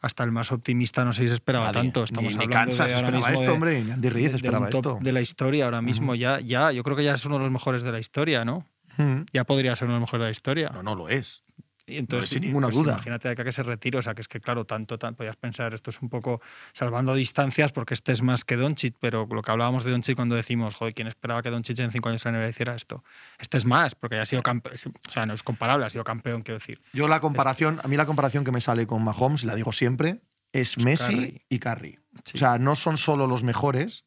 Hasta 0.00 0.24
el 0.24 0.32
más 0.32 0.50
optimista 0.50 1.04
no 1.04 1.12
sé 1.12 1.22
si 1.22 1.28
se 1.28 1.34
esperaba 1.34 1.66
Nadie, 1.66 1.82
tanto. 1.82 2.02
Estamos 2.04 2.32
ni, 2.32 2.38
ni 2.38 2.44
hablando 2.46 2.70
Kansas 2.76 2.88
de 2.88 2.94
ahora 2.94 3.06
esperaba 3.08 3.28
mismo 3.28 3.32
esto, 3.40 3.42
de- 3.42 3.50
hombre, 3.54 3.84
ni 3.84 3.90
Andy 3.92 4.08
Reid 4.08 4.24
de- 4.24 4.30
de 4.30 4.36
esperaba 4.36 4.70
top 4.70 4.78
esto. 4.86 4.98
de 5.00 5.12
la 5.12 5.20
historia 5.20 5.64
ahora 5.66 5.80
mismo. 5.82 6.14
ya, 6.16 6.40
ya, 6.40 6.72
yo 6.72 6.82
creo 6.82 6.96
que 6.96 7.04
ya 7.04 7.14
es 7.14 7.24
uno 7.24 7.36
de 7.36 7.44
los 7.44 7.52
mejores 7.52 7.82
de 7.84 7.92
la 7.92 8.00
historia, 8.00 8.44
¿no? 8.44 8.66
Mm. 8.96 9.20
Ya 9.32 9.44
podría 9.44 9.76
ser 9.76 9.86
uno 9.86 9.94
de 9.94 10.00
los 10.00 10.08
mejores 10.08 10.22
de 10.22 10.26
la 10.26 10.30
historia. 10.32 10.70
No, 10.74 10.82
no 10.82 10.94
lo 10.96 11.08
es. 11.08 11.44
Y 11.86 11.98
entonces, 11.98 12.30
sin 12.30 12.42
ninguna 12.42 12.68
pues 12.68 12.76
duda. 12.76 12.92
Imagínate 12.94 13.34
que 13.34 13.52
se 13.52 13.62
retire, 13.62 13.98
o 13.98 14.02
sea, 14.02 14.14
que 14.14 14.20
es 14.20 14.28
que, 14.28 14.40
claro, 14.40 14.64
tanto, 14.64 14.98
tan, 14.98 15.14
podías 15.14 15.36
pensar, 15.36 15.74
esto 15.74 15.90
es 15.90 16.00
un 16.00 16.08
poco 16.08 16.40
salvando 16.72 17.14
distancias 17.14 17.72
porque 17.72 17.94
este 17.94 18.12
es 18.12 18.22
más 18.22 18.44
que 18.44 18.56
Doncic, 18.56 18.96
pero 19.00 19.26
lo 19.30 19.42
que 19.42 19.50
hablábamos 19.50 19.84
de 19.84 19.90
Doncic 19.90 20.16
cuando 20.16 20.34
decimos, 20.34 20.74
joder, 20.74 20.94
¿quién 20.94 21.08
esperaba 21.08 21.42
que 21.42 21.50
Doncic 21.50 21.78
en 21.80 21.90
cinco 21.90 22.08
años 22.08 22.24
en 22.26 22.32
la 22.32 22.38
NBA 22.38 22.50
hiciera 22.50 22.74
esto? 22.74 23.02
Este 23.38 23.56
es 23.56 23.64
más, 23.64 23.94
porque 23.94 24.16
ya 24.16 24.22
ha 24.22 24.26
sido 24.26 24.42
campeón, 24.42 24.74
o 24.74 25.12
sea, 25.12 25.26
no 25.26 25.34
es 25.34 25.42
comparable, 25.42 25.84
ha 25.86 25.90
sido 25.90 26.04
campeón, 26.04 26.42
quiero 26.42 26.58
decir. 26.58 26.80
Yo 26.92 27.08
la 27.08 27.20
comparación, 27.20 27.80
a 27.82 27.88
mí 27.88 27.96
la 27.96 28.06
comparación 28.06 28.44
que 28.44 28.52
me 28.52 28.60
sale 28.60 28.86
con 28.86 29.02
Mahomes, 29.02 29.44
la 29.44 29.54
digo 29.54 29.72
siempre, 29.72 30.22
es 30.52 30.78
Messi 30.78 31.14
Curry. 31.14 31.44
y 31.48 31.58
Curry. 31.58 31.98
Sí. 32.24 32.32
O 32.34 32.38
sea, 32.38 32.58
no 32.58 32.76
son 32.76 32.96
solo 32.96 33.26
los 33.26 33.42
mejores, 33.42 34.04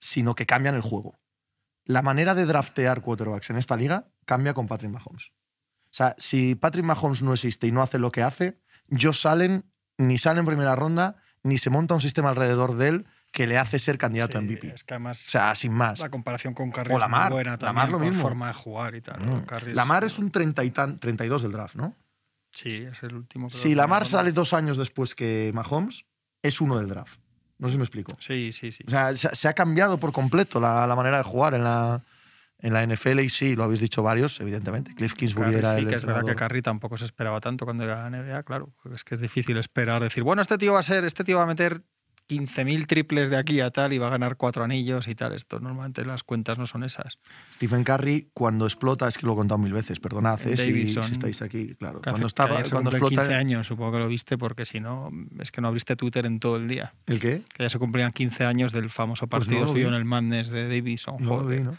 sino 0.00 0.34
que 0.34 0.46
cambian 0.46 0.74
el 0.74 0.82
juego. 0.82 1.18
La 1.84 2.02
manera 2.02 2.34
de 2.34 2.46
draftear 2.46 3.00
quarterbacks 3.00 3.50
en 3.50 3.58
esta 3.58 3.76
liga 3.76 4.08
cambia 4.24 4.54
con 4.54 4.66
Patrick 4.66 4.90
Mahomes. 4.90 5.32
O 5.96 5.98
sea, 6.04 6.14
si 6.18 6.54
Patrick 6.56 6.84
Mahomes 6.84 7.22
no 7.22 7.32
existe 7.32 7.66
y 7.66 7.72
no 7.72 7.80
hace 7.80 7.98
lo 7.98 8.12
que 8.12 8.22
hace, 8.22 8.58
Josh 8.90 9.26
Allen 9.26 9.64
ni 9.96 10.18
sale 10.18 10.40
en 10.40 10.44
primera 10.46 10.74
ronda, 10.74 11.16
ni 11.42 11.56
se 11.56 11.70
monta 11.70 11.94
un 11.94 12.02
sistema 12.02 12.28
alrededor 12.28 12.76
de 12.76 12.88
él 12.88 13.06
que 13.32 13.46
le 13.46 13.56
hace 13.56 13.78
ser 13.78 13.96
candidato 13.96 14.36
a 14.36 14.42
Sí, 14.42 14.46
MVP. 14.46 14.74
Es 14.74 14.84
que 14.84 14.92
además 14.92 15.26
O 15.26 15.30
sea, 15.30 15.54
sin 15.54 15.72
más. 15.72 15.98
la 16.00 16.10
comparación 16.10 16.52
con 16.52 16.70
Curry 16.70 16.92
O 16.92 16.98
es 17.02 17.08
muy 17.08 17.30
buena 17.30 17.56
también, 17.56 17.60
Lamar 17.76 17.88
lo 17.90 17.96
por 17.98 18.06
mismo. 18.06 18.22
forma 18.22 18.48
de 18.48 18.52
jugar 18.52 18.94
y 18.94 19.00
tal. 19.00 19.20
Mm. 19.24 19.46
Curry 19.46 19.72
Lamar 19.74 20.04
es 20.04 20.18
un 20.18 20.30
30 20.30 20.64
y 20.64 20.70
tan- 20.70 20.98
32 20.98 21.42
del 21.44 21.52
draft, 21.52 21.76
¿no? 21.76 21.94
Sí, 22.50 22.74
es 22.74 23.02
el 23.02 23.14
último. 23.14 23.48
Si 23.48 23.74
Lamar 23.74 24.02
ronda. 24.02 24.18
sale 24.18 24.32
dos 24.32 24.52
años 24.52 24.76
después 24.76 25.14
que 25.14 25.50
Mahomes, 25.54 26.04
es 26.42 26.60
uno 26.60 26.76
del 26.76 26.88
draft. 26.88 27.18
No 27.56 27.68
sé 27.68 27.72
si 27.72 27.78
me 27.78 27.84
explico. 27.84 28.14
Sí, 28.18 28.52
sí, 28.52 28.70
sí. 28.70 28.84
O 28.86 28.90
sea, 28.90 29.16
se, 29.16 29.34
se 29.34 29.48
ha 29.48 29.54
cambiado 29.54 29.98
por 29.98 30.12
completo 30.12 30.60
la, 30.60 30.86
la 30.86 30.94
manera 30.94 31.16
de 31.16 31.22
jugar 31.24 31.54
en 31.54 31.64
la, 31.64 32.02
en 32.66 32.72
la 32.72 32.84
NFL 32.84 33.20
y 33.20 33.30
sí, 33.30 33.54
lo 33.54 33.62
habéis 33.62 33.80
dicho 33.80 34.02
varios, 34.02 34.40
evidentemente. 34.40 34.92
Cliff 34.94 35.14
Kingsbury 35.14 35.54
era 35.54 35.74
sí, 35.74 35.82
el 35.82 35.88
que 35.88 35.94
es 35.94 36.04
verdad 36.04 36.24
que. 36.24 36.34
Curry 36.34 36.62
tampoco 36.62 36.98
se 36.98 37.04
esperaba 37.04 37.40
tanto 37.40 37.64
cuando 37.64 37.84
llegara 37.84 38.06
a 38.06 38.10
la 38.10 38.18
NBA, 38.22 38.42
claro. 38.42 38.72
Es 38.92 39.04
que 39.04 39.14
es 39.14 39.20
difícil 39.20 39.56
esperar, 39.56 40.02
decir, 40.02 40.24
bueno, 40.24 40.42
este 40.42 40.58
tío 40.58 40.72
va 40.72 40.80
a 40.80 40.82
ser, 40.82 41.04
este 41.04 41.22
tío 41.22 41.36
va 41.36 41.44
a 41.44 41.46
meter 41.46 41.78
15.000 42.28 42.86
triples 42.86 43.30
de 43.30 43.36
aquí 43.36 43.60
a 43.60 43.70
tal 43.70 43.92
y 43.92 43.98
va 43.98 44.08
a 44.08 44.10
ganar 44.10 44.36
cuatro 44.36 44.64
anillos 44.64 45.06
y 45.06 45.14
tal. 45.14 45.32
Esto 45.32 45.60
normalmente 45.60 46.04
las 46.04 46.24
cuentas 46.24 46.58
no 46.58 46.66
son 46.66 46.82
esas. 46.82 47.20
Stephen 47.54 47.84
Curry, 47.84 48.30
cuando 48.34 48.66
explota, 48.66 49.06
es 49.06 49.16
que 49.16 49.26
lo 49.26 49.34
he 49.34 49.36
contado 49.36 49.58
mil 49.58 49.72
veces, 49.72 50.00
perdonad 50.00 50.40
eh, 50.44 50.56
si, 50.56 50.92
si 50.92 50.98
estáis 51.12 51.40
aquí, 51.42 51.76
claro. 51.76 52.00
Que 52.00 52.10
Cuando, 52.10 52.26
estaba, 52.26 52.60
cuando 52.64 52.90
explota. 52.90 53.22
15 53.22 53.34
años, 53.34 53.68
supongo 53.68 53.92
que 53.92 53.98
lo 53.98 54.08
viste, 54.08 54.36
porque 54.36 54.64
si 54.64 54.80
no, 54.80 55.12
es 55.38 55.52
que 55.52 55.60
no 55.60 55.68
abriste 55.68 55.94
Twitter 55.94 56.26
en 56.26 56.40
todo 56.40 56.56
el 56.56 56.66
día. 56.66 56.94
¿El 57.06 57.20
qué? 57.20 57.42
Que 57.54 57.62
ya 57.62 57.70
se 57.70 57.78
cumplían 57.78 58.10
15 58.10 58.44
años 58.44 58.72
del 58.72 58.90
famoso 58.90 59.28
Pues 59.28 59.46
no 59.46 59.52
partido 59.52 59.68
suyo 59.68 59.88
vi. 59.88 59.94
en 59.94 59.94
el 59.94 60.04
Madness 60.04 60.50
de 60.50 60.64
Davidson. 60.64 61.18
No 61.20 61.42
lo 61.42 61.46
vi, 61.46 61.60
¿no? 61.60 61.76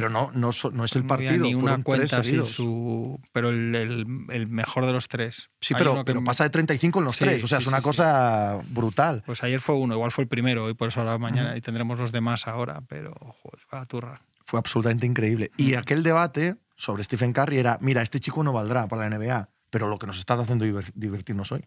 Pero 0.00 0.10
no, 0.10 0.30
no, 0.32 0.50
es 0.84 0.94
el 0.96 1.04
partido, 1.04 1.44
ni 1.44 1.54
una 1.56 1.82
cuenta 1.82 2.22
sin 2.22 2.46
su. 2.46 3.20
Pero 3.32 3.48
el, 3.50 3.74
el- 3.74 4.06
el 4.30 4.46
mejor 4.46 4.86
de 4.86 4.92
los 4.92 5.08
tres. 5.08 5.50
Sí, 5.60 5.74
Hay 5.74 5.78
pero, 5.78 6.04
pero 6.04 6.20
me- 6.20 6.26
pasa 6.26 6.44
de 6.44 6.50
35 6.50 7.00
en 7.00 7.04
los 7.06 7.16
Sí, 7.16 7.24
tres. 7.24 7.42
O 7.42 7.48
sea, 7.48 7.58
sí, 7.58 7.62
es 7.64 7.66
una 7.68 7.78
sí, 7.78 7.82
cosa 7.84 8.60
brutal. 8.68 9.24
Pues 9.26 9.42
ayer 9.42 9.60
fue 9.60 9.74
uno, 9.74 9.94
igual 9.94 10.12
fue 10.12 10.22
el 10.22 10.28
primero, 10.28 10.70
y 10.70 10.74
por 10.74 10.88
eso 10.88 11.00
ahora 11.00 11.18
mañana 11.18 11.56
y 11.56 11.60
tendremos 11.60 11.98
los 11.98 12.12
demás 12.12 12.46
ahora, 12.46 12.80
pero 12.86 13.12
joder, 13.12 13.60
va 13.74 13.80
a 13.80 13.86
turra. 13.86 14.22
Fue 14.44 14.58
absolutamente 14.60 15.04
increíble. 15.06 15.50
Y 15.56 15.74
aquel 15.74 16.02
debate 16.04 16.56
sobre 16.76 17.02
Stephen 17.02 17.32
Curry 17.32 17.58
era, 17.58 17.78
mira, 17.80 18.02
este 18.02 18.20
chico 18.20 18.44
no 18.44 18.52
valdrá 18.52 18.86
para 18.86 19.08
la 19.08 19.18
NBA, 19.18 19.50
pero 19.70 19.88
lo 19.88 19.98
que 19.98 20.06
nos 20.06 20.18
está 20.18 20.34
haciendo 20.34 20.64
diver- 20.64 20.92
divertirnos 20.94 21.50
hoy. 21.50 21.64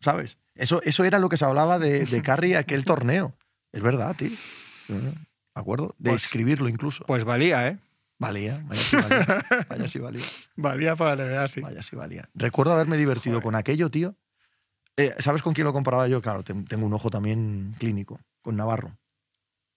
¿Sabes? 0.00 0.38
Eso, 0.54 0.80
eso 0.84 1.04
era 1.04 1.18
lo 1.18 1.28
que 1.28 1.36
se 1.36 1.44
hablaba 1.46 1.78
de, 1.78 2.04
de 2.06 2.22
Curry 2.22 2.54
aquel 2.54 2.84
torneo. 2.84 3.34
Es 3.72 3.82
verdad, 3.82 4.14
tío. 4.16 4.30
¿De 5.56 5.60
acuerdo? 5.62 5.94
De 5.98 6.10
Pues- 6.10 6.22
escribirlo 6.24 6.68
incluso. 6.68 7.04
Pues 7.06 7.24
valía, 7.24 7.66
¿eh? 7.68 7.78
Valía, 8.18 8.62
vaya 8.66 8.80
si 8.80 8.96
valía. 8.96 9.44
Vaya 9.68 9.88
si 9.88 9.98
valía. 9.98 10.22
Valía 10.56 10.96
para 10.96 11.16
la 11.16 11.24
NBA, 11.24 11.48
sí. 11.48 11.60
Vaya 11.60 11.82
si 11.82 11.96
valía. 11.96 12.28
Recuerdo 12.34 12.72
haberme 12.72 12.96
divertido 12.96 13.34
Joder. 13.34 13.42
con 13.42 13.54
aquello, 13.56 13.90
tío. 13.90 14.14
Eh, 14.96 15.14
¿Sabes 15.18 15.42
con 15.42 15.52
quién 15.52 15.66
lo 15.66 15.72
comparaba 15.74 16.08
yo? 16.08 16.22
Claro, 16.22 16.42
te- 16.42 16.54
tengo 16.54 16.86
un 16.86 16.92
ojo 16.94 17.10
también 17.10 17.74
clínico, 17.78 18.18
con 18.40 18.56
Navarro. 18.56 18.96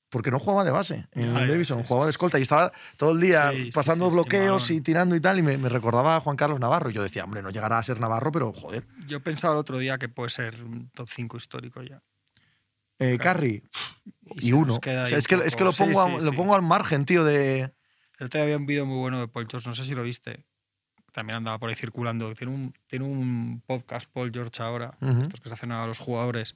Porque 0.09 0.31
no 0.31 0.39
jugaba 0.39 0.63
de 0.63 0.71
base 0.71 1.07
en 1.11 1.33
ya, 1.33 1.45
Davison, 1.47 1.79
sí, 1.81 1.85
jugaba 1.87 2.05
de 2.05 2.11
escolta 2.11 2.39
y 2.39 2.41
estaba 2.43 2.71
todo 2.97 3.11
el 3.11 3.19
día 3.19 3.51
Sí, 3.51 3.71
pasando 3.73 4.07
sí, 4.07 4.13
bloqueos 4.13 4.71
y 4.71 4.79
tirando 4.81 5.15
y 5.15 5.19
tal. 5.19 5.37
Y 5.37 5.43
me, 5.43 5.57
me 5.57 5.67
recordaba 5.69 6.15
a 6.15 6.21
Juan 6.21 6.35
Carlos 6.37 6.59
Navarro. 6.59 6.89
Y 6.89 6.93
yo 6.93 7.03
decía, 7.03 7.25
hombre, 7.25 7.41
no 7.41 7.49
llegará 7.51 7.77
a 7.77 7.83
ser 7.83 7.99
Navarro, 7.99 8.31
pero 8.31 8.51
joder. 8.53 8.87
Yo 9.07 9.21
pensaba 9.21 9.53
el 9.53 9.59
otro 9.59 9.77
día 9.77 9.97
que 9.97 10.07
puede 10.09 10.29
ser 10.29 10.63
un 10.63 10.89
top 10.91 11.09
5 11.09 11.37
histórico 11.37 11.81
ya. 11.83 12.01
Eh, 12.99 13.17
Claro. 13.19 13.39
Curry 13.39 13.63
Y 14.35 14.51
uno. 14.53 14.75
O 14.75 14.79
sea, 14.81 15.07
es, 15.17 15.27
que, 15.27 15.35
es 15.35 15.55
que 15.55 15.63
lo 15.63 15.71
pongo, 15.73 16.05
Sí, 16.05 16.13
a- 16.15 16.19
sí, 16.19 16.25
lo 16.25 16.33
pongo 16.33 16.55
al 16.55 16.61
margen, 16.61 17.05
tío, 17.05 17.23
de. 17.23 17.71
El 18.19 18.29
día 18.29 18.43
había 18.43 18.57
un 18.57 18.65
vídeo 18.65 18.85
muy 18.85 18.97
bueno 18.97 19.19
de 19.19 19.27
Paul 19.27 19.47
George, 19.49 19.67
no 19.69 19.73
sé 19.75 19.85
si 19.85 19.95
lo 19.95 20.03
viste. 20.03 20.45
También 21.13 21.37
andaba 21.37 21.57
por 21.57 21.69
ahí 21.69 21.75
circulando. 21.75 22.33
Tiene 22.35 22.53
un, 22.53 22.73
tiene 22.87 23.05
un 23.05 23.63
podcast 23.65 24.09
Paul 24.11 24.31
George 24.33 24.61
ahora, 24.61 24.91
estos 25.23 25.39
que 25.41 25.47
se 25.49 25.55
hacen 25.55 25.71
a 25.71 25.85
los 25.87 25.97
jugadores. 25.99 26.53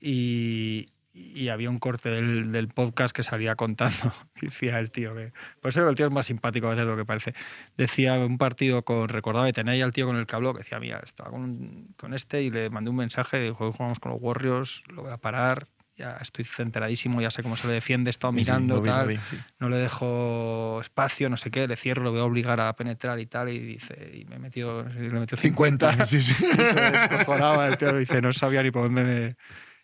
Y, 0.00 0.88
y 1.12 1.48
había 1.48 1.70
un 1.70 1.78
corte 1.78 2.08
del, 2.10 2.50
del 2.52 2.68
podcast 2.68 3.14
que 3.14 3.22
salía 3.22 3.54
contando. 3.54 4.12
Decía 4.40 4.78
el 4.80 4.90
tío 4.90 5.14
que. 5.14 5.32
Por 5.60 5.68
eso 5.70 5.88
el 5.88 5.94
tío 5.94 6.06
es 6.06 6.12
más 6.12 6.26
simpático 6.26 6.66
a 6.66 6.70
veces 6.70 6.84
de 6.84 6.90
lo 6.90 6.96
que 6.96 7.04
parece. 7.04 7.34
Decía 7.76 8.18
un 8.18 8.36
partido 8.38 8.84
con. 8.84 9.08
Recordaba 9.08 9.48
y 9.48 9.52
tenía 9.52 9.84
al 9.84 9.92
tío 9.92 10.06
con 10.06 10.16
el 10.16 10.26
cablo 10.26 10.52
que 10.52 10.58
decía: 10.58 10.80
Mira, 10.80 11.00
estaba 11.04 11.30
con, 11.30 11.94
con 11.96 12.14
este 12.14 12.42
y 12.42 12.50
le 12.50 12.68
mandé 12.70 12.90
un 12.90 12.96
mensaje. 12.96 13.40
Dijo: 13.40 13.64
Hoy 13.66 13.72
jugamos 13.72 13.98
con 14.00 14.12
los 14.12 14.20
Warriors, 14.20 14.82
lo 14.88 15.02
voy 15.02 15.12
a 15.12 15.18
parar. 15.18 15.68
Ya 15.96 16.16
estoy 16.16 16.44
centradísimo, 16.44 17.20
ya 17.20 17.30
sé 17.30 17.42
cómo 17.44 17.56
se 17.56 17.68
le 17.68 17.74
defiende, 17.74 18.08
he 18.08 18.10
estado 18.10 18.32
Sí, 18.32 18.38
mirando, 18.38 18.82
tal 18.82 19.08
vi, 19.08 19.16
sí. 19.16 19.38
no 19.60 19.68
le 19.68 19.76
dejo 19.76 20.80
espacio, 20.80 21.28
no 21.30 21.36
sé 21.36 21.52
qué, 21.52 21.68
le 21.68 21.76
cierro, 21.76 22.02
lo 22.02 22.10
voy 22.10 22.18
a 22.20 22.24
obligar 22.24 22.58
a 22.58 22.74
penetrar 22.74 23.20
y 23.20 23.26
tal, 23.26 23.48
y 23.48 23.58
dice, 23.60 24.10
y 24.12 24.24
me 24.24 24.40
metió, 24.40 24.82
le 24.82 25.10
metió 25.20 25.36
50. 25.36 26.04
Sí, 26.06 26.20
sí. 26.20 26.34
El 26.44 27.76
tío, 27.76 27.96
dice, 27.96 28.20
no 28.20 28.32
sabía 28.32 28.62
ni 28.62 28.70
por 28.72 28.84
dónde 28.86 29.04
me... 29.04 29.36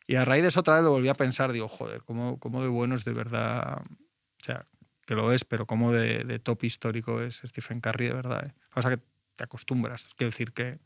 Y 0.09 0.17
a 0.17 0.25
raíz 0.25 0.43
de 0.43 0.49
eso 0.49 0.61
otra 0.61 0.75
vez 0.75 0.83
lo 0.83 0.91
volví 0.91 1.09
a 1.09 1.15
pensar, 1.15 1.53
digo, 1.53 1.69
joder, 1.69 2.03
cómo, 2.03 2.41
cómo 2.41 2.61
de 2.63 2.69
bueno 2.69 2.97
es 2.97 3.05
de 3.05 3.13
verdad, 3.13 3.81
o 3.81 4.45
sea, 4.45 4.67
que 5.07 5.15
lo 5.15 5.33
es, 5.33 5.45
pero 5.45 5.67
cómo 5.67 5.93
de, 5.93 6.25
de 6.25 6.39
top 6.41 6.65
histórico 6.65 7.23
es 7.23 7.41
Stephen 7.47 7.81
Curry 7.81 8.07
de 8.09 8.15
verdad. 8.15 8.47
¿eh? 8.47 8.53
O 8.75 8.83
sea, 8.83 8.91
que 8.91 9.03
te 9.37 9.45
acostumbras, 9.45 10.09
quiero 10.17 10.31
decir 10.33 10.53
que 10.53 10.81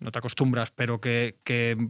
no 0.00 0.12
te 0.12 0.18
acostumbras, 0.18 0.70
pero 0.70 1.00
que, 1.00 1.38
que 1.44 1.88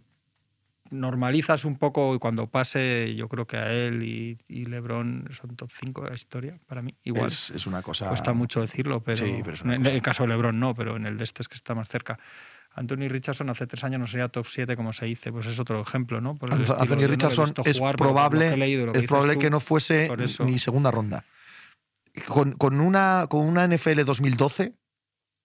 normalizas 0.90 1.64
un 1.64 1.76
poco 1.76 2.14
y 2.14 2.18
cuando 2.18 2.48
pase, 2.48 3.14
yo 3.14 3.28
creo 3.28 3.46
que 3.46 3.56
a 3.56 3.72
él 3.72 4.02
y, 4.02 4.38
y 4.48 4.66
LeBron 4.66 5.28
son 5.30 5.56
top 5.56 5.70
5 5.70 6.02
de 6.04 6.10
la 6.10 6.16
historia 6.16 6.60
para 6.66 6.82
mí. 6.82 6.94
Igual. 7.04 7.28
Es, 7.28 7.50
es 7.50 7.66
una 7.66 7.82
cosa. 7.82 8.08
Cuesta 8.08 8.32
mucho 8.32 8.60
decirlo, 8.60 9.02
pero 9.02 9.18
Sí, 9.18 9.42
en 9.64 9.86
el 9.86 10.02
caso 10.02 10.24
de 10.24 10.30
LeBron 10.30 10.58
no, 10.58 10.74
pero 10.74 10.96
en 10.96 11.06
el 11.06 11.16
de 11.16 11.24
este 11.24 11.42
es 11.42 11.48
que 11.48 11.54
está 11.54 11.74
más 11.74 11.88
cerca. 11.88 12.18
Anthony 12.72 13.08
Richardson 13.08 13.50
hace 13.50 13.66
tres 13.66 13.82
años 13.84 14.00
no 14.00 14.06
sería 14.06 14.28
top 14.28 14.46
7 14.48 14.76
como 14.76 14.92
se 14.92 15.06
dice, 15.06 15.32
pues 15.32 15.46
es 15.46 15.58
otro 15.58 15.80
ejemplo, 15.80 16.20
¿no? 16.20 16.36
Por 16.36 16.52
el 16.52 16.62
no 16.62 16.74
Anthony 16.74 17.06
Richardson 17.06 17.46
visto 17.46 17.62
es 17.64 17.78
jugar, 17.78 17.96
probable, 17.96 18.50
que 18.50 18.56
leído, 18.56 18.92
que 18.92 18.98
es 18.98 19.02
dices 19.02 19.08
probable 19.08 19.34
tú, 19.34 19.40
que 19.40 19.50
no 19.50 19.60
fuese 19.60 20.08
ni 20.44 20.58
segunda 20.58 20.90
ronda. 20.90 21.24
con, 22.26 22.52
con 22.52 22.80
una, 22.80 23.26
con 23.28 23.46
una 23.46 23.66
NFL 23.66 24.04
2012 24.04 24.74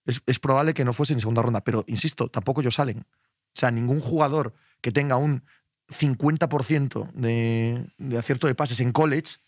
es, 0.04 0.22
es 0.24 0.38
probable 0.38 0.72
que 0.72 0.84
no 0.84 0.92
fuese 0.92 1.14
en 1.14 1.20
segunda 1.20 1.42
ronda, 1.42 1.62
pero 1.62 1.84
insisto, 1.88 2.28
tampoco 2.28 2.60
ellos 2.60 2.76
salen. 2.76 3.00
O 3.00 3.58
sea, 3.58 3.70
ningún 3.70 4.00
jugador 4.00 4.54
que 4.86 4.92
tenga 4.92 5.16
un 5.16 5.42
50% 5.88 7.10
de, 7.10 7.90
de 7.98 8.18
acierto 8.18 8.46
de 8.46 8.54
pases 8.54 8.78
en 8.78 8.92
college 8.92 9.38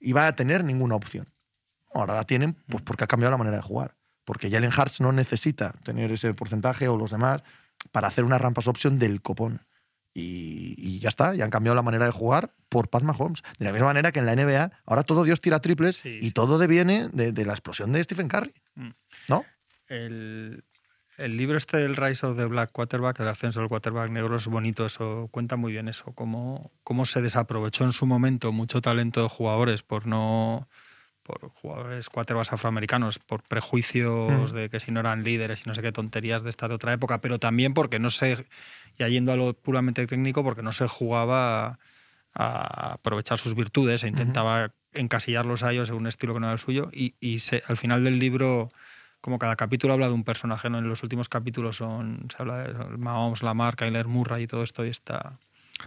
iba 0.00 0.26
a 0.26 0.34
tener 0.34 0.64
ninguna 0.64 0.96
opción. 0.96 1.32
Ahora 1.94 2.14
la 2.16 2.24
tienen 2.24 2.56
pues 2.66 2.82
porque 2.82 3.04
ha 3.04 3.06
cambiado 3.06 3.30
la 3.30 3.36
manera 3.36 3.58
de 3.58 3.62
jugar. 3.62 3.94
Porque 4.24 4.50
Jalen 4.50 4.72
Hurts 4.76 5.00
no 5.00 5.12
necesita 5.12 5.70
tener 5.84 6.10
ese 6.10 6.34
porcentaje 6.34 6.88
o 6.88 6.96
los 6.96 7.12
demás 7.12 7.44
para 7.92 8.08
hacer 8.08 8.24
una 8.24 8.38
rampas 8.38 8.66
opción 8.66 8.98
del 8.98 9.22
copón. 9.22 9.60
Y, 10.12 10.74
y 10.76 10.98
ya 10.98 11.10
está, 11.10 11.36
y 11.36 11.42
han 11.42 11.50
cambiado 11.50 11.76
la 11.76 11.82
manera 11.82 12.04
de 12.04 12.10
jugar 12.10 12.52
por 12.68 12.90
Pat 12.90 13.04
Mahomes. 13.04 13.42
De 13.60 13.66
la 13.66 13.72
misma 13.72 13.86
manera 13.86 14.10
que 14.10 14.18
en 14.18 14.26
la 14.26 14.34
NBA, 14.34 14.72
ahora 14.84 15.04
todo 15.04 15.22
Dios 15.22 15.40
tira 15.40 15.60
triples 15.60 15.98
Sí, 15.98 16.18
y 16.20 16.26
sí. 16.26 16.30
todo 16.32 16.58
deviene 16.58 17.08
de, 17.12 17.30
de 17.30 17.44
la 17.44 17.52
explosión 17.52 17.92
de 17.92 18.02
Stephen 18.02 18.26
Curry. 18.26 18.52
Mm. 18.74 18.88
¿No? 19.28 19.44
El, 19.86 20.64
el 21.18 21.36
libro 21.36 21.56
este 21.58 21.76
del 21.78 21.96
Rise 21.96 22.26
of 22.26 22.36
the 22.36 22.46
Black 22.46 22.70
Quarterback, 22.72 23.20
el 23.20 23.28
ascenso 23.28 23.60
del 23.60 23.68
quarterback 23.68 24.10
negro, 24.10 24.36
es 24.36 24.46
bonito 24.46 24.86
eso, 24.86 25.28
cuenta 25.30 25.56
muy 25.56 25.72
bien 25.72 25.88
eso, 25.88 26.12
cómo, 26.12 26.70
cómo 26.84 27.04
se 27.04 27.20
desaprovechó 27.22 27.84
en 27.84 27.92
su 27.92 28.06
momento 28.06 28.52
mucho 28.52 28.80
talento 28.80 29.22
de 29.22 29.28
jugadores 29.28 29.82
por 29.82 30.06
no 30.06 30.68
por 31.24 31.50
jugadores 31.50 32.08
quarterbacks 32.08 32.54
afroamericanos, 32.54 33.18
por 33.18 33.42
prejuicios 33.42 34.52
Mm. 34.52 34.56
de 34.56 34.70
que 34.70 34.80
si 34.80 34.90
no 34.92 35.00
eran 35.00 35.24
líderes 35.24 35.60
y 35.66 35.68
no 35.68 35.74
sé 35.74 35.82
qué 35.82 35.92
tonterías 35.92 36.42
de 36.42 36.48
esta 36.48 36.68
de 36.68 36.74
otra 36.74 36.94
época, 36.94 37.20
pero 37.20 37.38
también 37.38 37.74
porque 37.74 37.98
no 37.98 38.08
se, 38.08 38.46
ya 38.98 39.08
yendo 39.08 39.32
a 39.32 39.36
lo 39.36 39.52
puramente 39.52 40.06
técnico, 40.06 40.42
porque 40.42 40.62
no 40.62 40.72
se 40.72 40.88
jugaba 40.88 41.78
a 42.34 42.92
aprovechar 42.94 43.36
sus 43.36 43.54
virtudes, 43.54 44.00
se 44.02 44.08
intentaba 44.08 44.72
encasillarlos 44.94 45.62
a 45.62 45.72
ellos 45.72 45.90
en 45.90 45.96
un 45.96 46.06
estilo 46.06 46.32
que 46.32 46.40
no 46.40 46.46
era 46.46 46.54
el 46.54 46.58
suyo 46.58 46.88
y, 46.94 47.14
y 47.20 47.40
se- 47.40 47.62
al 47.68 47.76
final 47.76 48.04
del 48.04 48.18
libro 48.18 48.70
como 49.20 49.38
cada 49.38 49.56
capítulo 49.56 49.94
habla 49.94 50.08
de 50.08 50.14
un 50.14 50.24
personaje, 50.24 50.70
¿no? 50.70 50.78
En 50.78 50.88
los 50.88 51.02
últimos 51.02 51.28
capítulos 51.28 51.76
son, 51.76 52.28
se 52.30 52.36
habla 52.40 52.58
de 52.58 52.98
Mahomes, 52.98 53.42
Lamar, 53.42 53.76
Kyler 53.76 54.06
Murray 54.06 54.44
y 54.44 54.46
todo 54.46 54.62
esto 54.62 54.84
y 54.84 54.88
está... 54.88 55.38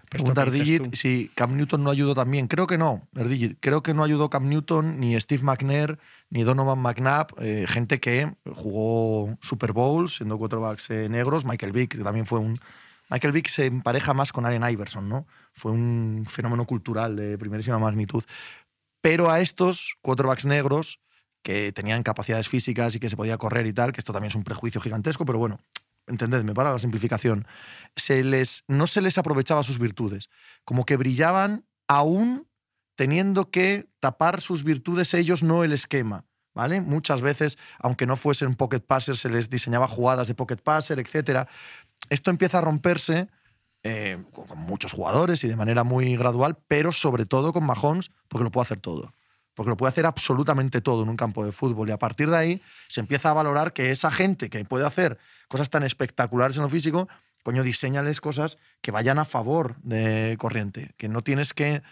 Pregunta 0.09 0.45
tú. 0.45 0.51
si 0.93 1.29
Cam 1.35 1.57
Newton 1.57 1.83
no 1.83 1.89
ayudó 1.89 2.15
también. 2.15 2.47
Creo 2.47 2.65
que 2.65 2.77
no, 2.77 3.07
Erdigit. 3.15 3.57
Creo 3.59 3.83
que 3.83 3.93
no 3.93 4.03
ayudó 4.03 4.29
Cam 4.29 4.47
Newton, 4.47 4.99
ni 4.99 5.19
Steve 5.19 5.43
McNair, 5.43 5.99
ni 6.29 6.43
Donovan 6.43 6.79
McNabb, 6.79 7.33
eh, 7.39 7.65
gente 7.67 7.99
que 7.99 8.33
jugó 8.53 9.37
Super 9.41 9.73
Bowls, 9.73 10.15
siendo 10.15 10.37
quarterbacks 10.37 10.89
eh, 10.91 11.09
negros. 11.09 11.45
Michael 11.45 11.73
Vick, 11.73 11.97
que 11.97 12.03
también 12.03 12.25
fue 12.25 12.39
un. 12.39 12.57
Michael 13.09 13.33
Vick 13.33 13.49
se 13.49 13.65
empareja 13.65 14.13
más 14.13 14.31
con 14.31 14.45
Allen 14.45 14.63
Iverson, 14.69 15.09
¿no? 15.09 15.27
Fue 15.53 15.73
un 15.73 16.25
fenómeno 16.27 16.63
cultural 16.65 17.17
de 17.17 17.37
primerísima 17.37 17.77
magnitud. 17.77 18.23
Pero 19.01 19.29
a 19.29 19.41
estos 19.41 19.97
quarterbacks 20.01 20.45
negros, 20.45 20.99
que 21.41 21.71
tenían 21.71 22.03
capacidades 22.03 22.47
físicas 22.47 22.95
y 22.95 22.99
que 22.99 23.09
se 23.09 23.17
podía 23.17 23.37
correr 23.37 23.65
y 23.65 23.73
tal, 23.73 23.91
que 23.91 24.01
esto 24.01 24.13
también 24.13 24.29
es 24.29 24.35
un 24.35 24.43
prejuicio 24.43 24.81
gigantesco, 24.81 25.25
pero 25.25 25.39
bueno, 25.39 25.59
entendedme, 26.07 26.53
para 26.53 26.71
la 26.71 26.79
simplificación, 26.79 27.47
se 27.95 28.23
les, 28.23 28.63
no 28.67 28.87
se 28.87 29.01
les 29.01 29.17
aprovechaba 29.17 29.63
sus 29.63 29.79
virtudes, 29.79 30.29
como 30.63 30.85
que 30.85 30.97
brillaban 30.97 31.65
aún 31.87 32.47
teniendo 32.95 33.49
que 33.49 33.89
tapar 33.99 34.41
sus 34.41 34.63
virtudes 34.63 35.13
ellos, 35.13 35.43
no 35.43 35.63
el 35.63 35.73
esquema. 35.73 36.25
¿Vale? 36.53 36.81
Muchas 36.81 37.21
veces, 37.21 37.57
aunque 37.79 38.05
no 38.05 38.17
fuesen 38.17 38.55
pocket 38.55 38.81
passers, 38.81 39.21
se 39.21 39.29
les 39.29 39.49
diseñaba 39.49 39.87
jugadas 39.87 40.27
de 40.27 40.35
pocket 40.35 40.57
passer, 40.57 40.99
etc. 40.99 41.47
Esto 42.09 42.29
empieza 42.29 42.57
a 42.57 42.61
romperse 42.61 43.29
eh, 43.83 44.21
con 44.33 44.59
muchos 44.59 44.91
jugadores 44.91 45.45
y 45.45 45.47
de 45.47 45.55
manera 45.55 45.85
muy 45.85 46.13
gradual, 46.17 46.57
pero 46.67 46.91
sobre 46.91 47.25
todo 47.25 47.53
con 47.53 47.65
Mahomes, 47.65 48.11
porque 48.27 48.43
lo 48.43 48.51
puede 48.51 48.65
hacer 48.65 48.81
todo. 48.81 49.13
Porque 49.61 49.69
lo 49.69 49.77
puede 49.77 49.89
hacer 49.89 50.07
absolutamente 50.07 50.81
todo 50.81 51.03
en 51.03 51.09
un 51.09 51.15
campo 51.15 51.45
de 51.45 51.51
fútbol. 51.51 51.87
Y 51.87 51.91
a 51.91 51.99
partir 51.99 52.31
de 52.31 52.35
ahí 52.35 52.61
se 52.87 52.99
empieza 52.99 53.29
a 53.29 53.33
valorar 53.33 53.73
que 53.73 53.91
esa 53.91 54.09
gente 54.09 54.49
que 54.49 54.65
puede 54.65 54.87
hacer 54.87 55.19
cosas 55.47 55.69
tan 55.69 55.83
espectaculares 55.83 56.57
en 56.57 56.63
lo 56.63 56.69
físico, 56.69 57.07
coño, 57.43 57.61
diseñales 57.61 58.21
cosas 58.21 58.57
que 58.81 58.89
vayan 58.89 59.19
a 59.19 59.23
favor 59.23 59.75
de 59.83 60.35
corriente. 60.39 60.95
Que 60.97 61.09
no 61.09 61.21
tienes 61.21 61.53
que 61.53 61.83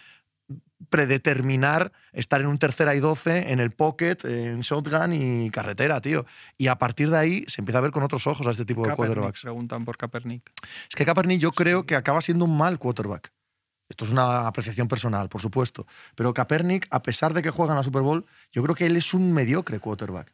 predeterminar 0.88 1.92
estar 2.12 2.40
en 2.40 2.48
un 2.48 2.58
tercera 2.58 2.96
y 2.96 2.98
doce 2.98 3.52
en 3.52 3.60
el 3.60 3.70
pocket, 3.70 4.16
en 4.24 4.62
shotgun 4.62 5.12
y 5.12 5.48
carretera, 5.50 6.00
tío. 6.00 6.26
Y 6.58 6.66
a 6.66 6.74
partir 6.74 7.08
de 7.08 7.18
ahí 7.18 7.44
se 7.46 7.60
empieza 7.60 7.78
a 7.78 7.82
ver 7.82 7.92
con 7.92 8.02
otros 8.02 8.26
ojos 8.26 8.48
a 8.48 8.50
este 8.50 8.64
tipo 8.64 8.82
de 8.82 8.88
Kaepernick, 8.88 9.14
quarterbacks. 9.14 9.42
preguntan 9.42 9.84
por 9.84 9.96
Kaepernick. 9.96 10.50
Es 10.88 10.96
que 10.96 11.04
Kaepernick 11.04 11.38
yo 11.38 11.52
creo 11.52 11.86
que 11.86 11.94
acaba 11.94 12.20
siendo 12.20 12.46
un 12.46 12.58
mal 12.58 12.80
quarterback. 12.80 13.30
Esto 13.90 14.06
es 14.06 14.12
una 14.12 14.46
apreciación 14.46 14.88
personal, 14.88 15.28
por 15.28 15.42
supuesto. 15.42 15.86
Pero 16.14 16.32
Kaepernick, 16.32 16.86
a 16.90 17.02
pesar 17.02 17.34
de 17.34 17.42
que 17.42 17.50
juega 17.50 17.72
en 17.72 17.76
la 17.76 17.82
Super 17.82 18.00
Bowl, 18.02 18.24
yo 18.52 18.62
creo 18.62 18.74
que 18.74 18.86
él 18.86 18.96
es 18.96 19.12
un 19.12 19.32
mediocre 19.34 19.78
quarterback. 19.80 20.32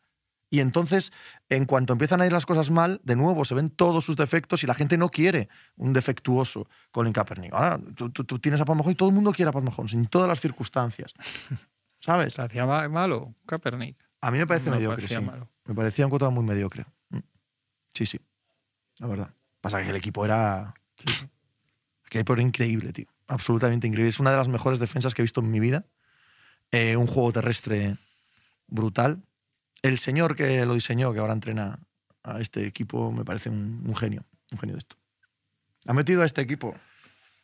Y 0.49 0.61
entonces, 0.61 1.13
en 1.49 1.65
cuanto 1.65 1.93
empiezan 1.93 2.21
a 2.21 2.27
ir 2.27 2.33
las 2.33 2.47
cosas 2.47 2.71
mal, 2.71 3.01
de 3.03 3.17
nuevo 3.17 3.45
se 3.45 3.55
ven 3.57 3.69
todos 3.71 4.05
sus 4.05 4.15
defectos 4.15 4.63
y 4.63 4.69
la 4.69 4.75
gente 4.75 4.97
no 4.97 5.09
quiere 5.09 5.49
un 5.77 5.93
defectuoso 5.93 6.69
Colin 6.93 7.13
Kaepernick. 7.13 7.53
Ahora, 7.53 7.81
tú, 7.97 8.11
tú- 8.11 8.23
tú 8.23 8.39
tienes 8.39 8.61
a 8.61 8.65
Pat 8.65 8.77
Mahomes 8.77 8.93
y 8.93 8.97
todo 8.97 9.09
el 9.09 9.15
mundo 9.17 9.33
quiere 9.33 9.49
a 9.49 9.53
Pat 9.53 9.65
Mahomes, 9.65 9.95
en 9.95 10.07
todas 10.07 10.29
las 10.29 10.41
circunstancias. 10.41 11.15
¿Sabes? 12.01 12.35
¿Se 12.35 12.43
hacía 12.43 12.65
ma- 12.67 12.89
malo 12.89 13.35
Kaepernick? 13.47 13.97
A 14.21 14.31
mí 14.31 14.39
me 14.39 14.47
parece 14.47 14.71
me 14.71 14.77
mediocre, 14.77 14.97
parecía 14.99 15.19
sí. 15.19 15.25
malo. 15.25 15.49
Me 15.65 15.75
parecía 15.75 16.07
un 16.07 16.11
quarterback 16.11 16.35
muy 16.35 16.45
mediocre. 16.45 16.85
Mm. 17.09 17.19
Sí, 17.95 18.07
sí. 18.07 18.21
La 19.01 19.09
verdad. 19.09 19.35
Pasa 19.61 19.83
que 19.83 19.91
el 19.91 19.97
equipo 19.97 20.25
era. 20.25 20.75
El 21.05 22.07
equipo 22.07 22.35
era 22.35 22.43
increíble, 22.43 22.93
tío. 22.93 23.07
Absolutamente 23.29 23.87
increíble. 23.87 24.09
Es 24.11 24.21
una 24.21 24.31
de 24.31 24.37
las 24.37 24.49
mejores 24.49 24.79
defensas 24.79 25.15
que 25.15 25.23
he 25.23 25.25
visto 25.25 25.41
en 25.41 25.51
mi 25.51 25.61
vida. 25.61 25.85
Eh, 26.71 26.97
un 26.97 27.07
juego 27.07 27.33
terrestre 27.33 27.97
brutal. 28.67 29.23
El 29.83 29.99
señor 29.99 30.37
que 30.37 30.65
lo 30.67 30.75
diseñó, 30.75 31.13
que 31.13 31.21
ahora 31.21 31.33
entrena 31.33 31.79
a 32.23 32.41
este 32.41 32.67
equipo, 32.67 33.13
me 33.13 33.25
parece 33.25 33.51
un, 33.51 33.83
un 33.87 33.95
genio. 33.97 34.25
Un 34.53 34.59
genio 34.59 34.75
de 34.75 34.79
esto. 34.81 34.97
Ha 35.87 35.93
metido 35.93 36.23
a 36.23 36.27
este 36.27 36.41
equipo 36.41 36.75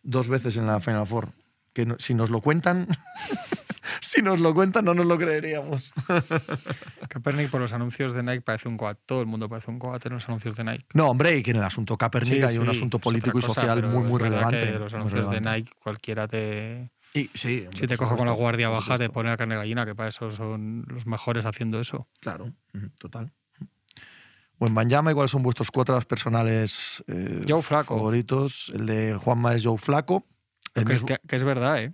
dos 0.03 0.29
veces 0.29 0.57
en 0.57 0.67
la 0.67 0.81
Final 0.81 1.07
Four. 1.07 1.33
Que 1.73 1.87
no- 1.87 1.97
si 1.99 2.15
nos 2.15 2.31
lo 2.31 2.41
cuentan. 2.41 2.87
si 4.01 4.23
nos 4.23 4.41
lo 4.41 4.55
cuentan, 4.55 4.85
no 4.85 4.95
nos 4.95 5.07
lo 5.07 5.19
creeríamos. 5.19 5.93
Kaepernick 7.09 7.51
por 7.51 7.61
los 7.61 7.73
anuncios 7.73 8.15
de 8.15 8.23
Nike 8.23 8.41
parece 8.41 8.69
un 8.69 8.77
coat. 8.77 8.99
Todo 9.07 9.21
el 9.21 9.27
mundo 9.27 9.49
parece 9.49 9.71
un 9.71 9.79
coat 9.79 10.05
en 10.07 10.13
los 10.15 10.29
anuncios 10.29 10.57
de 10.57 10.65
Nike. 10.65 10.87
No, 10.95 11.09
hombre, 11.09 11.37
y 11.37 11.43
que 11.43 11.51
en 11.51 11.59
el 11.59 11.65
asunto 11.65 11.97
Kaepernick 11.97 12.35
Sí, 12.35 12.43
hay 12.43 12.59
un 12.59 12.69
asunto 12.69 12.99
político 12.99 13.39
y 13.39 13.43
social 13.43 13.83
muy, 13.83 14.05
muy 14.05 14.21
relevante. 14.21 14.73
que 14.73 14.79
los 14.79 14.93
anuncios 14.95 15.31
de. 15.31 15.41
Nike 15.41 15.71
cualquiera 15.83 16.27
te... 16.29 16.91
Y, 17.15 17.29
sí, 17.35 17.63
hombre, 17.65 17.79
Si 17.79 17.87
te 17.87 17.97
coge 17.99 18.17
con 18.17 18.27
la 18.27 18.33
guardia 18.33 18.71
baja, 18.71 18.97
te 18.97 19.11
pone 19.11 19.31
a 19.31 19.37
carne 19.37 19.57
gallina, 19.57 19.85
que 19.85 19.95
para 19.95 20.09
eso 20.09 20.31
son 20.31 20.85
los 20.89 21.07
mejores 21.07 21.45
haciendo 21.45 21.79
eso. 21.81 22.09
Claro, 22.21 22.53
total. 22.99 23.33
O 24.59 24.67
en 24.67 24.75
Banyama, 24.75 25.13
¿cuáles 25.13 25.31
son 25.33 25.43
vuestros 25.43 25.71
cuatro 25.71 26.01
personales 26.03 27.03
eh, 27.09 27.43
Joe 27.47 27.61
Flacco. 27.63 27.97
favoritos? 27.97 28.71
El 28.75 28.87
de 28.87 29.15
Juanma 29.15 29.55
es 29.55 29.65
Joe 29.65 29.77
Flaco. 29.77 30.25
El 30.75 30.85
Que 30.87 30.93
es, 30.95 31.03
mismo- 31.03 31.19
que 31.29 31.37
es 31.37 31.45
verdad, 31.45 31.83
¿eh? 31.83 31.93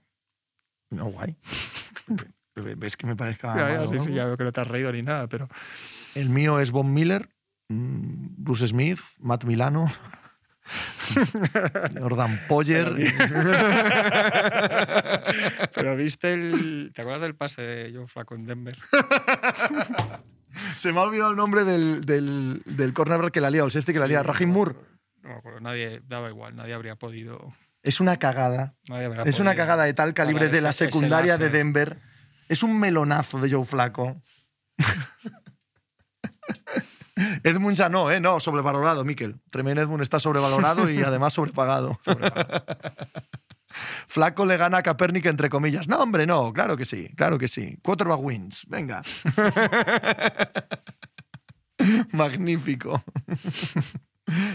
No, 0.91 1.07
guay. 1.07 1.36
¿Ves 2.76 2.97
que 2.97 3.07
me 3.07 3.14
parezca 3.14 3.55
Ya, 3.55 3.72
ya, 3.72 3.78
malo, 3.78 3.89
sí, 3.89 4.01
sí, 4.01 4.14
ya 4.14 4.24
veo 4.26 4.36
que 4.36 4.45
no 4.45 4.53
te 4.53 4.61
has 4.61 4.66
reído 4.66 4.93
ni 4.93 5.03
nada, 5.03 5.28
pero... 5.28 5.49
El 6.14 6.28
mío 6.28 6.59
es 6.59 6.72
Von 6.72 6.93
Miller, 6.93 7.28
mm, 7.68 8.34
Bruce 8.36 8.66
Smith, 8.66 8.99
Matt 9.20 9.45
Milano, 9.45 9.89
Jordan 12.01 12.41
Poyer. 12.49 12.95
Pero 15.74 15.97
viste 15.97 16.34
el... 16.34 16.91
¿Te 16.95 17.03
acuerdas 17.03 17.22
del 17.22 17.34
pase 17.34 17.62
de 17.62 17.93
Joe 17.95 18.07
Flaco 18.07 18.34
en 18.34 18.47
Denver? 18.47 18.76
Se 20.76 20.93
me 20.93 21.01
ha 21.01 21.03
olvidado 21.05 21.30
el 21.30 21.36
nombre 21.36 21.64
del, 21.64 22.05
del, 22.05 22.62
del 22.64 22.93
cornerback 22.93 23.32
que 23.32 23.41
la 23.41 23.51
lía, 23.51 23.62
o 23.62 23.66
el 23.66 23.72
safety 23.72 23.93
que 23.93 24.01
la 24.01 24.07
lía, 24.07 24.22
Rahim 24.22 24.51
Moore. 24.51 24.74
No 25.22 25.30
me 25.30 25.34
acuerdo, 25.36 25.61
nadie, 25.61 26.01
daba 26.07 26.28
igual, 26.28 26.57
nadie 26.57 26.74
habría 26.74 26.97
podido... 26.97 27.53
Es 27.83 28.01
una 28.01 28.18
cagada. 28.18 28.74
Es 29.24 29.41
una 29.41 29.55
cagada 29.55 29.85
de 29.85 29.95
tal 29.95 30.12
calibre 30.14 30.49
de 30.49 30.61
la 30.61 30.72
secundaria 30.72 31.39
de. 31.39 31.51
Denver. 31.51 32.01
Es 32.49 32.62
un 32.62 32.79
melonazo 32.79 33.41
de 33.41 33.51
Joe 33.51 33.64
Flaco. 33.64 34.22
Edmund 37.43 37.76
ya 37.76 37.89
no, 37.89 38.11
¿eh? 38.11 38.20
No, 38.20 38.41
sobrevalorado, 38.41 39.05
Miquel. 39.05 39.41
Tremaine 39.51 39.83
Edmund 39.83 40.03
está 40.03 40.20
sobrevalorado 40.20 40.91
y 40.91 41.03
además 41.03 41.35
sobrepagado. 41.35 41.99
Flaco 44.07 44.47
le 44.47 44.57
gana 44.57 44.79
a 44.79 44.83
Kaepernick 44.83 45.26
entre 45.26 45.49
comillas. 45.49 45.89
No, 45.89 45.99
hombre, 45.99 46.26
no, 46.26 46.53
claro 46.53 46.76
que 46.76 46.85
sí, 46.85 47.11
claro 47.16 47.39
que 47.39 47.49
sí. 47.49 47.79
Quarterback 47.83 48.20
wins, 48.20 48.66
venga. 48.68 49.03
Magnífico. 52.12 53.03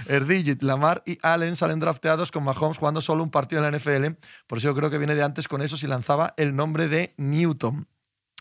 Erdigit, 0.08 0.62
Lamar 0.64 1.04
y 1.06 1.18
Allen 1.22 1.56
salen 1.56 1.80
drafteados 1.80 2.32
con 2.32 2.44
Mahomes 2.44 2.78
jugando 2.78 3.02
solo 3.02 3.24
un 3.24 3.30
partido 3.30 3.64
en 3.64 3.72
la 3.72 3.78
NFL. 3.78 4.18
Por 4.48 4.58
eso 4.58 4.70
yo 4.70 4.76
creo 4.76 4.90
que 4.90 4.98
viene 4.98 5.16
de 5.16 5.24
antes 5.24 5.48
con 5.48 5.62
eso 5.62 5.78
si 5.78 5.88
lanzaba 5.88 6.34
el 6.38 6.56
nombre 6.56 6.88
de 6.88 7.14
Newton. 7.18 7.88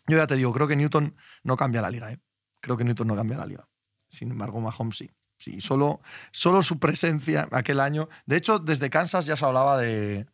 Yo 0.07 0.17
ya 0.17 0.27
te 0.27 0.37
digo, 0.37 0.53
creo 0.53 0.69
que 0.69 0.77
Newton 0.77 1.15
no 1.43 1.57
cambia 1.57 1.83
la 1.83 1.91
liga. 1.91 2.13
¿eh? 2.13 2.19
Creo 2.61 2.77
que 2.77 2.85
Newton 2.85 3.07
no 3.07 3.17
cambia 3.17 3.39
la 3.39 3.47
liga. 3.47 3.69
Sin 4.09 4.31
embargo, 4.31 4.61
Mahomes 4.61 4.97
sí. 4.97 5.11
Sí, 5.39 5.61
solo, 5.61 6.01
solo 6.31 6.63
su 6.63 6.79
presencia 6.79 7.49
aquel 7.51 7.81
año. 7.81 8.09
De 8.27 8.37
hecho, 8.37 8.61
desde 8.61 8.91
Kansas 8.91 9.27
ya 9.27 9.35
se 9.35 9.45
hablaba 9.45 9.77
de, 9.77 10.27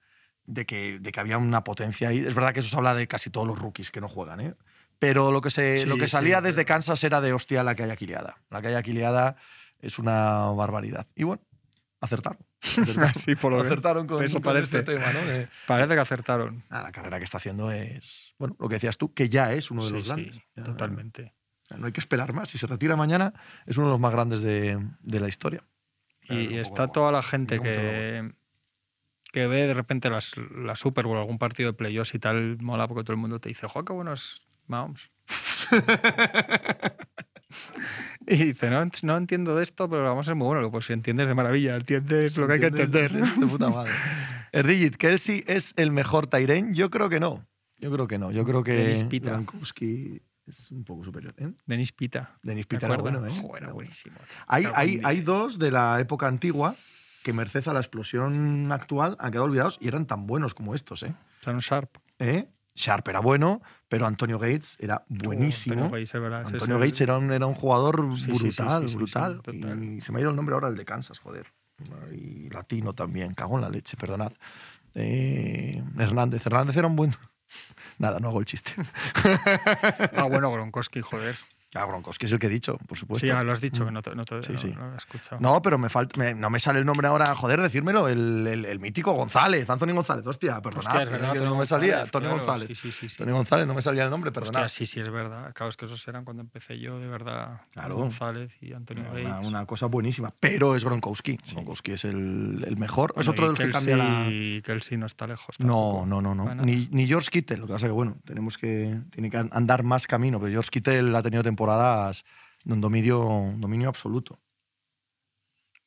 de 0.45 0.67
que, 0.67 0.99
de 0.99 1.13
que 1.13 1.21
había 1.21 1.39
una 1.39 1.65
potencia 1.65 2.11
ahí. 2.11 2.19
Es 2.19 2.35
verdad 2.35 2.53
que 2.53 2.61
eso 2.61 2.69
se 2.69 2.77
habla 2.77 2.95
de 2.95 3.09
casi 3.09 3.31
todos 3.31 3.47
los 3.47 3.59
rookies 3.59 3.91
que 3.91 4.03
no 4.03 4.09
juegan, 4.09 4.41
¿eh? 4.41 4.55
Pero 4.99 5.31
lo 5.31 5.41
que, 5.41 5.51
se, 5.51 5.79
Sí, 5.79 5.87
lo 5.87 5.97
que 5.97 6.07
sí, 6.07 6.13
salía 6.13 6.41
desde 6.41 6.65
Kansas 6.65 7.03
era 7.05 7.21
de 7.21 7.33
hostia 7.33 7.63
la 7.63 7.75
calle 7.75 7.93
Aquiliada. 7.93 8.39
La 8.51 8.61
calle 8.61 8.77
Aquiliada 8.77 9.37
es 9.81 9.99
una 9.99 10.47
barbaridad. 10.53 11.07
Y 11.15 11.25
bueno, 11.25 11.43
acertaron. 12.01 12.39
acertaron. 12.63 13.15
Sí, 13.15 13.35
por 13.37 13.53
lo 13.53 13.61
que- 13.61 13.67
acertaron 13.67 14.07
con, 14.07 14.23
eso 14.25 14.35
con 14.35 14.43
parece. 14.55 14.79
este 14.79 14.95
tema, 14.95 15.13
¿no? 15.13 15.21
De- 15.27 15.49
Parece 15.67 15.95
que 15.95 16.01
acertaron. 16.01 16.65
Ah, 16.71 16.83
la 16.83 16.93
carrera 16.93 17.19
que 17.19 17.25
está 17.25 17.39
haciendo 17.39 17.71
es, 17.71 18.35
bueno, 18.39 18.57
lo 18.59 18.69
que 18.69 18.77
decías 18.77 18.97
tú, 18.99 19.13
que 19.15 19.29
ya 19.29 19.53
es 19.53 19.71
uno 19.71 19.83
de 19.83 19.89
Sí, 19.89 19.95
los 19.95 20.03
sí, 20.05 20.09
grandes. 20.09 20.41
Ya- 20.57 20.63
totalmente. 20.65 21.35
No 21.77 21.87
hay 21.87 21.93
que 21.93 22.01
esperar 22.01 22.33
más. 22.33 22.49
Si 22.49 22.57
se 22.59 22.67
retira 22.67 22.97
mañana, 22.97 23.35
es 23.67 23.77
uno 23.77 23.89
de 23.89 23.93
los 23.93 24.01
más 24.01 24.13
grandes 24.13 24.41
de, 24.41 24.79
de 25.01 25.21
la 25.21 25.29
historia. 25.29 25.63
Claro, 26.27 26.41
Y 26.43 26.57
está 26.59 26.89
toda 26.89 27.13
la 27.13 27.23
gente 27.23 27.61
que, 27.61 28.33
que 29.33 29.47
ve 29.47 29.67
de 29.67 29.75
repente 29.75 30.09
las, 30.09 30.33
la 30.57 30.77
Super 30.77 31.05
Bowl, 31.07 31.19
algún 31.19 31.39
partido 31.39 31.71
de 31.71 31.77
playoffs 31.77 32.15
y 32.15 32.19
tal, 32.19 32.57
mola 32.63 32.89
porque 32.89 33.05
todo 33.05 33.13
el 33.13 33.21
mundo 33.21 33.39
te 33.39 33.51
dice, 33.51 33.67
¡jo, 33.69 33.85
qué 33.85 33.93
bueno 33.93 34.15
es 34.15 34.41
Mahomes! 34.67 35.11
y 38.29 38.45
dice, 38.45 38.71
no, 38.71 38.85
no 39.03 39.17
entiendo 39.17 39.57
de 39.57 39.63
esto, 39.63 39.89
pero 39.89 40.05
vamos 40.05 40.27
a 40.27 40.31
ser 40.31 40.35
muy 40.37 40.47
bueno. 40.47 40.71
Pues 40.71 40.87
si 40.87 40.93
entiendes 40.93 41.29
de 41.29 41.35
maravilla, 41.35 41.77
entiendes 41.77 42.37
lo 42.37 42.47
que 42.47 42.55
hay 42.55 42.61
que 42.61 42.67
entender. 42.67 43.13
De 43.13 43.47
puta 43.47 43.71
madre. 43.71 43.93
Erdigit, 44.53 44.97
¿Kelsey 44.97 45.45
es 45.47 45.75
el 45.77 45.93
mejor 45.93 46.27
Tyrene? 46.27 46.75
Yo 46.75 46.91
creo 46.91 47.09
que 47.09 47.21
no. 47.21 47.47
Yo 47.79 47.91
creo 47.93 48.07
que 48.07 48.19
no. 48.19 48.31
Yo 48.31 48.45
creo 48.45 48.63
que 48.63 48.73
Dennis 48.73 49.05
Pita. 49.05 49.31
Gronkowski 49.31 50.21
es 50.47 50.71
un 50.71 50.85
poco 50.85 51.05
superior. 51.05 51.35
¿eh? 51.39 51.53
Denis 51.67 51.93
Pita. 51.93 52.39
Dennis 52.43 52.67
¿te 52.67 52.77
Pita 52.77 52.87
era 52.87 52.97
bueno, 52.97 53.27
¿eh? 53.27 53.33
Era 53.57 53.73
buenísimo. 53.73 54.19
Hay, 54.47 54.67
hay, 54.75 55.01
hay 55.05 55.21
dos 55.21 55.59
de 55.59 55.71
la 55.71 56.01
época 56.01 56.27
antigua 56.27 56.75
que, 57.23 57.33
merced 57.33 57.69
a 57.69 57.73
la 57.75 57.81
explosión 57.81 58.73
actual, 58.73 59.17
han 59.21 59.31
quedado 59.31 59.45
olvidados 59.45 59.79
y 59.81 59.89
eran 59.89 60.07
tan 60.07 60.27
buenos 60.27 60.55
como 60.55 60.75
estos. 60.75 61.03
¿eh? 61.03 61.15
Shannon 61.43 61.61
Sharp. 61.61 61.99
¿Eh? 62.19 62.49
Sharp 62.75 63.09
era 63.09 63.21
bueno, 63.21 63.61
pero 63.89 64.07
Antonio 64.07 64.39
Gates 64.39 64.77
era 64.81 65.05
buenísimo. 65.09 65.75
Antonio 65.75 65.97
Gates, 65.97 66.13
verdad, 66.13 66.41
Antonio 66.47 66.79
era 67.01 67.19
un, 67.19 67.33
era 67.33 67.47
un 67.47 67.55
jugador 67.55 68.05
Sí, 68.17 68.21
sí, 68.21 68.27
sí, 68.27 68.63
brutal, 68.63 68.83
sí, 68.83 68.89
sí, 68.89 68.93
sí, 68.93 68.97
brutal. 68.97 69.83
y 69.83 70.01
se 70.01 70.13
me 70.13 70.19
ha 70.19 70.21
ido 70.21 70.31
el 70.31 70.37
nombre 70.37 70.55
ahora, 70.55 70.69
el 70.69 70.77
de 70.77 70.85
Kansas, 70.85 71.19
joder. 71.19 71.47
Y 72.13 72.51
latino 72.51 72.93
también, 72.93 73.35
cago 73.35 73.57
en 73.57 73.63
la 73.63 73.71
leche, 73.71 73.97
perdonad. 73.97 74.33
Eh, 74.95 75.83
Hernández, 75.99 76.45
Hernández 76.45 76.77
era 76.77 76.89
un 76.89 76.97
buen... 76.97 77.15
Nada, 77.99 78.21
no 78.21 78.29
hago 78.29 78.41
el 78.41 78.47
chiste. 78.47 78.73
Ah, 80.17 80.25
bueno, 80.25 80.51
Gronkowski, 80.53 81.01
joder. 81.01 81.37
Ah, 81.75 81.85
Gronkowski 81.85 82.25
es 82.27 82.33
el 82.33 82.39
que 82.39 82.47
he 82.47 82.51
dicho, 82.51 82.79
por 82.87 82.97
supuesto. 82.97 83.21
Sí, 83.21 83.29
ya 83.29 83.43
lo 83.43 83.53
has 83.53 83.61
dicho, 83.61 83.85
que 83.85 83.91
no 83.91 84.01
te, 84.01 84.15
no 84.15 84.25
te- 84.25 84.43
Sí, 84.43 84.53
no- 84.53 84.59
sí. 84.59 84.69
no 84.69 84.77
lo 84.81 84.85
había 84.87 84.97
escuchado. 84.97 85.39
No, 85.41 85.61
pero 85.61 85.77
me 85.77 85.91
falta, 85.91 86.19
me- 86.19 86.35
no 86.35 86.49
me 86.49 86.59
sale 86.61 86.79
el 86.79 86.87
nombre 86.87 87.07
ahora. 87.09 87.35
Joder, 87.35 87.61
decírmelo. 87.61 88.09
El, 88.09 88.47
el- 88.47 88.65
el 88.65 88.81
mítico 88.81 89.13
González, 89.13 89.69
Antonio 89.69 89.95
González. 89.95 90.27
Hostia, 90.27 90.61
perdonad. 90.63 90.87
Hostia, 90.87 91.03
es 91.03 91.11
verdad, 91.11 91.33
que 91.35 91.41
no 91.41 91.57
me 91.57 91.67
salía. 91.67 92.07
Claro, 92.07 92.31
González. 92.39 92.69
sí, 92.69 92.75
sí, 92.75 92.91
sí, 92.93 93.09
sí. 93.11 93.15
Antonio 93.17 93.35
González, 93.37 93.67
no 93.67 93.75
me 93.75 93.83
salía 93.83 94.05
el 94.05 94.11
nombre, 94.11 94.33
perdonad. 94.33 94.65
Hostia, 94.65 94.87
sí, 94.87 94.91
sí, 94.91 95.01
es 95.01 95.11
verdad. 95.11 95.53
Claro, 95.55 95.69
es 95.69 95.77
que 95.77 95.85
esos 95.85 96.09
eran 96.09 96.25
cuando 96.25 96.43
empecé 96.43 96.79
yo, 96.79 96.99
de 96.99 97.07
verdad. 97.07 97.61
Claro. 97.73 97.97
González 97.97 98.57
y 98.63 98.73
Antonio 98.73 99.05
Gates. 99.05 99.27
Una, 99.27 99.41
una 99.41 99.67
cosa 99.67 99.87
buenísima. 99.87 100.33
Pero 100.41 100.75
es 100.75 100.85
Gronkowski. 100.85 101.37
Gronkowski 101.53 101.93
es 101.93 102.05
el, 102.07 102.65
el 102.67 102.77
mejor. 102.79 103.13
es 103.17 103.29
otro 103.29 103.45
de 103.45 103.49
y 103.49 103.51
los 103.51 103.59
que 103.59 103.65
Kelsey- 103.67 103.73
cambia 103.73 103.97
la. 103.97 104.63
Kelsey 104.65 104.97
no 104.97 105.05
está 105.07 105.27
lejos. 105.27 105.57
No, 105.61 105.67
tampoco. 105.99 106.07
no, 106.07 106.23
no, 106.23 106.35
no. 106.35 106.55
Ni, 106.65 106.89
ni 106.93 107.07
George 107.07 107.29
Kittle. 107.31 107.59
Lo 107.59 107.67
que 107.67 107.75
pasa 107.75 107.87
que, 107.87 107.93
bueno, 107.93 108.17
tenemos 108.25 108.57
que, 108.57 108.99
tiene 109.11 109.29
que 109.31 109.37
andar 109.37 109.83
más 109.83 110.07
camino. 110.07 110.41
Pero 110.41 110.51
George 110.53 110.71
Kittle 110.71 111.17
ha 111.17 111.23
tenido 111.23 111.43
temporadas 111.63 112.25
de 112.65 112.73
un 112.75 112.81
dominio, 112.81 113.19
dominio 113.59 113.89
absoluto. 113.89 114.39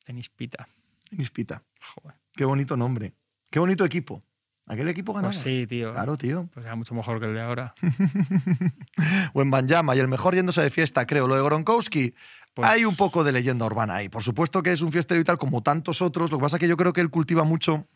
Denis 0.06 0.28
Pita. 0.28 0.68
Dennis 1.10 1.30
Pita. 1.30 1.62
Joder. 1.94 2.16
Qué 2.34 2.44
bonito 2.44 2.76
nombre. 2.76 3.14
Qué 3.50 3.58
bonito 3.58 3.84
equipo. 3.84 4.22
Aquel 4.68 4.88
equipo 4.88 5.12
ganaba. 5.14 5.32
Pues 5.32 5.42
sí, 5.42 5.66
tío. 5.66 5.92
Claro, 5.92 6.16
tío. 6.16 6.48
Pues 6.52 6.64
era 6.66 6.76
mucho 6.76 6.94
mejor 6.94 7.18
que 7.20 7.26
el 7.26 7.34
de 7.34 7.40
ahora. 7.40 7.74
o 9.34 9.42
en 9.42 9.50
Banjama 9.50 9.96
y 9.96 9.98
el 9.98 10.08
mejor 10.08 10.34
yéndose 10.34 10.60
de 10.62 10.70
fiesta, 10.70 11.06
creo. 11.06 11.26
Lo 11.26 11.36
de 11.36 11.42
Gronkowski, 11.42 12.14
Pues- 12.54 12.68
hay 12.68 12.84
un 12.84 12.96
poco 12.96 13.24
de 13.24 13.32
leyenda 13.32 13.64
urbana 13.66 13.96
ahí. 13.96 14.08
Por 14.08 14.22
supuesto 14.22 14.62
que 14.62 14.72
es 14.72 14.82
un 14.82 14.92
fiestero 14.92 15.20
y 15.20 15.24
tal, 15.24 15.38
como 15.38 15.62
tantos 15.62 16.02
otros. 16.02 16.30
Lo 16.30 16.38
que 16.38 16.42
pasa 16.42 16.56
es 16.56 16.60
que 16.60 16.68
yo 16.68 16.76
creo 16.76 16.92
que 16.92 17.00
él 17.00 17.10
cultiva 17.10 17.44
mucho 17.44 17.86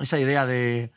esa 0.00 0.18
idea 0.18 0.46
de, 0.46 0.90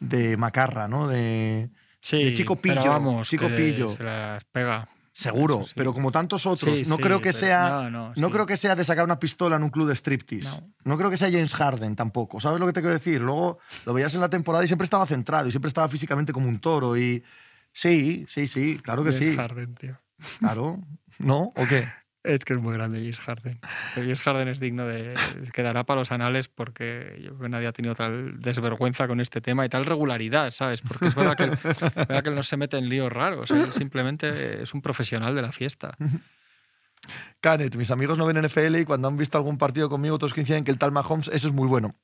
de 0.00 0.36
macarra, 0.36 0.86
¿no? 0.88 1.08
De, 1.08 1.70
Sí, 2.00 2.22
de 2.24 2.32
chico 2.32 2.54
pero 2.56 2.76
pillo. 2.80 2.90
vamos, 2.92 3.28
chico 3.28 3.48
que 3.48 3.54
pillo. 3.56 3.88
Se 3.88 4.04
las 4.04 4.44
pega. 4.44 4.88
Seguro, 5.18 5.64
sí. 5.64 5.72
pero 5.74 5.92
como 5.92 6.12
tantos 6.12 6.46
otros. 6.46 6.72
Sí, 6.72 6.84
no 6.86 6.94
sí, 6.94 7.02
creo 7.02 7.20
que 7.20 7.32
sea. 7.32 7.68
no, 7.70 7.90
no, 7.90 8.12
no 8.14 8.26
sí. 8.28 8.32
creo 8.32 8.46
que 8.46 8.56
sea 8.56 8.76
de 8.76 8.84
sacar 8.84 9.04
una 9.04 9.18
pistola 9.18 9.56
en 9.56 9.64
un 9.64 9.70
club 9.70 9.88
de 9.88 9.96
striptease. 9.96 10.60
No. 10.60 10.72
No. 10.84 10.96
creo 10.96 11.10
que 11.10 11.16
sea 11.16 11.28
James 11.28 11.52
Harden 11.56 11.96
tampoco. 11.96 12.38
¿Sabes 12.38 12.60
lo 12.60 12.66
que 12.66 12.72
te 12.72 12.80
quiero 12.80 12.94
decir? 12.94 13.20
Luego 13.20 13.58
lo 13.84 13.94
veías 13.94 14.14
en 14.14 14.20
la 14.20 14.30
temporada 14.30 14.64
y 14.64 14.68
siempre 14.68 14.84
estaba 14.84 15.04
centrado 15.06 15.48
y 15.48 15.50
siempre 15.50 15.66
estaba 15.66 15.88
físicamente 15.88 16.32
como 16.32 16.46
un 16.48 16.60
toro. 16.60 16.96
Y 16.96 17.24
sí, 17.72 18.26
sí, 18.28 18.46
sí, 18.46 18.78
claro 18.78 19.02
que 19.02 19.10
James 19.10 19.28
sí. 19.30 19.36
Harden, 19.36 19.74
tío. 19.74 20.00
Claro. 20.38 20.78
¿No? 21.18 21.52
¿O 21.56 21.66
qué? 21.68 21.88
Es 22.28 22.44
que 22.44 22.52
es 22.52 22.58
muy 22.58 22.74
grande 22.74 22.98
James 22.98 23.18
Harden. 23.20 23.58
James 23.94 24.20
Harden 24.20 24.48
es 24.48 24.60
digno 24.60 24.86
de. 24.86 25.14
quedará 25.52 25.84
para 25.84 26.00
los 26.00 26.12
anales 26.12 26.48
porque 26.48 27.16
yo 27.22 27.30
creo 27.30 27.40
que 27.40 27.48
nadie 27.48 27.66
ha 27.66 27.72
tenido 27.72 27.94
tal 27.94 28.38
desvergüenza 28.38 29.08
con 29.08 29.20
este 29.20 29.40
tema 29.40 29.64
y 29.64 29.70
tal 29.70 29.86
regularidad, 29.86 30.50
¿sabes? 30.50 30.82
Porque 30.82 31.06
es 31.06 31.14
verdad 31.14 31.36
que 31.36 31.44
él, 31.44 31.52
es 31.52 31.80
verdad 31.80 32.22
que 32.22 32.28
él 32.28 32.34
no 32.34 32.42
se 32.42 32.58
mete 32.58 32.76
en 32.76 32.90
líos 32.90 33.10
raros. 33.10 33.50
Él 33.50 33.72
simplemente 33.72 34.62
es 34.62 34.74
un 34.74 34.82
profesional 34.82 35.34
de 35.34 35.40
la 35.40 35.52
fiesta. 35.52 35.96
Canet, 37.40 37.74
mis 37.76 37.90
amigos 37.90 38.18
no 38.18 38.26
ven 38.26 38.44
NFL 38.44 38.76
y 38.76 38.84
cuando 38.84 39.08
han 39.08 39.16
visto 39.16 39.38
algún 39.38 39.56
partido 39.56 39.88
conmigo, 39.88 40.18
todos 40.18 40.34
coinciden 40.34 40.64
que 40.64 40.70
el 40.70 40.78
tal 40.78 40.92
Mahomes, 40.92 41.28
eso 41.28 41.48
es 41.48 41.54
muy 41.54 41.66
bueno. 41.66 41.94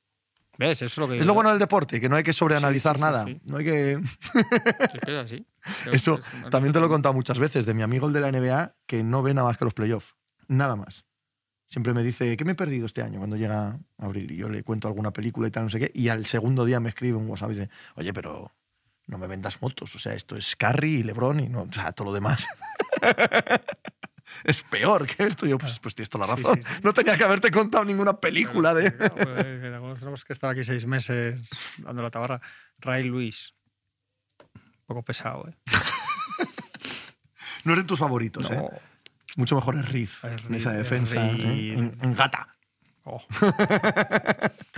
¿Ves? 0.57 0.81
Eso 0.81 0.85
es 0.85 0.97
lo 0.97 1.07
que. 1.07 1.19
Es 1.19 1.25
lo 1.25 1.33
bueno 1.33 1.49
del 1.49 1.59
deporte, 1.59 1.99
que 1.99 2.09
no 2.09 2.15
hay 2.15 2.23
que 2.23 2.33
sobreanalizar 2.33 2.95
Sí, 2.95 3.01
sí, 3.01 3.07
sí, 3.07 3.11
nada. 3.11 3.25
No 3.45 3.57
hay 3.57 3.65
que. 3.65 3.91
Es 3.93 5.01
que 5.05 5.19
es 5.19 5.25
así. 5.25 5.45
Eso 5.91 6.19
también 6.49 6.73
te 6.73 6.79
lo 6.79 6.87
he 6.87 6.89
contado 6.89 7.13
muchas 7.13 7.39
veces 7.39 7.65
de 7.65 7.73
mi 7.73 7.81
amigo 7.81 8.07
el 8.07 8.13
de 8.13 8.21
la 8.21 8.31
NBA 8.31 8.75
que 8.85 9.03
no 9.03 9.23
ve 9.23 9.33
nada 9.33 9.47
más 9.47 9.57
que 9.57 9.65
los 9.65 9.73
playoffs. 9.73 10.15
Nada 10.47 10.75
más. 10.75 11.05
Siempre 11.67 11.93
me 11.93 12.03
dice, 12.03 12.37
¿qué 12.37 12.45
me 12.45 12.51
he 12.51 12.55
perdido 12.55 12.85
este 12.85 13.01
año 13.01 13.17
cuando 13.17 13.37
llega 13.37 13.79
abril? 13.97 14.31
Y 14.31 14.37
yo 14.37 14.49
le 14.49 14.63
cuento 14.63 14.87
alguna 14.87 15.11
película 15.11 15.47
y 15.47 15.51
tal, 15.51 15.63
no 15.63 15.69
sé 15.69 15.79
qué. 15.79 15.91
Y 15.93 16.09
al 16.09 16.25
segundo 16.25 16.63
día 16.63 16.79
me 16.79 16.89
escribe 16.89 17.17
un 17.17 17.27
WhatsApp 17.27 17.51
y 17.51 17.53
dice, 17.55 17.69
oye, 17.95 18.13
pero 18.13 18.51
no 19.07 19.17
me 19.17 19.27
vendas 19.27 19.61
motos. 19.61 19.95
O 19.95 19.99
sea, 19.99 20.13
esto 20.13 20.35
es 20.35 20.55
Curry 20.55 20.97
y 20.97 21.03
LeBron 21.03 21.39
y 21.39 21.49
no, 21.49 21.63
o 21.63 21.73
sea, 21.73 21.91
todo 21.91 22.05
lo 22.05 22.13
demás. 22.13 22.47
es 24.43 24.61
peor 24.63 25.07
que 25.07 25.23
esto. 25.23 25.45
Yo, 25.47 25.57
pues, 25.57 25.79
pues 25.79 25.95
tienes 25.95 26.09
toda 26.09 26.27
la 26.27 26.35
razón. 26.35 26.61
sí, 26.63 26.69
sí. 26.71 26.79
No 26.83 26.93
tenía 26.93 27.17
que 27.17 27.23
haberte 27.23 27.49
contado 27.51 27.83
ninguna 27.83 28.19
película 28.19 28.73
de. 28.73 28.95
Claro, 28.95 29.15
pues, 29.15 29.99
Tenemos 29.99 30.25
que 30.25 30.33
estar 30.33 30.49
aquí 30.49 30.63
seis 30.63 30.85
meses 30.85 31.49
dando 31.79 32.01
la 32.01 32.11
tabarra. 32.11 32.39
Ray 32.79 33.03
Luis. 33.03 33.55
Un 34.87 34.87
poco 34.87 35.03
pesado, 35.03 35.47
¿eh? 35.49 35.53
No 37.63 37.73
es 37.73 37.79
de 37.79 37.83
tus 37.85 37.97
favoritos, 37.97 38.49
¿eh? 38.51 38.61
Mucho 39.35 39.55
mejor 39.55 39.75
es 39.75 39.93
Es 39.93 40.23
en 40.23 40.53
esa 40.55 40.71
es 40.71 40.77
defensa. 40.77 41.15
¿eh? 41.31 41.73
En, 41.73 41.97
en 42.01 42.13
gata. 42.13 42.55
Oh. 43.03 43.21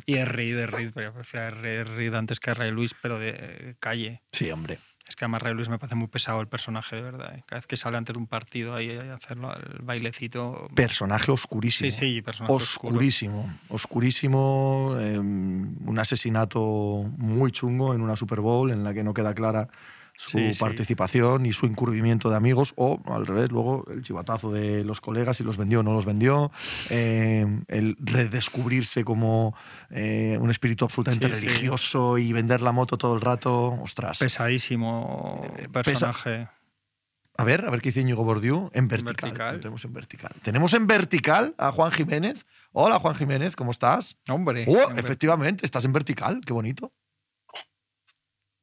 y 0.06 0.16
es 0.16 0.28
Reed, 0.28 0.58
es 0.60 0.70
Reed, 0.70 0.92
pero 0.94 1.10
yo 1.10 1.14
prefiero 1.14 1.52
Reed, 1.52 1.88
Reed 1.96 2.14
antes 2.14 2.40
que 2.40 2.54
Ray 2.54 2.72
Luis, 2.72 2.94
pero 3.02 3.20
de 3.20 3.76
calle. 3.80 4.22
Sí, 4.32 4.50
hombre. 4.52 4.80
Es 5.08 5.16
que 5.16 5.24
además 5.24 5.42
Ray 5.42 5.54
Luis 5.54 5.70
me 5.70 5.80
parece 5.80 5.96
muy 5.96 6.08
pesado 6.08 6.42
el 6.42 6.48
personaje, 6.48 6.98
de 6.98 7.02
verdad. 7.02 7.36
¿eh? 7.36 7.44
Cada 7.46 7.60
vez 7.60 7.68
que 7.68 7.78
sale 7.78 7.98
antes 7.98 8.14
de 8.14 8.20
un 8.20 8.28
partido 8.28 8.76
ahí 8.76 8.92
a 8.92 9.14
hacerlo, 9.14 9.54
el 9.56 9.82
bailecito. 9.82 10.68
Personaje 10.76 11.32
oscurísimo. 11.32 11.90
Sí, 11.90 11.98
sí, 11.98 12.22
personaje 12.22 12.54
oscuro. 12.54 12.94
Oscurísimo, 12.94 13.60
oscurísimo, 13.70 14.96
eh, 15.00 15.18
un 15.20 15.98
asesinato 15.98 17.10
muy 17.18 17.52
chungo 17.52 17.94
en 17.94 18.02
una 18.02 18.18
Super 18.18 18.42
Bowl 18.42 18.72
en 18.72 18.84
la 18.84 18.94
que 18.94 19.04
no 19.04 19.14
queda 19.14 19.34
clara 19.34 19.70
su 20.20 20.38
Sí, 20.40 20.54
sí. 20.54 20.60
participación 20.60 21.46
y 21.46 21.54
su 21.54 21.66
incurrimiento 21.68 22.30
de 22.30 22.36
amigos, 22.36 22.74
o 22.76 23.00
al 23.06 23.26
revés, 23.28 23.52
luego 23.52 23.86
el 23.92 24.02
chivatazo 24.02 24.52
de 24.52 24.84
los 24.84 25.00
colegas, 25.00 25.38
si 25.38 25.44
los 25.44 25.58
vendió 25.58 25.80
o 25.82 25.84
no 25.84 25.94
los 25.94 26.06
vendió, 26.06 26.52
eh, 26.90 27.46
el 27.68 27.96
redescubrirse 28.00 29.04
como 29.04 29.56
eh, 29.92 30.38
un 30.42 30.50
espíritu 30.50 30.86
absolutamente 30.86 31.34
Sí, 31.34 31.46
religioso 31.46 32.18
y 32.18 32.34
vender 32.34 32.62
la 32.62 32.72
moto 32.72 32.98
todo 32.98 33.14
el 33.16 33.22
rato, 33.22 33.74
ostras. 33.82 34.20
Pesadísimo 34.20 35.42
Eh, 35.58 35.68
pesa- 35.70 35.84
personaje. 35.84 36.48
A 37.40 37.44
ver, 37.44 37.66
a 37.68 37.70
ver 37.70 37.82
qué 37.82 37.90
dice 37.90 38.02
Íñigo 38.02 38.24
Bordiú. 38.24 38.72
En 38.74 38.88
vertical. 38.88 39.14
vertical. 39.30 39.54
Lo 39.56 39.60
tenemos 39.62 39.86
en 39.86 39.94
vertical. 39.94 40.32
Tenemos 40.42 40.74
en 40.74 40.88
vertical 40.88 41.54
a 41.60 41.72
Juan 41.72 41.92
Jiménez. 41.92 42.48
Hola, 42.72 42.98
Juan 43.00 43.14
Jiménez, 43.14 43.56
¿cómo 43.56 43.70
estás? 43.70 44.18
Hombre. 44.28 44.66
Oh, 44.68 44.72
hombre. 44.88 45.00
efectivamente, 45.00 45.64
estás 45.64 45.86
en 45.86 45.94
vertical. 45.94 46.42
Qué 46.44 46.54
bonito. 46.54 46.92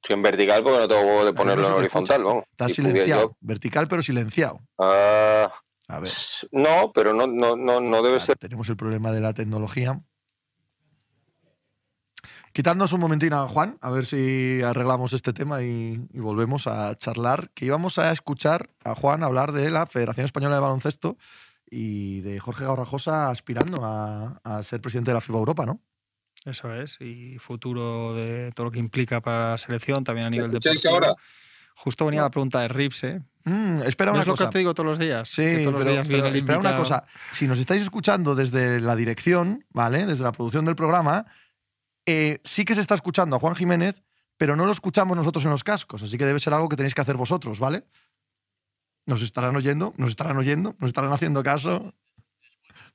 Estoy 0.05 0.16
en 0.16 0.22
vertical 0.22 0.62
porque 0.62 0.81
no 0.81 0.89
tengo 0.89 1.24
de 1.24 1.31
no 1.31 1.35
ponerlo 1.35 1.66
en 1.66 1.72
horizontal, 1.72 2.16
escucha. 2.20 2.28
vamos. 2.28 2.44
Si 2.44 2.82
pudiera 2.82 2.90
silenciado. 2.93 3.22
yo- 3.31 3.36
Vertical, 3.40 3.86
pero 3.89 4.02
silenciado. 4.02 4.60
Ah, 4.78 5.51
A 5.89 5.98
ver. 6.01 6.10
no, 6.52 6.93
pero 6.93 7.14
no, 7.14 7.26
no, 7.26 7.56
no, 7.56 7.81
no 7.81 8.02
debe 8.02 8.20
ser. 8.20 8.36
Tenemos 8.36 8.68
el 8.68 8.76
problema 8.76 9.12
de 9.12 9.22
la 9.22 9.32
tecnología. 9.32 9.98
Quitadnos 12.52 12.93
un 12.93 13.01
momentín 13.01 13.32
a 13.32 13.48
Juan, 13.48 13.78
a 13.81 13.90
ver 13.90 14.05
si 14.06 14.60
arreglamos 14.62 15.12
este 15.14 15.32
tema 15.32 15.62
y, 15.62 16.06
y 16.12 16.20
volvemos 16.20 16.66
a 16.68 16.94
charlar. 16.97 17.51
Que 17.55 17.64
íbamos 17.64 17.98
a 17.98 18.12
escuchar 18.12 18.68
a 18.85 18.94
Juan 18.94 19.24
hablar 19.24 19.52
de 19.52 19.70
la 19.70 19.86
Federación 19.86 20.26
Española 20.26 20.55
de 20.56 20.60
Baloncesto 20.60 21.16
y 21.68 22.20
de 22.20 22.39
Jorge 22.39 22.64
Gaurajosa 22.64 23.31
aspirando 23.31 23.85
a, 23.85 24.39
a 24.44 24.62
ser 24.62 24.81
presidente 24.81 25.10
de 25.10 25.14
la 25.14 25.20
FIBA 25.20 25.39
Europa, 25.39 25.66
¿no? 25.66 25.81
Eso 26.45 26.73
es. 26.75 27.01
Y 27.01 27.39
futuro 27.39 28.15
de 28.15 28.53
todo 28.53 28.66
lo 28.66 28.71
que 28.71 28.79
implica 28.79 29.21
para 29.21 29.51
la 29.51 29.59
selección, 29.59 30.05
también 30.05 30.27
a 30.27 30.31
nivel 30.31 30.51
deportivo. 30.51 30.95
ahora? 30.95 31.15
Justo 31.77 32.07
venía 32.07 32.23
la 32.23 32.31
pregunta 32.31 32.61
de 32.61 32.69
Rips, 32.69 33.05
¿eh? 33.05 33.23
Mm, 33.45 33.83
espera 33.83 34.11
¿No 34.11 34.15
una 34.15 34.23
es 34.23 34.29
lo 34.29 34.37
que 34.37 34.47
te 34.47 34.59
digo 34.59 34.75
todos 34.75 34.87
los 34.87 34.99
días? 34.99 35.29
Sí, 35.29 35.43
Que 35.43 35.65
todos 35.65 35.75
los 35.75 35.85
días 35.85 36.07
pero 36.07 36.23
viene 36.23 36.29
el 36.31 36.37
espera 36.37 36.59
una 36.59 36.77
cosa. 36.77 37.05
Si 37.33 37.47
nos 37.47 37.59
estáis 37.59 37.83
escuchando 37.83 38.35
desde 38.35 38.81
la 38.81 38.95
dirección, 38.95 39.65
¿vale? 39.71 40.07
Desde 40.07 40.23
la 40.23 40.33
producción 40.33 40.65
del 40.65 40.77
programa, 40.77 41.27
eh, 42.07 42.41
sí 42.45 42.65
que 42.65 42.75
se 42.75 42.81
está 42.81 42.95
escuchando 42.95 43.37
a 43.37 43.41
Juan 43.41 43.57
Jiménez, 43.57 44.03
pero 44.37 44.57
no 44.57 44.66
lo 44.66 44.73
escuchamos 44.73 45.16
nosotros 45.16 45.45
en 45.45 45.51
los 45.51 45.65
cascos, 45.65 46.03
así 46.03 46.16
que 46.16 46.27
debe 46.27 46.41
ser 46.41 46.55
algo 46.55 46.69
que 46.69 46.77
tenéis 46.77 46.95
que 46.95 47.01
hacer 47.01 47.16
vosotros, 47.16 47.59
¿vale? 47.59 47.85
Nos 49.07 49.23
estarán 49.23 49.57
oyendo, 49.57 49.93
nos 49.97 50.11
estarán 50.11 50.37
oyendo, 50.37 50.77
nos 50.79 50.89
estarán 50.89 51.12
haciendo 51.12 51.43
caso. 51.43 51.95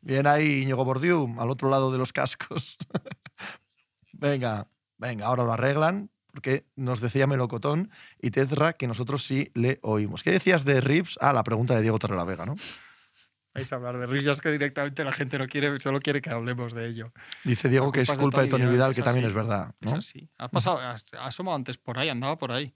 Bien 0.02 0.28
ahí, 0.28 0.62
Íñigo 0.64 0.86
Bordiú, 0.86 1.36
al 1.40 1.50
otro 1.50 1.70
lado 1.70 1.92
de 1.92 1.98
los 1.98 2.14
cascos. 2.14 2.78
venga, 4.14 4.68
venga, 4.98 5.26
ahora 5.28 5.44
lo 5.44 5.54
arreglan, 5.54 6.10
porque 6.32 6.66
nos 6.76 7.02
decía 7.02 7.28
Melocotón 7.28 7.92
y 8.22 8.32
Tezra 8.32 8.74
que 8.74 8.88
nosotros 8.88 9.26
sí 9.26 9.52
le 9.54 9.80
oímos. 9.82 10.24
¿Qué 10.24 10.32
decías 10.32 10.66
de 10.66 10.82
Rips? 10.82 11.18
Ah, 11.22 11.34
la 11.34 11.44
pregunta 11.44 11.76
de 11.76 11.82
Diego 11.82 12.00
Torre 12.00 12.24
Vega, 12.26 12.46
¿no? 12.46 12.56
Vais 13.54 13.72
a 13.74 13.76
hablar 13.78 13.98
de 13.98 14.06
risas 14.06 14.42
que 14.42 14.52
directamente 14.52 15.04
la 15.04 15.12
gente 15.12 15.38
no 15.40 15.48
quiere, 15.48 15.80
solo 15.80 16.00
quiere 16.00 16.22
que 16.22 16.30
hablemos 16.30 16.74
de 16.74 16.88
ello. 16.88 17.12
Dice 17.44 17.68
Diego 17.68 17.88
La 17.88 17.92
que 17.92 18.02
es 18.02 18.12
culpa 18.12 18.38
es 18.38 18.44
de 18.44 18.50
Tony 18.52 18.62
Vidal, 18.62 18.74
Vidal, 18.76 18.92
es 18.92 18.96
que 18.96 19.02
también 19.02 19.26
así. 19.26 19.30
es 19.32 19.36
verdad. 19.36 19.76
Es 19.82 19.92
¿no? 19.92 19.98
así. 19.98 20.30
Ha 20.38 20.48
pasado, 20.50 20.80
ha 20.80 20.96
asomado 21.26 21.56
antes 21.56 21.78
por 21.78 21.98
ahí, 21.98 22.10
andaba 22.10 22.38
por 22.38 22.52
ahí. 22.52 22.74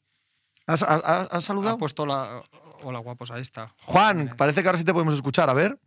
¿Has, 0.66 0.82
has- 0.82 1.04
has 1.06 1.28
Ha 1.32 1.42
saludado? 1.42 1.78
puesto 1.78 2.06
la. 2.06 2.42
Hola, 2.82 3.00
guapos, 3.00 3.30
ahí 3.32 3.42
está. 3.44 3.74
Juan, 3.86 4.18
Jiménez. 4.18 4.36
parece 4.36 4.62
que 4.62 4.68
ahora 4.68 4.78
sí 4.80 4.84
te 4.84 4.92
podemos 4.94 5.14
escuchar. 5.14 5.50
A 5.50 5.54
ver. 5.54 5.80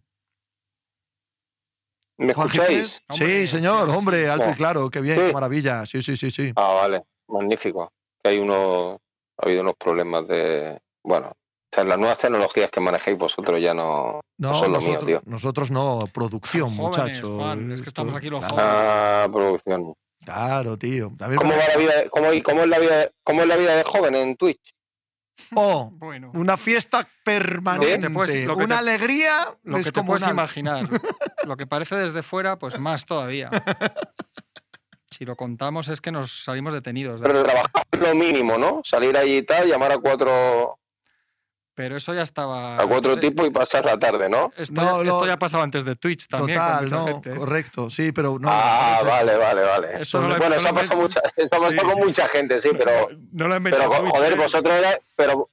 ¿Me 2.18 2.32
escucháis? 2.32 3.02
Sí, 3.10 3.46
señor, 3.46 3.88
hombre, 3.90 4.28
alto 4.28 4.50
y 4.50 4.54
claro, 4.54 4.88
qué 4.90 5.00
bien, 5.00 5.18
Sí. 5.18 5.26
qué 5.26 5.32
maravilla. 5.32 5.84
Sí, 5.86 6.00
sí, 6.02 6.16
sí, 6.16 6.30
sí. 6.30 6.52
Ah, 6.56 6.72
vale, 6.74 7.04
magnífico. 7.28 7.92
Que 8.22 8.30
hay 8.30 8.38
unos, 8.38 8.96
ha 9.38 9.46
habido 9.46 9.62
unos 9.62 9.74
problemas 9.74 10.26
de, 10.26 10.80
bueno, 11.04 11.28
o 11.28 11.68
sea, 11.70 11.84
las 11.84 11.98
nuevas 11.98 12.18
tecnologías 12.18 12.70
que 12.70 12.80
manejéis 12.80 13.18
vosotros 13.18 13.60
ya 13.60 13.74
no, 13.74 14.20
No, 14.38 14.48
no 14.50 14.54
son 14.54 14.72
lo 14.72 14.80
mío, 14.80 14.98
tío. 15.00 15.20
nosotros 15.26 15.70
no, 15.70 16.00
producción, 16.12 16.70
Jóvenes, 16.74 16.78
muchachos. 17.22 17.30
Juan, 17.30 17.72
es 17.72 17.82
que 17.82 17.88
estamos 17.88 18.14
aquí 18.16 18.30
los 18.30 18.40
jóvenes. 18.44 18.64
Ah, 18.66 19.28
producción. 19.30 19.92
Claro, 20.24 20.76
tío. 20.78 21.12
A 21.20 21.28
ver, 21.28 21.36
¿Cómo 21.38 21.52
va 21.52 21.68
la 21.68 21.76
vida, 21.76 21.92
cómo, 22.10 22.28
cómo 22.42 22.60
es 22.62 22.68
la 22.68 22.78
vida, 22.78 23.10
cómo 23.22 23.42
es 23.42 23.46
la 23.48 23.56
vida 23.56 23.76
de 23.76 23.84
joven 23.84 24.14
en 24.16 24.36
Twitch? 24.36 24.74
Oh, 25.54 25.90
Bueno, 25.94 26.30
una 26.34 26.56
fiesta 26.56 27.06
permanente, 27.24 28.08
puedes- 28.10 28.46
lo 28.46 28.56
que 28.56 28.64
una 28.64 28.76
te- 28.76 28.78
alegría 28.80 29.56
lo 29.64 29.78
que 29.82 29.92
te 29.92 30.02
puedes 30.02 30.26
imaginar. 30.28 30.88
Lo 31.46 31.56
que 31.56 31.64
parece 31.66 31.94
desde 31.94 32.24
fuera, 32.24 32.58
pues 32.58 32.76
más 32.80 33.06
todavía. 33.06 33.50
Si 35.10 35.24
lo 35.24 35.36
contamos 35.36 35.86
es 35.86 36.00
que 36.00 36.10
nos 36.10 36.42
salimos 36.44 36.72
detenidos. 36.72 37.20
de- 37.20 37.28
Pero 37.28 37.44
trabajar 37.44 37.70
lo 37.92 38.14
mínimo, 38.16 38.58
¿no? 38.58 38.80
Salir 38.84 39.16
allí 39.16 39.36
y 39.38 39.42
tal, 39.42 39.68
llamar 39.68 39.92
a 39.92 39.98
cuatro, 39.98 40.78
Pero 41.76 41.94
eso 41.98 42.14
ya 42.14 42.22
estaba. 42.22 42.80
a 42.80 42.86
cuatro 42.86 43.14
de- 43.16 43.20
tipos 43.20 43.46
y 43.46 43.50
pasar 43.50 43.84
la 43.84 43.98
tarde, 43.98 44.30
¿no? 44.30 44.50
Esto, 44.56 44.72
No, 44.80 45.02
ya, 45.04 45.10
esto 45.12 45.38
pasaba 45.38 45.62
antes 45.62 45.84
de 45.84 45.94
Twitch 45.94 46.26
también. 46.26 46.58
con 46.58 46.66
Total, 46.68 46.84
mucha 46.84 46.96
no, 46.96 47.06
gente. 47.06 47.32
¿eh? 47.32 47.36
correcto, 47.36 47.90
sí, 47.90 48.12
pero 48.12 48.38
no. 48.40 48.48
ah, 48.50 49.00
no, 49.02 49.08
vale, 49.10 49.36
vale, 49.36 49.62
vale. 49.62 49.88
Eso 50.00 50.22
no 50.22 50.28
lo- 50.28 50.36
bueno, 50.38 50.54
no 50.54 50.60
eso 50.60 50.68
ha 50.70 50.72
pasado, 50.72 51.02
mucha, 51.02 51.20
pasado 51.20 51.70
Sí. 51.70 51.76
con 51.76 51.98
mucha 51.98 52.28
gente, 52.28 52.58
sí, 52.60 52.70
pero, 52.78 53.08
No 53.32 53.46
lo 53.46 53.56
he 53.56 53.60
pero 53.60 53.76
Twitch, 53.90 54.10
joder, 54.10 54.32
¿eh? 54.32 54.36
vosotros 54.36 54.74
erais, 54.74 54.98
pero, 55.16 55.50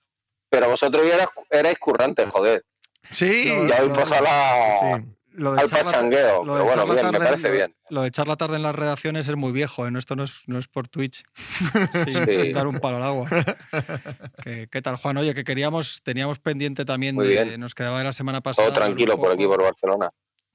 pero 0.49 0.69
vosotros 0.69 1.05
ya 1.05 1.15
erais, 1.15 1.29
erais 1.49 1.77
currantes, 1.77 2.29
joder. 2.31 2.63
Sí, 3.11 3.45
Ya 3.67 3.75
habéis 3.75 3.89
no, 3.91 3.95
pasado 3.99 4.23
la, 4.23 4.95
sí. 4.95 5.05
Lo 5.35 5.53
de 5.53 5.63
echar 5.63 5.79
la- 5.79 5.85
pachangueo, 5.91 6.43
lo 6.45 6.53
pero 6.53 6.57
de 6.57 6.63
bueno, 6.63 6.83
bien, 6.85 6.95
me 6.95 7.01
tarde- 7.11 7.25
parece 7.25 7.51
bien. 7.51 7.75
Lo 7.89 8.01
de 8.03 8.07
echar 8.07 8.27
la 8.27 8.35
tarde 8.35 8.55
en 8.57 8.63
las 8.63 8.75
redacciones 8.75 9.27
es 9.27 9.35
muy 9.35 9.51
viejo, 9.51 9.85
¿eh? 9.87 9.91
No, 9.91 9.99
esto 9.99 10.15
no 10.15 10.23
es, 10.23 10.33
no 10.47 10.59
es 10.59 10.67
por 10.67 10.87
Twitch. 10.87 11.23
sin, 12.07 12.25
Sí. 12.25 12.53
dar 12.53 12.67
un 12.67 12.79
palo 12.79 12.97
al 12.97 13.03
agua. 13.03 13.27
¿Qué, 14.43 14.67
qué 14.71 14.81
tal, 14.81 14.95
Juan? 14.97 15.17
Oye, 15.17 15.33
que 15.33 15.43
queríamos, 15.43 16.01
teníamos 16.03 16.39
pendiente 16.39 16.85
también 16.85 17.15
de. 17.17 17.57
Nos 17.57 17.73
quedaba 17.75 17.97
de 17.99 18.03
la 18.05 18.13
semana 18.13 18.41
pasada. 18.41 18.67
Todo 18.69 18.77
tranquilo 18.77 19.17
por 19.17 19.31
aquí, 19.33 19.45
por 19.45 19.61
Barcelona. 19.61 20.09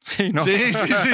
Sí, 0.09 0.31
¿no? 0.33 0.43
Sí, 0.43 0.73
sí, 0.73 0.87
sí. 0.87 1.11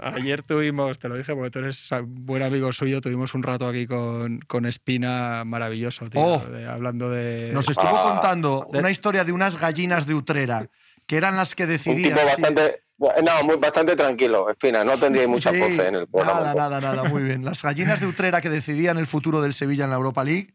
Ayer 0.00 0.42
tuvimos, 0.42 0.98
te 0.98 1.08
lo 1.08 1.16
dije 1.16 1.34
porque 1.34 1.50
tú 1.50 1.58
eres 1.58 1.90
buen 2.04 2.42
amigo 2.42 2.72
suyo, 2.72 3.00
tuvimos 3.00 3.34
un 3.34 3.42
rato 3.42 3.66
aquí 3.66 3.86
con, 3.86 4.38
con 4.40 4.66
Espina 4.66 5.42
maravilloso, 5.44 6.08
tío. 6.08 6.20
Oh. 6.22 6.38
de- 6.38 6.66
hablando 6.66 7.10
de. 7.10 7.50
Nos 7.52 7.68
estuvo 7.68 7.88
Ah. 7.96 8.12
contando 8.12 8.66
una 8.72 8.90
historia 8.90 9.24
de 9.24 9.32
unas 9.32 9.58
gallinas 9.58 10.06
de 10.06 10.14
Utrera 10.14 10.68
que 11.06 11.16
eran 11.16 11.36
las 11.36 11.54
que 11.54 11.64
Un 11.64 11.70
decidían. 11.70 12.02
tipo 12.14 12.20
si- 12.20 12.26
bastante, 12.42 12.82
no, 12.98 13.44
muy 13.44 13.56
bastante 13.56 13.96
tranquilo, 13.96 14.48
Espina, 14.50 14.84
no 14.84 14.96
tendríais 14.96 15.28
mucha 15.28 15.50
Sí, 15.52 15.58
pose 15.58 15.88
en 15.88 15.94
el 15.96 16.06
programa. 16.06 16.40
Nada, 16.40 16.54
nada, 16.54 16.80
nada, 16.80 17.04
muy 17.08 17.22
bien. 17.22 17.44
Las 17.44 17.62
gallinas 17.62 18.00
de 18.00 18.06
Utrera 18.06 18.40
que 18.40 18.50
decidían 18.50 18.98
el 18.98 19.06
futuro 19.06 19.40
del 19.40 19.52
Sevilla 19.54 19.84
en 19.84 19.90
la 19.90 19.96
Europa 19.96 20.22
League, 20.22 20.54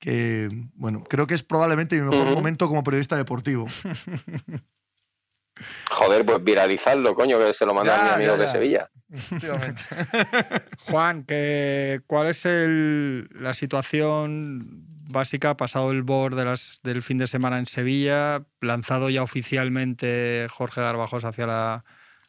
que, 0.00 0.48
bueno, 0.74 1.04
creo 1.08 1.26
que 1.28 1.34
es 1.34 1.42
probablemente 1.44 1.94
mi 2.00 2.08
mejor 2.08 2.26
momento 2.34 2.66
como 2.68 2.82
periodista 2.82 3.16
deportivo. 3.16 3.66
Joder, 5.90 6.24
pues 6.24 6.42
viralizarlo, 6.42 7.14
coño, 7.14 7.38
que 7.38 7.52
se 7.52 7.66
lo 7.66 7.74
manda 7.74 7.96
Ya, 7.96 8.00
a 8.00 8.04
mi 8.16 8.24
amigo 8.24 8.36
ya, 8.36 8.42
de. 8.42 8.48
Sevilla. 8.48 8.90
Juan, 10.90 11.24
que, 11.24 12.00
¿cuál 12.06 12.28
es 12.28 12.46
el- 12.46 13.28
la 13.34 13.52
situación 13.54 14.86
básica 15.10 15.56
pasado 15.56 15.90
el 15.90 16.02
board 16.02 16.36
de 16.36 16.44
las, 16.46 16.80
del 16.82 17.02
fin 17.02 17.18
de 17.18 17.26
semana 17.26 17.58
en 17.58 17.66
Sevilla? 17.66 18.42
Lanzado 18.62 19.10
ya 19.10 19.22
oficialmente 19.22 20.46
Jorge 20.50 20.80
Garbajos 20.80 21.24
hacia 21.24 21.46
la, 21.46 21.84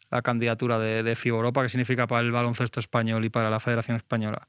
la 0.09 0.21
candidatura 0.23 0.77
de, 0.79 1.03
de 1.03 1.15
FIBA 1.15 1.37
Europa, 1.37 1.61
¿qué 1.61 1.69
significa 1.69 2.07
para 2.07 2.21
el 2.25 2.31
baloncesto 2.31 2.79
español 2.81 3.23
y 3.23 3.29
para 3.29 3.49
la 3.49 3.59
Federación 3.61 3.95
Española? 3.95 4.41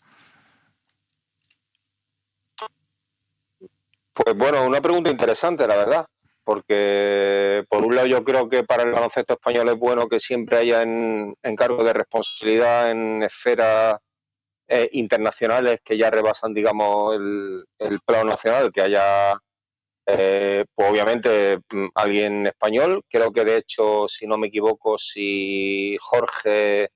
Pues 4.15 4.37
bueno, 4.37 4.67
una 4.67 4.81
pregunta 4.81 5.11
interesante, 5.11 5.67
la 5.67 5.77
verdad. 5.77 6.07
Porque, 6.45 7.65
por 7.69 7.85
un 7.85 7.95
lado, 7.95 8.09
yo 8.09 8.25
creo 8.25 8.49
que 8.49 8.65
para 8.65 8.83
el 8.83 8.93
baloncesto 8.93 9.35
español 9.35 9.69
es 9.69 9.77
bueno 9.77 10.09
que 10.09 10.19
siempre 10.19 10.59
haya 10.59 10.83
en, 10.83 11.35
en 11.43 11.57
de 11.57 11.93
responsabilidad 11.93 12.91
en 12.91 13.23
esferas 13.23 13.99
eh, 14.69 14.89
internacionales 14.93 15.81
que 15.85 15.97
ya 15.97 16.11
rebasan, 16.11 16.53
digamos, 16.53 17.15
el, 17.17 17.65
el 17.79 18.01
plano 18.01 18.31
nacional, 18.31 18.73
que 18.73 18.83
haya, 18.83 19.35
eh, 20.07 20.65
pues 20.75 20.91
obviamente, 20.91 21.59
mm, 21.73 21.89
alguien 21.95 22.47
español. 22.47 23.05
Creo 23.09 23.33
que, 23.33 23.45
de 23.45 23.59
hecho, 23.59 24.09
si 24.09 24.27
no 24.27 24.37
me 24.39 24.49
equivoco, 24.49 24.99
si 24.99 25.97
Jorge 26.01 26.91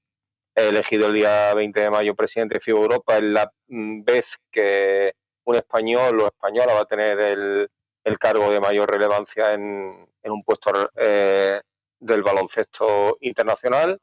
elegido 0.57 1.09
el 1.09 1.15
día 1.15 1.55
20 1.55 1.81
de 1.81 1.91
mayo 1.91 2.15
presidente 2.15 2.55
de 2.55 2.61
FIBA 2.61 2.81
Europa, 2.81 3.17
es 3.17 3.23
la 3.23 3.53
mm, 3.69 4.03
vez 4.05 4.37
que 4.51 5.13
un 5.47 5.57
español 5.57 6.21
o 6.21 6.27
española 6.27 6.75
va 6.75 6.81
a 6.81 6.87
tener 6.87 7.19
el, 7.19 7.69
el 8.05 8.19
cargo 8.19 8.51
de 8.51 8.61
mayor 8.61 8.91
relevancia 8.91 9.53
en, 9.53 10.09
en 10.23 10.33
un 10.33 10.43
puesto 10.45 10.91
eh, 10.97 11.61
del 11.99 12.23
baloncesto 12.23 13.17
internacional. 13.21 13.99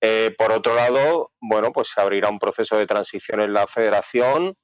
Eh, 0.00 0.34
por 0.36 0.52
otro 0.52 0.74
lado, 0.74 1.30
bueno, 1.40 1.72
pues 1.72 1.88
se 1.88 2.00
abrirá 2.00 2.28
un 2.28 2.38
proceso 2.38 2.76
de 2.76 2.86
transición 2.86 3.40
en 3.40 3.52
la 3.52 3.66
federación 3.66 4.54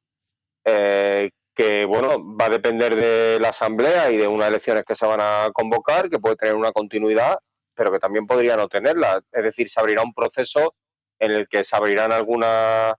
eh, 0.65 1.31
que, 1.55 1.85
bueno, 1.87 2.17
va 2.37 2.47
a 2.47 2.51
depender 2.51 2.97
de 2.97 3.39
la 3.41 3.51
asamblea 3.51 4.11
y 4.11 4.17
de 4.17 4.27
unas 4.27 4.49
elecciones 4.49 4.85
que 4.85 4.97
se 4.97 5.07
van 5.07 5.21
a 5.21 5.51
convocar, 5.53 6.11
que 6.11 6.19
puede 6.19 6.37
tener 6.37 6.55
una 6.55 6.73
continuidad, 6.73 7.39
pero 7.75 7.93
que 7.93 8.01
también 8.01 8.27
podría 8.27 8.57
no 8.57 8.69
tenerla. 8.69 9.23
Es 9.31 9.45
decir, 9.45 9.69
se 9.69 9.81
abrirá 9.81 10.03
un 10.03 10.13
proceso 10.13 10.75
en 11.21 11.31
el 11.31 11.49
que 11.49 11.63
se 11.63 11.77
abrirán 11.77 12.13
algunas 12.13 12.95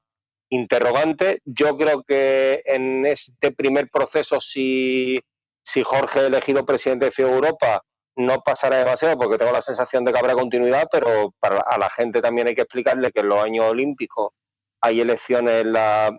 interrogantes. 0.50 1.40
Yo 1.46 1.78
creo 1.78 2.04
que 2.04 2.62
en 2.66 3.06
este 3.06 3.52
primer 3.52 3.90
proceso, 3.90 4.40
si, 4.40 5.20
si 5.62 5.84
Jorge 5.84 6.26
elegido 6.26 6.66
presidente 6.66 7.06
de 7.06 7.12
FIBA 7.12 7.32
Europa, 7.32 7.84
no 8.16 8.42
pasará 8.42 8.78
demasiado 8.78 9.18
porque 9.18 9.38
tengo 9.38 9.54
la 9.54 9.62
sensación 9.62 10.04
de 10.04 10.12
que 10.12 10.20
habrá 10.20 10.34
continuidad, 10.34 10.88
pero 10.92 11.34
para 11.40 11.60
a 11.60 11.78
la 11.78 11.90
gente 11.90 12.22
también 12.22 12.48
hay 12.48 12.56
que 12.56 12.64
explicarle 12.64 13.12
que 13.12 13.22
en 13.22 13.30
los 13.30 13.44
años 13.44 13.66
olímpicos 13.66 14.32
hay 14.82 15.02
elecciones 15.02 15.62
en, 15.62 15.74
la, 15.74 16.10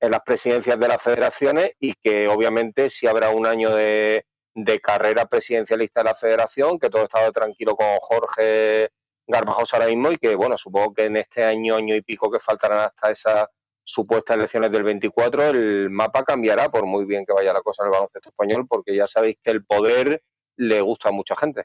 en 0.00 0.10
las 0.10 0.20
presidencias 0.20 0.78
de 0.78 0.88
las 0.88 1.02
federaciones 1.02 1.72
y 1.78 1.94
que 1.94 2.28
obviamente 2.28 2.88
si 2.88 3.06
habrá 3.06 3.30
un 3.30 3.46
año 3.46 3.74
de, 3.74 4.24
de 4.54 4.80
carrera 4.80 5.26
presidencialista 5.26 6.00
de 6.00 6.04
la 6.04 6.14
federación, 6.14 6.78
que 6.78 6.88
todo 6.88 7.04
estaba 7.04 7.30
tranquilo 7.30 7.76
con 7.76 7.88
Jorge 8.00 8.90
Garbajosa 9.26 9.76
ahora 9.76 9.88
mismo 9.88 10.12
y 10.12 10.16
que, 10.16 10.34
bueno, 10.34 10.56
supongo 10.56 10.94
que 10.94 11.04
en 11.04 11.16
este 11.16 11.44
año, 11.44 11.76
año 11.76 11.94
y 11.94 12.02
pico 12.02 12.30
que 12.30 12.38
faltarán 12.38 12.80
hasta 12.80 13.10
esas 13.10 13.46
supuestas 13.84 14.36
elecciones 14.36 14.72
del 14.72 14.82
24, 14.82 15.50
el 15.50 15.90
mapa 15.90 16.24
cambiará 16.24 16.70
por 16.70 16.86
muy 16.86 17.04
bien 17.04 17.24
que 17.24 17.32
vaya 17.32 17.52
la 17.52 17.60
cosa 17.60 17.82
en 17.82 17.88
el 17.88 17.92
baloncesto 17.92 18.30
español, 18.30 18.66
porque 18.68 18.96
ya 18.96 19.06
sabéis 19.06 19.36
que 19.42 19.50
el 19.50 19.64
poder 19.64 20.22
le 20.56 20.80
gusta 20.80 21.10
a 21.10 21.12
mucha 21.12 21.36
gente. 21.36 21.64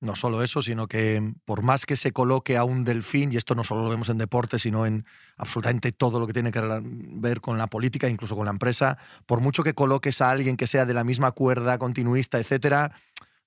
No 0.00 0.16
solo 0.16 0.42
eso, 0.42 0.60
sino 0.60 0.86
que 0.86 1.32
por 1.46 1.62
más 1.62 1.86
que 1.86 1.96
se 1.96 2.12
coloque 2.12 2.58
a 2.58 2.64
un 2.64 2.84
delfín, 2.84 3.32
y 3.32 3.36
esto 3.36 3.54
no 3.54 3.64
solo 3.64 3.84
lo 3.84 3.90
vemos 3.90 4.10
en 4.10 4.18
deporte, 4.18 4.58
sino 4.58 4.84
en 4.84 5.06
absolutamente 5.36 5.92
todo 5.92 6.20
lo 6.20 6.26
que 6.26 6.34
tiene 6.34 6.52
que 6.52 6.60
ver 6.82 7.40
con 7.40 7.56
la 7.56 7.68
política, 7.68 8.08
incluso 8.08 8.36
con 8.36 8.44
la 8.44 8.50
empresa, 8.50 8.98
por 9.24 9.40
mucho 9.40 9.62
que 9.62 9.72
coloques 9.72 10.20
a 10.20 10.30
alguien 10.30 10.56
que 10.58 10.66
sea 10.66 10.84
de 10.84 10.92
la 10.92 11.04
misma 11.04 11.32
cuerda, 11.32 11.78
continuista, 11.78 12.38
etcétera, 12.38 12.92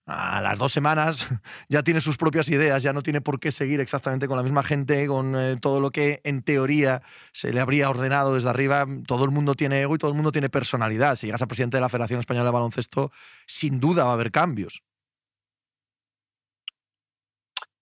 a 0.08 0.42
las 0.42 0.58
dos 0.58 0.72
semanas 0.72 1.28
ya 1.70 1.84
tiene 1.84 2.00
sus 2.00 2.18
propias 2.18 2.48
ideas, 2.50 2.82
ya 2.82 2.94
no 2.94 3.04
tiene 3.04 3.20
por 3.20 3.40
qué 3.40 3.52
seguir 3.52 3.82
exactamente 3.82 4.28
con 4.28 4.38
la 4.38 4.44
misma 4.44 4.64
gente, 4.64 5.06
con 5.06 5.36
eh, 5.36 5.58
todo 5.62 5.82
lo 5.82 5.92
que 5.92 6.22
en 6.24 6.42
teoría 6.42 7.02
se 7.34 7.52
le 7.52 7.60
habría 7.60 7.90
ordenado 7.90 8.36
desde 8.36 8.50
arriba. 8.50 8.86
Todo 9.06 9.26
el 9.26 9.32
mundo 9.32 9.54
tiene 9.54 9.82
ego 9.82 9.96
y 9.96 9.98
todo 9.98 10.12
el 10.12 10.16
mundo 10.16 10.32
tiene 10.32 10.50
personalidad. 10.50 11.16
Si 11.16 11.28
llegas 11.28 11.42
a 11.42 11.48
presidente 11.48 11.78
de 11.78 11.82
la 11.82 11.90
Federación 11.90 12.22
Española 12.22 12.46
de 12.46 12.54
Baloncesto, 12.54 13.12
sin 13.46 13.80
duda 13.80 14.06
va 14.06 14.12
a 14.12 14.14
haber 14.14 14.32
cambios. 14.32 14.82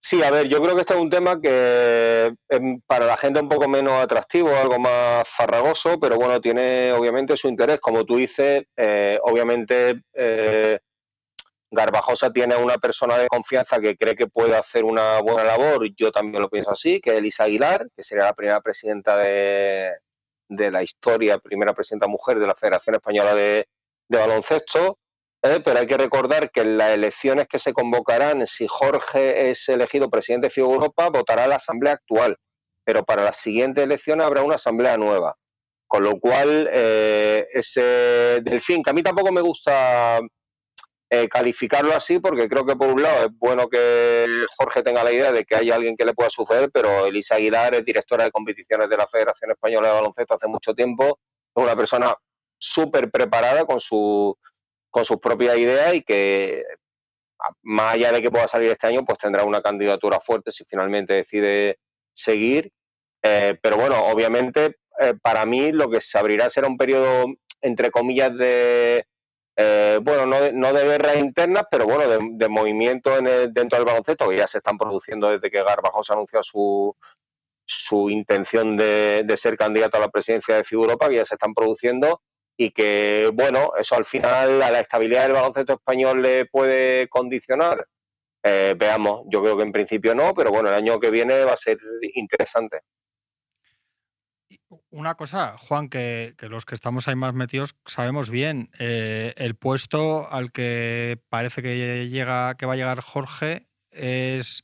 Sí, 0.08 0.22
a 0.22 0.30
ver, 0.30 0.48
yo 0.48 0.62
creo 0.62 0.76
que 0.76 0.82
este 0.82 0.94
es 0.94 1.00
un 1.00 1.10
tema 1.10 1.42
que 1.42 2.32
para 2.86 3.08
la 3.08 3.18
gente 3.18 3.40
un 3.40 3.50
poco 3.50 3.68
menos 3.68 3.94
atractivo, 3.94 4.56
algo 4.56 4.78
más 4.78 5.28
farragoso, 5.28 6.00
pero 6.00 6.16
bueno, 6.18 6.40
tiene 6.40 6.92
obviamente 6.92 7.36
su 7.36 7.48
interés. 7.48 7.80
Como 7.80 8.06
tú 8.06 8.18
dices, 8.18 8.66
eh, 8.78 9.18
obviamente 9.24 10.04
eh, 10.14 10.78
Garbajosa 11.76 12.32
tiene 12.32 12.56
una 12.56 12.78
persona 12.78 13.18
de 13.18 13.28
confianza 13.28 13.80
que 13.80 13.96
cree 13.96 14.16
que 14.16 14.28
puede 14.28 14.56
hacer 14.56 14.84
una 14.84 15.20
buena 15.22 15.44
labor, 15.44 15.88
yo 15.96 16.12
también 16.12 16.42
lo 16.42 16.50
pienso 16.50 16.72
así, 16.72 17.00
que 17.00 17.12
es 17.12 17.18
Elisa 17.18 17.44
Aguilar, 17.44 17.88
que 17.96 18.04
sería 18.04 18.26
la 18.26 18.34
primera 18.34 18.62
presidenta 18.62 19.18
de, 19.18 19.92
la 20.50 20.82
historia, 20.82 21.38
primera 21.38 21.74
presidenta 21.74 22.08
mujer 22.08 22.40
de 22.40 22.48
la 22.48 22.56
Federación 22.56 22.96
Española 22.96 23.36
de 23.36 23.68
Baloncesto. 24.10 24.98
¿eh? 25.46 25.62
pero 25.64 25.80
hay 25.80 25.86
que 25.86 25.98
recordar 25.98 26.52
que 26.52 26.62
en 26.62 26.78
las 26.78 26.92
elecciones 26.92 27.48
que 27.48 27.60
se 27.60 27.74
convocarán, 27.74 28.46
si 28.48 28.68
Jorge 28.68 29.50
es 29.50 29.68
elegido 29.70 30.10
presidente 30.10 30.48
de 30.48 30.52
FIBA 30.52 30.74
Europa, 30.74 31.10
votará 31.10 31.48
la 31.48 31.56
asamblea 31.56 31.94
actual, 31.94 32.38
pero 32.84 33.04
para 33.04 33.24
las 33.24 33.38
siguientes 33.38 33.84
elecciones 33.84 34.26
habrá 34.26 34.42
una 34.44 34.56
asamblea 34.56 34.98
nueva. 34.98 35.36
Con 35.88 36.04
lo 36.04 36.20
cual, 36.20 36.68
eh, 36.72 37.48
ese 37.54 38.40
delfín, 38.42 38.82
que 38.82 38.90
a 38.90 38.94
mí 38.94 39.04
tampoco 39.04 39.32
me 39.32 39.42
gusta 39.42 40.20
eh, 41.10 41.28
calificarlo 41.28 41.96
así, 41.96 42.20
porque 42.20 42.50
creo 42.50 42.66
que 42.66 42.76
por 42.76 42.88
un 42.88 43.04
lado 43.04 43.26
es 43.26 43.32
bueno 43.38 43.68
que 43.70 44.26
Jorge 44.58 44.82
tenga 44.82 45.04
la 45.04 45.12
idea 45.12 45.32
de 45.32 45.44
que 45.44 45.56
hay 45.56 45.72
alguien 45.72 45.96
que 45.96 46.06
le 46.06 46.14
pueda 46.14 46.30
suceder, 46.30 46.72
pero 46.72 47.06
Elisa 47.06 47.36
Aguilar 47.36 47.76
es 47.76 47.86
directora 47.86 48.24
de 48.24 48.32
competiciones 48.32 48.90
de 48.90 48.98
la 48.98 49.08
Federación 49.08 49.52
Española 49.52 49.90
de 49.90 49.94
Baloncesto 49.94 50.34
hace 50.36 50.48
mucho 50.48 50.74
tiempo, 50.74 51.20
es 51.56 51.64
una 51.64 51.76
persona 51.76 52.16
súper 52.58 53.12
preparada 53.12 53.66
con 53.66 53.80
su 53.80 54.38
con 54.90 55.04
sus 55.04 55.18
propias 55.18 55.58
ideas 55.58 55.94
y 55.94 56.04
que 56.04 56.64
más 57.64 57.94
allá 57.96 58.14
de 58.14 58.22
que 58.22 58.32
pueda 58.32 58.48
salir 58.48 58.70
este 58.70 58.88
año, 58.88 59.04
pues 59.06 59.18
tendrá 59.18 59.44
una 59.44 59.62
candidatura 59.62 60.22
fuerte 60.22 60.52
si 60.52 60.64
finalmente 60.64 61.14
decide 61.14 61.80
seguir. 62.14 62.72
Eh, 63.22 63.58
pero 63.62 63.76
bueno, 63.76 64.06
obviamente 64.06 64.78
eh, 65.00 65.14
para 65.22 65.46
mí 65.46 65.72
lo 65.72 65.90
que 65.90 66.00
se 66.00 66.18
abrirá 66.18 66.50
será 66.50 66.68
un 66.68 66.78
periodo, 66.78 67.26
entre 67.62 67.92
comillas, 67.92 68.38
de, 68.38 69.06
eh, 69.58 70.00
bueno, 70.02 70.26
no 70.26 70.42
de, 70.42 70.54
no 70.54 70.74
de 70.74 70.84
guerras 70.84 71.18
internas, 71.18 71.64
pero 71.72 71.86
bueno, 71.86 72.04
de, 72.08 72.50
movimiento 72.50 73.18
en 73.18 73.54
dentro 73.54 73.78
del 73.78 73.86
baloncesto, 73.86 74.30
que 74.30 74.38
ya 74.38 74.48
se 74.48 74.58
están 74.58 74.78
produciendo 74.78 75.30
desde 75.30 75.50
que 75.50 75.64
Garbajosa 75.64 76.14
anunció 76.14 76.44
su, 76.44 76.96
su 77.66 78.10
intención 78.10 78.76
de, 78.76 79.24
de 79.26 79.38
ser 79.38 79.58
candidato 79.58 79.98
a 79.98 80.02
la 80.02 80.10
presidencia 80.10 80.56
de 80.56 80.64
FIBA 80.64 80.98
que 81.10 81.16
ya 81.16 81.26
se 81.26 81.36
están 81.36 81.54
produciendo 81.54 82.22
y 82.58 82.72
que, 82.72 83.30
bueno, 83.34 83.72
eso 83.78 83.96
al 83.96 84.06
final 84.06 84.62
a 84.62 84.72
la 84.72 84.80
estabilidad 84.80 85.24
del 85.24 85.34
baloncesto 85.34 85.74
español 85.74 86.22
le 86.22 86.46
puede 86.46 87.08
condicionar. 87.10 87.86
Eh, 88.44 88.76
veamos, 88.78 89.24
yo 89.28 89.42
creo 89.42 89.58
que 89.58 89.64
en 89.64 89.72
principio 89.72 90.14
no, 90.16 90.34
pero 90.34 90.52
bueno, 90.52 90.70
el 90.70 90.76
año 90.76 91.00
que 91.00 91.10
viene 91.12 91.44
va 91.44 91.54
a 91.54 91.58
ser 91.58 91.78
interesante. 92.14 92.82
Una 94.90 95.16
cosa, 95.16 95.58
Juan, 95.58 95.90
que, 95.90 96.36
los 96.42 96.66
que 96.66 96.76
estamos 96.76 97.08
ahí 97.08 97.16
más 97.16 97.34
metidos 97.34 97.76
sabemos 97.86 98.30
bien, 98.30 98.70
eh, 98.80 99.34
el 99.38 99.56
puesto 99.56 100.32
al 100.32 100.52
que 100.52 101.20
parece 101.30 101.62
que 101.62 102.08
llega, 102.10 102.56
que 102.56 102.66
va 102.66 102.74
a 102.74 102.78
llegar 102.78 103.02
Jorge 103.02 103.68
es 103.92 104.64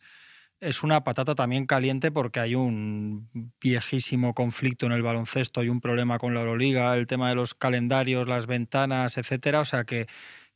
es 0.62 0.84
una 0.84 1.04
patata 1.04 1.34
también 1.34 1.66
caliente 1.66 2.12
porque 2.12 2.40
hay 2.40 2.54
un 2.54 3.30
viejísimo 3.60 4.36
conflicto 4.36 4.86
en 4.86 4.92
el 4.92 5.02
baloncesto, 5.02 5.60
hay 5.60 5.70
un 5.70 5.82
problema 5.82 6.20
con 6.20 6.36
la 6.36 6.42
Euroliga, 6.42 6.96
el 6.96 7.08
tema 7.08 7.30
de 7.30 7.36
los 7.36 7.56
calendarios, 7.56 8.28
las 8.28 8.46
ventanas, 8.46 9.18
etcétera. 9.18 9.62
O 9.62 9.66
sea 9.66 9.86
que, 9.86 10.06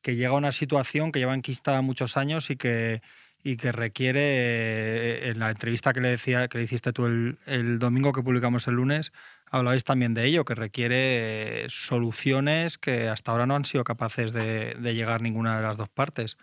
que 0.04 0.16
llega 0.16 0.34
una 0.34 0.52
situación 0.52 1.12
que 1.12 1.20
lleva 1.20 1.34
enquistada 1.34 1.82
muchos 1.82 2.18
años 2.18 2.52
y 2.52 2.56
que, 2.56 3.02
y 3.44 3.58
que 3.58 3.72
requiere, 3.72 4.22
eh, 4.22 5.30
en 5.30 5.40
la 5.40 5.50
entrevista 5.50 5.92
que 5.92 6.02
le 6.02 6.10
decía, 6.10 6.48
que 6.48 6.60
le 6.60 6.66
hiciste 6.66 6.94
tú 6.94 7.08
el, 7.08 7.80
domingo 7.80 8.14
que 8.14 8.22
publicamos 8.22 8.68
el 8.68 8.76
lunes, 8.76 9.12
hablabais 9.52 9.84
también 9.84 10.14
de 10.14 10.26
ello, 10.26 10.46
que 10.46 10.56
requiere 10.56 11.66
soluciones 11.70 12.78
que 12.78 13.08
hasta 13.08 13.32
ahora 13.32 13.46
no 13.46 13.56
han 13.56 13.66
sido 13.66 13.84
capaces 13.84 14.34
de, 14.34 14.76
de 14.76 14.96
llegar 14.96 15.22
ninguna 15.22 15.58
de 15.58 15.64
las 15.64 15.78
dos 15.78 15.90
partes. 15.90 16.38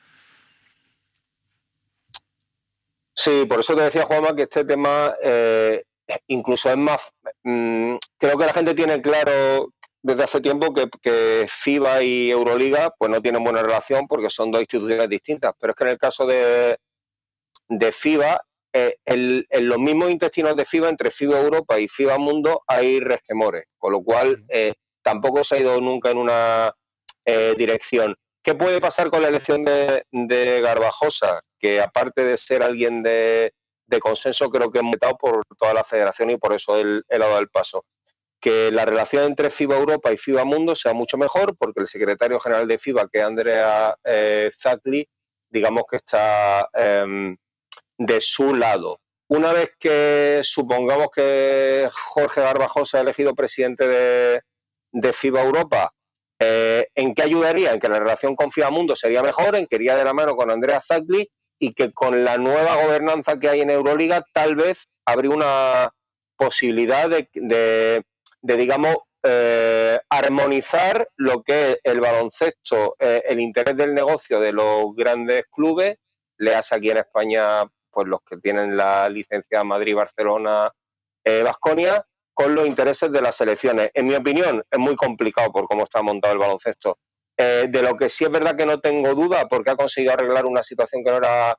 Sí, 3.14 3.44
por 3.46 3.60
eso 3.60 3.76
te 3.76 3.82
decía, 3.82 4.04
Juanma, 4.04 4.34
que 4.34 4.42
este 4.42 4.64
tema 4.64 5.14
eh, 5.22 5.84
incluso 6.28 6.70
es 6.70 6.76
más... 6.76 7.00
Mm, 7.42 7.96
creo 8.18 8.38
que 8.38 8.46
la 8.46 8.54
gente 8.54 8.74
tiene 8.74 9.00
claro 9.00 9.72
desde 10.02 10.24
hace 10.24 10.40
tiempo 10.40 10.74
que, 10.74 11.46
FIBA 11.48 12.02
y 12.02 12.30
Euroliga 12.30 12.92
pues 12.98 13.10
no 13.10 13.20
tienen 13.20 13.44
buena 13.44 13.62
relación 13.62 14.08
porque 14.08 14.30
son 14.30 14.50
dos 14.50 14.60
instituciones 14.60 15.08
distintas, 15.08 15.54
pero 15.60 15.72
es 15.72 15.76
que 15.76 15.84
en 15.84 15.90
el 15.90 15.98
caso 15.98 16.26
de, 16.26 16.78
de 17.68 17.92
FIBA, 17.92 18.40
eh, 18.72 18.96
en, 19.04 19.68
los 19.68 19.78
mismos 19.78 20.10
intestinos 20.10 20.56
de 20.56 20.64
FIBA, 20.64 20.88
entre 20.88 21.10
FIBA 21.10 21.40
Europa 21.40 21.78
y 21.78 21.88
FIBA 21.88 22.18
Mundo, 22.18 22.62
hay 22.66 23.00
resquemores, 23.00 23.64
con 23.78 23.92
lo 23.92 24.02
cual 24.02 24.44
eh, 24.48 24.74
tampoco 25.02 25.44
se 25.44 25.56
ha 25.56 25.60
ido 25.60 25.80
nunca 25.80 26.10
en 26.10 26.18
una 26.18 26.72
dirección. 27.56 28.16
¿Qué 28.42 28.56
puede 28.56 28.80
pasar 28.80 29.08
con 29.08 29.22
la 29.22 29.28
elección 29.28 29.64
de, 29.64 30.60
Garbajosa? 30.60 31.42
Que 31.60 31.80
aparte 31.80 32.24
de 32.24 32.36
ser 32.36 32.64
alguien 32.64 33.02
de, 33.02 33.52
consenso, 34.00 34.50
creo 34.50 34.70
que 34.70 34.78
es 34.78 34.84
metado 34.84 35.16
por 35.16 35.44
toda 35.56 35.72
la 35.74 35.84
federación 35.84 36.30
y 36.30 36.36
por 36.36 36.52
eso 36.52 36.76
él, 36.76 37.04
ha 37.08 37.18
dado 37.18 37.38
el 37.38 37.48
paso. 37.48 37.84
Que 38.40 38.72
la 38.72 38.84
relación 38.84 39.24
entre 39.24 39.50
FIBA 39.50 39.76
Europa 39.76 40.12
y 40.12 40.16
FIBA 40.16 40.44
Mundo 40.44 40.74
sea 40.74 40.92
mucho 40.92 41.16
mejor, 41.16 41.56
porque 41.56 41.82
el 41.82 41.86
secretario 41.86 42.40
general 42.40 42.66
de 42.66 42.78
FIBA, 42.78 43.08
que 43.08 43.18
es 43.20 43.24
Andrea 43.24 43.94
eh, 44.02 44.50
digamos 45.48 45.84
que 45.88 45.96
está 45.96 46.68
em, 46.72 47.36
de 48.06 48.20
su 48.20 48.54
lado. 48.54 49.00
Una 49.28 49.52
vez 49.52 49.72
que 49.78 50.40
supongamos 50.44 51.08
que 51.14 51.88
Jorge 51.92 52.42
Garbajosa 52.42 52.98
ha 52.98 53.00
elegido 53.02 53.34
presidente 53.34 53.88
de, 53.88 54.42
de 54.92 55.12
FIBA 55.12 55.42
Europa, 55.42 55.92
eh, 56.44 56.88
¿En 56.96 57.14
qué 57.14 57.22
ayudaría? 57.22 57.72
En 57.72 57.78
que 57.78 57.88
la 57.88 58.00
relación 58.00 58.34
con 58.34 58.50
Mundo 58.72 58.96
sería 58.96 59.22
mejor, 59.22 59.54
en 59.54 59.66
que 59.68 59.76
iría 59.76 59.94
de 59.94 60.04
la 60.04 60.12
mano 60.12 60.34
con 60.34 60.50
Andrea 60.50 60.80
Zagli 60.80 61.30
y 61.56 61.72
que 61.72 61.92
con 61.92 62.24
la 62.24 62.36
nueva 62.36 62.82
gobernanza 62.82 63.38
que 63.38 63.48
hay 63.48 63.60
en 63.60 63.70
Euroliga 63.70 64.24
tal 64.32 64.56
vez 64.56 64.88
habría 65.04 65.30
una 65.30 65.94
posibilidad 66.36 67.08
de, 67.08 68.02
digamos, 68.42 68.96
eh, 69.22 70.00
armonizar 70.10 71.08
lo 71.14 71.44
que 71.44 71.70
es 71.70 71.78
el 71.84 72.00
baloncesto, 72.00 72.96
eh, 72.98 73.22
el 73.28 73.38
interés 73.38 73.76
del 73.76 73.94
negocio 73.94 74.40
de 74.40 74.52
los 74.52 74.96
grandes 74.96 75.44
clubes, 75.48 75.96
le 76.38 76.56
hace 76.56 76.74
aquí 76.74 76.90
en 76.90 76.96
España 76.96 77.62
pues 77.92 78.08
los 78.08 78.20
que 78.22 78.38
tienen 78.38 78.76
la 78.76 79.08
licencia 79.08 79.62
Madrid, 79.62 79.94
Barcelona, 79.94 80.72
Vasconia, 81.44 82.04
con 82.34 82.54
los 82.54 82.66
intereses 82.66 83.12
de 83.12 83.20
las 83.20 83.36
selecciones. 83.36 83.90
En 83.94 84.06
mi 84.06 84.14
opinión, 84.14 84.64
es 84.70 84.78
muy 84.78 84.96
complicado 84.96 85.52
por 85.52 85.66
cómo 85.66 85.84
está 85.84 86.02
montado 86.02 86.34
el 86.34 86.40
baloncesto. 86.40 86.98
Eh, 87.36 87.66
de 87.68 87.82
lo 87.82 87.96
que 87.96 88.08
sí 88.08 88.24
es 88.24 88.30
verdad 88.30 88.56
que 88.56 88.66
no 88.66 88.80
tengo 88.80 89.14
duda, 89.14 89.46
porque 89.48 89.70
ha 89.70 89.76
conseguido 89.76 90.12
arreglar 90.12 90.46
una 90.46 90.62
situación 90.62 91.02
que 91.04 91.10
no 91.10 91.16
era, 91.18 91.56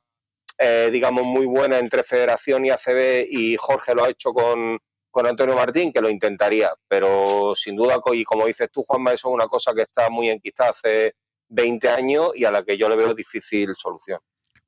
eh, 0.58 0.90
digamos, 0.92 1.26
muy 1.26 1.46
buena 1.46 1.80
entre 1.80 2.04
Federación 2.04 2.66
y 2.66 2.70
ACB, 2.70 3.28
y 3.30 3.56
Jorge 3.58 3.94
lo 3.96 4.06
ha 4.06 4.10
hecho 4.10 4.32
con, 4.34 4.80
con 5.12 5.28
Antonio 5.28 5.56
Martín, 5.56 5.92
que 5.92 6.02
lo 6.02 6.10
intentaría. 6.10 6.74
Pero 6.88 7.54
sin 7.56 7.76
duda, 7.76 7.98
y 8.14 8.24
como 8.24 8.46
dices 8.46 8.70
tú, 8.72 8.84
Juanma, 8.84 9.14
eso 9.14 9.30
es 9.30 9.34
una 9.34 9.48
cosa 9.48 9.74
que 9.74 9.84
está 9.84 10.10
muy 10.10 10.30
enquistada 10.30 10.72
hace 10.72 11.16
20 11.50 11.90
años 11.90 12.32
y 12.36 12.46
a 12.46 12.52
la 12.52 12.64
que 12.64 12.78
yo 12.78 12.90
le 12.90 12.96
veo 12.96 13.14
difícil 13.14 13.76
solución. 13.76 14.20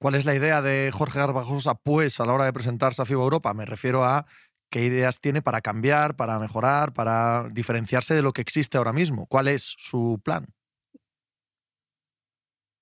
¿Cuál 0.06 0.14
es 0.14 0.26
la 0.26 0.36
idea 0.36 0.62
de 0.62 0.92
Jorge 0.94 1.18
Garbajosa, 1.18 1.74
pues, 1.74 2.20
a 2.20 2.28
la 2.28 2.34
hora 2.34 2.46
de 2.46 2.54
presentarse 2.54 3.02
a 3.02 3.06
FIBA 3.06 3.24
Europa? 3.24 3.56
Me 3.56 3.66
refiero 3.66 4.04
a 4.04 4.28
qué 4.70 4.82
ideas 4.82 5.20
tiene 5.20 5.42
para 5.42 5.62
cambiar, 5.62 6.16
para 6.16 6.38
mejorar, 6.38 6.94
para 6.94 7.50
diferenciarse 7.52 8.14
de 8.14 8.22
lo 8.22 8.32
que 8.32 8.42
existe 8.42 8.78
ahora 8.78 8.94
mismo. 8.94 9.26
¿Cuál 9.26 9.48
es 9.48 9.74
su 9.80 10.22
plan? 10.24 10.46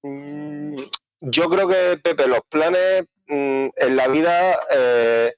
Mm, 0.03 0.75
yo 1.21 1.49
creo 1.49 1.65
que, 1.65 1.97
Pepe, 2.03 2.27
los 2.27 2.41
planes 2.49 3.05
mm, 3.29 3.67
en 3.73 3.95
la 3.95 4.09
vida, 4.09 4.59
eh, 4.69 5.33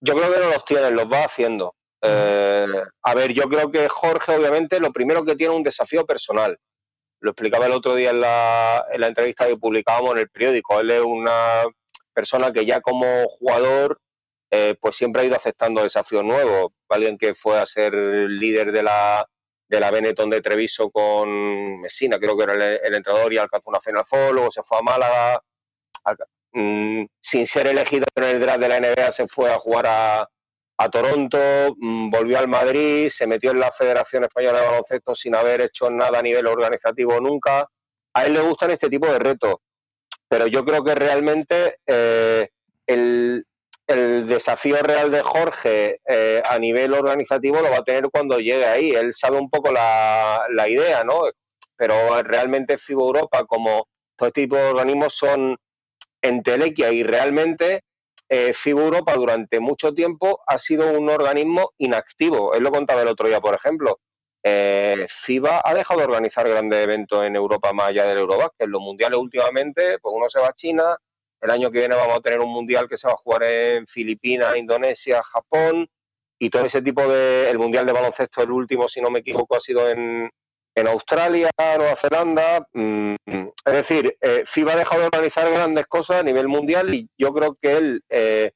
yo 0.00 0.14
creo 0.14 0.32
que 0.32 0.38
no 0.38 0.50
los 0.50 0.64
tienen, 0.64 0.94
los 0.94 1.12
va 1.12 1.24
haciendo. 1.24 1.74
Eh, 2.02 2.84
a 3.02 3.14
ver, 3.16 3.32
yo 3.32 3.48
creo 3.48 3.68
que 3.72 3.88
Jorge, 3.88 4.36
obviamente, 4.36 4.78
lo 4.78 4.92
primero 4.92 5.24
que 5.24 5.34
tiene 5.34 5.54
es 5.54 5.56
un 5.56 5.64
desafío 5.64 6.06
personal. 6.06 6.56
Lo 7.26 7.32
explicaba 7.32 7.66
el 7.66 7.72
otro 7.72 7.96
día 7.96 8.10
en 8.10 8.20
la, 8.20 8.86
en 8.92 9.00
la 9.00 9.08
entrevista 9.08 9.48
que 9.48 9.56
publicábamos 9.56 10.12
en 10.12 10.18
el 10.18 10.28
periódico. 10.28 10.78
Él 10.78 10.92
es 10.92 11.02
una 11.02 11.64
persona 12.12 12.52
que 12.52 12.64
ya 12.64 12.80
como 12.80 13.24
jugador 13.26 14.00
eh, 14.52 14.76
pues 14.80 14.94
siempre 14.94 15.22
ha 15.22 15.24
ido 15.24 15.34
aceptando 15.34 15.82
desafíos 15.82 16.22
nuevos. 16.22 16.70
Alguien 16.88 17.18
que 17.18 17.34
fue 17.34 17.58
a 17.58 17.66
ser 17.66 17.94
líder 17.94 18.70
de 18.70 18.84
la, 18.84 19.26
de 19.66 19.80
la 19.80 19.90
Benetton 19.90 20.30
de 20.30 20.40
Treviso 20.40 20.88
con 20.88 21.80
Messina, 21.80 22.20
creo 22.20 22.36
que 22.36 22.44
era 22.44 22.54
el, 22.54 22.94
entrenador 22.94 23.32
y 23.32 23.38
alcanzó 23.38 23.70
una 23.70 23.80
Final 23.80 24.04
Four, 24.04 24.32
luego 24.32 24.52
se 24.52 24.62
fue 24.62 24.78
a 24.78 24.82
Málaga, 24.82 25.42
mm, 26.52 27.06
sin 27.18 27.44
ser 27.44 27.66
elegido 27.66 28.06
en 28.14 28.22
el 28.22 28.40
draft 28.40 28.60
de 28.60 28.68
la 28.68 28.78
NBA 28.78 29.10
se 29.10 29.26
fue 29.26 29.50
a 29.52 29.58
jugar 29.58 29.86
a, 29.88 30.28
Toronto, 30.90 31.38
mm, 31.78 32.10
volvió 32.10 32.38
al 32.38 32.48
Madrid, 32.48 33.08
se 33.08 33.26
metió 33.26 33.50
en 33.50 33.60
la 33.60 33.72
Federación 33.72 34.24
Española 34.24 34.60
de 34.60 34.66
Baloncesto 34.66 35.14
sin 35.14 35.34
haber 35.34 35.62
hecho 35.62 35.90
nada 35.90 36.18
a 36.18 36.22
nivel 36.22 36.46
organizativo 36.46 37.20
nunca. 37.20 37.66
A 38.14 38.24
él 38.24 38.34
le 38.34 38.40
gustan 38.40 38.70
este 38.70 38.88
tipo 38.88 39.06
de 39.06 39.18
retos, 39.18 39.56
pero 40.28 40.46
yo 40.46 40.64
creo 40.64 40.84
que 40.84 40.94
realmente 40.94 41.78
eh, 41.86 42.48
el, 42.86 43.46
el 43.86 44.26
desafío 44.26 44.76
real 44.82 45.10
de 45.10 45.22
Jorge 45.22 46.00
eh, 46.06 46.42
a 46.44 46.58
nivel 46.58 46.92
organizativo 46.92 47.60
lo 47.60 47.70
va 47.70 47.78
a 47.78 47.84
tener 47.84 48.10
cuando 48.10 48.38
llegue 48.38 48.66
ahí. 48.66 48.90
Él 48.90 49.12
sabe 49.12 49.38
un 49.38 49.48
poco 49.48 49.70
la, 49.70 50.46
idea, 50.68 51.04
¿no? 51.04 51.22
Pero 51.76 52.22
realmente 52.22 52.78
FIBA 52.78 53.02
Europa, 53.02 53.44
como 53.44 53.88
todo 54.16 54.28
este 54.28 54.42
tipo 54.42 54.56
de 54.56 54.70
organismos, 54.70 55.14
son 55.14 55.56
entelequia 56.20 56.90
y 56.90 57.02
realmente 57.02 57.84
eh, 58.28 58.52
FIBA 58.52 58.82
Europa 58.82 59.14
durante 59.14 59.60
mucho 59.60 59.92
tiempo 59.94 60.40
ha 60.46 60.58
sido 60.58 60.90
un 60.92 61.08
organismo 61.08 61.72
inactivo. 61.78 62.54
Él 62.54 62.62
lo 62.62 62.70
contaba 62.70 63.02
el 63.02 63.08
otro 63.08 63.28
día, 63.28 63.40
por 63.40 63.54
ejemplo. 63.54 64.00
Eh, 64.42 65.06
FIBA 65.08 65.62
ha 65.64 65.74
dejado 65.74 66.00
de 66.00 66.06
organizar 66.06 66.48
grandes 66.48 66.78
eventos 66.80 67.24
en 67.24 67.36
Europa 67.36 67.72
más 67.72 67.88
allá 67.90 68.06
del 68.06 68.18
Eurobasket. 68.18 68.68
Los 68.68 68.80
mundiales 68.80 69.18
últimamente, 69.18 69.98
pues 70.00 70.14
uno 70.16 70.28
se 70.28 70.40
va 70.40 70.48
a 70.48 70.54
China, 70.54 70.96
el 71.40 71.50
año 71.50 71.70
que 71.70 71.78
viene 71.78 71.94
vamos 71.94 72.16
a 72.16 72.20
tener 72.20 72.40
un 72.40 72.52
mundial 72.52 72.88
que 72.88 72.96
se 72.96 73.06
va 73.06 73.14
a 73.14 73.16
jugar 73.16 73.44
en 73.44 73.86
Filipinas, 73.86 74.56
Indonesia, 74.56 75.22
Japón 75.22 75.88
y 76.38 76.50
todo 76.50 76.64
ese 76.64 76.82
tipo 76.82 77.06
de. 77.06 77.50
El 77.50 77.58
mundial 77.58 77.86
de 77.86 77.92
baloncesto, 77.92 78.42
el 78.42 78.50
último, 78.50 78.88
si 78.88 79.00
no 79.00 79.10
me 79.10 79.20
equivoco, 79.20 79.56
ha 79.56 79.60
sido 79.60 79.88
en, 79.88 80.30
Australia, 80.86 81.50
Nueva 81.58 81.96
Zelanda. 81.96 82.68
Mm, 82.72 83.14
es 83.64 83.72
decir, 83.72 84.16
eh, 84.20 84.42
FIBA 84.44 84.72
ha 84.72 84.76
dejado 84.76 85.00
de 85.00 85.06
organizar 85.06 85.50
grandes 85.50 85.86
cosas 85.86 86.20
a 86.20 86.22
nivel 86.22 86.48
mundial 86.48 86.94
y 86.94 87.08
yo 87.16 87.32
creo 87.32 87.56
que 87.60 87.76
él 87.76 88.04
eh, 88.10 88.52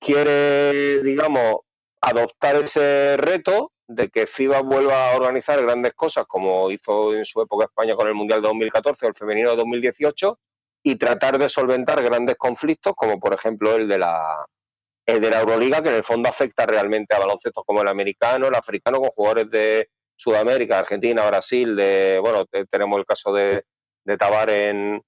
quiere, 0.00 1.02
digamos, 1.02 1.60
adoptar 2.00 2.56
ese 2.56 3.16
reto 3.18 3.72
de 3.88 4.08
que 4.08 4.26
FIBA 4.26 4.62
vuelva 4.62 5.10
a 5.10 5.16
organizar 5.16 5.62
grandes 5.62 5.94
cosas 5.94 6.24
como 6.26 6.70
hizo 6.70 7.14
en 7.14 7.24
su 7.24 7.40
época 7.42 7.66
España 7.66 7.94
con 7.94 8.08
el 8.08 8.14
Mundial 8.14 8.42
de 8.42 8.48
2014 8.48 9.06
o 9.06 9.08
el 9.08 9.14
femenino 9.14 9.50
de 9.50 9.56
2018 9.56 10.38
y 10.82 10.96
tratar 10.96 11.38
de 11.38 11.48
solventar 11.48 12.02
grandes 12.02 12.36
conflictos, 12.36 12.94
como 12.96 13.18
por 13.20 13.34
ejemplo 13.34 13.76
el 13.76 13.88
de 13.88 13.98
la 13.98 14.46
el 15.06 15.20
de 15.20 15.30
la 15.30 15.40
Euroliga, 15.40 15.82
que 15.82 15.88
en 15.88 15.94
el 15.94 16.04
fondo 16.04 16.28
afecta 16.28 16.66
realmente 16.66 17.14
a 17.14 17.20
baloncestos 17.20 17.62
como 17.64 17.80
el 17.80 17.88
americano, 17.88 18.48
el 18.48 18.54
africano, 18.54 18.98
con 18.98 19.10
jugadores 19.10 19.50
de 19.50 19.88
Sudamérica, 20.16 20.78
Argentina, 20.78 21.26
Brasil, 21.26 21.76
de 21.76 22.18
bueno, 22.20 22.44
tenemos 22.70 22.98
el 22.98 23.04
caso 23.04 23.32
de, 23.32 23.64
de 24.04 24.16
Tabar 24.16 24.50
en, 24.50 25.02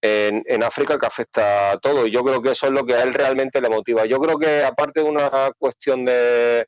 en, 0.00 0.62
África 0.62 0.98
que 0.98 1.06
afecta 1.06 1.72
a 1.72 1.78
todo. 1.78 2.06
Y 2.06 2.10
yo 2.10 2.22
creo 2.22 2.42
que 2.42 2.50
eso 2.50 2.66
es 2.66 2.72
lo 2.72 2.84
que 2.84 2.94
a 2.94 3.02
él 3.02 3.14
realmente 3.14 3.60
le 3.60 3.68
motiva. 3.68 4.04
Yo 4.04 4.18
creo 4.18 4.38
que 4.38 4.62
aparte 4.64 5.02
de 5.02 5.08
una 5.08 5.50
cuestión 5.58 6.04
de, 6.04 6.66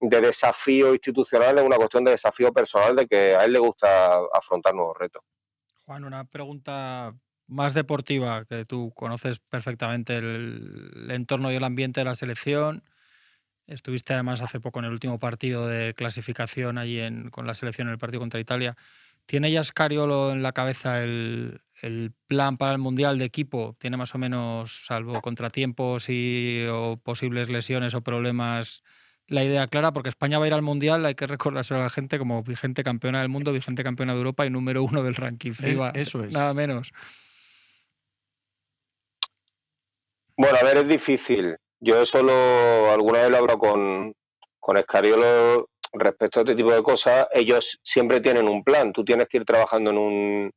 de 0.00 0.20
desafío 0.20 0.92
institucional, 0.92 1.58
es 1.58 1.64
una 1.64 1.76
cuestión 1.76 2.04
de 2.04 2.12
desafío 2.12 2.52
personal 2.52 2.96
de 2.96 3.06
que 3.06 3.36
a 3.36 3.44
él 3.44 3.52
le 3.52 3.58
gusta 3.58 4.18
afrontar 4.32 4.74
nuevos 4.74 4.96
retos. 4.98 5.22
Juan, 5.84 6.04
una 6.04 6.24
pregunta 6.24 7.14
más 7.46 7.74
deportiva, 7.74 8.44
que 8.44 8.64
tú 8.64 8.92
conoces 8.94 9.38
perfectamente 9.38 10.16
el, 10.16 11.08
entorno 11.10 11.52
y 11.52 11.56
el 11.56 11.64
ambiente 11.64 12.00
de 12.00 12.04
la 12.04 12.14
selección. 12.14 12.82
Estuviste 13.66 14.12
además 14.12 14.40
hace 14.40 14.60
poco 14.60 14.80
en 14.80 14.86
el 14.86 14.92
último 14.92 15.18
partido 15.18 15.66
de 15.66 15.94
clasificación 15.94 16.78
allí 16.78 17.00
en, 17.00 17.30
con 17.30 17.46
la 17.46 17.54
selección 17.54 17.88
en 17.88 17.92
el 17.92 17.98
partido 17.98 18.20
contra 18.20 18.40
Italia. 18.40 18.76
¿Tiene 19.26 19.50
ya 19.50 19.62
Scariolo 19.62 20.32
en 20.32 20.42
la 20.42 20.52
cabeza 20.52 21.02
el, 21.02 21.60
plan 22.26 22.56
para 22.58 22.72
el 22.72 22.78
Mundial 22.78 23.18
de 23.18 23.24
equipo? 23.24 23.76
¿Tiene 23.78 23.96
más 23.96 24.14
o 24.14 24.18
menos, 24.18 24.84
salvo 24.84 25.20
contratiempos 25.20 26.08
y 26.08 26.66
o 26.70 26.96
posibles 26.96 27.48
lesiones 27.48 27.94
o 27.94 28.02
problemas, 28.02 28.82
la 29.26 29.44
idea 29.44 29.66
clara? 29.68 29.92
Porque 29.92 30.08
España 30.08 30.38
va 30.38 30.44
a 30.44 30.48
ir 30.48 30.54
al 30.54 30.62
Mundial, 30.62 31.06
hay 31.06 31.14
que 31.14 31.26
recordárselo 31.26 31.80
a 31.80 31.84
la 31.84 31.90
gente 31.90 32.18
como 32.18 32.42
vigente 32.42 32.82
campeona 32.82 33.20
del 33.20 33.28
mundo, 33.28 33.52
vigente 33.52 33.84
campeona 33.84 34.12
de 34.12 34.18
Europa 34.18 34.44
y 34.44 34.50
número 34.50 34.82
uno 34.82 35.02
del 35.02 35.14
ranking 35.14 35.52
FIBA. 35.52 35.90
Eso 35.90 36.24
es. 36.24 36.32
Nada 36.32 36.52
menos. 36.52 36.92
Bueno, 40.36 40.58
a 40.60 40.64
ver, 40.64 40.78
es 40.78 40.88
difícil. 40.88 41.56
Yo 41.84 42.00
eso 42.00 42.22
lo, 42.22 42.92
alguna 42.92 43.22
vez 43.22 43.30
lo 43.30 43.38
hablo 43.38 43.58
con, 43.58 44.14
con 44.60 44.76
Escariolo 44.76 45.68
respecto 45.92 46.38
a 46.38 46.42
este 46.44 46.54
tipo 46.54 46.72
de 46.72 46.80
cosas. 46.80 47.26
Ellos 47.32 47.80
siempre 47.82 48.20
tienen 48.20 48.48
un 48.48 48.62
plan. 48.62 48.92
Tú 48.92 49.04
tienes 49.04 49.26
que 49.26 49.38
ir 49.38 49.44
trabajando 49.44 49.90
en 49.90 49.98
un, 49.98 50.50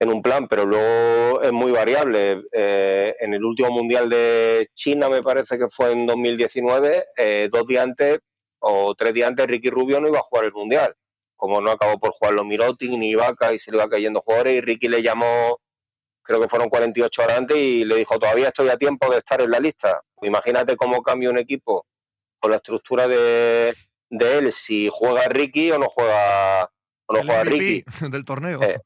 en 0.00 0.08
un 0.08 0.22
plan, 0.22 0.48
pero 0.48 0.66
luego 0.66 1.42
es 1.42 1.52
muy 1.52 1.70
variable. 1.70 2.42
Eh, 2.50 3.14
en 3.20 3.34
el 3.34 3.44
último 3.44 3.70
Mundial 3.70 4.08
de 4.08 4.68
China, 4.74 5.08
me 5.08 5.22
parece 5.22 5.58
que 5.58 5.68
fue 5.68 5.92
en 5.92 6.06
2019, 6.06 7.04
eh, 7.16 7.48
dos 7.48 7.64
días 7.68 7.84
antes 7.84 8.18
o 8.58 8.96
tres 8.96 9.14
días 9.14 9.28
antes, 9.28 9.46
Ricky 9.46 9.70
Rubio 9.70 10.00
no 10.00 10.08
iba 10.08 10.18
a 10.18 10.22
jugar 10.22 10.46
el 10.46 10.52
Mundial. 10.52 10.92
Como 11.36 11.60
no 11.60 11.70
acabó 11.70 12.00
por 12.00 12.10
jugar 12.10 12.34
los 12.34 12.44
Mirotin 12.44 12.98
ni 12.98 13.10
Ibaka 13.10 13.54
y 13.54 13.60
se 13.60 13.70
le 13.70 13.76
iba 13.76 13.88
cayendo 13.88 14.20
jugadores, 14.22 14.56
y 14.56 14.60
Ricky 14.60 14.88
le 14.88 15.04
llamó 15.04 15.60
creo 16.26 16.40
que 16.40 16.48
fueron 16.48 16.68
48 16.68 17.22
horas 17.22 17.38
antes 17.38 17.56
y 17.56 17.84
le 17.84 17.96
dijo, 17.96 18.18
todavía 18.18 18.48
estoy 18.48 18.68
a 18.68 18.76
tiempo 18.76 19.10
de 19.10 19.18
estar 19.18 19.40
en 19.40 19.50
la 19.50 19.60
lista. 19.60 20.02
imagínate 20.22 20.76
cómo 20.76 21.02
cambia 21.02 21.30
un 21.30 21.38
equipo 21.38 21.86
con 22.40 22.50
la 22.50 22.56
estructura 22.56 23.06
de, 23.06 23.74
él, 24.10 24.52
si 24.52 24.88
juega 24.90 25.28
Ricky 25.28 25.70
o 25.70 25.78
no 25.78 25.88
juega, 25.88 26.64
o 27.06 27.14
no 27.14 27.20
juega 27.22 27.44
Ricky. 27.44 27.84
del 28.10 28.24
torneo. 28.24 28.60
Eh, 28.60 28.80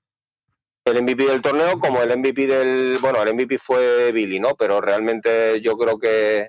el 0.85 1.03
MVP 1.03 1.25
del 1.27 1.43
torneo 1.43 1.79
como 1.79 2.03
el 2.03 2.17
MVP 2.17 2.47
del... 2.47 2.99
Bueno, 3.01 3.23
el 3.23 3.35
MVP 3.35 3.59
fue 3.59 4.12
Billy, 4.12 4.39
¿no? 4.39 4.55
Pero 4.55 4.81
realmente 4.81 5.61
yo 5.61 5.77
creo 5.77 5.99
que 5.99 6.49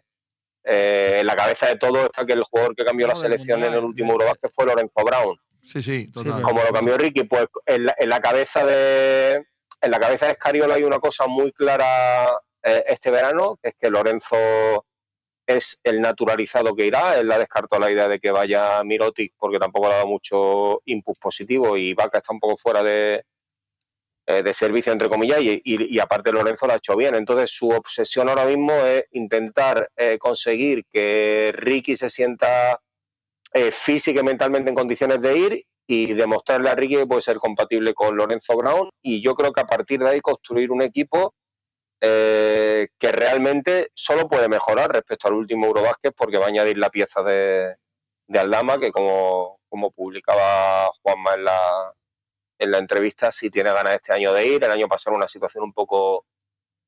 eh, 0.63 1.17
en 1.21 1.27
la 1.27 1.35
cabeza 1.35 1.67
de 1.67 1.77
todo 1.77 2.05
está 2.05 2.25
que 2.25 2.33
el 2.33 2.43
jugador 2.43 2.75
que 2.75 2.83
cambió 2.83 3.07
la 3.07 3.15
selección 3.15 3.63
en 3.63 3.73
el 3.73 3.83
último 3.83 4.13
Eurobasket 4.13 4.51
fue 4.53 4.65
Lorenzo 4.65 5.03
Brown. 5.05 5.37
Sí, 5.63 5.81
sí, 5.81 6.11
total. 6.11 6.41
como 6.41 6.61
lo 6.63 6.71
cambió 6.71 6.97
Ricky, 6.97 7.23
pues 7.23 7.47
en 7.67 8.09
la 8.09 8.19
cabeza 8.19 8.65
de, 8.65 9.45
en 9.81 9.91
la 9.91 9.99
cabeza 9.99 10.27
de 10.27 10.33
Escariola 10.33 10.75
hay 10.75 10.83
una 10.83 10.99
cosa 10.99 11.27
muy 11.27 11.51
clara 11.51 12.27
eh, 12.63 12.83
este 12.87 13.09
verano, 13.09 13.57
que 13.61 13.69
es 13.69 13.75
que 13.75 13.89
Lorenzo 13.89 14.37
es 15.45 15.79
el 15.83 15.99
naturalizado 16.01 16.75
que 16.75 16.85
irá. 16.85 17.19
Él 17.19 17.31
ha 17.31 17.39
descartado 17.39 17.81
la 17.81 17.91
idea 17.91 18.07
de 18.07 18.19
que 18.19 18.31
vaya 18.31 18.83
Mirotic 18.83 19.33
porque 19.37 19.59
tampoco 19.59 19.87
le 19.87 19.93
ha 19.93 19.97
dado 19.97 20.07
mucho 20.07 20.81
input 20.85 21.17
positivo 21.19 21.75
y 21.75 21.93
Vaca 21.93 22.19
está 22.19 22.33
un 22.33 22.39
poco 22.39 22.57
fuera 22.57 22.83
de, 22.83 23.25
eh, 24.27 24.43
de 24.43 24.53
servicio, 24.53 24.93
entre 24.93 25.09
comillas, 25.09 25.39
y, 25.41 25.99
aparte 25.99 26.31
Lorenzo 26.31 26.67
lo 26.67 26.73
ha 26.73 26.77
hecho 26.77 26.95
bien. 26.95 27.15
Entonces 27.15 27.49
su 27.51 27.69
obsesión 27.69 28.29
ahora 28.29 28.45
mismo 28.45 28.73
es 28.73 29.05
intentar 29.11 29.89
eh, 29.95 30.19
conseguir 30.19 30.85
que 30.91 31.51
Ricky 31.55 31.95
se 31.95 32.09
sienta 32.09 32.79
física 33.71 34.21
y 34.21 34.23
mentalmente 34.23 34.69
en 34.69 34.75
condiciones 34.75 35.19
de 35.19 35.37
ir 35.37 35.65
y 35.87 36.13
demostrarle 36.13 36.69
a 36.69 36.75
Ricky 36.75 36.95
que 36.95 37.07
puede 37.07 37.21
ser 37.21 37.37
compatible 37.37 37.93
con 37.93 38.15
Lorenzo 38.15 38.55
Brown 38.55 38.89
y 39.01 39.21
yo 39.21 39.35
creo 39.35 39.51
que 39.51 39.61
a 39.61 39.67
partir 39.67 39.99
de 39.99 40.09
ahí 40.09 40.21
construir 40.21 40.71
un 40.71 40.81
equipo 40.81 41.33
eh, 41.99 42.87
que 42.97 43.11
realmente 43.11 43.91
solo 43.93 44.27
puede 44.27 44.49
mejorar 44.49 44.91
respecto 44.91 45.27
al 45.27 45.35
último 45.35 45.67
Eurobásquet 45.67 46.13
porque 46.15 46.37
va 46.37 46.45
a 46.45 46.49
añadir 46.49 46.77
la 46.77 46.89
pieza 46.89 47.21
de, 47.21 47.75
de 48.27 48.39
Aldama 48.39 48.79
que 48.79 48.91
como, 48.91 49.59
como 49.69 49.91
publicaba 49.91 50.89
Juanma 51.01 51.35
en 51.35 51.43
la, 51.43 51.93
en 52.59 52.71
la 52.71 52.77
entrevista 52.77 53.31
sí 53.31 53.49
tiene 53.49 53.73
ganas 53.73 53.95
este 53.95 54.13
año 54.13 54.33
de 54.33 54.47
ir, 54.47 54.63
el 54.63 54.71
año 54.71 54.87
pasado 54.87 55.15
una 55.15 55.27
situación 55.27 55.63
un 55.63 55.73
poco 55.73 56.25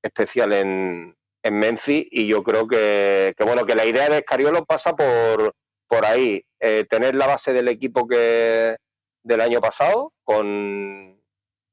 especial 0.01 0.53
en, 0.53 1.15
en 1.43 1.59
Memphis 1.59 2.07
y 2.09 2.27
yo 2.27 2.41
creo 2.41 2.67
que, 2.67 3.33
que, 3.37 3.43
bueno 3.43 3.65
que 3.65 3.75
la 3.75 3.85
idea 3.85 4.09
de 4.09 4.17
Escariolo 4.17 4.65
pasa 4.65 4.95
por, 4.95 5.53
por 5.87 6.05
ahí, 6.05 6.43
eh, 6.59 6.85
tener 6.89 7.13
la 7.13 7.27
base 7.27 7.53
del 7.53 7.67
equipo 7.67 8.07
que, 8.07 8.77
del 9.23 9.41
año 9.41 9.61
pasado, 9.61 10.13
con, 10.23 11.21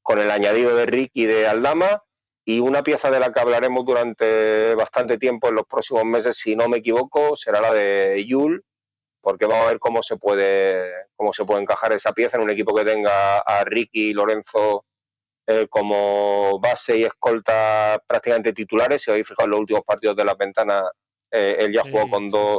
con 0.02 0.18
el 0.18 0.31
añadido 0.31 0.74
de 0.77 0.86
Rick 0.86 1.10
y 1.14 1.27
de 1.27 1.47
Aldama, 1.47 2.02
y 2.44 2.60
una 2.60 2.82
pieza 2.82 3.10
de 3.10 3.20
la 3.20 3.32
que 3.32 3.40
hablaremos 3.40 3.85
durante 3.85 4.74
bastante 4.74 5.18
tiempo 5.18 5.48
en 5.48 5.56
los 5.56 5.66
próximos 5.66 6.05
meses, 6.05 6.36
si 6.36 6.56
no 6.56 6.68
me 6.68 6.78
equivoco, 6.78 7.36
será 7.36 7.60
la 7.60 7.72
de 7.72 8.24
Yul, 8.27 8.64
porque 9.20 9.47
vamos 9.47 9.66
a 9.66 9.68
ver 9.68 9.78
cómo 9.78 10.02
se 10.02 10.16
puede 10.16 10.90
cómo 11.14 11.32
se 11.32 11.44
puede 11.44 11.60
encajar 11.62 11.93
esa 11.93 12.12
pieza 12.12 12.39
en 12.39 12.44
un 12.44 12.51
equipo 12.51 12.74
que 12.74 12.85
tenga 12.85 13.39
a 13.40 13.64
Ricky 13.64 14.10
y 14.10 14.12
Lorenzo 14.14 14.86
eh, 15.47 15.66
como 15.68 16.59
base 16.59 16.98
y 16.98 17.02
escolta 17.02 18.02
prácticamente 18.06 18.52
titulares. 18.52 19.02
Si 19.02 19.10
habéis 19.10 19.28
fijado 19.28 19.44
en 19.47 19.51
los 19.51 19.60
últimos 19.60 19.82
partidos 19.85 20.16
de 20.16 20.24
la 20.24 20.35
ventana, 20.35 20.90
eh, 21.31 21.56
él 21.60 21.72
ya 21.72 21.82
jugó 21.82 22.09
con 22.09 22.28
dos 22.28 22.59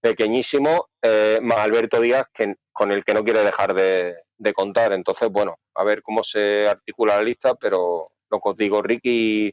pequeñísimo, 0.00 0.88
eh, 1.02 1.38
más 1.42 1.58
Alberto 1.58 2.00
Díaz, 2.00 2.26
que, 2.32 2.54
con 2.76 2.92
el 2.92 3.04
que 3.04 3.14
no 3.14 3.24
quiere 3.24 3.42
dejar 3.42 3.72
de, 3.72 4.14
contar. 4.54 4.92
Entonces, 4.92 5.30
bueno, 5.30 5.58
a 5.74 5.82
ver 5.82 6.02
cómo 6.02 6.22
se 6.22 6.68
articula 6.68 7.16
la 7.16 7.22
lista, 7.22 7.54
pero 7.54 8.10
lo 8.30 8.38
que 8.38 8.48
os 8.50 8.58
digo, 8.58 8.82
Ricky 8.82 9.50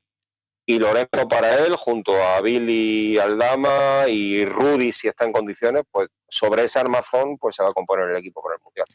y 0.65 0.77
Lorenzo 0.77 1.25
para 1.29 1.65
él, 1.65 1.77
junto 1.77 2.13
a 2.21 2.41
Billy 2.41 3.17
Aldama 3.17 4.09
y 4.09 4.43
Rudy, 4.43 4.91
si 4.91 5.07
está 5.07 5.23
en 5.23 5.31
condiciones, 5.31 5.83
pues 5.89 6.09
sobre 6.27 6.65
ese 6.65 6.79
armazón 6.79 7.37
pues 7.37 7.55
se 7.55 7.63
va 7.63 7.69
a 7.69 7.73
componer 7.73 8.09
el 8.09 8.17
equipo 8.17 8.43
para 8.43 8.55
el 8.55 8.61
Mundial. 8.61 8.87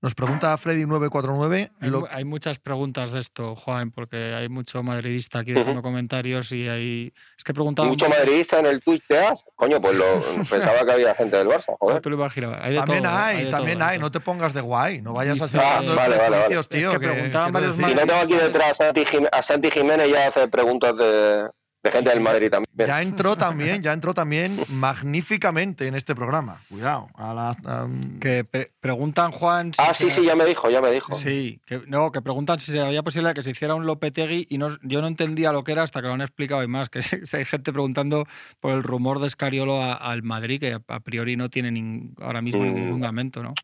Nos 0.00 0.14
pregunta 0.14 0.56
Freddy949. 0.56 1.70
Hay, 1.80 1.90
hay, 2.10 2.24
muchas 2.24 2.60
preguntas 2.60 3.10
de 3.10 3.18
esto, 3.18 3.56
Juan, 3.56 3.90
porque 3.90 4.16
hay 4.32 4.48
mucho 4.48 4.84
madridista 4.84 5.40
aquí 5.40 5.52
dejando 5.52 5.82
comentarios 5.82 6.52
y 6.52 6.68
hay. 6.68 7.12
Es 7.36 7.42
que 7.42 7.52
preguntaba. 7.52 7.88
¿Mucho 7.88 8.08
madridista 8.08 8.60
en 8.60 8.66
el 8.66 8.80
Twitch 8.80 9.02
de 9.08 9.18
As? 9.18 9.44
Coño, 9.56 9.80
pues 9.80 9.96
lo, 9.96 10.04
pensaba 10.50 10.84
que 10.86 10.92
había 10.92 11.14
gente 11.16 11.36
del 11.36 11.48
Barça, 11.48 11.76
joder. 11.80 12.00
Tú 12.00 12.10
lo 12.10 12.16
imaginabas. 12.16 12.60
Hay 12.62 12.76
también 12.76 13.02
todo, 13.02 13.12
hay, 13.12 13.36
hay 13.38 13.50
también 13.50 13.78
todo, 13.78 13.88
hay. 13.88 13.98
No 13.98 14.10
te 14.12 14.20
pongas 14.20 14.54
de 14.54 14.60
guay. 14.60 15.02
No 15.02 15.14
vayas 15.14 15.40
a 15.40 15.46
Dice- 15.46 15.58
hacer 15.58 15.60
Ah, 15.68 15.94
vale, 15.94 16.16
vale, 16.16 16.30
vale. 16.30 16.48
tío. 16.48 16.60
Es 16.60 16.68
que 16.68 16.98
preguntaban 17.00 17.52
varios 17.52 17.76
Y 17.76 17.80
no 17.80 18.06
tengo 18.06 18.20
aquí 18.20 18.34
detrás 18.34 18.70
a 18.70 18.74
Santi, 18.74 19.04
Jim- 19.04 19.26
a 19.32 19.42
Santi 19.42 19.70
Jiménez 19.70 20.08
ya 20.10 20.28
hace 20.28 20.46
preguntas 20.46 20.96
de, 20.96 21.48
de 21.82 21.92
gente 21.92 22.10
del 22.10 22.20
Madrid 22.20 22.50
también. 22.50 22.68
Ya 22.88 23.00
entró 23.02 23.36
también, 23.36 23.82
ya 23.82 23.92
entró 23.92 24.12
también 24.12 24.58
magníficamente 24.68 25.86
en 25.86 25.94
este 25.94 26.14
programa. 26.14 26.60
Cuidado. 26.68 27.08
A 27.14 27.32
la, 27.32 27.50
a- 27.50 27.88
Que 28.20 28.44
pre- 28.44 28.72
preguntan, 28.80 29.30
Juan. 29.30 29.72
si 29.72 29.80
Ah, 29.80 29.94
sí, 29.94 30.10
sí, 30.10 30.24
ya 30.24 30.34
me 30.34 30.44
dijo, 30.44 30.68
ya 30.70 30.80
me 30.80 30.90
dijo. 30.90 31.14
Sí, 31.14 31.60
que, 31.66 31.82
no, 31.86 32.10
que 32.10 32.20
preguntan 32.20 32.58
si 32.58 32.72
se 32.72 32.80
había 32.80 33.02
posibilidad 33.04 33.30
de 33.30 33.34
que 33.34 33.42
se 33.44 33.50
hiciera 33.52 33.74
un 33.76 33.86
Lopetegui 33.86 34.46
y 34.50 34.58
no, 34.58 34.68
yo 34.82 35.00
no 35.00 35.06
entendía 35.06 35.52
lo 35.52 35.62
que 35.62 35.72
era 35.72 35.82
hasta 35.84 36.00
que 36.00 36.08
lo 36.08 36.14
han 36.14 36.20
explicado 36.20 36.62
y 36.64 36.66
más, 36.68 36.88
que 36.88 36.98
hay 37.32 37.44
gente 37.44 37.72
preguntando 37.72 38.24
por 38.60 38.72
el 38.72 38.82
rumor 38.82 39.20
de 39.20 39.28
Escariolo 39.28 39.80
al 39.80 40.22
Madrid, 40.24 40.58
que 40.60 40.78
a 40.86 41.00
priori 41.00 41.36
no 41.36 41.48
tiene 41.48 41.70
nin- 41.70 42.14
ahora 42.20 42.42
mismo 42.42 42.64
ningún 42.64 42.88
Mm. 42.88 42.90
fundamento, 42.92 43.42
¿no? 43.42 43.54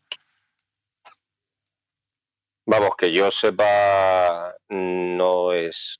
Vamos, 2.67 2.91
que 2.97 3.11
yo 3.11 3.29
sepa, 3.29 4.53
no 4.69 5.53
es. 5.53 5.99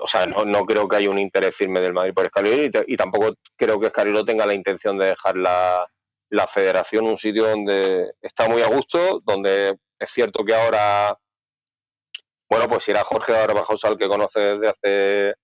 O 0.00 0.06
sea, 0.06 0.26
no, 0.26 0.44
no 0.44 0.64
creo 0.64 0.88
que 0.88 0.96
haya 0.96 1.10
un 1.10 1.18
interés 1.18 1.56
firme 1.56 1.80
del 1.80 1.92
Madrid 1.92 2.12
por 2.14 2.26
Escariolo 2.26 2.82
y 2.86 2.96
tampoco 2.96 3.34
creo 3.56 3.78
que 3.80 3.86
Escariolo 3.86 4.24
tenga 4.24 4.46
la 4.46 4.54
intención 4.54 4.98
de 4.98 5.06
dejar 5.06 5.36
la, 5.36 5.86
la 6.30 6.46
federación 6.46 7.06
un 7.06 7.16
sitio 7.16 7.48
donde 7.48 8.12
está 8.20 8.48
muy 8.48 8.62
a 8.62 8.68
gusto, 8.68 9.22
donde 9.24 9.76
es 9.98 10.10
cierto 10.10 10.44
que 10.44 10.54
ahora. 10.54 11.16
Bueno, 12.48 12.68
pues 12.68 12.88
irá 12.88 13.02
Jorge 13.04 13.32
Barbajosa, 13.32 13.88
al 13.88 13.98
que 13.98 14.08
conoce 14.08 14.40
desde 14.40 14.68
hace 14.68 15.34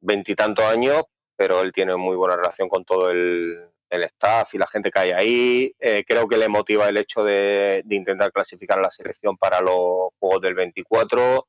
veintitantos 0.00 0.64
años, 0.64 1.02
pero 1.36 1.60
él 1.60 1.72
tiene 1.72 1.96
muy 1.96 2.16
buena 2.16 2.36
relación 2.36 2.68
con 2.68 2.84
todo 2.84 3.10
el, 3.10 3.68
el 3.90 4.02
staff 4.04 4.54
y 4.54 4.58
la 4.58 4.66
gente 4.66 4.90
que 4.90 4.98
hay 5.00 5.10
ahí. 5.10 5.74
Eh, 5.78 6.04
creo 6.06 6.28
que 6.28 6.38
le 6.38 6.48
motiva 6.48 6.88
el 6.88 6.96
hecho 6.96 7.24
de, 7.24 7.82
de 7.84 7.96
intentar 7.96 8.32
clasificar 8.32 8.78
a 8.78 8.82
la 8.82 8.90
selección 8.90 9.36
para 9.36 9.60
los 9.60 10.14
Juegos 10.18 10.40
del 10.40 10.54
24. 10.54 11.48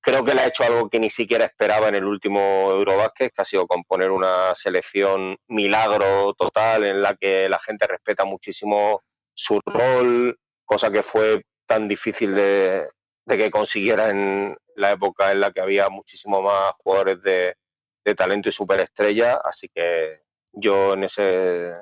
Creo 0.00 0.24
que 0.24 0.34
le 0.34 0.42
ha 0.42 0.46
hecho 0.46 0.64
algo 0.64 0.88
que 0.88 1.00
ni 1.00 1.10
siquiera 1.10 1.44
esperaba 1.44 1.88
en 1.88 1.96
el 1.96 2.04
último 2.04 2.70
Eurobásquet, 2.70 3.32
que 3.32 3.42
ha 3.42 3.44
sido 3.44 3.66
componer 3.66 4.10
una 4.10 4.54
selección 4.54 5.36
milagro 5.48 6.34
total 6.34 6.84
en 6.84 7.02
la 7.02 7.14
que 7.16 7.48
la 7.48 7.58
gente 7.58 7.86
respeta 7.86 8.24
muchísimo 8.24 9.02
su 9.34 9.60
rol, 9.66 10.38
cosa 10.64 10.90
que 10.90 11.02
fue 11.02 11.44
tan 11.66 11.88
difícil 11.88 12.34
de, 12.34 12.88
que 13.26 13.50
consiguiera 13.50 14.10
en 14.10 14.56
la 14.76 14.92
época 14.92 15.32
en 15.32 15.40
la 15.40 15.50
que 15.50 15.60
había 15.60 15.88
muchísimo 15.88 16.42
más 16.42 16.72
jugadores 16.82 17.20
de, 17.22 17.56
de 18.04 18.14
talento 18.14 18.48
y 18.48 18.52
superestrella. 18.52 19.40
Así 19.44 19.68
que 19.68 20.22
yo 20.52 20.94
en 20.94 21.04
ese, 21.04 21.74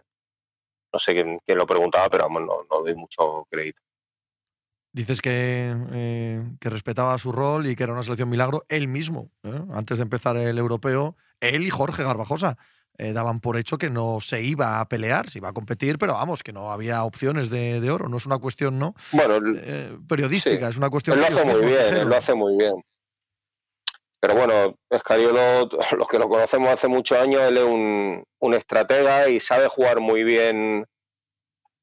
no 0.93 0.99
sé 0.99 1.13
quién, 1.13 1.39
quién 1.45 1.59
lo 1.59 1.67
preguntaba, 1.67 2.09
pero 2.09 2.25
vamos, 2.25 2.43
no, 2.43 2.67
no 2.71 2.83
doy 2.83 2.95
mucho 2.95 3.47
crédito. 3.51 3.86
Dices 4.97 5.21
que, 5.21 5.77
eh, 5.93 6.43
que 6.59 6.71
respetaba 6.71 7.19
su 7.19 7.31
rol 7.31 7.67
y 7.67 7.77
que 7.77 7.83
era 7.83 7.93
una 7.93 8.03
selección 8.03 8.31
milagro. 8.31 8.65
Él 8.71 8.89
mismo, 8.89 9.31
¿eh? 9.43 9.61
antes 9.75 9.99
de 9.99 10.05
empezar 10.05 10.39
el 10.39 10.57
europeo, 10.57 11.19
él 11.39 11.65
y 11.65 11.69
Jorge 11.71 12.03
Garbajosa 12.03 12.57
eh, 12.97 13.13
daban 13.13 13.41
por 13.41 13.59
hecho 13.59 13.77
que 13.77 13.91
no 13.91 14.21
se 14.23 14.41
iba 14.41 14.81
a 14.81 14.89
pelear, 14.89 15.29
se 15.29 15.37
iba 15.37 15.51
a 15.51 15.53
competir, 15.53 15.99
pero 15.99 16.15
vamos, 16.15 16.43
que 16.43 16.55
no 16.55 16.73
había 16.73 17.05
opciones 17.05 17.51
de, 17.51 17.79
de 17.83 17.91
oro. 17.91 18.09
No 18.09 18.17
es 18.17 18.25
una 18.25 18.39
cuestión 18.39 18.79
no 18.79 18.95
Bueno, 19.13 19.35
periodística, 20.09 20.65
Sí. 20.69 20.71
es 20.71 20.79
una 20.79 20.89
cuestión. 20.89 21.19
él 21.19 21.27
lo 21.31 21.37
hace 21.37 21.45
muy 21.45 21.67
bien, 21.67 21.95
él 21.95 22.09
lo 22.09 22.17
hace 22.17 22.35
muy 22.35 22.57
bien. 22.57 22.75
Pero 24.19 24.35
bueno, 24.35 24.79
Escariolo, 24.89 25.69
los 25.99 26.09
que 26.09 26.19
lo 26.19 26.27
conocemos 26.31 26.71
hace 26.71 26.89
muchos 26.89 27.19
años, 27.19 27.43
él 27.43 27.59
es 27.59 27.65
un, 27.65 28.25
un 28.41 28.55
estratega 28.55 29.29
y 29.29 29.41
sabe 29.41 29.69
jugar 29.69 30.01
muy 30.01 30.25
bien 30.25 30.87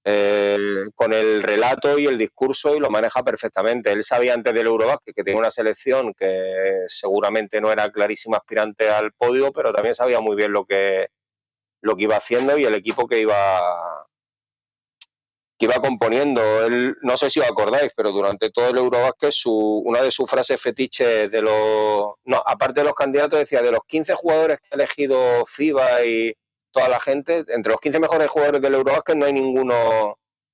eh, 0.05 0.57
con 0.95 1.13
el 1.13 1.41
relato 1.41 1.97
y 1.97 2.05
el 2.05 2.17
discurso 2.17 2.75
y 2.75 2.79
lo 2.79 2.89
maneja 2.89 3.23
perfectamente. 3.23 3.91
Él 3.91 4.03
sabía 4.03 4.33
antes 4.33 4.53
del 4.53 4.67
Eurobasket 4.67 5.15
que 5.15 5.23
tenía 5.23 5.39
una 5.39 5.51
selección 5.51 6.13
que 6.13 6.83
seguramente 6.87 7.61
no 7.61 7.71
era 7.71 7.89
clarísima 7.89 8.37
aspirante 8.37 8.89
al 8.89 9.13
podio, 9.13 9.51
pero 9.53 9.71
también 9.71 9.95
sabía 9.95 10.19
muy 10.19 10.35
bien 10.35 10.51
lo 10.51 10.65
que, 10.65 11.07
lo 11.81 11.95
que 11.95 12.03
iba 12.03 12.17
haciendo 12.17 12.57
y 12.57 12.65
el 12.65 12.75
equipo 12.75 13.07
que 13.07 13.19
iba 13.19 13.61
que 15.57 15.65
iba 15.65 15.75
componiendo. 15.75 16.65
Él, 16.65 16.97
no 17.01 17.15
sé 17.15 17.29
si 17.29 17.39
os 17.39 17.49
acordáis, 17.49 17.91
pero 17.95 18.11
durante 18.11 18.49
todo 18.49 18.69
el 18.69 18.77
Eurobasket 18.77 19.31
su, 19.31 19.81
una 19.85 20.01
de 20.01 20.11
sus 20.11 20.29
frases 20.29 20.59
fetiches 20.61 21.31
de 21.31 21.41
los... 21.41 22.13
No, 22.25 22.41
aparte 22.45 22.81
de 22.81 22.85
los 22.85 22.95
candidatos, 22.95 23.39
decía, 23.39 23.61
de 23.61 23.71
los 23.71 23.81
15 23.87 24.15
jugadores 24.15 24.59
que 24.59 24.69
ha 24.71 24.75
elegido 24.75 25.45
FIBA 25.45 26.03
y 26.05 26.33
toda 26.73 26.89
la 26.89 26.99
gente, 26.99 27.45
entre 27.47 27.71
los 27.71 27.79
15 27.79 27.99
mejores 28.01 28.27
jugadores 28.27 28.61
del 28.61 28.73
Eurobasket 28.73 29.15
no 29.15 29.25
hay 29.25 29.33
ninguno 29.33 29.75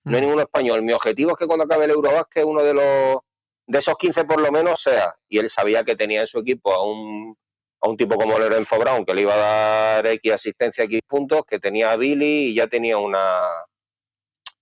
no 0.06 0.16
hay 0.16 0.22
Mm. 0.22 0.26
ninguno 0.26 0.42
español. 0.44 0.82
Mi 0.84 0.94
objetivo 0.94 1.32
es 1.32 1.38
que 1.38 1.48
cuando 1.48 1.66
acabe 1.66 1.86
el 1.86 1.92
Eurobasket 1.92 2.46
uno 2.46 2.64
de 2.64 2.74
los 2.74 3.20
de 3.68 3.80
esos 3.80 3.98
15 3.98 4.26
por 4.26 4.42
lo 4.42 4.52
menos 4.52 4.82
sea. 4.82 5.16
Y 5.28 5.40
él 5.40 5.50
sabía 5.50 5.84
que 5.84 5.96
tenía 5.96 6.22
en 6.22 6.28
su 6.28 6.40
equipo 6.40 6.74
a 6.74 6.84
un, 6.84 7.36
a 7.82 7.90
un 7.90 7.98
tipo 7.98 8.16
como 8.18 8.38
Lorenzo 8.40 8.78
Brown, 8.80 9.06
que 9.06 9.14
le 9.14 9.22
iba 9.24 9.34
a 9.34 9.38
dar 9.38 10.08
X 10.08 10.34
asistencia, 10.34 10.84
X 10.86 11.02
puntos, 11.08 11.44
que 11.48 11.60
tenía 11.60 11.92
a 11.92 11.98
Billy 11.98 12.50
y 12.52 12.56
ya 12.56 12.68
tenía 12.68 12.98
una, 12.98 13.42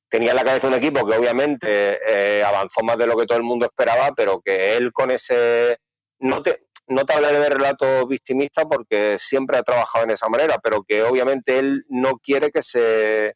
tenía 0.10 0.32
en 0.32 0.36
la 0.38 0.44
cabeza 0.44 0.68
un 0.68 0.74
equipo 0.74 1.06
que 1.06 1.18
obviamente 1.18 2.00
eh, 2.08 2.44
avanzó 2.44 2.82
más 2.84 2.98
de 2.98 3.08
lo 3.08 3.16
que 3.16 3.26
todo 3.26 3.38
el 3.38 3.44
mundo 3.44 3.66
esperaba, 3.66 4.12
pero 4.16 4.42
que 4.42 4.76
él 4.78 4.92
con 4.92 5.12
ese... 5.12 5.78
No 6.20 6.42
te, 6.42 6.67
no 6.88 7.06
te 7.06 7.14
hablaré 7.14 7.40
de 7.40 7.50
relato 7.50 8.08
victimista 8.08 8.66
porque 8.66 9.18
siempre 9.20 9.58
ha 9.58 9.64
trabajado 9.64 10.06
en 10.06 10.12
esa 10.12 10.30
manera, 10.30 10.58
pero 10.60 10.84
que 10.84 11.04
obviamente 11.04 11.60
él 11.60 11.86
no 11.90 12.18
quiere 12.18 12.50
que 12.50 12.62
se, 12.62 13.36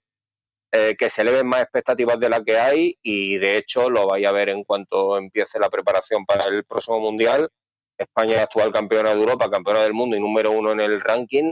eh, 0.71 0.95
que 0.97 1.09
se 1.09 1.21
eleven 1.21 1.47
más 1.47 1.63
expectativas 1.63 2.19
de 2.19 2.29
la 2.29 2.43
que 2.43 2.57
hay 2.57 2.97
y 3.03 3.37
de 3.37 3.57
hecho 3.57 3.89
lo 3.89 4.07
vaya 4.07 4.29
a 4.29 4.33
ver 4.33 4.49
en 4.49 4.63
cuanto 4.63 5.17
empiece 5.17 5.59
la 5.59 5.69
preparación 5.69 6.25
para 6.25 6.45
el 6.45 6.63
próximo 6.63 6.99
Mundial. 6.99 7.49
España 7.97 8.37
es 8.37 8.41
actual 8.43 8.71
campeona 8.71 9.09
de 9.09 9.19
Europa, 9.19 9.49
campeona 9.51 9.81
del 9.81 9.93
mundo 9.93 10.15
y 10.15 10.21
número 10.21 10.51
uno 10.51 10.71
en 10.71 10.79
el 10.79 11.01
ranking 11.01 11.51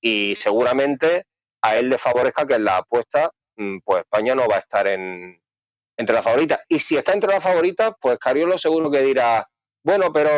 y 0.00 0.34
seguramente 0.36 1.24
a 1.62 1.76
él 1.76 1.88
le 1.88 1.98
favorezca 1.98 2.46
que 2.46 2.54
en 2.54 2.64
la 2.64 2.78
apuesta 2.78 3.30
mm, 3.56 3.78
pues 3.84 4.00
España 4.00 4.34
no 4.34 4.46
va 4.46 4.56
a 4.56 4.60
estar 4.60 4.86
en, 4.86 5.40
entre 5.96 6.14
las 6.14 6.24
favoritas. 6.24 6.60
Y 6.68 6.78
si 6.78 6.96
está 6.96 7.12
entre 7.12 7.30
las 7.30 7.42
favoritas, 7.42 7.92
pues 8.00 8.18
Cariolo 8.18 8.58
seguro 8.58 8.90
que 8.90 9.02
dirá, 9.02 9.48
bueno, 9.82 10.12
pero 10.12 10.30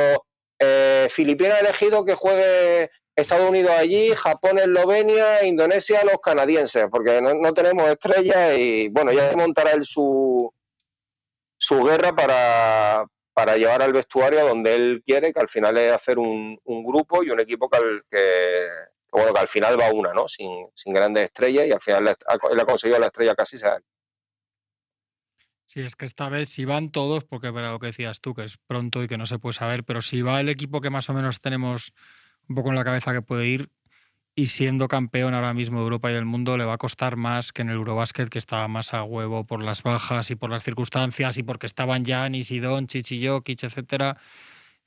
eh, 0.60 1.08
Filipinas 1.10 1.54
ha 1.54 1.60
elegido 1.60 2.04
que 2.04 2.14
juegue 2.14 2.90
Estados 3.16 3.50
Unidos 3.50 3.72
allí, 3.72 4.10
Japón, 4.14 4.58
Eslovenia, 4.58 5.44
Indonesia, 5.44 6.04
los 6.04 6.20
canadienses, 6.22 6.86
porque 6.90 7.20
no, 7.20 7.34
no 7.34 7.52
tenemos 7.52 7.88
estrellas 7.88 8.56
y 8.56 8.88
bueno, 8.88 9.12
ya 9.12 9.32
montará 9.36 9.72
él 9.72 9.84
su, 9.84 10.52
su 11.58 11.82
guerra 11.82 12.12
para, 12.14 13.04
para 13.34 13.56
llevar 13.56 13.82
al 13.82 13.92
vestuario 13.92 14.46
donde 14.46 14.74
él 14.74 15.02
quiere, 15.04 15.32
que 15.32 15.40
al 15.40 15.48
final 15.48 15.76
es 15.76 15.92
hacer 15.92 16.18
un, 16.18 16.58
un 16.64 16.84
grupo 16.84 17.22
y 17.22 17.30
un 17.30 17.40
equipo 17.40 17.68
que, 17.68 17.76
al- 17.78 18.04
que, 18.10 18.66
bueno, 19.12 19.34
que 19.34 19.40
al 19.40 19.48
final 19.48 19.78
va 19.78 19.92
una, 19.92 20.12
¿no? 20.14 20.28
Sin, 20.28 20.50
sin 20.74 20.94
grandes 20.94 21.24
estrellas 21.24 21.66
y 21.66 21.72
al 21.72 21.80
final 21.80 22.08
él 22.08 22.60
ha 22.60 22.64
conseguido 22.64 22.98
la 22.98 23.06
estrella 23.06 23.34
casi 23.34 23.58
sea. 23.58 23.78
Sí, 25.72 25.82
es 25.82 25.94
que 25.94 26.04
esta 26.04 26.28
vez 26.28 26.48
si 26.48 26.64
van 26.64 26.90
todos, 26.90 27.22
porque 27.22 27.46
era 27.46 27.70
lo 27.70 27.78
que 27.78 27.86
decías 27.86 28.20
tú, 28.20 28.34
que 28.34 28.42
es 28.42 28.56
pronto 28.58 29.04
y 29.04 29.06
que 29.06 29.16
no 29.16 29.24
se 29.24 29.38
puede 29.38 29.52
saber, 29.52 29.84
pero 29.84 30.02
si 30.02 30.20
va 30.20 30.40
el 30.40 30.48
equipo 30.48 30.80
que 30.80 30.90
más 30.90 31.08
o 31.10 31.14
menos 31.14 31.40
tenemos 31.40 31.92
un 32.48 32.56
poco 32.56 32.70
en 32.70 32.74
la 32.74 32.82
cabeza 32.82 33.12
que 33.12 33.22
puede 33.22 33.46
ir 33.46 33.70
y 34.34 34.48
siendo 34.48 34.88
campeón 34.88 35.32
ahora 35.32 35.54
mismo 35.54 35.78
de 35.78 35.84
Europa 35.84 36.10
y 36.10 36.14
del 36.14 36.24
mundo, 36.24 36.56
le 36.56 36.64
va 36.64 36.74
a 36.74 36.78
costar 36.78 37.14
más 37.14 37.52
que 37.52 37.62
en 37.62 37.68
el 37.68 37.76
Eurobasket, 37.76 38.28
que 38.30 38.40
estaba 38.40 38.66
más 38.66 38.94
a 38.94 39.04
huevo 39.04 39.46
por 39.46 39.62
las 39.62 39.84
bajas 39.84 40.32
y 40.32 40.34
por 40.34 40.50
las 40.50 40.64
circunstancias 40.64 41.38
y 41.38 41.44
porque 41.44 41.66
estaban 41.66 42.04
Yanis 42.04 42.50
y 42.50 42.58
Doncic 42.58 43.08
y 43.12 43.28
Jokic, 43.28 43.62
etcétera. 43.62 44.18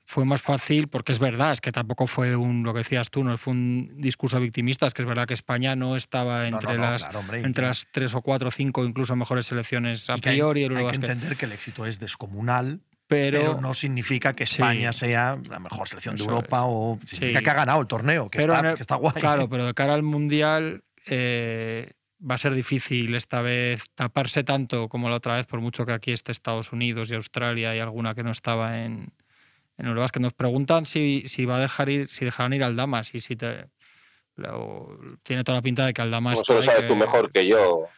Fue 0.06 0.24
más 0.26 0.42
fácil 0.42 0.88
porque 0.88 1.12
es 1.12 1.18
verdad, 1.18 1.52
es 1.52 1.60
que 1.62 1.72
tampoco 1.72 2.06
fue 2.06 2.36
un, 2.36 2.62
lo 2.62 2.72
que 2.74 2.78
decías 2.80 3.08
tú, 3.10 3.24
no 3.24 3.38
fue 3.38 3.52
un 3.54 3.90
discurso 3.96 4.38
victimista, 4.38 4.86
es 4.86 4.92
que 4.92 5.00
es 5.02 5.08
verdad 5.08 5.26
que 5.26 5.32
España 5.34 5.74
no 5.76 5.96
estaba 5.96 6.40
no, 6.50 6.56
entre 6.58 6.74
no, 6.74 6.82
las 6.82 7.02
claro, 7.04 7.20
hombre, 7.20 7.40
y- 7.40 7.44
entre 7.44 7.66
las 7.66 7.86
tres 7.90 8.14
o 8.14 8.20
cuatro 8.20 8.48
o 8.48 8.50
cinco 8.50 8.84
incluso 8.84 9.16
mejores 9.16 9.46
selecciones 9.46 10.10
a 10.10 10.16
y 10.16 10.20
que 10.20 10.28
hay- 10.28 10.36
priori 10.36 10.64
hay, 10.64 10.86
que 10.88 10.94
entender 10.96 11.36
que 11.36 11.46
el 11.46 11.52
éxito 11.52 11.86
es 11.86 11.98
descomunal, 12.00 12.80
Pero, 13.06 13.38
pero, 13.40 13.60
no 13.62 13.72
significa 13.72 14.34
que 14.34 14.44
Sí. 14.44 14.54
España 14.56 14.92
sea 14.92 15.38
la 15.50 15.58
mejor 15.58 15.88
selección 15.88 16.16
de 16.16 16.22
Europa 16.24 16.58
es. 16.58 16.62
o 16.66 16.98
significa 17.06 17.38
Sí. 17.40 17.44
que 17.44 17.50
ha 17.50 17.54
ganado 17.54 17.80
el 17.80 17.86
torneo, 17.86 18.28
que, 18.28 18.38
pero 18.40 18.52
está, 18.52 18.60
en 18.60 18.70
el- 18.70 18.76
que 18.76 18.82
está 18.82 18.96
guay. 18.96 19.14
Claro, 19.14 19.48
pero 19.48 19.64
de 19.66 19.72
cara 19.74 19.94
al 19.94 20.02
Mundial 20.02 20.84
eh, 21.06 21.92
va 22.30 22.34
a 22.36 22.38
ser 22.38 22.54
difícil 22.54 23.14
esta 23.14 23.42
vez 23.42 23.84
taparse 23.94 24.44
tanto 24.44 24.88
como 24.88 25.08
la 25.10 25.16
otra 25.16 25.36
vez, 25.36 25.46
por 25.46 25.60
mucho 25.60 25.84
que 25.86 25.92
aquí 25.92 26.12
esté 26.12 26.32
Estados 26.32 26.72
Unidos 26.72 27.10
y 27.10 27.14
Australia 27.14 27.74
y 27.76 27.78
alguna 27.80 28.14
que 28.14 28.22
no 28.22 28.30
estaba 28.30 28.82
en, 28.84 29.12
En 29.76 29.86
el 29.86 29.94
básquet 29.94 30.22
nos 30.22 30.32
preguntan 30.32 30.86
si, 30.86 31.24
si 31.26 31.46
va 31.46 31.56
a 31.56 31.60
dejar 31.60 31.88
ir, 31.88 32.08
si 32.08 32.24
dejarán 32.24 32.52
ir 32.52 32.62
al 32.62 32.76
Damas 32.76 33.14
y 33.14 33.20
si 33.20 33.34
te, 33.36 33.66
lo- 34.36 34.98
tiene 35.22 35.42
toda 35.44 35.58
la 35.58 35.62
pinta 35.62 35.84
de 35.86 35.92
que 35.92 36.02
al 36.02 36.10
Damas. 36.10 36.40
Eso 36.40 36.54
lo 36.54 36.62
sabes 36.62 36.86
tú 36.86 36.94
mejor 36.96 37.30
que 37.32 37.46
yo. 37.46 37.88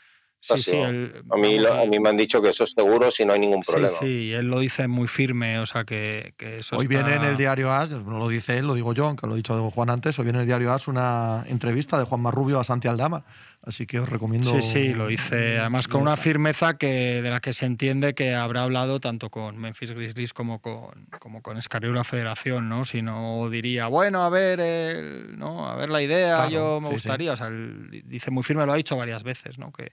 Sí, 0.54 0.62
sí, 0.70 0.76
A 0.76 1.36
mí, 1.36 1.58
lo- 1.58 1.74
a 1.74 1.84
mí 1.86 1.98
me 1.98 2.08
han 2.10 2.16
dicho 2.16 2.40
que 2.40 2.50
eso 2.50 2.64
es 2.64 2.70
seguro 2.70 3.10
si 3.10 3.24
no 3.24 3.32
hay 3.32 3.40
ningún 3.40 3.62
Sí, 3.64 3.72
problema. 3.72 3.92
sí, 3.98 4.06
y 4.06 4.32
él 4.32 4.46
lo 4.48 4.60
dice 4.60 4.86
muy 4.88 5.08
firme, 5.08 5.58
o 5.58 5.66
sea 5.66 5.84
que, 5.84 6.34
que 6.36 6.58
eso 6.58 6.76
Hoy 6.76 6.86
está- 6.86 7.02
viene 7.04 7.16
en 7.16 7.24
el 7.24 7.36
diario 7.36 7.72
AS, 7.72 7.90
no 7.92 8.18
lo 8.18 8.28
dice 8.28 8.58
él, 8.58 8.66
lo 8.66 8.74
digo 8.74 8.92
yo, 8.94 9.06
aunque 9.06 9.26
lo 9.26 9.32
he 9.34 9.36
dicho 9.36 9.70
Juan 9.70 9.90
antes, 9.90 10.18
hoy 10.18 10.24
viene 10.24 10.38
en 10.38 10.42
el 10.42 10.46
diario 10.46 10.72
AS 10.72 10.88
una 10.88 11.44
entrevista 11.48 11.98
de 11.98 12.04
Juan 12.04 12.20
Marrubio 12.20 12.60
a 12.60 12.64
Santi 12.64 12.88
Aldama. 12.88 13.24
Así 13.62 13.84
que 13.84 13.98
os 13.98 14.08
recomiendo. 14.08 14.48
Sí, 14.48 14.62
sí, 14.62 14.94
lo 14.94 15.08
dice 15.08 15.58
además 15.58 15.88
con 15.88 16.00
una 16.00 16.16
firmeza 16.16 16.78
que, 16.78 17.20
de 17.20 17.30
la 17.30 17.40
que 17.40 17.52
se 17.52 17.66
entiende 17.66 18.14
que 18.14 18.32
habrá 18.32 18.62
hablado 18.62 19.00
tanto 19.00 19.28
con 19.28 19.56
Memphis 19.58 19.90
Grizzlies 19.90 20.32
como 20.32 20.60
con, 20.60 21.06
como 21.18 21.42
con 21.42 21.56
Escariolo 21.58 21.96
la 21.96 22.04
Federación, 22.04 22.68
¿no? 22.68 22.84
Si 22.84 23.02
no 23.02 23.50
diría, 23.50 23.88
bueno, 23.88 24.22
a 24.22 24.30
ver, 24.30 24.60
el- 24.60 25.36
¿no? 25.36 25.68
a 25.68 25.74
ver 25.74 25.88
la 25.90 26.00
idea, 26.00 26.36
Claro, 26.36 26.50
yo 26.50 26.80
me 26.80 26.86
sí, 26.90 26.92
sí. 26.92 26.92
gustaría. 26.92 27.32
O 27.32 27.36
sea, 27.36 27.48
él 27.48 28.02
dice 28.04 28.30
muy 28.30 28.44
firme, 28.44 28.64
lo 28.66 28.72
ha 28.72 28.76
dicho 28.76 28.96
varias 28.96 29.24
veces, 29.24 29.58
¿no? 29.58 29.72
Que, 29.72 29.90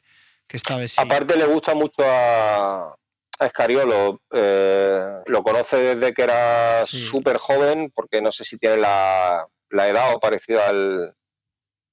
que 0.54 0.58
esta 0.58 0.78
vez 0.78 0.92
sí. 0.92 1.02
Aparte 1.02 1.36
le 1.36 1.46
gusta 1.46 1.74
mucho 1.74 2.04
a, 2.06 2.94
a 3.40 3.46
Escariolo. 3.46 4.20
eh, 4.32 5.22
lo 5.26 5.42
conoce 5.42 5.96
desde 5.96 6.14
que 6.14 6.22
era 6.22 6.84
Sí. 6.86 7.00
súper 7.00 7.38
joven, 7.40 7.92
porque 7.96 8.22
no 8.22 8.32
sé 8.32 8.44
si 8.44 8.60
tiene 8.60 8.78
la, 8.78 9.48
la 9.72 9.88
edad 9.88 10.14
o 10.14 10.20
parecida 10.20 10.70
al, 10.70 11.16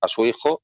a 0.02 0.08
su 0.08 0.26
hijo. 0.26 0.60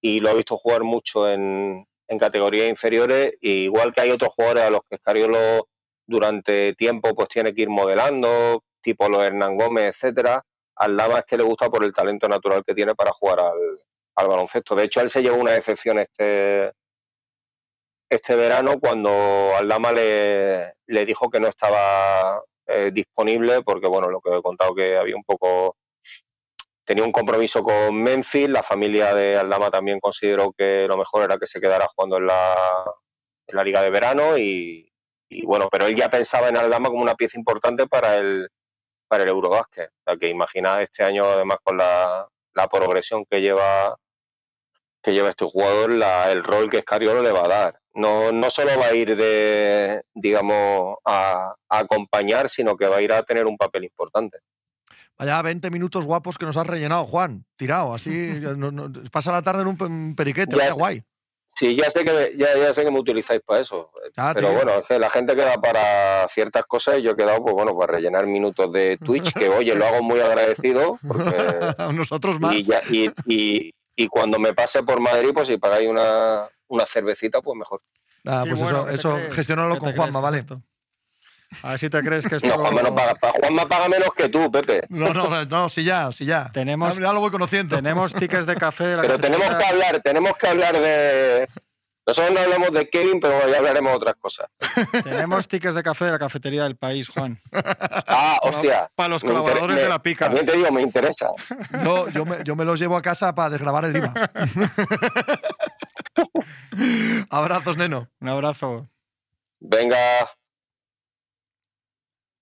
Y 0.00 0.20
lo 0.20 0.30
he 0.30 0.34
visto 0.36 0.56
jugar 0.56 0.84
mucho 0.84 1.28
en, 1.28 1.84
en 2.06 2.18
categorías 2.20 2.68
inferiores. 2.70 3.34
y 3.40 3.64
igual 3.64 3.92
que 3.92 4.00
hay 4.02 4.12
otros 4.12 4.32
jugadores 4.32 4.62
a 4.62 4.70
los 4.70 4.82
que 4.88 4.94
Escariolo 4.94 5.68
durante 6.06 6.72
tiempo 6.74 7.14
pues 7.16 7.28
tiene 7.28 7.52
que 7.52 7.62
ir 7.62 7.68
modelando, 7.68 8.62
tipo 8.80 9.08
los 9.08 9.24
Hernán 9.24 9.56
Gómez, 9.56 9.86
etcétera. 9.96 10.44
Al 10.76 10.96
Lama 10.96 11.18
es 11.18 11.24
que 11.24 11.36
le 11.36 11.42
gusta 11.42 11.68
por 11.68 11.82
el 11.82 11.92
talento 11.92 12.28
natural 12.28 12.62
que 12.64 12.74
tiene 12.74 12.94
para 12.94 13.10
jugar 13.12 13.40
al, 13.40 13.58
al 14.14 14.28
baloncesto. 14.28 14.76
De 14.76 14.84
hecho, 14.84 15.00
él 15.00 15.10
se 15.10 15.20
llevó 15.22 15.38
una 15.38 15.50
decepción 15.54 15.98
este, 15.98 16.70
este 18.10 18.36
verano 18.36 18.78
cuando 18.80 19.10
Aldama 19.58 19.92
le, 19.92 20.74
le 20.86 21.04
dijo 21.04 21.28
que 21.28 21.40
no 21.40 21.48
estaba 21.48 22.42
eh, 22.66 22.90
disponible 22.92 23.62
porque, 23.62 23.88
bueno, 23.88 24.08
lo 24.08 24.20
que 24.20 24.36
he 24.36 24.42
contado 24.42 24.74
que 24.74 24.96
había 24.96 25.16
un 25.16 25.24
poco... 25.24 25.76
Tenía 26.84 27.04
un 27.04 27.12
compromiso 27.12 27.62
con 27.62 28.02
Memphis, 28.02 28.48
la 28.48 28.62
familia 28.62 29.12
de 29.14 29.36
Aldama 29.36 29.70
también 29.70 30.00
consideró 30.00 30.52
que 30.56 30.86
lo 30.88 30.96
mejor 30.96 31.22
era 31.24 31.36
que 31.36 31.46
se 31.46 31.60
quedara 31.60 31.86
jugando 31.94 32.16
en 32.16 32.26
la, 32.26 32.56
en 33.46 33.56
la 33.56 33.62
liga 33.62 33.82
de 33.82 33.90
verano 33.90 34.38
y, 34.38 34.90
y, 35.28 35.44
bueno, 35.44 35.68
pero 35.70 35.84
él 35.84 35.94
ya 35.94 36.08
pensaba 36.08 36.48
en 36.48 36.56
Aldama 36.56 36.88
como 36.88 37.02
una 37.02 37.14
pieza 37.14 37.38
importante 37.38 37.86
para 37.86 38.14
el, 38.14 38.48
para 39.06 39.24
el 39.24 39.28
Eurobásquet. 39.28 39.90
O 39.90 40.02
sea, 40.06 40.16
que 40.16 40.30
imagina 40.30 40.80
este 40.82 41.04
año 41.04 41.24
además 41.24 41.58
con 41.62 41.76
la, 41.76 42.26
la 42.54 42.68
progresión 42.68 43.26
que 43.26 43.40
lleva 43.40 43.94
que 45.02 45.12
lleva 45.12 45.28
este 45.28 45.44
jugador, 45.44 45.92
la- 45.92 46.32
el 46.32 46.42
rol 46.42 46.70
que 46.70 46.78
Escariolo 46.78 47.22
le 47.22 47.32
va 47.32 47.44
a 47.44 47.48
dar. 47.48 47.80
No, 47.98 48.30
no 48.32 48.48
solo 48.48 48.70
va 48.78 48.86
a 48.86 48.94
ir 48.94 49.16
de, 49.16 50.02
digamos, 50.14 50.96
a, 51.04 51.54
a 51.68 51.78
acompañar, 51.78 52.48
sino 52.48 52.76
que 52.76 52.86
va 52.86 52.96
a 52.98 53.02
ir 53.02 53.12
a 53.12 53.22
tener 53.24 53.46
un 53.46 53.56
papel 53.56 53.84
importante. 53.84 54.38
Vaya 55.18 55.42
20 55.42 55.68
minutos 55.70 56.04
guapos 56.04 56.38
que 56.38 56.46
nos 56.46 56.56
has 56.56 56.66
rellenado, 56.66 57.04
Juan. 57.06 57.44
Tirado, 57.56 57.92
así. 57.94 58.10
no- 58.56 58.70
no- 58.70 58.92
pasa 59.10 59.32
la 59.32 59.42
tarde 59.42 59.62
en 59.62 59.68
un 59.68 59.76
pe- 59.76 59.84
un 59.86 60.14
periquete, 60.16 60.52
Ya 60.52 60.58
vaya 60.64 60.72
guay. 60.74 61.02
Sí, 61.48 61.74
ya 61.74 61.90
sé 61.90 62.04
que 62.04 62.34
ya, 62.36 62.56
ya 62.56 62.72
sé 62.72 62.84
que 62.84 62.90
me 62.92 63.00
utilizáis 63.00 63.40
para 63.44 63.62
eso. 63.62 63.90
Ah, 64.16 64.30
pero 64.32 64.48
tío. 64.48 64.56
bueno, 64.58 64.74
es 64.80 64.86
que 64.86 64.96
la 64.98 65.10
gente 65.10 65.34
queda 65.34 65.54
para 65.54 66.28
ciertas 66.28 66.62
cosas 66.66 66.98
y 66.98 67.02
yo 67.02 67.12
he 67.12 67.16
quedado, 67.16 67.42
pues 67.42 67.52
bueno, 67.54 67.76
para 67.76 67.94
rellenar 67.94 68.26
minutos 68.28 68.72
de 68.72 68.96
Twitch, 68.98 69.32
que 69.32 69.48
oye, 69.48 69.74
lo 69.74 69.86
hago 69.86 70.02
muy 70.04 70.20
agradecido, 70.20 71.00
porque 71.08 71.34
Nosotros 71.94 72.38
más. 72.38 72.54
y, 72.54 72.62
ya, 72.62 72.80
y, 72.88 73.10
y, 73.26 73.74
y 73.96 74.06
cuando 74.06 74.38
me 74.38 74.54
pase 74.54 74.84
por 74.84 75.00
Madrid, 75.00 75.30
pues 75.34 75.48
si 75.48 75.56
pagáis 75.56 75.88
una, 75.88 76.48
una 76.68 76.86
cervecita, 76.86 77.40
pues 77.42 77.56
mejor. 77.58 77.82
Ah, 78.26 78.42
Sí, 78.44 78.50
pues 78.50 78.60
bueno, 78.62 78.88
eso, 78.88 79.14
¿qué 79.14 79.20
te 79.20 79.26
eso 79.26 79.34
gestionalo 79.34 79.74
¿Qué 79.74 79.80
con 79.80 79.92
Juanma, 79.94 80.10
crees 80.20 80.22
¿vale? 80.22 80.38
esto? 80.38 80.62
A 81.62 81.70
ver 81.70 81.78
si 81.78 81.88
te 81.88 82.02
crees 82.02 82.26
que 82.28 82.36
esto. 82.36 82.46
No, 82.48 82.58
Juanma 82.58 82.82
no 82.82 82.94
paga, 82.94 83.14
pa- 83.14 83.32
Juanma 83.32 83.66
paga 83.66 83.88
menos 83.88 84.08
que 84.14 84.28
tú, 84.28 84.50
Pepe. 84.50 84.82
No, 84.90 85.14
no, 85.14 85.44
no, 85.46 85.68
sí 85.70 85.82
ya, 85.82 86.12
sí 86.12 86.26
ya. 86.26 86.50
Tenemos- 86.52 86.98
ya 86.98 87.12
lo 87.12 87.20
voy 87.20 87.30
conociendo. 87.30 87.74
Tenemos 87.76 88.12
tickets 88.12 88.44
de 88.44 88.54
café 88.56 88.84
de 88.86 88.96
la 88.96 89.02
Pero 89.02 89.18
tenemos 89.18 89.48
que 89.48 89.64
hablar, 89.64 90.00
tenemos 90.02 90.36
que 90.36 90.46
hablar 90.48 90.78
de. 90.78 91.48
Nosotros 92.06 92.32
no 92.34 92.40
hablamos 92.40 92.70
de 92.72 92.88
Kevin, 92.88 93.20
pero 93.20 93.50
ya 93.50 93.58
hablaremos 93.58 93.92
de 93.92 93.96
otras 93.96 94.14
cosas. 94.18 94.46
Tenemos 95.04 95.46
tickets 95.46 95.74
de 95.74 95.82
café 95.82 96.06
de 96.06 96.12
la 96.12 96.18
cafetería 96.18 96.64
del 96.64 96.74
país, 96.76 97.08
Juan. 97.10 97.38
Ah, 98.06 98.38
hostia. 98.42 98.90
Para 98.94 99.10
los 99.10 99.22
colaboradores 99.22 99.76
me- 99.76 99.82
de 99.82 99.88
la 99.90 100.02
pica. 100.02 100.24
También 100.26 100.46
te 100.46 100.52
digo, 100.56 100.70
me 100.72 100.80
interesa. 100.82 101.28
Yo, 101.84 102.08
yo, 102.08 102.24
me, 102.24 102.42
yo 102.44 102.56
me 102.56 102.64
los 102.64 102.78
llevo 102.80 102.96
a 102.96 103.02
casa 103.02 103.34
para 103.34 103.50
desgrabar 103.50 103.84
el 103.86 103.96
IVA. 103.96 104.12
Abrazos, 107.30 107.76
neno. 107.76 108.08
Un 108.20 108.28
abrazo. 108.28 108.88
Venga, 109.60 109.96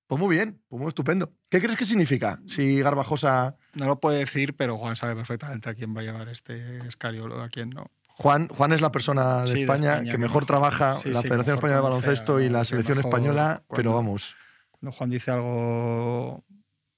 Pues 0.06 0.20
muy 0.20 0.36
bien, 0.36 0.62
pues 0.68 0.78
muy 0.80 0.88
estupendo. 0.88 1.32
¿Qué 1.50 1.60
crees 1.60 1.76
que 1.76 1.84
significa 1.84 2.38
si 2.46 2.80
Garbajosa. 2.80 3.56
No 3.74 3.86
lo 3.86 3.98
puede 3.98 4.18
decir, 4.20 4.54
pero 4.54 4.78
Juan 4.78 4.94
sabe 4.96 5.16
perfectamente 5.16 5.68
a 5.68 5.74
quién 5.74 5.96
va 5.96 6.00
a 6.00 6.04
llevar 6.04 6.28
este 6.28 6.78
escariolo, 6.86 7.40
a 7.42 7.48
quién 7.48 7.70
no. 7.70 7.90
Juan, 8.18 8.48
Juan 8.48 8.72
es 8.72 8.80
la 8.80 8.92
persona 8.92 9.42
de, 9.42 9.48
Sí, 9.48 9.54
de 9.54 9.60
España, 9.62 9.98
que 9.98 10.10
que 10.12 10.18
mejor 10.18 10.20
mejor- 10.20 10.46
trabaja 10.46 10.98
sí, 11.02 11.10
la 11.10 11.20
sí, 11.22 11.28
Federación 11.28 11.56
Española 11.56 11.76
de 11.76 11.82
Baloncesto 11.82 12.40
y 12.40 12.48
la 12.48 12.64
selección 12.64 12.98
mejor 12.98 13.10
española, 13.10 13.64
pero 13.74 13.94
vamos. 13.94 14.34
Cuando 14.70 14.96
Juan 14.96 15.10
dice 15.10 15.30
algo 15.32 16.44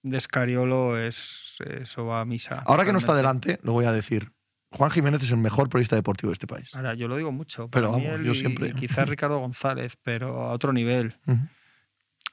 de 0.03 0.17
escariolo, 0.19 0.99
es, 0.99 1.57
eso 1.81 2.05
va 2.05 2.21
a 2.21 2.25
misa. 2.25 2.63
Ahora 2.67 2.85
que 2.85 2.93
no 2.93 2.99
está 2.99 3.17
delante, 3.17 3.59
lo 3.63 3.73
voy 3.73 3.87
a 3.87 3.93
decir. 3.93 4.33
Juan 4.71 4.91
Jiménez 4.91 5.23
es 5.23 5.31
el 5.31 5.39
mejor 5.39 5.69
periodista 5.69 5.97
deportivo 5.97 6.29
de 6.31 6.35
este 6.35 6.47
país. 6.47 6.75
Ahora, 6.75 6.95
yo 6.95 7.09
lo 7.09 7.17
digo 7.17 7.33
mucho. 7.33 7.69
Pero 7.71 7.91
vamos, 7.93 8.07
él 8.07 8.25
yo 8.25 8.35
siempre- 8.35 8.75
quizás 8.75 9.09
Ricardo 9.09 9.39
González, 9.39 9.97
pero 10.03 10.43
a 10.43 10.53
otro 10.53 10.73
nivel. 10.73 11.17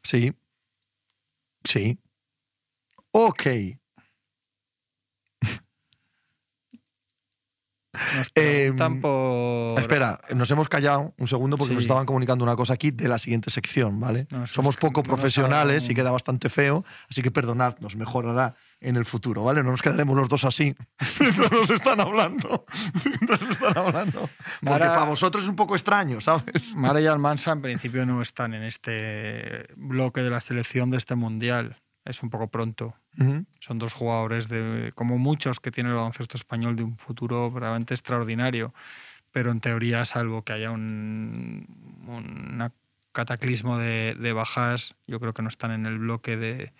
Sí. 0.03 0.33
Sí. 1.63 1.97
Ok. 3.11 3.43
Nos 8.15 8.27
Em, 8.35 9.01
por. 9.01 9.79
Espera, 9.79 10.19
nos 10.33 10.49
hemos 10.51 10.69
callado 10.69 11.13
un 11.17 11.27
segundo 11.27 11.57
porque 11.57 11.73
nos 11.73 11.83
estaban 11.83 12.05
comunicando 12.05 12.43
una 12.43 12.55
cosa 12.55 12.73
aquí 12.73 12.91
de 12.91 13.07
la 13.07 13.17
siguiente 13.17 13.49
sección, 13.49 13.99
¿vale? 13.99 14.27
No, 14.31 14.45
Somos 14.47 14.77
poco 14.77 15.01
no 15.01 15.03
profesionales 15.03 15.89
y 15.89 15.95
queda 15.95 16.11
bastante 16.11 16.49
feo, 16.49 16.85
así 17.09 17.21
que 17.21 17.31
perdonadnos, 17.31 17.95
mejorará 17.95 18.55
en 18.81 18.97
el 18.97 19.05
futuro, 19.05 19.43
¿vale? 19.43 19.63
No 19.63 19.71
nos 19.71 19.81
quedaremos 19.81 20.15
los 20.15 20.29
dos 20.29 20.45
así 20.45 20.75
mientras 21.19 21.51
nos 21.51 21.69
están 21.69 21.99
hablando. 21.99 22.65
mientras 23.03 23.41
nos 23.41 23.49
están 23.51 23.77
hablando. 23.77 24.29
Porque 24.61 24.79
para 24.79 25.05
vosotros 25.05 25.43
es 25.43 25.49
un 25.49 25.55
poco 25.55 25.75
extraño, 25.75 26.21
¿sabes? 26.21 26.75
Mara 26.75 27.01
y 27.01 27.07
Almansa 27.07 27.51
en 27.51 27.61
principio 27.61 28.05
no 28.05 28.21
están 28.21 28.53
en 28.53 28.63
este 28.63 29.67
bloque 29.75 30.21
de 30.21 30.29
la 30.29 30.41
selección 30.41 30.91
de 30.91 30.97
este 30.97 31.15
mundial. 31.15 31.77
Es 32.03 32.21
un 32.21 32.29
poco 32.29 32.47
pronto. 32.47 32.95
Son 33.59 33.79
dos 33.79 33.93
jugadores 33.93 34.47
de, 34.47 34.91
como 34.95 35.17
muchos 35.17 35.59
que 35.59 35.71
tiene 35.71 35.89
el 35.89 35.95
baloncesto 35.95 36.37
español, 36.37 36.75
de 36.75 36.83
un 36.83 36.97
futuro 36.97 37.51
verdaderamente 37.51 37.93
extraordinario. 37.93 38.73
Pero 39.31 39.51
en 39.51 39.59
teoría, 39.59 40.05
salvo 40.05 40.43
que 40.43 40.53
haya 40.53 40.71
un, 40.71 41.67
cataclismo 43.11 43.77
de, 43.77 44.15
de 44.15 44.33
bajas, 44.33 44.95
yo 45.07 45.19
creo 45.19 45.33
que 45.33 45.41
no 45.41 45.47
están 45.47 45.71
en 45.71 45.85
el 45.85 45.99
bloque 45.99 46.35
de 46.37 46.73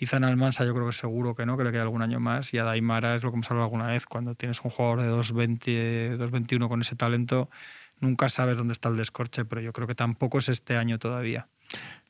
Izan 0.00 0.24
Almansa, 0.24 0.64
yo 0.64 0.72
creo 0.74 0.86
que 0.86 0.92
seguro 0.92 1.34
que 1.34 1.44
no, 1.44 1.58
que 1.58 1.64
le 1.64 1.72
queda 1.72 1.82
algún 1.82 2.00
año 2.00 2.20
más. 2.20 2.54
Y 2.54 2.58
a 2.58 2.64
Daimara 2.64 3.14
es 3.14 3.22
lo 3.22 3.30
que 3.30 3.36
hemos 3.36 3.50
hablado 3.50 3.64
alguna 3.64 3.88
vez, 3.88 4.06
cuando 4.06 4.34
tienes 4.34 4.58
un 4.62 4.70
jugador 4.70 5.02
de 5.02 5.10
2.20, 5.10 6.16
2.21 6.16 6.68
con 6.68 6.80
ese 6.80 6.96
talento, 6.96 7.50
nunca 8.00 8.30
sabes 8.30 8.56
dónde 8.56 8.72
está 8.72 8.88
el 8.88 8.96
descorche, 8.96 9.44
pero 9.44 9.60
yo 9.60 9.74
creo 9.74 9.86
que 9.86 9.94
tampoco 9.94 10.38
es 10.38 10.48
este 10.48 10.78
año 10.78 10.98
todavía. 10.98 11.48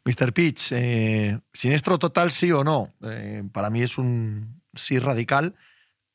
Mr. 0.05 0.33
Pitch, 0.33 0.73
eh, 0.73 1.39
siniestro 1.53 1.99
total 1.99 2.31
sí 2.31 2.51
o 2.53 2.65
no. 2.65 2.93
Eh, 3.03 3.45
para 3.53 3.71
mí 3.71 3.83
es 3.83 3.99
un 3.99 4.63
sí 4.75 4.99
radical 4.99 5.55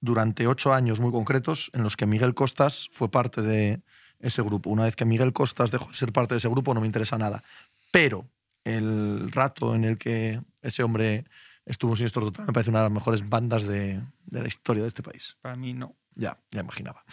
durante 0.02 0.48
ocho 0.48 0.74
años 0.74 0.99
muy 0.99 1.12
concretos 1.12 1.70
en 1.74 1.84
los 1.84 1.95
que 1.95 2.06
Miguel 2.06 2.34
Costas 2.34 2.90
fue 2.91 3.10
parte 3.10 3.41
de 3.41 3.82
ese 4.20 4.41
grupo. 4.41 4.70
Una 4.70 4.84
vez 4.84 4.95
que 4.95 5.06
Miguel 5.06 5.34
Costas 5.34 5.72
dejó 5.72 5.90
de 5.90 5.95
ser 5.95 6.12
parte 6.12 6.34
de 6.34 6.40
ese 6.40 6.49
grupo 6.49 6.74
no 6.74 6.82
me 6.82 6.88
interesa 6.88 7.18
nada. 7.18 7.44
Pero 7.91 8.28
el 8.64 9.32
rato 9.32 9.76
en 9.76 9.84
el 9.84 9.98
que 9.98 10.41
ese 10.62 10.84
hombre 10.84 11.26
estuvo 11.66 11.91
en 11.91 11.98
siniestro 11.98 12.24
total 12.24 12.48
me 12.48 12.53
parece 12.53 12.72
una 12.72 12.80
de 12.80 12.86
las 12.86 12.94
mejores 12.94 13.28
bandas 13.28 13.64
de, 13.64 14.02
de 14.26 14.41
la 14.41 14.48
historia 14.48 14.84
de 14.84 14.90
este 14.90 15.03
país. 15.03 15.38
Para 15.41 15.56
mí 15.56 15.74
no. 15.74 15.95
Ya, 16.16 16.40
ya 16.52 16.62
imaginaba. 16.62 17.03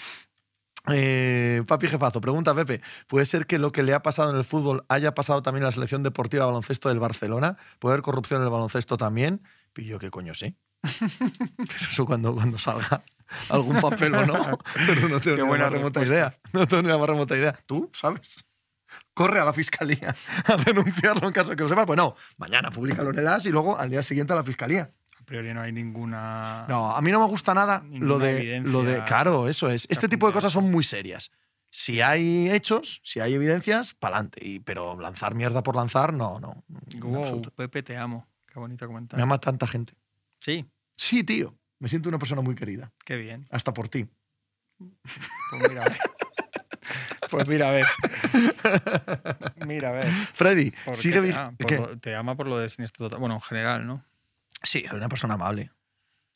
Eh, 0.90 1.62
papi 1.68 1.86
jefazo, 1.86 2.20
pregunta 2.20 2.54
Pepe, 2.54 2.80
¿puede 3.06 3.24
ser 3.24 3.46
que 3.46 3.58
lo 3.58 3.70
que 3.70 3.84
le 3.84 3.94
ha 3.94 4.02
pasado 4.02 4.30
en 4.30 4.36
el 4.36 4.44
fútbol 4.44 4.84
haya 4.88 5.14
pasado 5.14 5.40
también 5.42 5.62
en 5.62 5.66
la 5.66 5.72
selección 5.72 6.02
deportiva 6.02 6.44
de 6.44 6.46
baloncesto 6.46 6.88
del 6.88 6.98
Barcelona? 6.98 7.56
¿Puede 7.78 7.94
haber 7.94 8.02
corrupción 8.02 8.40
en 8.40 8.46
el 8.46 8.52
baloncesto 8.52 8.96
también? 8.96 9.42
Y 9.76 9.84
yo 9.84 9.98
qué 9.98 10.10
coño 10.10 10.34
sé. 10.34 10.56
Pero 10.82 11.88
eso 11.90 12.04
cuando, 12.04 12.34
cuando 12.34 12.58
salga 12.58 13.02
algún 13.48 13.80
papel 13.80 14.14
o 14.14 14.26
no. 14.26 14.58
Pero 14.86 15.08
no 15.08 15.20
tengo 15.20 15.20
Qué 15.20 15.30
ni 15.30 15.36
la 15.38 15.44
buena 15.44 15.64
más 15.64 15.72
remota 15.72 16.04
idea. 16.04 16.36
No 16.52 16.66
tengo 16.66 16.82
ni 16.82 16.88
la 16.88 16.98
más 16.98 17.08
remota 17.08 17.36
idea. 17.36 17.58
¿Tú 17.66 17.88
sabes? 17.92 18.44
corre 19.14 19.40
a 19.40 19.44
la 19.44 19.52
fiscalía 19.52 20.14
a 20.46 20.56
denunciarlo 20.56 21.26
en 21.26 21.32
caso 21.32 21.50
de 21.50 21.56
que 21.56 21.62
lo 21.62 21.68
sepas. 21.68 21.86
Pues 21.86 21.96
no, 21.96 22.14
mañana 22.36 22.70
públicalo 22.70 23.10
en 23.10 23.18
el 23.18 23.28
AS 23.28 23.46
y 23.46 23.50
luego 23.50 23.78
al 23.78 23.90
día 23.90 24.02
siguiente 24.02 24.32
a 24.32 24.36
la 24.36 24.44
fiscalía. 24.44 24.90
A 25.22 25.24
priori 25.24 25.54
no 25.54 25.60
hay 25.62 25.70
ninguna. 25.72 26.66
No, 26.68 26.96
a 26.96 27.00
mí 27.00 27.12
no 27.12 27.20
me 27.20 27.26
gusta 27.26 27.54
nada 27.54 27.84
lo 27.92 28.18
de, 28.18 28.60
lo 28.60 28.82
de. 28.82 29.04
Claro, 29.04 29.46
eso 29.48 29.70
es. 29.70 29.86
Este 29.88 30.08
tipo 30.08 30.26
de 30.26 30.32
cosas 30.32 30.52
son 30.52 30.68
muy 30.70 30.82
serias. 30.82 31.30
Si 31.70 32.00
hay 32.00 32.50
hechos, 32.50 33.00
si 33.04 33.20
hay 33.20 33.34
evidencias, 33.34 33.94
pa'lante. 33.94 34.60
Pero 34.64 34.98
lanzar 35.00 35.36
mierda 35.36 35.62
por 35.62 35.76
lanzar, 35.76 36.12
no, 36.12 36.40
no. 36.40 36.64
Wow. 37.00 37.40
Pepe, 37.54 37.84
te 37.84 37.96
amo. 37.96 38.26
Qué 38.52 38.58
bonito 38.58 38.84
Me 38.84 38.88
comentario. 38.88 39.22
ama 39.22 39.38
tanta 39.38 39.66
gente. 39.68 39.94
Sí, 40.40 40.66
Sí, 40.96 41.22
tío. 41.24 41.56
Me 41.78 41.88
siento 41.88 42.08
una 42.08 42.18
persona 42.18 42.42
muy 42.42 42.54
querida. 42.56 42.92
qué 43.04 43.16
bien. 43.16 43.46
Hasta 43.50 43.72
por 43.72 43.88
ti. 43.88 44.06
Pues 44.78 45.68
mira, 45.70 45.82
a 45.84 45.88
ver. 45.88 45.98
Pues 47.30 47.48
mira, 47.48 47.68
a 47.68 47.72
ver. 47.72 47.86
Mira, 49.66 49.88
a 49.88 49.92
ver. 49.92 50.08
Freddy, 50.34 50.72
¿Por 50.84 50.96
sigue. 50.96 51.22
te, 51.22 51.32
ah, 51.32 51.52
te 52.00 52.14
ama 52.16 52.36
por 52.36 52.46
lo 52.48 52.58
de 52.58 52.68
siniestro 52.68 53.06
total. 53.06 53.20
Bueno, 53.20 53.36
en 53.36 53.40
general, 53.40 53.86
¿no? 53.86 54.04
Sí, 54.62 54.84
soy 54.88 54.98
una 54.98 55.08
persona 55.08 55.34
amable. 55.34 55.70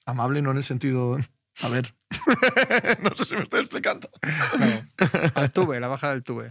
Amable 0.05 0.43
no 0.43 0.51
en 0.51 0.59
el 0.59 0.65
sentido. 0.65 1.19
A 1.63 1.69
ver. 1.69 1.95
no 3.03 3.11
sé 3.17 3.25
si 3.25 3.35
me 3.35 3.43
estoy 3.43 3.61
explicando. 3.61 4.11
Claro. 4.53 4.83
Al 5.35 5.53
tube, 5.53 5.81
la 5.81 5.89
baja 5.89 6.11
del 6.11 6.23
tube. 6.23 6.49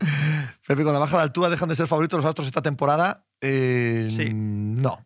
Pepe, 0.68 0.84
con 0.84 0.94
la 0.94 1.00
baja 1.00 1.18
de 1.18 1.24
altura 1.24 1.50
dejan 1.50 1.70
de 1.70 1.76
ser 1.76 1.88
favoritos 1.88 2.18
los 2.18 2.26
Astros 2.26 2.48
esta 2.48 2.62
temporada. 2.62 3.26
Eh, 3.42 4.06
Sí. 4.10 4.32
No. 4.34 5.06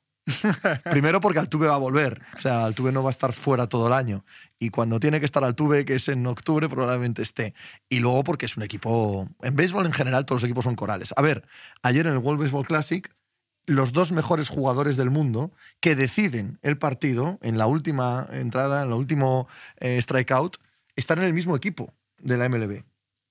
Primero 0.91 1.22
porque 1.22 1.40
Altuve 1.40 1.68
va 1.68 1.76
a 1.76 1.80
volver. 1.80 2.22
O 2.36 2.40
sea, 2.40 2.66
Altuve 2.66 2.91
no 2.91 3.04
va 3.04 3.10
a 3.10 3.12
estar 3.12 3.34
fuera 3.34 3.68
todo 3.68 3.88
el 3.88 3.94
año. 3.94 4.26
Y 4.60 4.70
cuando 4.70 5.00
tiene 5.00 5.20
que 5.20 5.26
estar 5.26 5.44
Altuve, 5.44 5.86
que 5.86 5.96
es 5.96 6.08
en 6.10 6.26
octubre, 6.28 6.68
probablemente 6.70 7.22
esté. 7.22 7.54
Y 7.90 8.00
luego 8.00 8.24
porque 8.24 8.46
es 8.46 8.58
un 8.58 8.64
equipo... 8.64 9.28
En 9.41 9.56
béisbol 9.56 9.86
en 9.86 9.94
general 9.94 10.26
todos 10.26 10.41
los 10.41 10.48
equipos 10.48 10.66
son 10.66 10.76
corales. 10.76 11.14
A 11.16 11.22
ver, 11.22 11.48
ayer 11.82 12.06
en 12.06 12.14
el 12.14 12.20
World 12.20 12.41
Baseball 12.41 12.66
Classic, 12.66 13.12
los 13.70 13.94
dos 13.94 14.12
mejores 14.12 14.50
jugadores 14.50 14.98
del 14.98 15.10
mundo 15.10 15.52
que 15.80 15.96
deciden 15.96 16.60
el 16.62 16.78
partido 16.78 17.38
en 17.41 17.58
la 17.58 17.68
última 17.68 18.28
entrada, 18.32 18.82
en 18.82 18.88
el 18.88 18.94
último 18.94 19.48
eh, 19.78 20.02
strikeout, 20.02 20.58
están 20.96 21.20
en 21.20 21.26
el 21.26 21.34
mismo 21.34 21.56
equipo 21.56 21.94
de 22.18 22.38
la 22.38 22.50
MLB. 22.50 22.84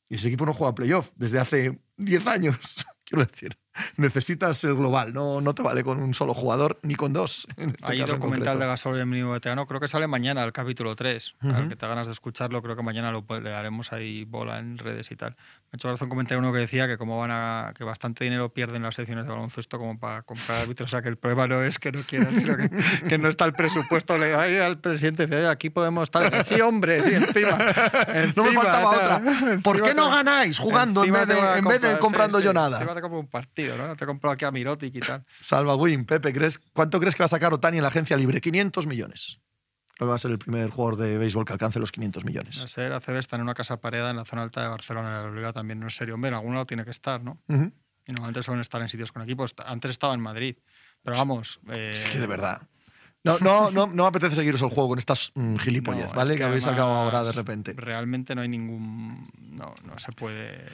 Y 0.08 0.14
ese 0.14 0.28
equipo 0.28 0.46
no 0.46 0.54
juega 0.54 0.74
playoff 0.74 1.10
desde 1.16 1.38
hace 1.38 1.78
10 1.96 2.26
años. 2.26 2.56
Quiero 3.04 3.24
decir, 3.24 3.56
necesitas 3.96 4.62
el 4.64 4.74
global, 4.74 5.14
no, 5.14 5.40
no 5.40 5.54
te 5.54 5.62
vale 5.62 5.82
con 5.82 6.00
un 6.00 6.12
solo 6.12 6.34
jugador 6.34 6.78
ni 6.82 6.94
con 6.94 7.14
dos. 7.14 7.48
En 7.56 7.70
este 7.70 7.92
Hay 7.92 7.98
caso 8.00 8.14
en 8.14 8.20
documental 8.20 8.58
de. 8.58 8.66
Gasol 8.66 8.96
y 8.96 9.00
el 9.00 9.06
mínimo 9.06 9.32
veterano, 9.32 9.66
creo 9.66 9.80
que 9.80 9.88
sale 9.88 10.06
mañana 10.06 10.44
el 10.44 10.52
capítulo 10.52 10.94
3. 10.94 11.36
Ujú. 11.42 11.54
Al 11.54 11.68
que 11.68 11.76
te 11.76 11.86
ganas 11.86 12.06
de 12.06 12.12
escucharlo, 12.12 12.62
creo 12.62 12.76
que 12.76 12.82
mañana 12.82 13.10
lo 13.10 13.24
le 13.28 13.50
daremos 13.50 13.92
ahí 13.94 14.24
bola 14.24 14.58
en 14.58 14.76
redes 14.76 15.10
y 15.10 15.16
tal. 15.16 15.36
Me 15.70 15.76
ha 15.76 15.76
hecho 15.76 15.88
gracia 15.88 16.04
un 16.04 16.08
comentario 16.08 16.38
uno 16.38 16.50
que 16.50 16.60
decía 16.60 16.86
que 16.86 16.96
como 16.96 17.18
van 17.18 17.30
a 17.30 17.74
que 17.76 17.84
bastante 17.84 18.24
dinero 18.24 18.52
pierden 18.54 18.82
las 18.82 18.94
secciones 18.94 19.26
de 19.26 19.32
baloncesto 19.34 19.78
como 19.78 19.98
para 19.98 20.22
comprar 20.22 20.62
árbitros, 20.62 20.88
o 20.88 20.90
sea 20.90 21.02
que 21.02 21.10
el 21.10 21.18
problema 21.18 21.46
no 21.46 21.62
es 21.62 21.78
que 21.78 21.92
no 21.92 22.00
quieran, 22.02 22.34
sino 22.34 22.56
que, 22.56 22.70
que 23.06 23.18
no 23.18 23.28
está 23.28 23.44
el 23.44 23.52
presupuesto. 23.52 24.16
Le 24.16 24.34
ahí 24.34 24.56
al 24.56 24.80
presidente 24.80 25.26
dice, 25.26 25.40
"Oye, 25.40 25.48
aquí 25.48 25.68
podemos 25.68 26.04
estar. 26.04 26.44
Sí, 26.44 26.58
hombre, 26.62 27.02
sí, 27.02 27.14
encima. 27.14 27.58
No 28.34 28.44
me 28.44 28.52
faltaba 28.52 28.90
otra. 28.90 29.22
¿Por 29.62 29.76
encima 29.76 29.88
qué 29.88 29.94
no 29.94 30.08
ganáis 30.10 30.58
jugando 30.58 31.04
en 31.04 31.12
vez 31.12 31.26
de, 31.28 31.34
a 31.34 31.58
en 31.58 31.64
vez 31.64 31.80
de 31.80 31.88
comprar, 31.88 31.92
sí, 31.96 32.00
comprando 32.00 32.38
sí, 32.38 32.44
yo 32.44 32.52
nada? 32.54 32.78
Encima 32.78 32.94
te 32.94 33.00
compro 33.02 33.20
un 33.20 33.28
partido, 33.28 33.76
¿no? 33.76 33.94
Te 33.94 34.06
compro 34.06 34.30
aquí 34.30 34.44
a 34.46 34.50
Mirotic 34.50 34.94
y 34.94 35.00
tal. 35.00 35.24
Salva 35.42 35.74
Win, 35.76 36.06
Pepe, 36.06 36.32
¿crees, 36.32 36.58
¿cuánto 36.72 36.98
crees 36.98 37.14
que 37.14 37.22
va 37.22 37.26
a 37.26 37.28
sacar 37.28 37.52
Otani 37.52 37.76
en 37.76 37.82
la 37.82 37.88
agencia 37.88 38.16
libre? 38.16 38.40
500 38.40 38.86
millones. 38.86 39.40
Creo 39.98 40.06
que 40.06 40.10
va 40.10 40.14
a 40.14 40.18
ser 40.18 40.30
el 40.30 40.38
primer 40.38 40.70
jugador 40.70 40.96
de 40.96 41.18
béisbol 41.18 41.44
que 41.44 41.52
alcance 41.52 41.80
los 41.80 41.90
500 41.90 42.24
No 42.24 42.28
millones. 42.28 42.56
sé, 42.56 42.86
ACB 42.86 43.16
está 43.18 43.34
en 43.34 43.42
una 43.42 43.52
casa 43.54 43.80
pareada 43.80 44.10
en 44.10 44.16
la 44.16 44.24
zona 44.24 44.42
alta 44.44 44.62
de 44.62 44.68
Barcelona, 44.68 45.18
en 45.18 45.30
la 45.30 45.34
Liga 45.36 45.52
también 45.52 45.80
no 45.80 45.88
es 45.88 45.96
serio. 45.96 46.14
Hombre, 46.14 46.28
en 46.28 46.34
algún 46.34 46.54
lado 46.54 46.66
tiene 46.66 46.84
que 46.84 46.92
estar, 46.92 47.20
¿no? 47.22 47.38
Ujú. 47.48 47.72
Y 48.06 48.12
normalmente 48.12 48.42
suelen 48.44 48.60
estar 48.60 48.80
en 48.80 48.88
sitios 48.88 49.10
con 49.10 49.22
equipos. 49.22 49.54
Antes 49.66 49.90
estaba 49.90 50.14
en 50.14 50.20
Madrid. 50.20 50.56
Pero 51.02 51.16
vamos. 51.16 51.58
eh, 51.68 51.90
Es 51.94 52.06
que 52.06 52.18
de 52.20 52.26
verdad. 52.28 52.62
No, 53.24 53.38
no, 53.40 53.72
no, 53.72 53.88
no 53.88 54.04
me 54.04 54.08
apetece 54.08 54.36
seguiros 54.36 54.62
el 54.62 54.68
juego 54.68 54.90
con 54.90 54.98
estas 54.98 55.32
mm, 55.34 55.56
gilipollez, 55.56 56.10
no, 56.10 56.14
¿vale? 56.14 56.34
es 56.34 56.38
Que, 56.38 56.44
habéis 56.44 56.62
sacado 56.62 56.90
ahora 56.90 57.24
de 57.24 57.32
repente. 57.32 57.74
Realmente 57.76 58.36
no 58.36 58.42
hay 58.42 58.48
ningún. 58.48 59.28
No, 59.40 59.74
no 59.84 59.98
se 59.98 60.12
puede. 60.12 60.64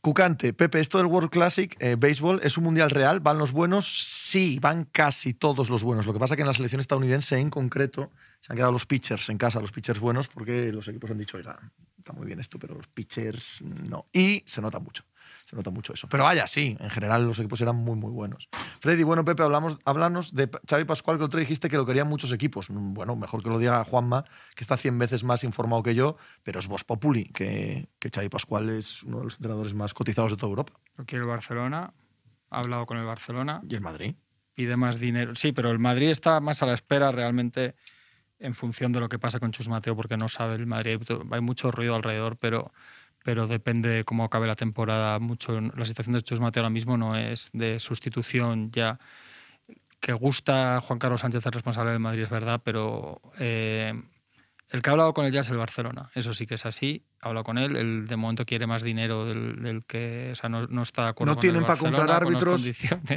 Cucante, 0.00 0.52
Pepe, 0.52 0.78
esto 0.80 0.98
del 0.98 1.08
World 1.08 1.30
Classic, 1.30 1.76
eh, 1.80 1.96
béisbol, 1.98 2.40
¿es 2.44 2.56
un 2.56 2.62
mundial 2.64 2.90
real? 2.90 3.18
¿Van 3.18 3.38
los 3.38 3.50
buenos? 3.50 3.86
Sí, 3.88 4.60
van 4.60 4.84
casi 4.84 5.34
todos 5.34 5.68
los 5.68 5.82
buenos. 5.82 6.06
Lo 6.06 6.12
que 6.12 6.20
pasa 6.20 6.34
es 6.34 6.36
que 6.36 6.42
en 6.42 6.46
la 6.46 6.54
selección 6.54 6.80
estadounidense 6.80 7.38
en 7.38 7.50
concreto 7.50 8.12
se 8.40 8.52
han 8.52 8.56
quedado 8.56 8.72
los 8.72 8.86
pitchers 8.86 9.28
en 9.28 9.38
casa, 9.38 9.60
los 9.60 9.72
pitchers 9.72 10.00
buenos, 10.00 10.28
porque 10.28 10.72
los 10.72 10.86
equipos 10.88 11.10
han 11.10 11.18
dicho, 11.18 11.36
oiga, 11.36 11.58
está 11.98 12.12
muy 12.12 12.26
bien 12.26 12.38
esto, 12.38 12.58
pero 12.58 12.74
los 12.74 12.86
pitchers 12.86 13.62
no. 13.62 14.06
Y 14.12 14.42
se 14.46 14.62
nota 14.62 14.78
mucho, 14.78 15.04
se 15.44 15.56
nota 15.56 15.70
mucho 15.70 15.92
eso. 15.92 16.08
Pero 16.08 16.22
vaya, 16.22 16.46
sí, 16.46 16.76
en 16.78 16.90
general 16.90 17.26
los 17.26 17.38
equipos 17.40 17.60
eran 17.60 17.74
muy, 17.76 17.96
muy 17.96 18.10
buenos. 18.12 18.48
Freddy, 18.80 19.02
bueno, 19.02 19.24
Pepe, 19.24 19.42
hablamos, 19.42 19.78
háblanos 19.84 20.34
de 20.34 20.48
Xavi 20.68 20.84
Pascual, 20.84 21.18
que 21.18 21.24
otro 21.24 21.40
dijiste 21.40 21.68
que 21.68 21.76
lo 21.76 21.84
querían 21.84 22.06
muchos 22.08 22.32
equipos. 22.32 22.70
Mm, 22.70 22.94
Bueno, 22.94 23.16
mejor 23.16 23.42
que 23.42 23.48
lo 23.48 23.58
diga 23.58 23.82
Juanma, 23.82 24.24
que 24.54 24.62
está 24.62 24.76
100 24.76 24.98
veces 24.98 25.24
más 25.24 25.42
informado 25.42 25.82
que 25.82 25.94
yo, 25.94 26.16
pero 26.44 26.60
es 26.60 26.68
Vos 26.68 26.84
Populi, 26.84 27.24
que, 27.24 27.88
que 27.98 28.10
Xavi 28.10 28.28
Pascual 28.28 28.70
es 28.70 29.02
uno 29.02 29.18
de 29.18 29.24
los 29.24 29.34
entrenadores 29.34 29.74
más 29.74 29.92
cotizados 29.92 30.30
de 30.30 30.36
toda 30.36 30.50
Europa. 30.50 30.74
Lo 30.96 31.04
quiere 31.04 31.24
el 31.24 31.28
Barcelona. 31.28 31.92
Ha 32.50 32.60
hablado 32.60 32.86
con 32.86 32.98
el 32.98 33.04
Barcelona. 33.04 33.60
Y 33.68 33.74
el 33.74 33.80
Madrid. 33.80 34.14
Pide 34.54 34.76
más 34.76 35.00
dinero. 35.00 35.34
Sí, 35.34 35.52
pero 35.52 35.70
el 35.70 35.78
Madrid 35.80 36.08
está 36.08 36.40
más 36.40 36.62
a 36.62 36.66
la 36.66 36.74
espera 36.74 37.10
realmente 37.10 37.74
en 38.38 38.54
función 38.54 38.92
de 38.92 39.00
lo 39.00 39.08
que 39.08 39.18
pasa 39.18 39.40
con 39.40 39.52
Chus 39.52 39.68
Mateo, 39.68 39.96
porque 39.96 40.16
no 40.16 40.28
sabe 40.28 40.56
el 40.56 40.66
Madrid. 40.66 41.00
Hay 41.30 41.40
mucho 41.40 41.70
ruido 41.70 41.94
alrededor, 41.94 42.36
pero, 42.36 42.72
pero 43.24 43.46
depende 43.46 43.88
de 43.88 44.04
cómo 44.04 44.24
acabe 44.24 44.46
la 44.46 44.54
temporada. 44.54 45.18
Mucho, 45.18 45.60
la 45.60 45.84
situación 45.84 46.14
de 46.14 46.22
Chus 46.22 46.40
Mateo 46.40 46.62
ahora 46.62 46.70
mismo 46.70 46.96
no 46.96 47.16
es 47.16 47.50
de 47.52 47.78
sustitución 47.78 48.70
ya. 48.70 48.98
Que 50.00 50.12
gusta 50.12 50.80
Juan 50.82 50.98
Carlos 50.98 51.22
Sánchez, 51.22 51.44
el 51.46 51.52
responsable 51.52 51.90
del 51.90 52.00
Madrid, 52.00 52.24
es 52.24 52.30
verdad, 52.30 52.60
pero 52.62 53.20
eh, 53.38 53.94
el 54.68 54.82
que 54.82 54.90
ha 54.90 54.92
hablado 54.92 55.14
con 55.14 55.24
él 55.24 55.32
ya 55.32 55.42
es 55.42 55.50
el 55.50 55.58
Barcelona. 55.58 56.10
Eso 56.14 56.34
sí 56.34 56.46
que 56.46 56.54
es 56.56 56.66
así. 56.66 57.04
Ha 57.20 57.28
hablado 57.28 57.44
con 57.44 57.56
él. 57.56 57.76
Él 57.76 58.06
de 58.06 58.16
momento 58.16 58.44
quiere 58.44 58.66
más 58.66 58.82
dinero 58.82 59.24
del, 59.24 59.62
del 59.62 59.84
que. 59.84 60.30
O 60.32 60.34
sea, 60.34 60.48
no, 60.48 60.66
no 60.66 60.82
está 60.82 61.04
de 61.04 61.08
acuerdo 61.10 61.32
No 61.32 61.36
con 61.36 61.40
tienen 61.40 61.60
el 61.60 61.66
para 61.66 61.78
comprar 61.78 62.10
árbitros. 62.10 62.64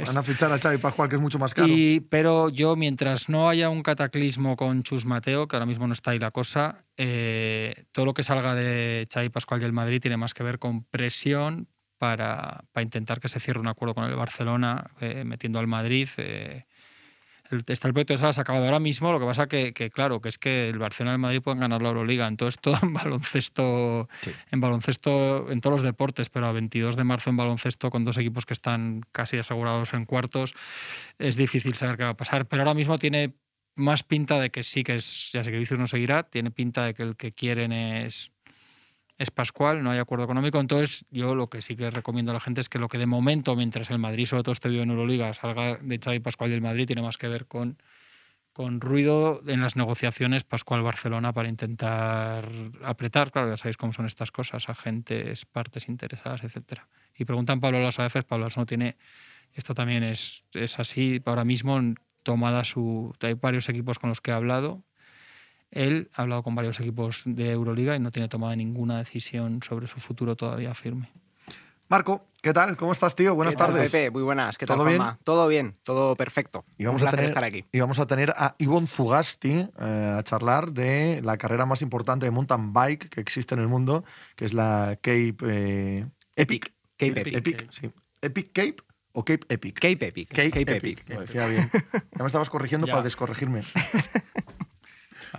Van 0.06 0.16
a 0.16 0.22
fichar 0.22 0.52
a 0.52 0.58
Xavi 0.58 0.78
Pascual, 0.78 1.08
que 1.08 1.16
es 1.16 1.20
mucho 1.22 1.38
más 1.38 1.52
caro. 1.52 1.68
Y, 1.68 2.00
pero 2.08 2.50
yo, 2.50 2.76
mientras 2.76 3.28
no 3.28 3.48
haya 3.48 3.68
un 3.68 3.82
cataclismo 3.82 4.56
con 4.56 4.82
Chus 4.84 5.04
Mateo, 5.04 5.48
que 5.48 5.56
ahora 5.56 5.66
mismo 5.66 5.86
no 5.86 5.92
está 5.92 6.12
ahí 6.12 6.18
la 6.20 6.30
cosa, 6.30 6.84
eh, 6.96 7.84
todo 7.92 8.04
lo 8.06 8.14
que 8.14 8.22
salga 8.22 8.54
de 8.54 9.06
Xavi 9.12 9.30
Pascual 9.30 9.60
y 9.62 9.64
el 9.64 9.72
Madrid 9.72 10.00
tiene 10.00 10.16
más 10.16 10.34
que 10.34 10.44
ver 10.44 10.58
con 10.58 10.84
presión 10.84 11.68
para, 11.98 12.64
para 12.72 12.82
intentar 12.82 13.18
que 13.20 13.28
se 13.28 13.40
cierre 13.40 13.60
un 13.60 13.68
acuerdo 13.68 13.94
con 13.94 14.04
el 14.04 14.14
Barcelona, 14.14 14.90
eh, 15.00 15.24
metiendo 15.24 15.58
al 15.58 15.66
Madrid. 15.66 16.08
eh, 16.16 16.64
está 17.66 17.88
el 17.88 17.94
proyecto 17.94 18.14
de 18.14 18.18
Salas 18.18 18.38
acabado 18.38 18.64
ahora 18.64 18.80
mismo, 18.80 19.12
lo 19.12 19.20
que 19.20 19.26
pasa 19.26 19.46
que, 19.48 19.72
que, 19.72 19.90
claro, 19.90 20.20
que 20.20 20.28
es 20.28 20.38
que 20.38 20.68
el 20.68 20.78
Barcelona 20.78 21.12
y 21.12 21.16
el 21.16 21.20
Madrid 21.20 21.42
pueden 21.42 21.60
ganar 21.60 21.82
la 21.82 21.88
Euroliga. 21.88 22.26
Entonces 22.26 22.60
todo 22.60 22.78
en 22.82 22.92
baloncesto, 22.92 24.08
Sí. 24.22 24.30
en 24.50 24.60
baloncesto, 24.60 25.50
en 25.50 25.60
todos 25.60 25.76
los 25.76 25.82
deportes, 25.82 26.28
pero 26.30 26.46
a 26.46 26.52
22 26.52 26.96
de 26.96 27.04
marzo 27.04 27.30
en 27.30 27.36
baloncesto 27.36 27.90
con 27.90 28.04
dos 28.04 28.16
equipos 28.18 28.46
que 28.46 28.52
están 28.54 29.02
casi 29.12 29.38
asegurados 29.38 29.92
en 29.94 30.04
cuartos, 30.04 30.54
es 31.18 31.36
difícil 31.36 31.74
saber 31.74 31.96
qué 31.96 32.04
va 32.04 32.10
a 32.10 32.16
pasar. 32.16 32.46
Pero 32.46 32.62
ahora 32.62 32.74
mismo 32.74 32.98
tiene 32.98 33.34
más 33.76 34.02
pinta 34.02 34.40
de 34.40 34.50
que 34.50 34.62
sí 34.62 34.82
que 34.82 34.96
es, 34.96 35.30
ya 35.32 35.42
sé 35.44 35.50
que 35.50 35.58
Vicius 35.58 35.78
no 35.78 35.86
seguirá, 35.86 36.24
tiene 36.24 36.50
pinta 36.50 36.84
de 36.84 36.94
que 36.94 37.02
el 37.02 37.16
que 37.16 37.32
quieren 37.32 37.72
es, 37.72 38.32
es 39.20 39.30
Pascual, 39.30 39.82
no 39.82 39.90
hay 39.90 39.98
acuerdo 39.98 40.24
económico. 40.24 40.58
Entonces, 40.58 41.04
yo 41.10 41.34
lo 41.34 41.50
que 41.50 41.60
sí 41.60 41.76
que 41.76 41.90
recomiendo 41.90 42.32
a 42.32 42.34
la 42.34 42.40
gente 42.40 42.62
es 42.62 42.70
que 42.70 42.78
lo 42.78 42.88
que 42.88 42.96
de 42.96 43.04
momento, 43.04 43.54
mientras 43.54 43.90
el 43.90 43.98
Madrid, 43.98 44.24
sobre 44.24 44.42
todo 44.42 44.52
este 44.52 44.70
vivo 44.70 44.82
en 44.82 44.88
Euroliga, 44.88 45.34
salga 45.34 45.76
de 45.76 45.98
Xavi 46.02 46.20
Pascual 46.20 46.50
y 46.50 46.54
el 46.54 46.62
Madrid, 46.62 46.86
tiene 46.86 47.02
más 47.02 47.18
que 47.18 47.28
ver 47.28 47.46
con, 47.46 47.76
con 48.54 48.80
ruido 48.80 49.42
en 49.46 49.60
las 49.60 49.76
negociaciones 49.76 50.44
Pascual-Barcelona 50.44 51.34
para 51.34 51.50
intentar 51.50 52.50
apretar. 52.82 53.30
Claro, 53.30 53.50
ya 53.50 53.58
sabéis 53.58 53.76
cómo 53.76 53.92
son 53.92 54.06
estas 54.06 54.30
cosas, 54.30 54.70
agentes, 54.70 55.44
partes 55.44 55.90
interesadas, 55.90 56.42
etcétera. 56.42 56.88
Y 57.14 57.26
preguntan 57.26 57.60
Pablo 57.60 57.82
Lasso 57.82 58.00
a 58.00 58.06
EFES, 58.06 58.24
Pablo 58.24 58.46
Lasso 58.46 58.60
no 58.60 58.64
tiene. 58.64 58.96
Esto 59.52 59.74
también 59.74 60.02
es, 60.02 60.44
es 60.54 60.78
así 60.78 61.20
ahora 61.26 61.44
mismo, 61.44 61.78
tomada 62.22 62.64
su. 62.64 63.14
Hay 63.20 63.34
varios 63.34 63.68
equipos 63.68 63.98
con 63.98 64.08
los 64.08 64.22
que 64.22 64.32
ha 64.32 64.36
hablado. 64.36 64.82
Él 65.70 66.10
ha 66.14 66.22
hablado 66.22 66.42
con 66.42 66.54
varios 66.54 66.80
equipos 66.80 67.22
de 67.26 67.50
Euroliga 67.52 67.94
y 67.96 68.00
no 68.00 68.10
tiene 68.10 68.28
tomada 68.28 68.56
ninguna 68.56 68.98
decisión 68.98 69.62
sobre 69.62 69.86
su 69.86 70.00
futuro 70.00 70.36
todavía 70.36 70.74
firme. 70.74 71.08
Marco, 71.88 72.28
¿qué 72.40 72.52
tal? 72.52 72.76
¿Cómo 72.76 72.92
estás, 72.92 73.16
tío? 73.16 73.34
Buenas 73.34 73.54
¿Qué 73.54 73.58
tal, 73.58 73.72
tardes. 73.72 73.90
Pepe? 73.90 74.10
Muy 74.12 74.22
buenas. 74.22 74.56
¿Qué 74.56 74.64
tal, 74.64 74.76
¿Todo 74.76 74.86
bien? 74.86 75.02
Todo 75.24 75.48
bien, 75.48 75.72
todo 75.82 76.14
perfecto. 76.14 76.64
Y 76.78 76.84
vamos, 76.84 77.02
Un 77.02 77.08
a 77.08 77.10
tener, 77.10 77.24
estar 77.26 77.42
aquí. 77.42 77.64
y 77.72 77.80
vamos 77.80 77.98
a 77.98 78.06
tener 78.06 78.30
a 78.30 78.54
Ivonne 78.58 78.86
Zugasti 78.86 79.66
eh, 79.80 80.14
a 80.18 80.22
charlar 80.22 80.70
de 80.72 81.20
la 81.24 81.36
carrera 81.36 81.66
más 81.66 81.82
importante 81.82 82.26
de 82.26 82.30
mountain 82.30 82.72
bike 82.72 83.08
que 83.08 83.20
existe 83.20 83.54
en 83.56 83.60
el 83.60 83.66
mundo, 83.66 84.04
que 84.36 84.44
es 84.44 84.54
la 84.54 84.98
Cape 85.02 85.34
eh, 85.48 86.06
Epic. 86.36 86.72
Cape 86.96 87.20
Epic, 87.22 87.36
Epic. 87.36 87.70
sí. 87.72 87.90
¿Epic 88.22 88.52
Cape 88.52 88.76
o 89.12 89.24
Cape 89.24 89.46
Epic? 89.48 89.74
Cape 89.74 90.06
Epic. 90.06 90.28
Cape, 90.28 90.50
Cape 90.50 90.76
Epic. 90.76 91.00
Epic. 91.00 91.08
Lo 91.08 91.20
decía 91.22 91.46
bien. 91.46 91.70
Ya 91.72 92.20
me 92.22 92.26
estabas 92.26 92.50
corrigiendo 92.50 92.86
Ya. 92.86 92.92
para 92.92 93.02
descorregirme. 93.02 93.62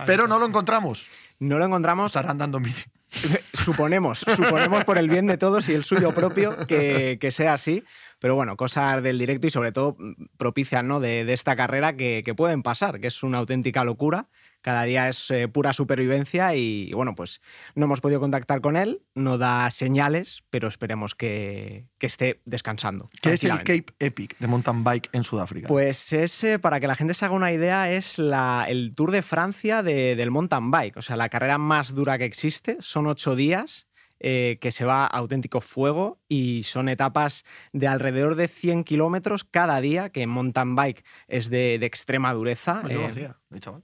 Pero 0.06 0.26
no 0.28 0.38
lo 0.38 0.46
encontramos. 0.46 1.08
No 1.38 1.58
lo 1.58 1.64
encontramos. 1.64 2.06
Estará 2.06 2.30
andando 2.30 2.58
en 2.58 2.64
bici. 2.64 2.84
suponemos, 3.52 4.20
suponemos 4.20 4.84
por 4.84 4.96
el 4.96 5.08
bien 5.08 5.26
de 5.26 5.36
todos 5.36 5.68
y 5.68 5.74
el 5.74 5.84
suyo 5.84 6.12
propio 6.12 6.56
que, 6.66 7.18
que 7.20 7.30
sea 7.30 7.54
así. 7.54 7.84
Pero 8.18 8.34
bueno, 8.34 8.56
cosas 8.56 9.02
del 9.02 9.18
directo 9.18 9.46
y 9.46 9.50
sobre 9.50 9.72
todo 9.72 9.96
mm, 9.98 10.36
propicias 10.36 10.84
¿no? 10.84 11.00
de, 11.00 11.24
de 11.24 11.32
esta 11.32 11.56
carrera 11.56 11.94
que, 11.94 12.22
que 12.24 12.34
pueden 12.34 12.62
pasar, 12.62 13.00
que 13.00 13.08
es 13.08 13.22
una 13.22 13.38
auténtica 13.38 13.84
locura 13.84 14.28
cada 14.62 14.84
día 14.84 15.08
es 15.08 15.30
eh, 15.30 15.48
pura 15.48 15.72
supervivencia 15.72 16.54
y, 16.54 16.92
bueno, 16.94 17.14
pues 17.14 17.40
no 17.74 17.84
hemos 17.84 18.00
podido 18.00 18.20
contactar 18.20 18.60
con 18.60 18.76
él, 18.76 19.02
no 19.14 19.36
da 19.36 19.68
señales, 19.70 20.44
pero 20.50 20.68
esperemos 20.68 21.14
que, 21.14 21.88
que 21.98 22.06
esté 22.06 22.40
descansando. 22.46 23.06
¿Qué 23.20 23.32
es 23.34 23.44
el. 23.44 23.58
Cape 23.58 23.86
Epic 23.98 24.38
de 24.38 24.46
mountain 24.46 24.82
bike 24.84 25.10
en 25.12 25.24
Sudáfrica? 25.24 25.68
Pues 25.68 26.12
es, 26.12 26.42
eh, 26.44 26.58
para 26.58 26.80
que 26.80 26.86
la 26.86 26.94
gente 26.94 27.12
se 27.14 27.24
haga 27.24 27.34
una 27.34 27.52
idea, 27.52 27.90
es 27.92 28.18
la- 28.18 28.64
el 28.68 28.94
Tour 28.94 29.10
de 29.10 29.22
Francia 29.22 29.82
de- 29.82 30.16
del 30.16 30.30
mountain 30.30 30.70
bike, 30.70 30.96
o 30.96 31.02
sea, 31.02 31.16
la 31.16 31.28
carrera 31.28 31.58
más 31.58 31.94
dura 31.94 32.16
que 32.18 32.24
existe, 32.24 32.76
son 32.80 33.06
ocho 33.06 33.36
días. 33.36 33.88
eh, 34.24 34.58
que 34.60 34.70
se 34.70 34.84
va 34.84 35.02
a 35.02 35.08
auténtico 35.08 35.60
fuego 35.60 36.20
y 36.28 36.62
son 36.62 36.88
etapas 36.88 37.42
de 37.72 37.88
alrededor 37.88 38.36
de 38.36 38.46
100 38.46 38.84
kilómetros 38.84 39.42
cada 39.42 39.80
día, 39.80 40.10
que 40.10 40.22
en 40.22 40.30
mountain 40.30 40.76
bike 40.76 41.04
es 41.26 41.50
de, 41.50 41.76
de 41.80 41.86
extrema 41.86 42.32
dureza. 42.32 42.82
Yo 42.84 43.00
lo 43.00 43.00
eh, 43.02 43.06
hacía, 43.08 43.36
chaval. 43.58 43.82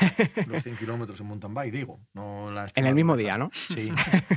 Los 0.46 0.62
100 0.62 0.76
kilómetros 0.76 1.20
en 1.20 1.26
mountain 1.26 1.54
bike, 1.54 1.72
digo. 1.72 2.00
No 2.14 2.50
la 2.50 2.66
en 2.74 2.86
el 2.86 2.94
mismo 2.94 3.16
día, 3.16 3.36
¿no? 3.38 3.50
Sí, 3.52 3.90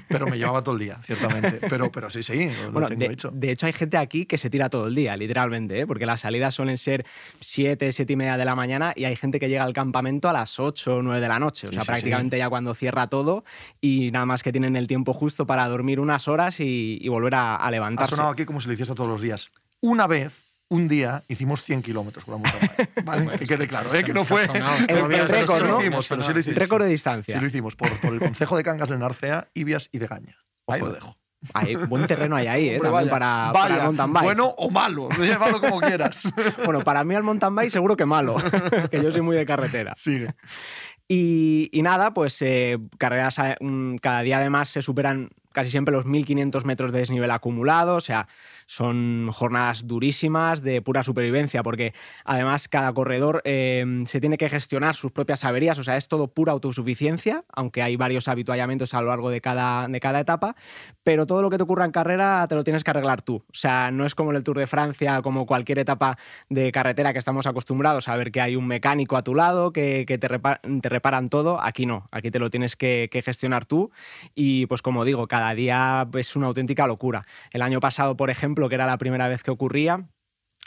pero 0.08 0.28
me 0.28 0.38
llevaba 0.38 0.64
todo 0.64 0.76
el 0.76 0.82
día, 0.82 1.00
ciertamente. 1.04 1.60
Pero, 1.70 1.92
pero 1.92 2.10
sí, 2.10 2.24
sí, 2.24 2.50
lo, 2.66 2.72
Bueno, 2.72 2.88
tengo 2.90 3.00
de, 3.00 3.14
hecho. 3.14 3.32
de 3.34 3.52
hecho 3.52 3.66
hay 3.66 3.74
gente 3.74 3.98
aquí 3.98 4.26
que 4.26 4.38
se 4.38 4.50
tira 4.50 4.70
todo 4.70 4.88
el 4.88 4.96
día, 4.96 5.16
literalmente, 5.18 5.80
¿eh? 5.82 5.88
porque 5.88 6.06
las 6.06 6.22
salidas 6.22 6.56
suelen 6.56 6.78
ser 6.78 7.06
7, 7.40 7.92
7 7.92 8.14
y 8.14 8.16
media 8.16 8.38
de 8.38 8.46
la 8.46 8.56
mañana 8.56 8.94
y 8.96 9.06
hay 9.06 9.16
gente 9.16 9.40
que 9.40 9.50
llega 9.50 9.64
al 9.64 9.74
campamento 9.74 10.30
a 10.30 10.34
las 10.34 10.60
8 10.60 10.96
o 10.98 11.02
9 11.02 11.22
de 11.22 11.28
la 11.28 11.40
noche, 11.40 11.68
o 11.68 11.72
sea, 11.72 11.82
sí, 11.82 11.88
prácticamente 11.88 12.38
ya 12.38 12.50
cuando 12.50 12.74
cierra 12.74 13.08
todo 13.08 13.44
y 13.82 14.10
nada 14.12 14.26
más 14.26 14.44
que 14.44 14.52
tienen 14.52 14.76
el 14.76 14.88
tiempo 14.88 15.14
justo 15.14 15.46
para 15.46 15.68
dormir 15.68 16.00
unas 16.00 16.28
horas 16.28 16.60
y, 16.60 16.98
y 17.02 17.08
volver 17.10 17.36
a, 17.36 17.56
a 17.56 17.66
Ha 17.68 17.72
levantarse. 17.72 18.16
sonado 18.16 18.32
aquí 18.32 18.46
como 18.46 18.60
si 18.62 18.68
lo 18.68 18.74
hiciese 18.74 18.94
todos 18.96 19.10
los 19.10 19.22
días. 19.22 19.52
Una 19.82 20.08
vez, 20.08 20.49
un 20.70 20.88
día, 20.88 21.24
hicimos 21.28 21.64
100 21.64 21.82
kilómetros 21.82 22.24
con 22.26 22.36
la 22.36 22.38
mountain 22.50 22.72
bike. 22.78 23.04
¿vale? 23.06 23.40
que 23.40 23.46
quede 23.46 23.68
claro, 23.68 23.94
¿eh? 23.94 24.04
que 24.04 24.14
no 24.14 24.24
fue. 24.26 24.44
El- 24.88 25.28
récord, 25.28 25.62
¿no? 25.64 25.68
lo 25.68 25.82
hicimos, 25.82 26.08
pero 26.08 26.24
sí 26.24 26.34
lo 26.34 26.40
hicimos. 26.40 26.58
Récord 26.60 26.82
de 26.84 26.88
Sí 26.90 26.92
distancia. 26.92 27.42
lo 27.42 27.48
hicimos 27.48 27.76
por, 27.76 27.90
por 28.00 28.14
el 28.14 28.20
Concejo 28.20 28.56
de 28.56 28.64
Cangas 28.64 28.90
de 28.90 28.98
Narcea, 28.98 29.48
Ibias 29.54 29.90
y 29.92 30.00
de 30.00 30.08
Gaña. 30.08 30.38
Ahí 30.68 30.80
Ojo. 30.82 30.88
lo 30.90 30.94
dejo. 30.96 31.18
Hay 31.54 31.74
buen 31.76 32.06
terreno 32.06 32.36
hay 32.36 32.48
ahí, 32.48 32.68
¿eh? 32.70 32.76
Hombre, 32.76 32.90
también 32.92 33.10
vaya, 33.10 33.12
para, 33.12 33.52
vaya, 33.54 33.54
para 33.54 33.76
el 33.78 33.84
mountain 33.84 34.14
bike. 34.14 34.24
Bueno 34.26 34.46
o 34.58 34.70
malo, 34.70 35.10
llévalo 35.20 35.62
como 35.62 35.80
quieras. 35.80 36.28
Bueno, 36.66 36.82
para 36.82 37.04
mí 37.06 37.16
el 37.16 37.24
mountain 37.24 37.56
bike 37.56 37.72
seguro 37.72 37.96
que 37.96 38.06
malo, 38.06 38.36
que 38.92 39.02
yo 39.02 39.10
soy 39.10 39.22
muy 39.22 39.38
de 39.38 39.46
carretera. 39.46 39.94
Sigue. 39.96 40.34
Y, 41.08 41.70
y 41.72 41.82
nada, 41.82 42.14
pues 42.14 42.40
eh, 42.42 42.78
carreras 42.98 43.40
a- 43.40 43.56
mm, 43.60 43.96
cada 43.96 44.22
día 44.22 44.38
además 44.38 44.70
se 44.70 44.82
superan 44.82 45.30
casi 45.52 45.72
siempre 45.72 45.94
los 45.96 46.06
1500 46.06 46.66
metros 46.66 46.92
de 46.92 47.00
desnivel 47.00 47.32
acumulado, 47.32 47.96
o 47.96 48.02
sea, 48.02 48.28
son 48.70 49.32
jornadas 49.32 49.88
durísimas 49.88 50.62
de 50.62 50.84
pura 50.84 51.02
supervivencia, 51.02 51.64
porque 51.64 51.96
además 52.24 52.68
cada 52.68 52.94
corredor 52.94 53.42
eh, 53.44 54.04
se 54.06 54.22
tiene 54.22 54.38
que 54.38 54.48
gestionar 54.48 54.94
sus 54.94 55.12
propias 55.12 55.44
averías, 55.44 55.80
o 55.80 55.84
sea, 55.84 55.98
es 55.98 56.08
todo 56.08 56.28
pura 56.28 56.52
autosuficiencia, 56.52 57.46
aunque 57.52 57.82
hay 57.82 57.96
varios 57.96 58.28
habituallamientos 58.28 58.94
a 58.94 59.02
lo 59.02 59.08
largo 59.08 59.32
de 59.32 59.42
cada, 59.42 59.88
de 59.88 60.00
cada 60.00 60.20
etapa, 60.20 60.56
pero 61.04 61.26
todo 61.26 61.42
lo 61.42 61.50
que 61.50 61.58
te 61.58 61.64
ocurra 61.64 61.84
en 61.84 61.92
carrera 61.92 62.46
te 62.48 62.54
lo 62.54 62.64
tienes 62.64 62.84
que 62.84 62.92
arreglar 62.92 63.24
tú. 63.24 63.38
O 63.38 63.54
sea, 63.54 63.90
no 63.90 64.06
es 64.06 64.14
como 64.14 64.30
en 64.30 64.38
el 64.38 64.44
Tour 64.44 64.60
de 64.60 64.68
Francia, 64.68 65.24
como 65.24 65.48
cualquier 65.48 65.80
etapa 65.80 66.20
de 66.48 66.72
carretera 66.72 67.12
que 67.12 67.18
estamos 67.18 67.48
acostumbrados 67.48 68.08
a 68.08 68.16
ver 68.18 68.32
que 68.32 68.40
hay 68.40 68.56
un 68.56 68.68
mecánico 68.68 69.18
a 69.18 69.24
tu 69.24 69.34
lado, 69.34 69.74
que, 69.74 70.06
que 70.06 70.20
te, 70.20 70.28
te 70.30 70.90
reparan 70.90 71.30
todo. 71.30 71.60
Aquí 71.60 71.88
no, 71.88 72.06
aquí 72.12 72.30
te 72.30 72.38
lo 72.38 72.52
tienes 72.52 72.76
que, 72.76 73.10
que 73.12 73.24
gestionar 73.24 73.66
tú. 73.66 73.90
Y 74.36 74.68
pues 74.68 74.84
como 74.84 75.06
digo, 75.06 75.28
cada 75.28 75.56
día 75.56 76.08
es 76.16 76.36
una 76.36 76.46
auténtica 76.46 76.86
locura. 76.86 77.26
El 77.50 77.64
año 77.64 77.80
pasado, 77.80 78.16
por 78.16 78.30
ejemplo, 78.30 78.59
que 78.68 78.76
era 78.76 78.86
la 78.86 78.98
primera 78.98 79.30
vez 79.30 79.44
que 79.44 79.52
ocurría, 79.52 80.10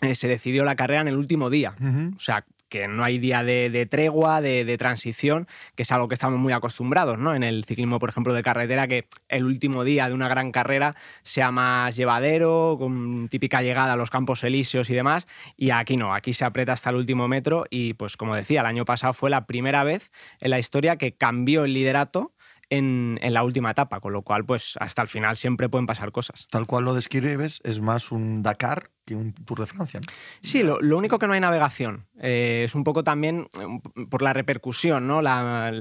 eh, 0.00 0.14
se 0.14 0.28
decidió 0.28 0.64
la 0.64 0.76
carrera 0.76 1.02
en 1.02 1.08
el 1.08 1.16
último 1.16 1.50
día. 1.50 1.74
O 2.16 2.20
sea, 2.20 2.46
que 2.72 2.88
no 2.88 3.04
hay 3.04 3.18
día 3.18 3.44
de, 3.44 3.68
de 3.68 3.84
tregua, 3.84 4.40
de, 4.40 4.64
de 4.64 4.78
transición, 4.78 5.46
que 5.74 5.82
es 5.82 5.92
algo 5.92 6.08
que 6.08 6.14
estamos 6.14 6.40
muy 6.40 6.54
acostumbrados, 6.54 7.18
¿no? 7.18 7.34
En 7.34 7.42
el 7.42 7.64
ciclismo, 7.64 7.98
por 7.98 8.08
ejemplo, 8.08 8.32
de 8.32 8.42
carretera, 8.42 8.88
que 8.88 9.08
el 9.28 9.44
último 9.44 9.84
día 9.84 10.08
de 10.08 10.14
una 10.14 10.26
gran 10.26 10.52
carrera 10.52 10.96
sea 11.22 11.50
más 11.50 11.94
llevadero, 11.96 12.78
con 12.80 13.28
típica 13.28 13.60
llegada 13.60 13.92
a 13.92 13.96
los 13.96 14.08
campos 14.08 14.42
elíseos 14.42 14.88
y 14.88 14.94
demás, 14.94 15.26
y 15.54 15.68
aquí 15.68 15.98
no, 15.98 16.14
aquí 16.14 16.32
se 16.32 16.46
aprieta 16.46 16.72
hasta 16.72 16.88
el 16.88 16.96
último 16.96 17.28
metro 17.28 17.66
y, 17.68 17.92
pues 17.92 18.16
como 18.16 18.34
decía, 18.34 18.60
el 18.60 18.66
año 18.66 18.86
pasado 18.86 19.12
fue 19.12 19.28
la 19.28 19.44
primera 19.44 19.84
vez 19.84 20.10
en 20.40 20.48
la 20.48 20.58
historia 20.58 20.96
que 20.96 21.12
cambió 21.12 21.64
el 21.64 21.74
liderato 21.74 22.32
en, 22.72 23.18
en 23.20 23.34
la 23.34 23.44
última 23.44 23.70
etapa, 23.70 24.00
con 24.00 24.12
lo 24.12 24.22
cual, 24.22 24.44
pues 24.46 24.76
hasta 24.80 25.02
el 25.02 25.08
final 25.08 25.36
siempre 25.36 25.68
pueden 25.68 25.86
pasar 25.86 26.10
cosas. 26.10 26.46
Tal 26.50 26.66
cual 26.66 26.84
lo 26.84 26.94
describes, 26.94 27.60
es 27.64 27.80
más 27.80 28.10
un 28.10 28.42
Dakar 28.42 28.90
que 29.04 29.14
un 29.14 29.34
Tour 29.34 29.60
de 29.60 29.66
Francia. 29.66 30.00
¿no? 30.00 30.12
Sí, 30.40 30.62
lo, 30.62 30.80
lo 30.80 30.96
único 30.96 31.18
que 31.18 31.26
no 31.26 31.34
hay 31.34 31.40
navegación. 31.40 32.06
Eh, 32.20 32.62
es 32.64 32.74
un 32.74 32.84
poco 32.84 33.04
también 33.04 33.48
eh, 33.60 34.06
por 34.08 34.22
la 34.22 34.32
repercusión, 34.32 35.06
¿no? 35.06 35.20
La, 35.20 35.72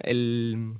el- 0.00 0.74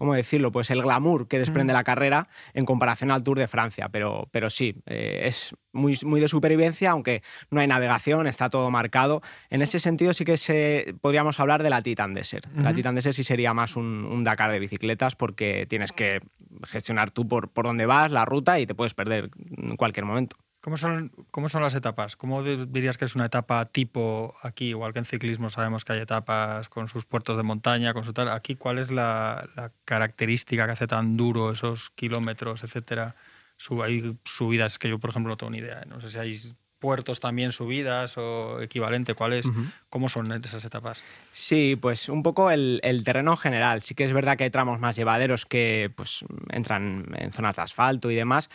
¿Cómo 0.00 0.14
decirlo? 0.14 0.50
Pues 0.50 0.70
el 0.70 0.80
glamour 0.80 1.28
que 1.28 1.38
desprende 1.38 1.74
la 1.74 1.84
carrera 1.84 2.26
en 2.54 2.64
comparación 2.64 3.10
al 3.10 3.22
Tour 3.22 3.38
de 3.38 3.46
Francia. 3.46 3.90
Pero, 3.90 4.28
pero 4.30 4.48
sí, 4.48 4.74
eh, 4.86 5.24
es 5.24 5.54
muy, 5.72 5.94
muy 6.06 6.22
de 6.22 6.26
supervivencia, 6.26 6.92
aunque 6.92 7.22
no 7.50 7.60
hay 7.60 7.66
navegación, 7.66 8.26
está 8.26 8.48
todo 8.48 8.70
marcado. 8.70 9.20
En 9.50 9.60
ese 9.60 9.78
sentido 9.78 10.14
sí 10.14 10.24
que 10.24 10.38
se, 10.38 10.94
podríamos 11.02 11.38
hablar 11.38 11.62
de 11.62 11.68
la 11.68 11.82
Titan 11.82 12.14
Desert. 12.14 12.46
La 12.56 12.70
Ujú. 12.70 12.76
Titan 12.76 12.94
Desert 12.94 13.14
sí 13.14 13.24
sería 13.24 13.52
más 13.52 13.76
un, 13.76 14.06
un 14.10 14.24
Dakar 14.24 14.50
de 14.50 14.58
bicicletas 14.58 15.16
porque 15.16 15.66
tienes 15.68 15.92
que 15.92 16.20
gestionar 16.64 17.10
tú 17.10 17.28
por, 17.28 17.50
por 17.50 17.66
dónde 17.66 17.84
vas, 17.84 18.10
la 18.10 18.24
ruta 18.24 18.58
y 18.58 18.64
te 18.64 18.74
puedes 18.74 18.94
perder 18.94 19.28
en 19.58 19.76
cualquier 19.76 20.06
momento. 20.06 20.34
¿Cómo 20.60 20.76
son, 20.76 21.10
¿Cómo 21.30 21.48
son 21.48 21.62
las 21.62 21.74
etapas? 21.74 22.16
¿Cómo 22.16 22.42
di- 22.42 22.66
dirías 22.68 22.98
que 22.98 23.06
es 23.06 23.14
una 23.14 23.24
etapa 23.26 23.64
tipo 23.64 24.34
aquí? 24.42 24.66
Igual 24.68 24.92
que 24.92 24.98
en 24.98 25.04
ciclismo 25.06 25.48
sabemos 25.48 25.84
que 25.86 25.94
hay 25.94 26.00
etapas 26.00 26.68
con 26.68 26.86
sus 26.86 27.06
puertos 27.06 27.36
de 27.38 27.42
montaña, 27.42 27.94
con 27.94 28.04
su 28.04 28.12
tal. 28.12 28.28
Aquí, 28.28 28.56
¿cuál 28.56 28.78
es 28.78 28.90
la, 28.90 29.48
la 29.56 29.72
característica 29.86 30.66
que 30.66 30.72
hace 30.72 30.86
tan 30.86 31.16
duro 31.16 31.50
esos 31.52 31.88
kilómetros, 31.90 32.62
etcétera? 32.62 33.16
Sub- 33.56 33.82
hay 33.82 34.16
subidas 34.24 34.78
que 34.78 34.90
yo, 34.90 34.98
por 34.98 35.10
ejemplo, 35.10 35.30
no 35.30 35.36
tengo 35.38 35.50
ni 35.50 35.58
idea. 35.58 35.82
No 35.88 36.00
sé 36.00 36.10
si 36.10 36.18
hay 36.18 36.38
puertos 36.78 37.20
también 37.20 37.52
subidas 37.52 38.16
o 38.16 38.62
equivalente. 38.62 39.12
¿Cuál 39.14 39.34
es? 39.34 39.44
Ujú. 39.46 39.64
¿Cómo 39.90 40.08
son 40.08 40.32
esas 40.32 40.64
etapas? 40.64 41.02
Sí, 41.30 41.76
pues 41.80 42.08
un 42.08 42.22
poco 42.22 42.50
el, 42.50 42.80
el 42.82 43.04
terreno 43.04 43.32
en 43.32 43.36
general. 43.36 43.82
Sí 43.82 43.94
que 43.94 44.04
es 44.04 44.14
verdad 44.14 44.38
que 44.38 44.44
hay 44.44 44.50
tramos 44.50 44.80
más 44.80 44.96
llevaderos 44.96 45.44
que 45.44 45.92
pues, 45.94 46.24
entran 46.48 47.06
en 47.18 47.32
zonas 47.34 47.56
de 47.56 47.62
asfalto 47.62 48.10
y 48.10 48.14
demás, 48.14 48.48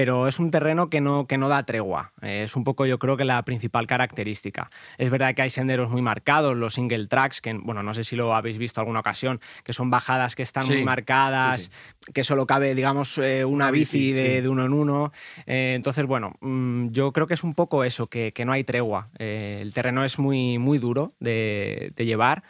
pero 0.00 0.26
es 0.26 0.38
un 0.38 0.50
terreno 0.50 0.88
que 0.88 1.02
no, 1.02 1.26
que 1.26 1.36
no 1.36 1.50
da 1.50 1.62
tregua. 1.64 2.12
Es 2.22 2.56
un 2.56 2.64
poco, 2.64 2.86
yo 2.86 2.98
creo 2.98 3.18
que 3.18 3.26
la 3.26 3.44
principal 3.44 3.86
característica. 3.86 4.70
Es 4.96 5.10
verdad 5.10 5.34
que 5.34 5.42
hay 5.42 5.50
senderos 5.50 5.90
muy 5.90 6.00
marcados, 6.00 6.56
los 6.56 6.72
single 6.72 7.06
tracks, 7.06 7.42
que, 7.42 7.52
bueno, 7.52 7.82
no 7.82 7.92
sé 7.92 8.02
si 8.02 8.16
lo 8.16 8.34
habéis 8.34 8.56
visto 8.56 8.80
alguna 8.80 9.00
ocasión, 9.00 9.42
que 9.62 9.74
son 9.74 9.90
bajadas 9.90 10.36
que 10.36 10.42
están 10.42 10.62
Sí, 10.62 10.72
muy 10.72 10.84
marcadas, 10.84 11.70
que 12.14 12.24
solo 12.24 12.46
cabe, 12.46 12.74
digamos, 12.74 13.18
eh, 13.18 13.44
una, 13.44 13.66
Una 13.66 13.70
bici, 13.72 14.12
bici, 14.12 14.22
de, 14.40 14.48
uno 14.48 14.64
en 14.64 14.72
uno. 14.72 15.12
Eh, 15.44 15.74
entonces, 15.76 16.06
bueno, 16.06 16.32
mm, 16.40 16.92
yo 16.92 17.12
creo 17.12 17.26
que 17.26 17.34
es 17.34 17.44
un 17.44 17.52
poco 17.52 17.84
eso, 17.84 18.06
que, 18.06 18.32
que 18.32 18.46
no 18.46 18.52
hay 18.52 18.64
tregua. 18.64 19.10
Eh, 19.18 19.58
el 19.60 19.74
terreno 19.74 20.02
es 20.02 20.18
muy, 20.18 20.56
muy 20.56 20.78
duro 20.78 21.12
de, 21.20 21.92
de 21.94 22.06
llevar 22.06 22.42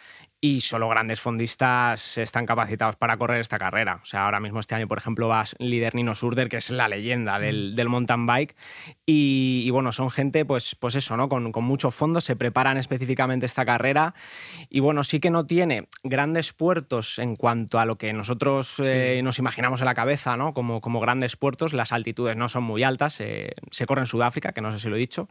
y 0.42 0.62
solo 0.62 0.88
grandes 0.88 1.20
fondistas 1.20 2.16
están 2.16 2.46
capacitados 2.46 2.96
para 2.96 3.16
correr 3.18 3.40
esta 3.40 3.58
carrera. 3.58 4.00
O 4.02 4.06
sea, 4.06 4.24
ahora 4.24 4.40
mismo 4.40 4.58
este 4.58 4.74
año, 4.74 4.88
por 4.88 4.96
ejemplo, 4.96 5.28
va 5.28 5.44
líder 5.58 5.94
Nino 5.94 6.14
Surder, 6.14 6.48
que 6.48 6.56
es 6.56 6.70
la 6.70 6.88
leyenda 6.88 7.38
del, 7.38 7.74
del 7.76 7.88
mountain 7.90 8.24
bike. 8.24 8.56
Y, 9.04 9.62
y 9.66 9.70
bueno, 9.70 9.92
son 9.92 10.10
gente, 10.10 10.46
pues, 10.46 10.74
pues 10.76 10.94
eso, 10.94 11.16
¿no? 11.16 11.28
Con, 11.28 11.52
con 11.52 11.64
mucho 11.64 11.90
fondo, 11.90 12.22
se 12.22 12.36
preparan 12.36 12.78
específicamente 12.78 13.44
esta 13.44 13.66
carrera. 13.66 14.14
Y 14.70 14.80
bueno, 14.80 15.04
sí 15.04 15.20
que 15.20 15.30
no 15.30 15.44
tiene 15.44 15.88
grandes 16.04 16.54
puertos 16.54 17.18
en 17.18 17.36
cuanto 17.36 17.78
a 17.78 17.84
lo 17.84 17.98
que 17.98 18.12
nosotros 18.14 18.80
eh, 18.82 19.20
nos 19.22 19.38
imaginamos 19.38 19.80
en 19.80 19.86
la 19.86 19.94
cabeza, 19.94 20.38
¿no? 20.38 20.54
Como, 20.54 20.80
como 20.80 21.00
grandes 21.00 21.36
puertos, 21.36 21.74
las 21.74 21.92
altitudes 21.92 22.36
no 22.36 22.48
son 22.48 22.64
muy 22.64 22.82
altas. 22.82 23.20
eh, 23.20 23.52
se 23.70 23.84
corre 23.84 24.02
en 24.02 24.06
Sudáfrica, 24.06 24.52
que 24.52 24.62
no 24.62 24.72
sé 24.72 24.78
si 24.78 24.88
lo 24.88 24.96
he 24.96 24.98
dicho. 24.98 25.28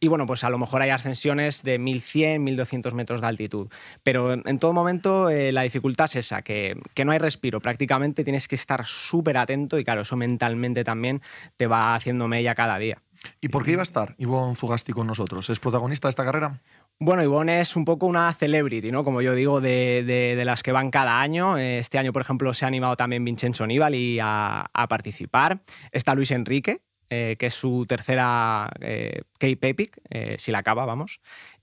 Y 0.00 0.08
bueno, 0.08 0.26
pues 0.26 0.44
a 0.44 0.50
lo 0.50 0.58
mejor 0.58 0.82
hay 0.82 0.90
ascensiones 0.90 1.62
de 1.62 1.78
1100, 1.78 2.44
1200 2.44 2.92
metros 2.92 3.20
de 3.22 3.26
altitud. 3.26 3.68
Pero 4.02 4.34
en, 4.50 4.58
todo 4.58 4.72
momento 4.72 5.30
eh, 5.30 5.52
la 5.52 5.62
dificultad 5.62 6.04
es 6.06 6.16
esa, 6.16 6.42
que, 6.42 6.76
que 6.94 7.04
no 7.04 7.12
hay 7.12 7.18
respiro. 7.18 7.60
Prácticamente 7.60 8.24
tienes 8.24 8.46
que 8.48 8.56
estar 8.56 8.84
súper 8.86 9.36
atento 9.38 9.78
y 9.78 9.84
claro, 9.84 10.02
eso 10.02 10.16
mentalmente 10.16 10.84
también 10.84 11.22
te 11.56 11.66
va 11.66 11.94
haciendo 11.94 12.28
mella 12.28 12.54
cada 12.54 12.78
día. 12.78 12.98
¿Y 13.40 13.48
por 13.48 13.64
qué 13.64 13.72
iba 13.72 13.82
a 13.82 13.84
estar 13.84 14.14
Ivonne 14.18 14.56
Zugasti 14.56 14.92
con 14.92 15.06
nosotros? 15.06 15.48
¿Es 15.50 15.60
protagonista 15.60 16.08
de 16.08 16.10
esta 16.10 16.24
carrera? 16.24 16.60
Bueno, 16.98 17.22
Ivonne 17.22 17.60
es 17.60 17.76
un 17.76 17.84
poco 17.84 18.06
una 18.06 18.32
celebrity, 18.34 18.90
¿no? 18.92 19.04
Como 19.04 19.22
yo 19.22 19.34
digo, 19.34 19.60
de, 19.60 20.02
de- 20.04 20.36
de 20.36 20.44
las 20.44 20.62
que 20.62 20.72
van 20.72 20.90
cada 20.90 21.20
año. 21.20 21.56
Este 21.56 21.98
año, 21.98 22.12
por 22.12 22.22
ejemplo, 22.22 22.52
se 22.54 22.64
ha 22.64 22.68
animado 22.68 22.96
también 22.96 23.24
Vincenzo 23.24 23.66
Nibali 23.66 24.18
a, 24.20 24.66
a 24.72 24.88
participar. 24.88 25.60
Está 25.92 26.14
Luis 26.14 26.30
Enrique, 26.30 26.80
eh, 27.08 27.36
que 27.38 27.46
es 27.46 27.54
su 27.54 27.84
tercera 27.86 28.70
eh, 28.80 29.22
Cape 29.38 29.68
Epic, 29.70 29.98
eh, 30.10 30.36
si 30.38 30.52
la 30.52 30.58
acaba, 30.58 30.84
vamos. 30.84 31.20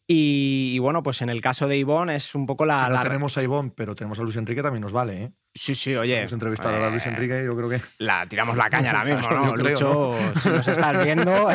Y, 0.09 0.71
y 0.73 0.79
bueno, 0.79 1.03
pues 1.03 1.21
en 1.21 1.27
el 1.27 1.41
caso 1.41 1.67
de 1.67 1.77
Ivonne 1.77 2.15
es 2.15 2.33
un 2.33 2.45
poco 2.45 2.65
la. 2.65 2.77
Si 2.79 2.83
no 2.85 2.89
la- 2.91 3.03
tenemos 3.03 3.37
a 3.37 3.43
Ivonne, 3.43 3.73
pero 3.75 3.93
tenemos 3.93 4.17
a 4.17 4.23
Luis 4.23 4.37
Enrique, 4.37 4.63
también 4.63 4.81
nos 4.81 4.93
vale, 4.93 5.23
¿eh? 5.23 5.31
Sí, 5.53 5.75
sí, 5.75 5.93
oye. 5.95 6.15
Vamos 6.15 6.31
a 6.31 6.35
entrevistar 6.35 6.73
a 6.73 6.89
Luis 6.89 7.05
eh, 7.05 7.09
Enrique, 7.09 7.43
yo 7.43 7.57
creo 7.57 7.67
que. 7.67 7.81
La 7.97 8.25
tiramos 8.25 8.55
la 8.55 8.69
caña 8.69 8.91
ahora 8.91 9.03
mismo, 9.03 9.29
¿no? 9.29 9.53
creo, 9.55 9.69
Lucho, 9.71 10.13
si 10.41 10.47
nos 10.49 10.65
estás 10.65 11.03
viendo, 11.03 11.49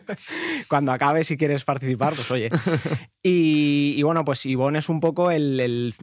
cuando 0.68 0.90
acabe, 0.90 1.22
si 1.22 1.36
quieres 1.36 1.64
participar, 1.64 2.14
pues 2.14 2.28
oye. 2.32 2.48
Y, 3.22 3.94
y 3.96 4.02
bueno, 4.02 4.24
pues 4.24 4.44
Ivonne 4.46 4.80
es 4.80 4.88
un 4.88 4.98
poco 4.98 5.30
el, 5.30 5.60
el, 5.60 5.94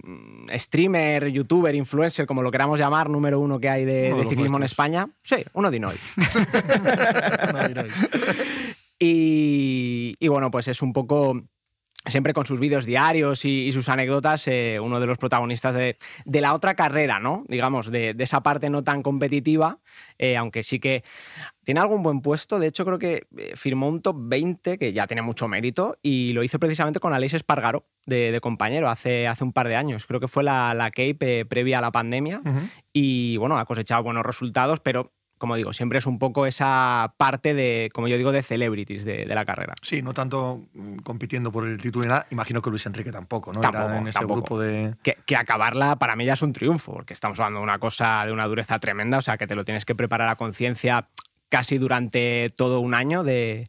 streamer, 0.59 1.27
youtuber, 1.27 1.75
influencer, 1.75 2.25
como 2.25 2.41
lo 2.41 2.51
queramos 2.51 2.79
llamar, 2.79 3.09
número 3.09 3.37
uno 3.39 3.59
que 3.59 3.67
hay 3.69 3.83
de, 3.83 4.13
de 4.13 4.29
ciclismo 4.29 4.57
en. 4.57 4.63
España. 4.63 5.09
Sí, 5.23 5.43
uno 5.53 5.69
de 5.69 5.79
mira, 5.81 5.93
Y, 9.03 10.13
y 10.19 10.27
bueno, 10.27 10.51
pues 10.51 10.67
es 10.67 10.83
un 10.83 10.93
poco 10.93 11.41
siempre 12.05 12.33
con 12.33 12.45
sus 12.45 12.59
vídeos 12.59 12.85
diarios 12.85 13.45
y, 13.45 13.67
y 13.67 13.71
sus 13.71 13.87
anécdotas, 13.89 14.47
eh, 14.47 14.79
uno 14.81 14.99
de 14.99 15.05
los 15.05 15.17
protagonistas 15.17 15.75
de, 15.75 15.97
de 16.25 16.41
la 16.41 16.53
otra 16.53 16.73
carrera, 16.75 17.19
¿no? 17.19 17.43
Digamos, 17.47 17.91
de, 17.91 18.13
de 18.13 18.23
esa 18.23 18.41
parte 18.41 18.69
no 18.69 18.83
tan 18.83 19.03
competitiva, 19.03 19.79
eh, 20.17 20.37
aunque 20.37 20.63
sí 20.63 20.79
que 20.79 21.03
tiene 21.63 21.79
algún 21.79 22.01
buen 22.01 22.21
puesto. 22.21 22.59
De 22.59 22.67
hecho, 22.67 22.85
creo 22.85 22.97
que 22.97 23.27
eh, 23.37 23.53
firmó 23.55 23.87
un 23.87 24.01
top 24.01 24.15
20, 24.19 24.77
que 24.77 24.93
ya 24.93 25.05
tiene 25.05 25.21
mucho 25.21 25.47
mérito, 25.47 25.97
y 26.01 26.33
lo 26.33 26.43
hizo 26.43 26.59
precisamente 26.59 26.99
con 26.99 27.13
Aleix 27.13 27.35
Espargaro, 27.35 27.85
de, 28.05 28.31
de 28.31 28.39
compañero, 28.39 28.89
hace, 28.89 29.27
hace 29.27 29.43
un 29.43 29.53
par 29.53 29.67
de 29.67 29.75
años. 29.75 30.07
Creo 30.07 30.19
que 30.19 30.27
fue 30.27 30.43
la, 30.43 30.73
la 30.73 30.89
Cape 30.89 31.39
eh, 31.39 31.45
previa 31.45 31.77
a 31.77 31.81
la 31.81 31.91
pandemia. 31.91 32.41
Y 32.91 33.37
bueno, 33.37 33.57
ha 33.57 33.65
cosechado 33.65 34.03
buenos 34.03 34.25
resultados, 34.25 34.79
pero 34.79 35.11
como 35.41 35.55
digo, 35.55 35.73
siempre 35.73 35.97
es 35.97 36.05
un 36.05 36.19
poco 36.19 36.45
esa 36.45 37.15
parte 37.17 37.55
de, 37.55 37.89
como 37.95 38.07
yo 38.07 38.15
digo, 38.15 38.31
de 38.31 38.43
celebrities 38.43 39.03
de, 39.03 39.25
de 39.25 39.33
la 39.33 39.43
carrera. 39.43 39.73
Sí, 39.81 40.03
no 40.03 40.13
tanto 40.13 40.67
mm, 40.75 40.97
compitiendo 40.97 41.51
por 41.51 41.67
el 41.67 41.81
título 41.81 42.03
ni 42.03 42.09
nada. 42.09 42.27
Imagino 42.29 42.61
que 42.61 42.69
Luis 42.69 42.85
Enrique 42.85 43.11
tampoco, 43.11 43.51
¿no? 43.51 43.59
Tampoco, 43.59 43.85
Era 43.85 43.97
en 43.97 44.07
ese 44.07 44.19
tampoco. 44.19 44.41
grupo 44.41 44.59
de. 44.59 44.93
Que, 45.01 45.17
que 45.25 45.35
acabarla 45.35 45.95
para 45.95 46.15
mí 46.15 46.25
ya 46.25 46.33
es 46.33 46.43
un 46.43 46.53
triunfo, 46.53 46.93
porque 46.93 47.13
estamos 47.15 47.39
hablando 47.39 47.59
de 47.59 47.63
una 47.63 47.79
cosa 47.79 48.23
de 48.23 48.31
una 48.31 48.45
dureza 48.45 48.77
tremenda, 48.77 49.17
o 49.17 49.21
sea, 49.23 49.35
que 49.39 49.47
te 49.47 49.55
lo 49.55 49.65
tienes 49.65 49.83
que 49.83 49.95
preparar 49.95 50.29
a 50.29 50.35
conciencia 50.35 51.09
casi 51.49 51.79
durante 51.79 52.51
todo 52.51 52.79
un 52.79 52.93
año 52.93 53.23
de, 53.23 53.63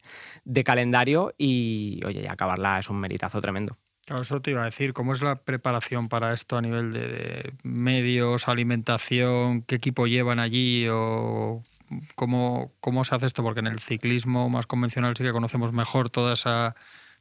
de 0.45 0.63
calendario 0.63 1.33
y, 1.39 2.01
oye, 2.05 2.21
y 2.21 2.27
acabarla 2.27 2.77
es 2.77 2.89
un 2.91 2.99
meritazo 2.99 3.41
tremendo. 3.41 3.77
Claro, 4.05 4.23
eso 4.23 4.41
te 4.41 4.51
iba 4.51 4.61
a 4.61 4.65
decir, 4.65 4.93
¿cómo 4.93 5.13
es 5.13 5.21
la 5.21 5.35
preparación 5.35 6.09
para 6.09 6.33
esto 6.33 6.57
a 6.57 6.61
nivel 6.61 6.91
de, 6.91 7.53
medios, 7.63 8.49
alimentación, 8.49 9.61
qué 9.61 9.75
equipo 9.75 10.07
llevan 10.07 10.39
allí 10.39 10.87
o 10.89 11.63
cómo, 12.15 12.73
cómo 12.81 13.05
se 13.05 13.15
hace 13.15 13.27
esto? 13.27 13.43
Porque 13.43 13.61
en 13.61 13.67
el 13.67 13.79
ciclismo 13.79 14.49
más 14.49 14.67
convencional 14.67 15.15
sí 15.15 15.23
que 15.23 15.31
conocemos 15.31 15.71
mejor 15.71 16.09
toda 16.09 16.33
esa 16.33 16.75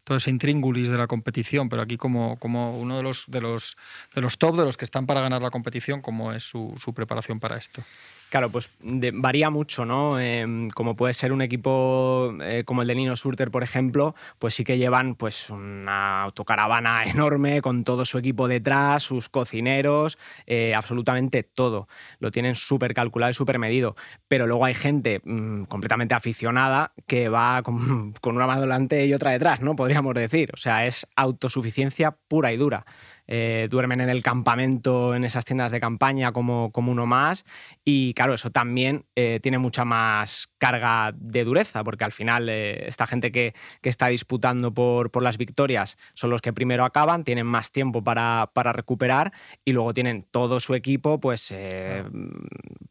todo 0.05 0.17
ese 0.17 0.31
intríngulis 0.31 0.89
de 0.89 0.99
la 0.99 1.07
competición, 1.07 1.69
pero 1.69 1.83
aquí 1.83 1.97
como, 1.97 2.37
como 2.41 2.77
uno 2.77 2.97
de 2.97 3.05
los, 3.05 3.27
de, 3.29 3.41
los, 3.41 3.77
de 4.13 4.21
los 4.21 4.37
top, 4.37 4.57
de 4.57 4.65
los 4.65 4.77
que 4.77 4.85
están 4.85 5.07
para 5.07 5.21
ganar 5.21 5.41
la 5.43 5.51
competición, 5.51 6.03
¿cómo 6.03 6.33
es 6.33 6.43
su 6.43 6.93
preparación 6.93 7.39
para 7.39 7.57
esto? 7.57 7.85
Claro, 8.33 8.49
pues 8.49 8.71
varía 8.81 9.51
mucho, 9.51 9.85
¿no? 9.85 10.19
Eh, 10.19 10.69
como 10.75 10.97
puede 10.97 11.13
ser 11.13 11.35
un 11.35 11.43
equipo 11.43 12.35
eh, 12.41 12.63
como 12.65 12.81
el 12.81 12.89
de 12.89 12.95
Nino 12.95 13.15
Surter, 13.15 13.51
por 13.51 13.63
ejemplo, 13.63 14.15
pues 14.39 14.55
sí 14.55 14.65
que 14.65 14.79
llevan 14.79 15.17
pues 15.17 15.51
una 15.51 16.23
autocaravana 16.23 17.05
enorme 17.11 17.61
con 17.61 17.85
todo 17.85 18.07
su 18.07 18.17
equipo 18.17 18.49
detrás, 18.49 19.03
sus 19.03 19.29
cocineros, 19.29 20.17
eh, 20.47 20.75
absolutamente 20.75 21.43
todo. 21.43 21.89
Lo 22.21 22.31
tienen 22.31 22.55
súper 22.55 22.95
calculado 22.95 23.29
y 23.29 23.35
súper 23.35 23.59
medido. 23.59 23.97
Pero 24.29 24.47
luego 24.47 24.65
hay 24.65 24.73
gente 24.77 25.21
mm, 25.23 25.65
completamente 25.65 26.15
aficionada 26.15 26.95
que 27.07 27.29
va 27.29 27.63
con, 27.63 28.15
con 28.23 28.35
una 28.35 28.47
mano 28.47 28.63
delante 28.63 29.05
y 29.05 29.13
otra 29.13 29.33
detrás, 29.33 29.61
¿no? 29.61 29.77
Podríamos 29.77 30.15
decir. 30.15 30.53
O 30.55 30.57
sea, 30.57 30.87
es 30.87 31.07
autosuficiencia 31.17 32.17
pura 32.29 32.51
y 32.51 32.57
dura. 32.57 32.87
Eh, 33.35 33.67
duermen 33.71 34.03
en 34.03 34.11
el 34.11 34.23
campamento, 34.23 35.15
en 35.15 35.25
esas 35.25 35.47
tiendas 35.47 35.71
de 35.71 35.81
campaña 35.81 36.33
como, 36.33 36.71
como 36.71 36.93
uno 36.93 37.07
más. 37.07 37.47
Y 37.83 38.13
claro, 38.13 38.35
eso 38.35 38.51
también 38.51 39.07
eh, 39.17 39.41
tiene 39.43 39.57
mucha 39.57 39.87
más 39.87 40.51
carga 40.59 41.15
de 41.17 41.43
dureza, 41.43 41.83
porque 41.83 42.05
al 42.05 42.13
final 42.13 42.51
eh, 42.51 42.87
esta 42.87 43.07
gente 43.07 43.33
que, 43.33 43.55
que 43.81 43.89
está 43.89 44.09
disputando 44.09 44.75
por, 44.75 45.11
por 45.11 45.23
las 45.23 45.39
victorias 45.39 45.97
son 46.13 46.29
los 46.29 46.43
que 46.43 46.53
primero 46.53 46.85
acaban, 46.85 47.25
tienen 47.25 47.47
más 47.47 47.73
tiempo 47.73 48.05
para, 48.05 48.51
para 48.53 48.75
recuperar 48.75 49.33
y 49.65 49.73
luego 49.73 49.95
tienen 49.95 50.27
todo 50.31 50.61
su 50.61 50.75
equipo, 50.75 51.19
pues 51.19 51.55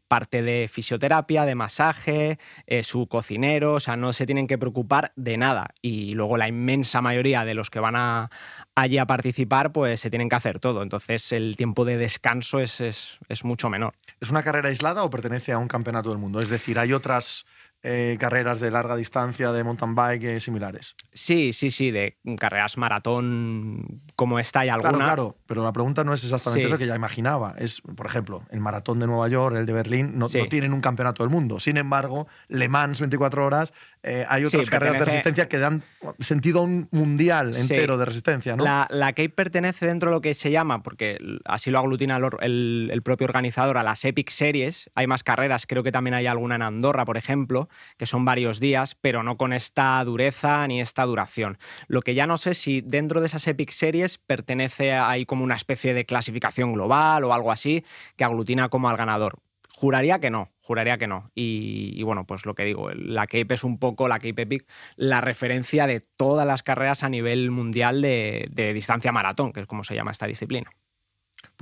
parte 0.08 0.42
de 0.42 0.66
fisioterapia, 0.66 1.44
de 1.44 1.54
masaje, 1.54 2.38
su 2.82 3.06
cocinero, 3.06 3.74
o 3.74 3.80
sea, 3.80 3.96
no 3.96 4.12
se 4.12 4.26
tienen 4.26 4.46
que 4.46 4.58
preocupar 4.58 5.12
de 5.16 5.38
nada. 5.38 5.68
Y 5.80 6.14
luego 6.14 6.36
la 6.36 6.48
inmensa 6.48 7.00
mayoría 7.00 7.44
de 7.44 7.54
los 7.54 7.70
que 7.70 7.80
van 7.80 7.96
a, 7.96 8.30
allí 8.74 8.98
a 8.98 9.06
participar, 9.06 9.72
pues 9.72 10.00
se 10.00 10.10
tienen 10.10 10.28
que 10.28 10.36
hacer 10.36 10.58
todo. 10.58 10.82
Entonces 10.82 11.32
el 11.32 11.56
tiempo 11.56 11.84
de 11.84 11.96
descanso 11.96 12.60
es, 12.60 12.80
es, 12.80 13.18
es 13.28 13.44
mucho 13.44 13.68
menor. 13.68 13.94
¿Es 14.20 14.30
una 14.30 14.42
carrera 14.42 14.68
aislada 14.68 15.02
o 15.02 15.10
pertenece 15.10 15.52
a 15.52 15.58
un 15.58 15.68
campeonato 15.68 16.10
del 16.10 16.18
mundo? 16.18 16.40
Es 16.40 16.48
decir, 16.48 16.78
¿hay 16.78 16.92
otras 16.92 17.44
eh, 17.82 18.16
carreras 18.20 18.60
de 18.60 18.70
larga 18.70 18.94
distancia 18.96 19.50
de 19.52 19.64
mountain 19.64 19.94
bike 19.94 20.24
eh, 20.24 20.40
similares? 20.40 20.94
Sí, 21.12 21.52
sí, 21.52 21.70
sí, 21.70 21.90
de 21.90 22.16
carreras 22.38 22.76
maratón 22.78 24.02
como 24.16 24.38
esta 24.38 24.60
hay 24.60 24.68
alguna. 24.68 24.92
Claro, 24.92 25.04
claro, 25.06 25.36
pero 25.46 25.64
la 25.64 25.72
pregunta 25.72 26.04
no 26.04 26.14
es 26.14 26.22
exactamente 26.24 26.62
Sí. 26.62 26.66
eso 26.66 26.78
que 26.78 26.86
ya 26.86 26.94
imaginaba. 26.94 27.54
Es, 27.58 27.80
por 27.80 28.06
ejemplo, 28.06 28.42
el 28.50 28.60
maratón 28.60 29.00
de 29.00 29.06
Nueva 29.06 29.28
York, 29.28 29.56
el 29.56 29.66
de 29.66 29.72
Berlín, 29.72 30.18
no, 30.18 30.28
Sí. 30.28 30.38
no 30.38 30.46
tienen 30.46 30.72
un 30.72 30.80
campeonato 30.80 31.22
del 31.22 31.30
mundo. 31.30 31.58
Sin 31.60 31.76
embargo, 31.76 32.26
Le 32.48 32.68
Mans 32.68 33.00
24 33.00 33.44
horas, 33.44 33.72
eh, 34.02 34.24
hay 34.28 34.42
Sí, 34.46 34.56
otras 34.56 34.68
carreras 34.70 34.98
de 34.98 35.04
resistencia 35.04 35.48
que 35.48 35.58
dan 35.58 35.82
sentido 36.18 36.60
a 36.60 36.62
un 36.62 36.88
mundial 36.90 37.54
entero 37.56 37.98
de 37.98 38.04
resistencia, 38.04 38.56
¿no? 38.56 38.64
La, 38.64 38.86
la 38.90 39.08
Cape 39.12 39.28
pertenece 39.30 39.86
dentro 39.86 40.10
de 40.10 40.16
lo 40.16 40.20
que 40.20 40.34
se 40.34 40.50
llama, 40.50 40.82
porque 40.82 41.18
así 41.44 41.70
lo 41.70 41.78
aglutina 41.78 42.16
el, 42.16 42.24
or- 42.24 42.38
el- 42.42 42.90
el 42.92 43.02
propio 43.02 43.26
organizador, 43.26 43.78
a 43.78 43.82
las 43.82 44.04
Epic 44.04 44.30
Series. 44.30 44.90
Hay 44.94 45.06
más 45.06 45.22
carreras, 45.22 45.66
creo 45.66 45.82
que 45.82 45.92
también 45.92 46.14
hay 46.14 46.26
alguna 46.26 46.56
en 46.56 46.62
Andorra, 46.62 47.04
por 47.04 47.16
ejemplo, 47.16 47.68
que 47.96 48.06
son 48.06 48.24
varios 48.24 48.60
días, 48.60 48.94
pero 49.00 49.22
no 49.22 49.36
con 49.36 49.52
esta 49.52 50.02
dureza 50.04 50.66
ni 50.66 50.80
esta 50.80 51.04
duración. 51.04 51.58
Lo 51.88 52.02
que 52.02 52.14
ya 52.14 52.26
no 52.26 52.38
sé 52.38 52.54
si 52.54 52.80
dentro 52.80 53.20
de 53.20 53.26
esas 53.26 53.46
Epic 53.46 53.70
Series 53.70 54.18
pertenece, 54.18 54.92
a- 54.92 55.08
hay 55.10 55.24
como 55.26 55.44
una 55.44 55.56
especie 55.56 55.94
de 55.94 56.04
clasificación 56.06 56.72
global 56.72 57.24
o 57.24 57.32
algo 57.34 57.52
así 57.52 57.84
que 58.16 58.24
aglutina 58.24 58.68
como 58.68 58.88
al 58.88 58.96
ganador. 58.96 59.38
Juraría 59.74 60.20
que 60.20 60.30
no, 60.30 60.50
juraría 60.60 60.96
que 60.98 61.06
no. 61.08 61.30
Y, 61.34 61.92
y 61.96 62.02
bueno, 62.04 62.24
pues 62.26 62.46
lo 62.46 62.54
que 62.54 62.64
digo, 62.64 62.90
la 62.94 63.26
Cape 63.26 63.54
es 63.54 63.64
un 63.64 63.78
poco, 63.78 64.06
la 64.06 64.18
Cape 64.18 64.42
Epic, 64.42 64.66
la 64.96 65.20
referencia 65.20 65.86
de 65.86 66.00
todas 66.16 66.46
las 66.46 66.62
carreras 66.62 67.02
a 67.02 67.08
nivel 67.08 67.50
mundial 67.50 68.00
de, 68.00 68.48
de 68.52 68.72
distancia 68.74 69.10
maratón, 69.12 69.52
que 69.52 69.60
es 69.60 69.66
como 69.66 69.82
se 69.82 69.94
llama 69.94 70.10
esta 70.12 70.26
disciplina. 70.26 70.70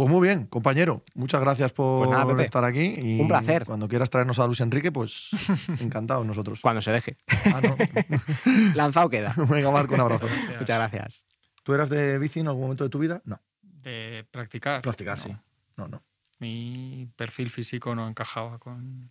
Pues 0.00 0.08
muy 0.10 0.26
bien, 0.26 0.46
compañero. 0.46 1.02
Muchas 1.14 1.42
gracias 1.42 1.72
por 1.72 2.06
Pues 2.06 2.10
nada, 2.18 2.26
Pepe. 2.26 2.44
estar 2.44 2.64
aquí. 2.64 2.94
Y 3.02 3.20
Un 3.20 3.28
placer. 3.28 3.66
Cuando 3.66 3.86
quieras 3.86 4.08
traernos 4.08 4.38
a 4.38 4.46
Luis 4.46 4.58
Enrique, 4.60 4.90
pues 4.90 5.28
encantados 5.78 6.24
nosotros. 6.24 6.62
Cuando 6.62 6.80
se 6.80 6.90
deje. 6.90 7.18
Ah, 7.54 7.60
no. 7.62 7.76
Lanzado 8.74 9.10
queda. 9.10 9.34
Venga, 9.50 9.70
Marco, 9.70 9.92
un 9.92 10.00
abrazo. 10.00 10.26
Muchas 10.58 10.78
gracias. 10.78 11.26
¿Tú 11.64 11.74
eras 11.74 11.90
de 11.90 12.18
bici 12.18 12.40
en 12.40 12.46
algún 12.48 12.62
momento 12.62 12.84
de 12.84 12.88
tu 12.88 12.98
vida? 12.98 13.20
No. 13.26 13.42
De 13.60 14.26
practicar. 14.30 14.80
Practicar, 14.80 15.18
No, 15.18 15.22
sí. 15.24 15.36
No, 15.76 15.88
no. 15.88 16.02
Mi 16.38 17.06
perfil 17.14 17.50
físico 17.50 17.94
no 17.94 18.08
encajaba 18.08 18.58
con 18.58 19.10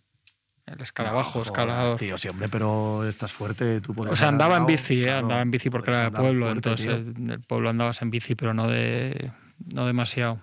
el 0.66 0.80
escarabajo, 0.80 1.28
No, 1.28 1.32
jodas, 1.34 1.46
escalador. 1.46 1.98
Tío, 1.98 2.18
sí, 2.18 2.26
hombre, 2.26 2.48
pero 2.48 3.08
estás 3.08 3.30
fuerte. 3.30 3.80
Tú 3.80 3.94
podías 3.94 4.14
O 4.14 4.16
sea, 4.16 4.26
andaba 4.26 4.56
en 4.56 4.66
bici, 4.66 5.02
¿eh? 5.02 5.04
claro, 5.04 5.18
andaba 5.20 5.42
en 5.42 5.52
bici 5.52 5.70
porque 5.70 5.92
era 5.92 6.10
de 6.10 6.10
pueblo, 6.10 6.46
fuerte, 6.46 6.68
entonces 6.68 6.86
tío. 6.86 6.96
en 7.24 7.30
el 7.30 7.40
pueblo 7.42 7.70
andabas 7.70 8.02
en 8.02 8.10
bici, 8.10 8.34
pero 8.34 8.54
no 8.54 8.66
de 8.66 9.30
no 9.72 9.86
demasiado. 9.86 10.42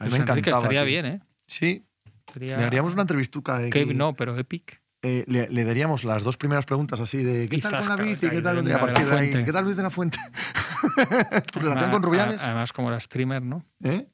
A 0.00 0.04
mí 0.04 0.10
me 0.10 0.16
encantaba, 0.18 0.58
estaría 0.58 0.80
tío. 0.80 0.86
bien, 0.88 1.06
¿eh? 1.06 1.20
Sí, 1.46 1.86
Sería- 2.32 2.56
le 2.58 2.64
haríamos 2.64 2.92
una 2.94 3.02
entrevistuca. 3.02 3.58
de 3.58 3.70
que- 3.70 3.86
no, 3.86 4.14
pero 4.14 4.36
Epic. 4.36 4.80
eh, 5.02 5.24
le, 5.28 5.48
le 5.48 5.64
daríamos 5.64 6.04
las 6.04 6.22
dos 6.24 6.36
primeras 6.36 6.66
preguntas 6.66 7.00
así 7.00 7.22
de 7.22 7.48
¿qué 7.48 7.58
tal 7.58 7.78
con 7.80 7.88
la 7.88 7.96
bici? 7.96 8.28
¿Qué 8.28 8.42
tal? 8.42 8.64
de 8.64 8.72
a 8.72 8.76
la 8.78 8.80
partir 8.80 9.06
de 9.06 9.12
ahí, 9.12 9.28
Fuente. 9.30 9.44
¿qué 9.44 9.52
tal 9.52 9.64
Luis 9.64 9.76
de 9.76 9.82
la 9.82 9.90
Fuente? 9.90 10.18
¿Tu 11.52 11.58
relación 11.60 11.78
Además- 11.78 11.90
con 11.90 12.02
Rubiales? 12.02 12.42
Además, 12.42 12.72
como 12.72 12.88
era 12.88 12.98
streamer, 13.00 13.42
¿no? 13.42 13.64
¿Eh? 13.84 14.06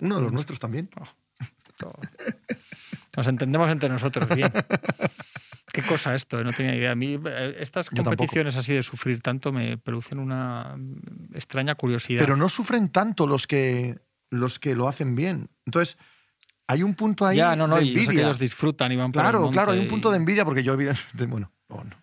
Uno 0.00 0.14
de 0.16 0.20
los 0.22 0.32
nuestros 0.32 0.58
también. 0.58 0.88
Todo. 1.78 1.94
Nos 3.16 3.26
entendemos 3.26 3.70
entre 3.70 3.88
nosotros 3.88 4.28
bien. 4.34 4.50
Qué 5.72 5.82
cosa 5.82 6.14
esto, 6.14 6.38
eh, 6.40 6.44
no 6.44 6.52
tenía 6.52 6.74
idea. 6.74 6.92
A 6.92 6.94
mí 6.94 7.18
eh, 7.24 7.56
estas 7.60 7.86
Yo 7.86 7.96
tampoco. 7.96 8.16
competiciones 8.16 8.56
así 8.56 8.74
de 8.74 8.82
sufrir 8.82 9.20
tanto 9.20 9.52
me 9.52 9.78
producen 9.78 10.18
una 10.18 10.76
extraña 11.34 11.74
curiosidad. 11.74 12.20
Pero 12.20 12.36
no 12.36 12.48
sufren 12.48 12.88
tanto 12.90 13.26
los 13.26 13.46
que, 13.46 13.98
los 14.32 14.58
que 14.58 14.74
lo 14.74 14.88
hacen 14.88 15.14
bien. 15.14 15.48
Entonces, 15.66 15.98
hay 16.66 16.82
un 16.82 16.94
punto 16.94 17.26
ahí 17.26 17.36
ya, 17.36 17.54
no, 17.54 17.66
no, 17.66 17.76
de 17.76 17.84
y 17.84 17.92
que 17.92 18.00
envidia. 18.00 18.22
ellos 18.24 18.38
disfrutan 18.38 18.90
y 18.92 18.96
van 18.96 19.12
por 19.12 19.20
el 19.24 19.30
Claro, 19.30 19.50
claro, 19.50 19.72
hay 19.72 19.78
un 19.78 19.88
punto 19.88 20.08
y- 20.08 20.12
de 20.12 20.16
envidia 20.16 20.44
porque 20.44 20.62
yo 20.62 20.72
evidentemente, 20.72 21.26
bueno, 21.26 21.52
no, 21.68 21.84
no. 21.84 21.96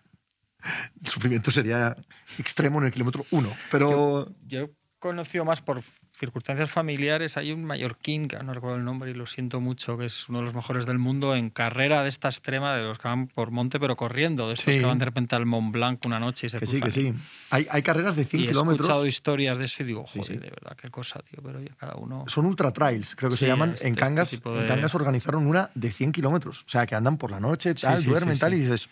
el 1.02 1.08
sufrimiento 1.10 1.50
sería 1.50 1.96
extremo 2.38 2.78
en 2.78 2.86
el 2.86 2.92
kilómetro 2.92 3.24
uno, 3.32 3.52
pero 3.70 4.32
Yo 4.46 4.68
conocido 5.00 5.44
más 5.44 5.60
por 5.60 5.80
circunstancias 6.12 6.70
familiares. 6.70 7.36
Hay 7.36 7.50
un 7.52 7.64
mallorquín, 7.64 8.28
que 8.28 8.36
no 8.42 8.54
recuerdo 8.54 8.76
el 8.76 8.84
nombre 8.84 9.10
y 9.10 9.14
lo 9.14 9.26
siento 9.26 9.60
mucho, 9.60 9.96
que 9.98 10.04
es 10.04 10.28
uno 10.28 10.38
de 10.38 10.44
los 10.44 10.54
mejores 10.54 10.86
del 10.86 10.98
mundo 10.98 11.34
en 11.34 11.50
carrera 11.50 12.02
de 12.02 12.08
esta 12.10 12.28
extrema, 12.28 12.76
de 12.76 12.82
los 12.82 12.98
que 12.98 13.08
van 13.08 13.26
por 13.26 13.50
monte 13.50 13.80
pero 13.80 13.96
corriendo, 13.96 14.46
de 14.48 14.54
estos 14.54 14.72
Sí. 14.74 14.78
que 14.80 14.86
van 14.86 14.98
de 14.98 15.06
repente 15.06 15.34
al 15.34 15.46
Mont 15.46 15.72
Blanc 15.72 16.04
una 16.06 16.20
noche 16.20 16.46
y 16.46 16.50
se 16.50 16.58
Que 16.58 16.66
sí, 16.66 16.80
que 16.80 16.90
sí. 16.90 17.12
Hay, 17.50 17.66
hay 17.70 17.82
carreras 17.82 18.14
de 18.14 18.24
100 18.24 18.42
Y 18.42 18.44
he 18.44 18.50
escuchado 18.50 18.72
kilómetros. 18.76 19.08
historias 19.08 19.58
de 19.58 19.64
eso 19.64 19.82
y 19.82 19.86
digo, 19.86 20.06
joder, 20.06 20.24
sí. 20.24 20.32
de 20.34 20.50
verdad, 20.50 20.76
qué 20.80 20.90
cosa, 20.90 21.20
tío. 21.20 21.40
Pero 21.42 21.58
oye, 21.58 21.70
cada 21.78 21.94
uno. 21.96 22.24
Son 22.28 22.44
ultra 22.46 22.70
trails, 22.72 23.16
creo 23.16 23.30
que 23.30 23.36
se 23.38 23.46
llaman. 23.46 23.70
este- 23.74 23.86
en, 23.88 23.94
este 23.94 24.00
Cangas, 24.04 24.32
en 24.34 24.40
Cangas 24.68 24.94
organizaron 24.94 25.46
una 25.46 25.70
de 25.74 25.90
100 25.90 26.12
kilómetros. 26.12 26.62
O 26.66 26.68
sea, 26.68 26.86
que 26.86 26.94
andan 26.94 27.16
por 27.16 27.30
la 27.30 27.40
noche, 27.40 27.74
tal, 27.74 28.04
duermen, 28.04 28.38
tal, 28.38 28.52
y 28.54 28.58
dices, 28.60 28.88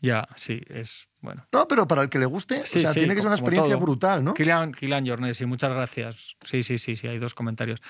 Ya, 0.00 0.28
sí, 0.36 0.60
es 0.68 1.08
bueno. 1.20 1.44
no, 1.52 1.66
pero 1.66 1.86
para 1.88 2.02
el 2.02 2.08
que 2.08 2.18
le 2.20 2.26
guste, 2.26 2.64
Sí, 2.64 2.78
o 2.78 2.82
sea, 2.82 2.92
sí, 2.92 3.00
tiene 3.00 3.14
que 3.14 3.20
ser 3.20 3.26
una 3.28 3.36
experiencia 3.36 3.74
todo. 3.74 3.82
brutal, 3.84 4.22
¿no? 4.24 4.34
Kilian, 4.34 4.72
Kilian 4.72 5.06
Jornet, 5.06 5.34
sí, 5.34 5.44
muchas 5.46 5.72
gracias. 5.72 6.36
Sí, 6.44 6.62
sí, 6.62 6.78
sí, 6.78 6.94
sí, 6.94 7.06
hay 7.08 7.18
dos 7.18 7.34
comentarios. 7.34 7.80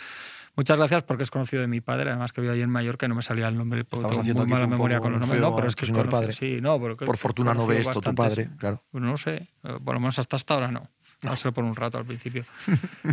Muchas 0.57 0.77
gracias 0.79 1.05
porque 1.05 1.23
es 1.23 1.31
conocido 1.31 1.61
de 1.63 1.69
mi 1.69 1.81
padre, 1.81 2.11
además 2.11 2.33
que 2.33 2.41
vivo 2.41 2.53
allí 2.53 2.63
en 2.63 2.71
Mallorca 2.71 3.07
y 3.07 3.09
no 3.09 3.15
me 3.15 3.23
salía 3.23 3.47
el 3.47 3.57
nombre 3.57 3.85
tengo 3.85 4.09
haciendo 4.09 4.43
muy 4.45 4.51
mala 4.53 4.67
memoria 4.67 4.99
con 4.99 5.13
los 5.13 5.21
nombres. 5.21 5.41
No, 5.41 5.55
pero 5.55 5.69
es 5.69 5.77
que 5.77 5.87
señor 5.87 6.07
conocí- 6.07 6.11
padre. 6.11 6.33
Sí, 6.33 6.59
no, 6.61 6.81
pero 6.81 6.97
que 6.97 7.05
Por 7.07 7.17
fortuna 7.17 7.53
no 7.55 7.61
conocido 7.61 7.75
ve 7.77 7.81
esto 7.83 8.01
tu 8.01 8.15
padre, 8.15 8.51
claro. 8.59 8.83
No 8.93 9.11
lo 9.11 9.17
sé, 9.17 9.47
por 9.63 9.95
lo 9.95 10.01
menos 10.01 10.19
hasta 10.19 10.35
hasta 10.37 10.55
ahora 10.55 10.73
no. 10.73 10.83
No 11.23 11.35
sé 11.35 11.51
por 11.51 11.65
un 11.65 11.75
rato 11.75 11.99
al 11.99 12.05
principio. 12.05 12.45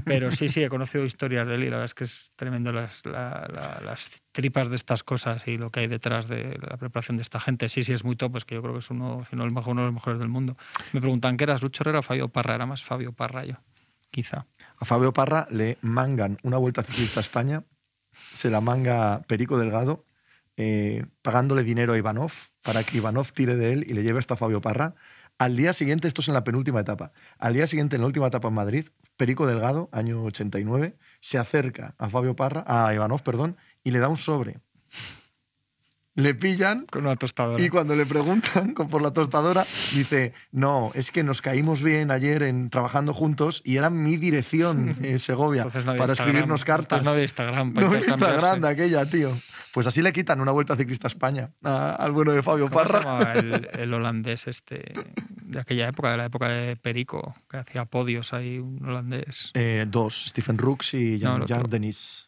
Pero 0.06 0.32
sí, 0.32 0.48
sí, 0.48 0.64
he 0.64 0.70
conocido 0.70 1.04
historias 1.06 1.48
de 1.48 1.56
él 1.56 1.64
y 1.64 1.66
la 1.70 1.78
verdad 1.78 1.86
es 1.86 1.94
que 1.96 2.04
es 2.04 2.30
tremendo 2.36 2.72
las, 2.72 3.04
la- 3.06 3.48
la- 3.52 3.82
las 3.84 4.22
tripas 4.32 4.70
de 4.70 4.76
estas 4.76 5.04
cosas 5.04 5.48
y 5.48 5.58
lo 5.58 5.72
que 5.72 5.80
hay 5.80 5.88
detrás 5.88 6.28
de 6.28 6.60
la 6.70 6.78
preparación 6.78 7.18
de 7.18 7.24
esta 7.24 7.40
gente. 7.40 7.68
Sí, 7.68 7.82
sí, 7.84 7.94
es 7.94 8.04
muy 8.04 8.16
top, 8.16 8.38
es 8.38 8.46
que 8.46 8.54
yo 8.56 8.62
creo 8.62 8.74
que 8.74 8.80
es 8.80 8.90
uno, 8.92 9.26
si 9.30 9.36
no 9.36 9.46
uno 9.46 9.82
de 9.82 9.86
los 9.88 9.94
mejores 9.94 10.20
del 10.20 10.30
mundo. 10.30 10.56
Me 10.94 11.02
preguntan, 11.02 11.36
¿qué 11.36 11.46
eras, 11.46 11.64
Lucho 11.64 11.82
Herrera 11.82 12.00
o 12.00 12.04
Fabio 12.04 12.28
Parra? 12.30 12.54
Era 12.56 12.66
más 12.68 12.84
Fabio 12.84 13.12
Parra 13.12 13.44
yo, 13.44 13.56
quizá. 14.12 14.46
A 14.80 14.86
Fabio 14.86 15.12
Parra 15.12 15.48
le 15.50 15.78
mangan 15.82 16.38
una 16.44 16.58
vuelta 16.58 16.84
ciclista 16.84 17.20
a 17.20 17.22
España, 17.22 17.64
se 18.12 18.52
la 18.52 18.62
manga 18.62 19.24
Perico 19.28 19.58
Delgado, 19.58 20.06
eh, 20.58 21.06
pagándole 21.24 21.64
dinero 21.64 21.94
a 21.94 21.98
Ivanov 21.98 22.32
para 22.62 22.84
que 22.84 22.98
Ivanov 22.98 23.32
tire 23.32 23.56
de 23.56 23.74
él 23.74 23.86
y 23.88 23.94
le 23.94 24.04
lleve 24.04 24.20
hasta 24.20 24.36
Fabio 24.36 24.62
Parra. 24.62 24.94
Al 25.38 25.58
día 25.58 25.74
siguiente, 25.74 26.08
esto 26.08 26.22
es 26.22 26.30
en 26.30 26.34
la 26.34 26.46
penúltima 26.46 26.80
etapa, 26.80 27.12
al 27.40 27.54
día 27.54 27.68
siguiente, 27.68 27.98
en 27.98 28.02
la 28.04 28.08
última 28.08 28.28
etapa 28.28 28.48
en 28.48 28.54
Madrid, 28.54 28.88
Perico 29.18 29.46
Delgado, 29.46 29.90
año 29.92 30.24
89, 30.24 30.98
se 31.20 31.38
acerca 31.38 31.94
a 31.98 32.10
Fabio 32.10 32.38
Parra, 32.38 32.64
a 32.66 32.94
Ivanov, 32.94 33.22
perdón, 33.22 33.58
y 33.84 33.92
le 33.92 34.00
da 34.00 34.08
un 34.08 34.16
sobre. 34.16 34.62
Le 36.18 36.34
pillan 36.34 36.86
Con 36.86 37.06
una 37.06 37.18
tostadora. 37.18 37.62
y 37.62 37.68
cuando 37.70 37.94
le 37.96 38.06
preguntan 38.06 38.74
por 38.74 39.02
la 39.02 39.12
tostadora, 39.12 39.64
dice, 39.94 40.34
no, 40.54 40.92
es 40.94 41.12
que 41.12 41.24
nos 41.24 41.42
caímos 41.42 41.84
bien 41.84 42.10
ayer 42.10 42.44
en, 42.44 42.70
trabajando 42.70 43.14
juntos 43.14 43.62
y 43.66 43.76
era 43.76 43.90
mi 43.90 44.16
dirección 44.16 44.96
en 45.04 45.20
Segovia 45.20 45.66
no 45.66 45.70
para 45.70 45.80
Instagram. 45.90 46.12
escribirnos 46.12 46.64
cartas. 46.64 47.04
No 47.04 47.12
había 47.12 47.24
Instagram. 47.24 47.74
para 47.74 47.88
No 47.88 47.94
había. 47.96 48.08
Instagram 48.08 48.62
de 48.62 48.68
aquella, 48.70 49.06
tío. 49.06 49.32
Pues 49.74 49.88
así 49.88 50.02
le 50.02 50.14
quitan 50.14 50.40
una 50.40 50.54
vuelta 50.54 50.78
ciclista 50.78 51.08
a 51.08 51.10
España 51.10 51.50
a- 51.64 51.96
al 51.96 52.14
bueno 52.14 52.32
de 52.32 52.42
Fabio 52.42 52.70
¿Cómo 52.70 52.86
se 52.88 52.94
Parra. 52.94 53.34
el, 53.34 53.70
el 53.78 53.94
holandés 53.94 54.48
este 54.48 54.94
de 55.44 55.60
aquella 55.60 55.90
época, 55.90 56.12
de 56.12 56.18
la 56.18 56.26
época 56.26 56.48
de 56.48 56.78
Perico, 56.78 57.36
que 57.50 57.58
hacía 57.58 57.84
podios 57.84 58.32
ahí, 58.32 58.58
un 58.58 58.86
holandés? 58.88 59.52
Eh, 59.54 59.86
dos, 59.88 60.28
Stephen 60.30 60.58
Rooks 60.58 60.94
y 60.94 61.20
No, 61.22 61.32
Jan, 61.34 61.42
el 61.42 61.48
Jan. 61.50 61.70
Denis. 61.70 62.25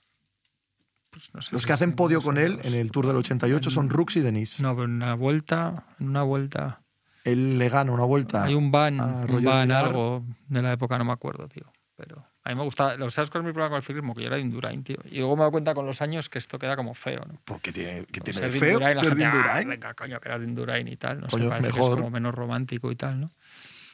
Pues 1.17 1.33
no 1.33 1.41
sé 1.41 1.49
Los 1.51 1.61
si 1.63 1.67
que 1.67 1.73
hacen 1.73 1.89
son 1.89 1.95
podio 1.95 2.21
con 2.21 2.37
él 2.37 2.59
en 2.63 2.73
el 2.75 2.91
Tour 2.91 3.07
del 3.07 3.15
88 3.17 3.69
son 3.71 3.89
Rooks 3.89 4.17
y 4.17 4.21
Denis. 4.21 4.61
No, 4.61 4.73
pero 4.75 4.85
en 4.85 4.91
una 4.91 5.15
vuelta, 5.15 5.85
en 5.99 6.09
una 6.09 6.21
vuelta. 6.23 6.81
Él 7.23 7.57
le 7.57 7.69
gana 7.69 7.91
una 7.91 8.03
vuelta. 8.05 8.43
Hay 8.45 8.53
un 8.53 8.71
van, 8.71 8.99
a 9.01 9.25
un 9.27 9.43
van 9.43 9.71
algo 9.71 10.23
de 10.47 10.61
la 10.61 10.71
época, 10.73 10.97
no 10.97 11.05
me 11.05 11.11
acuerdo, 11.11 11.47
tío. 11.47 11.65
Pero 11.95 12.23
a 12.43 12.49
mí 12.51 12.55
me 12.55 12.63
gusta. 12.63 12.95
Lo 12.95 13.09
sabes 13.09 13.29
cuál 13.31 13.41
es 13.41 13.47
mi 13.47 13.51
problema 13.53 13.69
con 13.71 13.77
el 13.77 13.83
ciclismo, 13.83 14.13
que 14.13 14.21
yo 14.21 14.27
era 14.27 14.35
de 14.37 14.43
Indurain, 14.43 14.83
tío. 14.83 14.97
Y 15.11 15.17
luego 15.17 15.35
me 15.35 15.39
he 15.39 15.41
dado 15.41 15.51
cuenta 15.51 15.73
con 15.73 15.85
los 15.87 16.01
años 16.03 16.29
que 16.29 16.37
esto 16.37 16.59
queda 16.59 16.75
como 16.75 16.93
feo, 16.93 17.21
¿no? 17.27 17.39
Porque 17.43 17.73
tiene, 17.73 18.05
que 18.05 18.21
tiene 18.21 18.39
ser 18.39 18.51
feo 18.51 18.73
Indurain, 18.73 18.95
la 18.97 19.03
ser 19.03 19.15
de 19.15 19.23
gente, 19.23 19.35
"Ah, 19.37 19.39
Indurain. 19.41 19.69
venga, 19.69 19.93
coño, 19.95 20.19
que 20.21 20.29
eras 20.29 20.41
de 20.41 20.45
Indurain 20.47 20.87
y 20.87 20.95
tal. 20.95 21.19
No 21.21 21.27
Coño, 21.27 21.43
sé, 21.45 21.49
parece 21.49 21.69
que 21.71 21.75
mejor. 21.77 21.91
es 21.93 21.95
como 21.97 22.09
menos 22.11 22.35
romántico 22.35 22.91
y 22.91 22.95
tal, 22.95 23.19
¿no? 23.19 23.31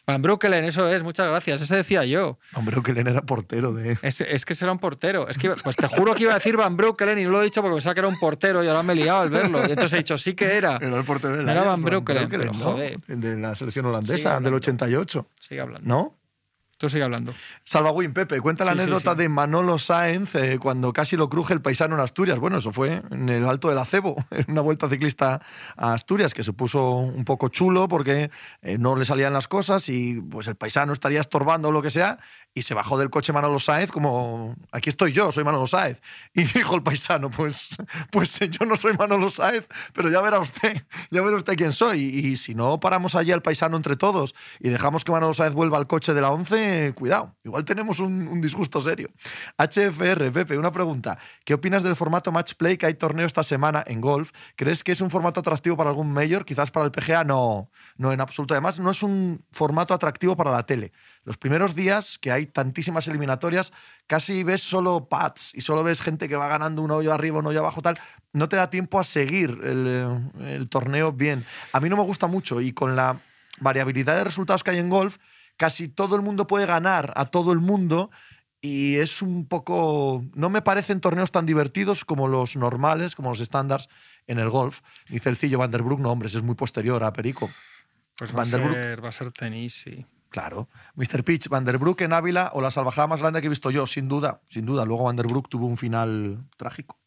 Van 0.06 0.22
Broekelen, 0.22 0.66
eso 0.66 0.88
es, 0.88 1.02
muchas 1.02 1.28
gracias. 1.28 1.62
Ese 1.62 1.78
decía 1.78 2.04
yo. 2.04 2.38
Que 2.84 2.92
él 2.92 3.08
era 3.08 3.22
portero 3.22 3.74
de... 3.74 3.98
Es, 4.02 4.20
es 4.22 4.46
que 4.46 4.54
será 4.54 4.74
un 4.74 4.80
portero. 4.80 5.30
Es 5.30 5.38
que, 5.38 5.50
pues 5.64 5.76
te 5.78 5.88
juro 5.88 6.14
que 6.14 6.24
iba 6.24 6.32
a 6.32 6.36
decir 6.36 6.58
Van 6.58 6.76
Breukelen 6.76 7.20
y 7.20 7.24
no 7.24 7.30
lo 7.30 7.42
he 7.42 7.46
dicho 7.46 7.62
porque 7.62 7.76
pensaba 7.76 7.94
que 7.94 8.00
era 8.02 8.10
un 8.10 8.20
portero 8.20 8.64
y 8.64 8.68
ahora 8.68 8.84
me 8.84 8.94
he 8.94 8.96
liado 8.98 9.22
al 9.22 9.30
verlo. 9.30 9.60
Y 9.60 9.72
entonces 9.72 9.94
he 9.94 9.98
dicho, 9.98 10.18
sí 10.18 10.34
que 10.34 10.58
era. 10.58 10.78
Era 10.82 10.98
el 10.98 11.06
portero 11.06 11.38
del 11.38 11.46
No 11.46 11.52
era 11.52 11.64
Van. 11.64 11.84
De 13.08 13.38
la 13.38 13.56
selección 13.56 13.86
holandesa, 13.86 14.40
del 14.40 14.54
88. 14.54 15.28
Sigue 15.40 15.62
hablando. 15.62 15.88
¿No? 15.88 16.23
Tú 16.78 16.90
sigue 16.90 17.04
hablando. 17.04 17.34
Salvagüín, 17.64 18.14
Pepe, 18.14 18.42
cuenta 18.42 18.66
la 18.66 18.72
Sí, 18.72 18.78
sí, 18.78 18.82
anécdota 18.84 19.12
sí. 19.12 19.18
de 19.20 19.30
Manolo 19.30 19.78
Sáenz 19.78 20.36
eh, 20.36 20.58
cuando 20.60 20.92
casi 20.92 21.16
lo 21.16 21.30
cruje 21.30 21.54
el 21.54 21.62
paisano 21.62 21.96
en 21.96 22.02
Asturias. 22.02 22.40
Bueno, 22.40 22.58
eso 22.58 22.74
fue 22.74 23.02
en 23.12 23.30
el 23.30 23.48
Alto 23.48 23.70
del 23.70 23.78
Acebo, 23.78 24.16
en 24.32 24.46
una 24.50 24.62
vuelta 24.62 24.90
ciclista 24.90 25.42
a 25.78 25.94
Asturias, 25.94 26.34
que 26.34 26.44
se 26.44 26.52
puso 26.52 26.96
un 26.98 27.24
poco 27.26 27.48
chulo 27.50 27.88
porque 27.88 28.32
eh, 28.62 28.78
no 28.78 28.96
le 28.96 29.06
salían 29.06 29.34
las 29.34 29.48
cosas 29.48 29.88
y 29.88 30.16
pues 30.16 30.48
el 30.48 30.56
paisano 30.56 30.94
estaría 30.94 31.22
estorbando 31.22 31.70
o 31.70 31.72
lo 31.72 31.82
que 31.82 31.92
sea 31.92 32.20
y 32.56 32.62
se 32.62 32.74
bajó 32.74 32.98
del 32.98 33.10
coche 33.10 33.34
Manolo 33.34 33.60
Sáenz 33.60 33.92
como, 33.92 34.56
aquí 34.72 34.90
estoy 34.90 35.12
yo, 35.12 35.32
soy 35.32 35.44
Manolo 35.44 35.68
Sáenz. 35.68 36.02
Y 36.34 36.44
dijo 36.54 36.76
el 36.76 36.84
paisano, 36.84 37.30
pues, 37.32 37.78
pues 38.12 38.40
yo 38.50 38.66
no 38.66 38.76
soy 38.76 38.96
Manolo 38.96 39.30
Sáenz, 39.30 39.68
pero 39.94 40.10
ya 40.10 40.22
verá 40.22 40.40
usted, 40.40 40.86
ya 41.10 41.22
verá 41.22 41.38
usted 41.38 41.56
quién 41.56 41.72
soy. 41.72 42.02
Y, 42.02 42.38
si 42.38 42.56
no 42.56 42.80
paramos 42.80 43.16
allí 43.16 43.32
al 43.32 43.42
paisano 43.42 43.78
entre 43.78 43.96
todos 43.96 44.36
y 44.60 44.70
dejamos 44.70 45.04
que 45.04 45.12
Manolo 45.12 45.34
Sáenz 45.34 45.56
vuelva 45.56 45.78
al 45.78 45.88
coche 45.88 46.14
de 46.14 46.22
la 46.22 46.32
11, 46.32 46.94
cuidado, 46.96 47.36
igual 47.44 47.66
tenemos 47.66 48.00
un, 48.00 48.28
un 48.28 48.42
disgusto 48.42 48.82
serio. 48.82 49.10
HFR, 49.58 50.32
Pepe, 50.32 50.58
una 50.58 50.72
pregunta. 50.72 51.18
¿Qué 51.46 51.54
opinas 51.54 51.84
del 51.84 51.96
formato 51.96 52.32
match 52.32 52.54
play 52.56 52.78
que 52.78 52.86
hay 52.86 52.94
torneo 52.94 53.26
esta 53.26 53.44
semana 53.44 53.84
en 53.88 54.02
golf? 54.02 54.32
¿Crees 54.56 54.84
que 54.84 54.92
es 54.92 55.02
un 55.02 55.10
formato 55.10 55.40
atractivo 55.40 55.78
para 55.78 55.90
algún 55.90 56.12
mayor? 56.12 56.46
Quizás 56.46 56.72
para 56.72 56.86
el 56.86 56.92
PGA 56.92 57.24
no, 57.24 57.70
no 57.98 58.12
en 58.12 58.22
absoluto. 58.22 58.54
Además, 58.54 58.80
no 58.80 58.92
es 58.92 59.02
un 59.04 59.44
formato 59.52 59.94
atractivo 59.94 60.36
para 60.36 60.52
la 60.52 60.66
tele. 60.66 60.92
Los 61.26 61.38
primeros 61.38 61.74
días, 61.76 62.18
que 62.20 62.32
hay 62.32 62.48
tantísimas 62.48 63.08
eliminatorias, 63.08 63.72
casi 64.08 64.44
ves 64.44 64.62
solo 64.62 65.08
pads 65.08 65.54
y 65.56 65.62
solo 65.62 65.84
ves 65.84 66.02
gente 66.02 66.28
que 66.28 66.36
va 66.36 66.48
ganando 66.48 66.82
un 66.82 66.92
hoyo 66.92 67.14
arriba, 67.14 67.40
un 67.40 67.48
hoyo 67.48 67.60
abajo, 67.60 67.82
tal. 67.82 67.98
No 68.34 68.50
te 68.50 68.58
da 68.58 68.70
tiempo 68.70 69.00
a 69.00 69.04
seguir 69.04 69.58
el, 69.64 69.86
eh, 69.88 70.56
el 70.56 70.70
torneo 70.70 71.14
bien. 71.14 71.46
A 71.72 71.80
mí 71.80 71.88
no 71.88 71.96
me 71.96 72.04
gusta 72.04 72.28
mucho 72.28 72.60
y 72.60 72.74
con 72.74 72.96
la 72.96 73.20
variabilidad 73.60 74.18
de 74.18 74.26
resultados 74.26 74.64
que 74.64 74.72
hay 74.72 74.80
en 74.80 74.90
golf, 74.90 75.18
casi 75.56 75.88
todo 75.88 76.16
el 76.16 76.22
mundo 76.22 76.48
puede 76.48 76.66
ganar 76.66 77.14
a 77.16 77.26
todo 77.26 77.52
el 77.54 77.60
mundo 77.60 78.12
y 78.62 78.96
es 78.96 79.22
un 79.22 79.46
poco... 79.46 80.24
No 80.36 80.50
me 80.50 80.62
parecen 80.62 81.02
torneos 81.02 81.32
tan 81.32 81.46
divertidos 81.46 82.06
como 82.06 82.28
los 82.28 82.56
normales, 82.56 83.14
como 83.14 83.30
los 83.30 83.42
estándares 83.42 83.90
en 84.26 84.40
el 84.40 84.50
golf. 84.50 84.82
Dice 85.10 85.30
el 85.30 85.38
Cillo 85.38 85.58
Vanderbroek, 85.60 86.00
no, 86.00 86.12
hombre, 86.12 86.28
es 86.28 86.42
muy 86.44 86.56
posterior 86.56 87.04
a 87.04 87.12
Perico. 87.12 87.50
Pues 88.18 88.36
va 88.36 88.44
a, 88.44 88.46
ser, 88.46 89.04
va 89.04 89.10
a 89.10 89.12
ser 89.12 89.32
tenis, 89.32 89.74
sí. 89.74 90.06
Claro. 90.34 90.68
Mr. 90.96 91.24
Pitch, 91.24 91.48
Vanderbroek 91.48 92.02
en 92.02 92.12
Ávila 92.12 92.50
o 92.56 92.62
la 92.62 92.72
salvajada 92.72 93.06
más 93.06 93.20
grande 93.20 93.40
que 93.40 93.46
he 93.46 93.50
visto 93.52 93.70
yo, 93.70 93.86
sin 93.86 94.10
duda, 94.10 94.42
sin 94.48 94.66
duda. 94.66 94.84
Luego 94.84 95.04
Vanderbroek 95.04 95.48
tuvo 95.48 95.68
un 95.68 95.78
final 95.78 96.44
trágico. 96.58 96.98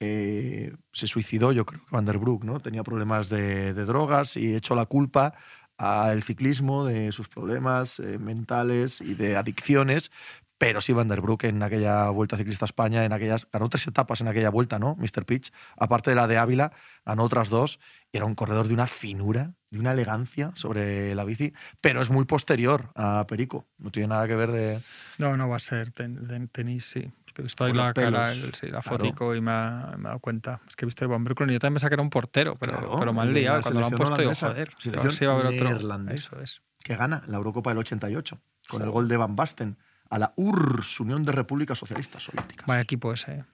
Eh, 0.00 0.74
se 0.90 1.06
suicidó, 1.06 1.52
yo 1.52 1.64
creo 1.64 1.80
que 1.80 1.86
Vanderbroek, 1.92 2.42
¿no? 2.42 2.58
Tenía 2.58 2.82
problemas 2.82 3.28
de, 3.28 3.74
de 3.74 3.84
drogas 3.84 4.36
y 4.36 4.56
echó 4.56 4.74
la 4.74 4.86
culpa 4.86 5.34
al 5.76 6.24
ciclismo 6.24 6.84
de 6.84 7.12
sus 7.12 7.28
problemas 7.28 8.00
eh, 8.00 8.18
mentales 8.18 9.02
y 9.02 9.14
de 9.14 9.36
adicciones. 9.36 10.10
Pero 10.58 10.80
sí, 10.80 10.92
Vanderbroek 10.92 11.44
en 11.44 11.62
aquella 11.62 12.10
Vuelta 12.10 12.36
Ciclista 12.36 12.64
a 12.64 12.66
España, 12.66 13.04
en 13.04 13.12
aquellas, 13.12 13.46
ganó 13.50 13.68
tres 13.68 13.86
etapas 13.86 14.20
en 14.20 14.28
aquella 14.28 14.50
vuelta, 14.50 14.80
¿no? 14.80 14.96
Mr. 14.96 15.24
Pitch, 15.24 15.52
aparte 15.76 16.10
de 16.10 16.16
la 16.16 16.26
de 16.26 16.36
Ávila, 16.36 16.72
ganó 17.06 17.22
otras 17.22 17.48
dos. 17.48 17.78
Y 18.10 18.16
era 18.16 18.26
un 18.26 18.34
corredor 18.34 18.66
de 18.66 18.74
una 18.74 18.86
finura, 18.88 19.52
de 19.70 19.78
una 19.78 19.92
elegancia 19.92 20.50
sobre 20.54 21.14
la 21.14 21.24
bici, 21.24 21.52
pero 21.80 22.00
es 22.02 22.10
muy 22.10 22.24
posterior 22.24 22.90
a 22.96 23.24
Perico. 23.28 23.66
No 23.78 23.90
tiene 23.92 24.08
nada 24.08 24.26
que 24.26 24.34
ver 24.34 24.50
de. 24.50 24.80
No, 25.18 25.36
no 25.36 25.48
va 25.48 25.56
a 25.56 25.60
ser 25.60 25.92
ten- 25.92 26.26
de- 26.26 26.48
tenis, 26.48 26.84
sí. 26.86 27.08
He 27.36 27.42
visto 27.42 27.62
ahí 27.64 27.72
la 27.72 27.92
cara, 27.94 28.26
pelos, 28.32 28.44
el- 28.44 28.54
sí, 28.54 28.66
la 28.66 28.80
claro. 28.82 28.98
fotico 28.98 29.32
y 29.36 29.40
me 29.40 29.52
ha, 29.52 29.94
me 29.96 30.00
he 30.00 30.08
dado 30.08 30.18
cuenta. 30.18 30.60
Es 30.66 30.74
que 30.74 30.84
he 30.84 30.86
visto 30.86 31.04
a 31.04 31.08
Van 31.08 31.22
Breukelen 31.22 31.50
y 31.50 31.52
yo 31.52 31.60
también 31.60 31.74
pensaba 31.76 31.90
que 31.90 31.94
era 31.94 32.02
un 32.02 32.10
portero, 32.10 32.56
pero, 32.56 32.72
Claro, 32.72 32.96
pero 32.98 33.12
mal 33.12 33.32
liado. 33.32 33.60
Cuando 33.62 33.78
lo 33.78 33.86
han 33.86 33.92
puesto, 33.92 34.14
holandesa. 34.16 34.48
joder. 34.48 34.70
si 34.80 35.24
va 35.24 35.32
a 35.34 35.38
haber 35.38 35.46
otro. 35.62 36.10
Eso 36.10 36.40
es. 36.40 36.62
que 36.82 36.96
gana 36.96 37.22
la 37.28 37.36
Eurocopa 37.36 37.70
del 37.70 37.78
88, 37.78 38.40
con 38.68 38.82
el 38.82 38.90
gol 38.90 39.06
de 39.06 39.16
Van 39.16 39.36
Basten 39.36 39.76
a 40.10 40.18
la 40.18 40.32
URSS, 40.36 41.00
Unión 41.00 41.24
de 41.24 41.32
Repúblicas 41.32 41.78
Socialistas 41.78 42.22
Soviéticas. 42.24 42.66
Vaya 42.66 42.80
equipo 42.80 43.12
ese. 43.12 43.32
¿eh? 43.32 43.44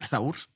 La 0.10 0.20
URSS. 0.20 0.48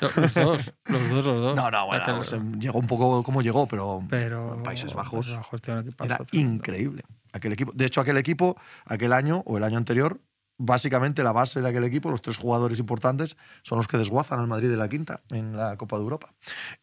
Los 0.00 0.34
dos, 0.34 0.74
los 0.86 1.08
dos, 1.10 1.24
los 1.26 1.42
dos. 1.42 1.56
No, 1.56 1.70
no, 1.70 1.86
bueno, 1.86 2.24
se- 2.24 2.40
llegó 2.58 2.78
un 2.80 2.86
poco 2.88 3.22
como 3.22 3.40
llegó, 3.40 3.66
pero, 3.68 4.02
pero 4.08 4.54
en 4.54 4.62
Países 4.64 4.94
Bajos 4.94 5.26
Países 5.26 5.36
Bajos 5.36 5.60
era 6.04 6.18
increíble. 6.32 7.02
Aquel 7.32 7.52
equipo, 7.52 7.70
de 7.72 7.84
hecho, 7.86 8.00
aquel 8.00 8.16
equipo, 8.16 8.56
aquel 8.84 9.12
año 9.12 9.42
o 9.46 9.56
el 9.58 9.62
año 9.64 9.78
anterior, 9.78 10.20
básicamente 10.62 11.22
la 11.22 11.32
base 11.32 11.62
de 11.62 11.68
aquel 11.68 11.84
equipo, 11.84 12.10
los 12.10 12.20
tres 12.20 12.36
jugadores 12.36 12.78
importantes, 12.78 13.36
son 13.62 13.78
los 13.78 13.88
que 13.88 13.96
desguazan 13.96 14.38
al 14.38 14.46
Madrid 14.46 14.68
de 14.68 14.76
la 14.76 14.88
quinta 14.88 15.22
en 15.30 15.56
la 15.56 15.76
Copa 15.78 15.96
de 15.96 16.02
Europa. 16.02 16.34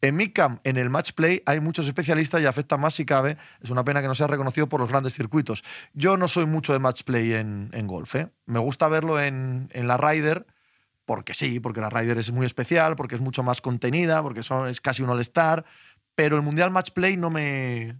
En 0.01 0.15
Midcamp, 0.15 0.59
en 0.65 0.77
el 0.77 0.89
match 0.89 1.11
play, 1.13 1.43
hay 1.45 1.59
muchos 1.59 1.85
especialistas 1.85 2.41
y 2.41 2.45
afecta 2.45 2.77
más 2.77 2.95
si 2.95 3.05
cabe. 3.05 3.37
Es 3.61 3.69
una 3.69 3.83
pena 3.83 4.01
que 4.01 4.07
no 4.07 4.15
sea 4.15 4.25
reconocido 4.25 4.67
por 4.67 4.79
los 4.79 4.89
grandes 4.89 5.13
circuitos. 5.13 5.63
Yo 5.93 6.17
no 6.17 6.27
soy 6.27 6.47
mucho 6.47 6.73
de 6.73 6.79
match 6.79 7.03
play 7.03 7.33
en, 7.33 7.69
en 7.71 7.85
golf. 7.85 8.15
¿eh? 8.15 8.29
Me 8.47 8.59
gusta 8.59 8.87
verlo 8.87 9.21
en, 9.21 9.69
en 9.71 9.87
la 9.87 9.97
Ryder 9.97 10.47
porque 11.05 11.33
sí, 11.33 11.59
porque 11.59 11.79
la 11.79 11.89
Ryder 11.89 12.17
es 12.17 12.31
muy 12.31 12.45
especial, 12.45 12.95
porque 12.95 13.15
es 13.15 13.21
mucho 13.21 13.41
más 13.41 13.61
contenida, 13.61 14.21
porque 14.23 14.43
son, 14.43 14.67
es 14.67 14.81
casi 14.81 15.03
un 15.03 15.09
all-star, 15.09 15.63
pero 16.15 16.35
el 16.35 16.41
Mundial 16.41 16.71
Match 16.71 16.91
Play 16.91 17.15
no 17.15 17.29
me... 17.29 17.95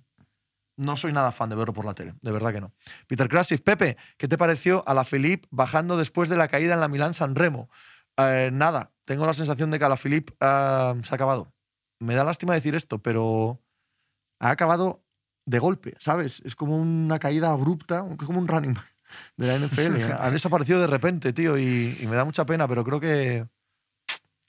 No 0.78 0.96
soy 0.96 1.12
nada 1.12 1.32
fan 1.32 1.50
de 1.50 1.56
verlo 1.56 1.74
por 1.74 1.86
la 1.86 1.96
tele, 1.96 2.14
de 2.22 2.32
verdad 2.32 2.54
que 2.54 2.62
no. 2.62 2.72
Peter 3.08 3.28
Krasif, 3.28 3.62
Pepe, 3.62 3.98
¿qué 4.18 4.28
te 4.28 4.38
pareció 4.38 4.88
a 4.88 4.94
la 4.94 5.04
Philippe 5.04 5.48
bajando 5.50 5.98
después 5.98 6.30
de 6.30 6.38
la 6.38 6.48
caída 6.48 6.76
en 6.76 6.80
la 6.80 6.88
Milán 6.88 7.16
San 7.16 7.36
Remo? 7.36 7.70
Eh, 8.18 8.52
nada, 8.54 8.92
tengo 9.06 9.26
la 9.26 9.34
sensación 9.34 9.72
de 9.72 9.80
que 9.80 9.86
a 9.86 9.90
la 9.90 9.98
Philippe 9.98 10.34
ah, 10.40 10.96
se 11.04 11.14
ha 11.14 11.16
acabado. 11.16 11.52
Me 12.00 12.14
da 12.14 12.24
lástima 12.24 12.54
decir 12.54 12.76
esto, 12.76 13.00
pero 13.00 13.60
ha 14.40 14.52
acabado 14.52 15.04
de 15.46 15.60
golpe, 15.60 15.96
¿sabes? 15.98 16.42
Es 16.46 16.56
como 16.56 16.78
una 16.78 17.18
caída 17.18 17.50
abrupta, 17.50 18.06
es 18.12 18.26
como 18.26 18.40
un 18.40 18.48
running 18.48 18.76
de 19.36 19.48
la 19.48 19.58
NFL. 19.58 20.12
ha 20.20 20.30
desaparecido 20.30 20.80
de 20.80 20.88
repente, 20.88 21.34
tío, 21.34 21.58
y, 21.58 21.98
y 22.00 22.06
me 22.06 22.16
da 22.16 22.24
mucha 22.24 22.46
pena, 22.46 22.68
pero 22.68 22.84
creo 22.84 23.00
que, 23.00 23.48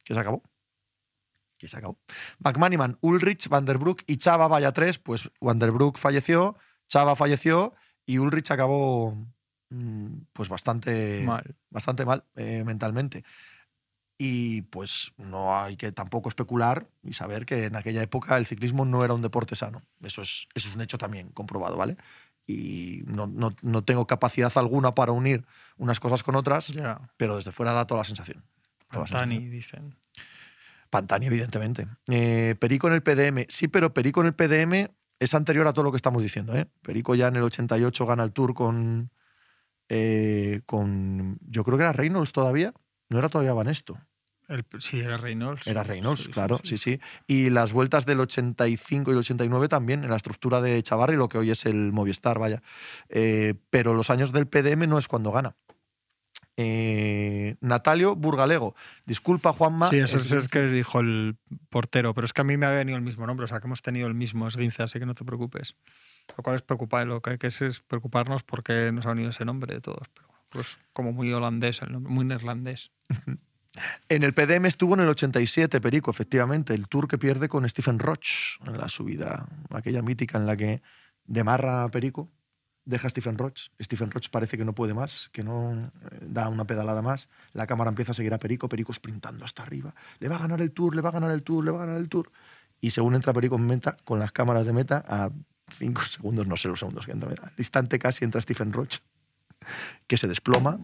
que 0.04 0.14
se 0.14 0.20
acabó. 0.20 0.42
Que 1.58 1.68
se 1.68 1.76
acabó. 1.76 1.98
McManiman, 2.38 2.96
Ulrich, 3.00 3.48
Vanderbroek 3.48 4.04
y 4.06 4.16
Chava 4.16 4.46
vaya 4.48 4.72
tres. 4.72 4.98
Pues 4.98 5.30
Vanderbroek 5.40 5.98
falleció, 5.98 6.56
Chava 6.88 7.16
falleció 7.16 7.74
y 8.06 8.18
Ulrich 8.18 8.50
acabó 8.52 9.14
mm, 9.70 10.18
pues 10.32 10.48
bastante 10.48 11.22
Mal. 11.26 11.56
bastante 11.70 12.04
mal 12.04 12.24
eh, 12.36 12.62
mentalmente. 12.64 13.24
Y 14.20 14.62
pues 14.62 15.12
no 15.16 15.56
hay 15.56 15.76
que 15.76 15.92
tampoco 15.92 16.28
especular 16.28 16.88
y 17.04 17.12
saber 17.12 17.46
que 17.46 17.66
en 17.66 17.76
aquella 17.76 18.02
época 18.02 18.36
el 18.36 18.46
ciclismo 18.46 18.84
no 18.84 19.04
era 19.04 19.14
un 19.14 19.22
deporte 19.22 19.54
sano. 19.54 19.82
Eso 20.02 20.22
es, 20.22 20.48
eso 20.54 20.68
es 20.68 20.74
un 20.74 20.80
hecho 20.82 20.98
también 20.98 21.28
comprobado, 21.30 21.76
¿vale? 21.76 21.96
Y 22.46 23.02
no, 23.06 23.26
no- 23.28 23.54
no 23.62 23.84
tengo 23.84 24.06
capacidad 24.08 24.50
alguna 24.56 24.94
para 24.94 25.12
unir 25.12 25.44
unas 25.76 26.00
cosas 26.00 26.22
con 26.24 26.34
otras, 26.34 26.68
Ya. 26.68 27.00
pero 27.16 27.36
desde 27.36 27.52
fuera 27.52 27.72
da 27.72 27.86
toda 27.86 28.00
la 28.00 28.04
sensación. 28.04 28.42
Toda 28.90 29.04
la 29.04 29.10
Pantani, 29.10 29.34
sensación. 29.36 29.50
dicen. 29.52 29.96
Pantani, 30.90 31.26
evidentemente. 31.26 31.86
Eh, 32.08 32.54
Perico 32.58 32.88
en 32.88 32.94
el 32.94 33.02
PDM. 33.02 33.46
Sí, 33.48 33.68
pero 33.68 33.92
Perico 33.92 34.20
en 34.20 34.26
el 34.28 34.34
PDM 34.34 34.88
es 35.20 35.34
anterior 35.34 35.66
a 35.66 35.72
todo 35.72 35.84
lo 35.84 35.90
que 35.90 35.96
estamos 35.96 36.22
diciendo. 36.22 36.54
¿eh? 36.56 36.66
Perico 36.82 37.14
ya 37.14 37.28
en 37.28 37.36
el 37.36 37.42
88 37.42 38.06
gana 38.06 38.22
el 38.24 38.32
Tour 38.32 38.54
con, 38.54 39.10
eh, 39.88 40.60
con. 40.66 41.38
Yo 41.46 41.64
creo 41.64 41.76
que 41.78 41.84
era 41.84 41.92
Reynolds 41.92 42.32
todavía. 42.32 42.72
No 43.08 43.18
era 43.18 43.28
todavía 43.28 43.52
Banesto. 43.52 43.98
El- 44.48 44.64
sí, 44.78 45.00
era 45.00 45.18
Reynolds. 45.18 45.66
Era 45.66 45.82
Reynolds, 45.82 46.22
sí, 46.24 46.30
claro, 46.30 46.58
sí, 46.62 46.78
sí, 46.78 46.96
sí. 46.96 47.00
Y 47.26 47.50
las 47.50 47.74
vueltas 47.74 48.06
del 48.06 48.20
85 48.20 49.10
y 49.10 49.12
el 49.12 49.18
89 49.18 49.68
también, 49.68 50.04
en 50.04 50.10
la 50.10 50.16
estructura 50.16 50.62
de 50.62 50.82
Chavarri, 50.82 51.16
lo 51.16 51.28
que 51.28 51.36
hoy 51.36 51.50
es 51.50 51.66
el 51.66 51.92
Movistar, 51.92 52.38
vaya. 52.38 52.62
Eh, 53.10 53.54
pero 53.68 53.92
los 53.92 54.08
años 54.08 54.32
del 54.32 54.46
PDM 54.46 54.86
no 54.86 54.96
es 54.96 55.06
cuando 55.06 55.32
gana. 55.32 55.54
Eh, 56.60 57.54
Natalio 57.60 58.16
Burgalego. 58.16 58.74
Disculpa, 59.06 59.52
Juanma. 59.52 59.88
Sí, 59.88 59.98
eso 59.98 60.16
es- 60.16 60.32
es, 60.32 60.48
que 60.48 60.66
dijo 60.66 60.98
el 60.98 61.36
portero, 61.70 62.14
pero 62.14 62.24
es 62.24 62.32
que 62.32 62.40
a 62.40 62.44
mí 62.44 62.56
me 62.56 62.66
ha 62.66 62.70
venido 62.70 62.98
el 62.98 63.04
mismo 63.04 63.26
nombre, 63.28 63.44
o 63.44 63.46
sea 63.46 63.60
que 63.60 63.68
hemos 63.68 63.80
tenido 63.80 64.08
el 64.08 64.14
mismo 64.14 64.48
esguince, 64.48 64.82
así 64.82 64.98
que 64.98 65.06
no 65.06 65.14
te 65.14 65.24
preocupes. 65.24 65.76
Lo 66.36 66.42
cual 66.42 66.56
es 66.56 66.62
preocupar, 66.62 67.06
lo 67.06 67.22
que 67.22 67.30
hay 67.30 67.38
que 67.38 67.46
es, 67.46 67.62
es 67.62 67.78
preocuparnos 67.80 68.42
porque 68.42 68.90
nos 68.92 69.06
ha 69.06 69.10
venido 69.10 69.30
ese 69.30 69.44
nombre 69.44 69.72
de 69.72 69.80
todos, 69.80 70.08
pero 70.12 70.28
pues 70.50 70.78
como 70.92 71.12
muy 71.12 71.32
holandés, 71.32 71.80
el 71.82 71.92
nombre, 71.92 72.12
muy 72.12 72.24
neerlandés. 72.24 72.90
En 74.08 74.24
el 74.24 74.34
PDM 74.34 74.66
estuvo 74.66 74.94
en 74.94 75.00
el 75.00 75.08
87, 75.08 75.80
Perico, 75.80 76.10
efectivamente, 76.10 76.74
el 76.74 76.88
tour 76.88 77.06
que 77.06 77.16
pierde 77.16 77.48
con 77.48 77.68
Stephen 77.68 78.00
Roach 78.00 78.58
en 78.66 78.76
la 78.76 78.88
subida, 78.88 79.46
aquella 79.72 80.02
mítica 80.02 80.36
en 80.36 80.46
la 80.46 80.56
que 80.56 80.82
demarra 81.26 81.84
a 81.84 81.88
Perico, 81.88 82.28
deja 82.88 83.06
a 83.06 83.10
Stephen 83.10 83.36
Roach. 83.38 83.68
Stephen 83.80 84.10
Roach 84.10 84.30
parece 84.30 84.56
que 84.56 84.64
no 84.64 84.74
puede 84.74 84.94
más, 84.94 85.28
que 85.32 85.44
no 85.44 85.72
eh, 85.74 85.90
da 86.22 86.48
una 86.48 86.64
pedalada 86.64 87.02
más. 87.02 87.28
La 87.52 87.66
cámara 87.66 87.90
empieza 87.90 88.12
a 88.12 88.14
seguir 88.14 88.32
a 88.34 88.38
Perico, 88.38 88.68
Perico 88.68 88.92
sprintando 88.92 89.44
hasta 89.44 89.62
arriba. 89.62 89.94
Le 90.20 90.28
va 90.28 90.36
a 90.36 90.38
ganar 90.40 90.60
el 90.60 90.72
tour, 90.72 90.96
le 90.96 91.02
va 91.02 91.10
a 91.10 91.12
ganar 91.12 91.30
el 91.30 91.42
tour, 91.42 91.64
le 91.64 91.70
va 91.70 91.82
a 91.82 91.86
ganar 91.86 92.00
el 92.00 92.08
tour. 92.08 92.30
Y 92.80 92.90
según 92.90 93.14
entra 93.14 93.32
Perico 93.32 93.56
en 93.56 93.66
meta, 93.66 93.96
con 94.04 94.18
las 94.18 94.32
cámaras 94.32 94.64
de 94.64 94.72
meta, 94.72 95.04
a 95.06 95.30
cinco 95.70 96.00
segundos, 96.08 96.46
no 96.46 96.56
sé 96.56 96.68
los 96.68 96.78
segundos 96.78 97.04
que 97.06 97.12
entra, 97.12 97.28
al 97.30 97.52
instante 97.58 97.98
casi 97.98 98.24
entra 98.24 98.40
Stephen 98.40 98.72
Roach 98.72 98.96
que 100.06 100.16
se 100.16 100.28
desploma 100.28 100.78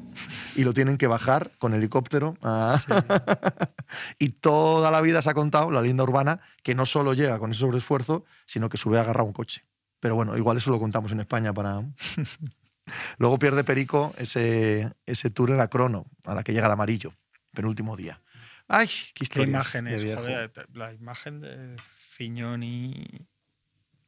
y 0.56 0.64
lo 0.64 0.74
tienen 0.74 0.98
que 0.98 1.06
bajar 1.06 1.52
con 1.59 1.72
helicóptero. 1.74 2.36
a- 2.43 2.78
y 4.18 4.31
toda 4.31 4.90
la 4.90 5.01
vida 5.01 5.22
se 5.22 5.31
ha 5.31 5.35
contado, 5.35 5.70
la 5.70 5.81
linda 5.81 6.02
urbana, 6.02 6.40
que 6.62 6.74
no 6.74 6.85
solo 6.85 7.14
llega 7.14 7.39
con 7.39 7.52
ese 7.52 7.60
sobreesfuerzo, 7.60 8.24
sino 8.47 8.68
que 8.68 8.76
sube 8.76 8.98
a 8.98 9.02
agarrar 9.02 9.24
un 9.24 9.32
coche. 9.32 9.64
Pero 10.05 10.16
bueno, 10.16 10.36
igual 10.36 10.59
eso 10.59 10.70
lo 10.70 10.78
contamos 10.78 11.12
en 11.12 11.20
España 11.20 11.55
para... 11.55 11.81
Luego 13.16 13.39
pierde 13.39 13.64
Perico 13.64 14.12
ese, 14.18 14.93
ese 15.06 15.31
tour 15.31 15.51
en 15.51 15.56
la 15.56 15.68
crono, 15.68 16.05
a 16.26 16.35
la 16.35 16.44
que 16.44 16.52
llega 16.52 16.66
de 16.66 16.74
amarillo, 16.74 17.14
penúltimo 17.55 17.97
día. 17.97 18.20
¡Ay! 18.68 18.86
¡Qué 19.14 19.24
¿Qué 19.24 19.43
imágenes? 19.44 20.05
Joder, 20.05 20.52
la 20.74 20.93
imagen 20.93 21.40
de 21.40 21.76
Fiñón 21.78 22.62
y, 22.62 23.26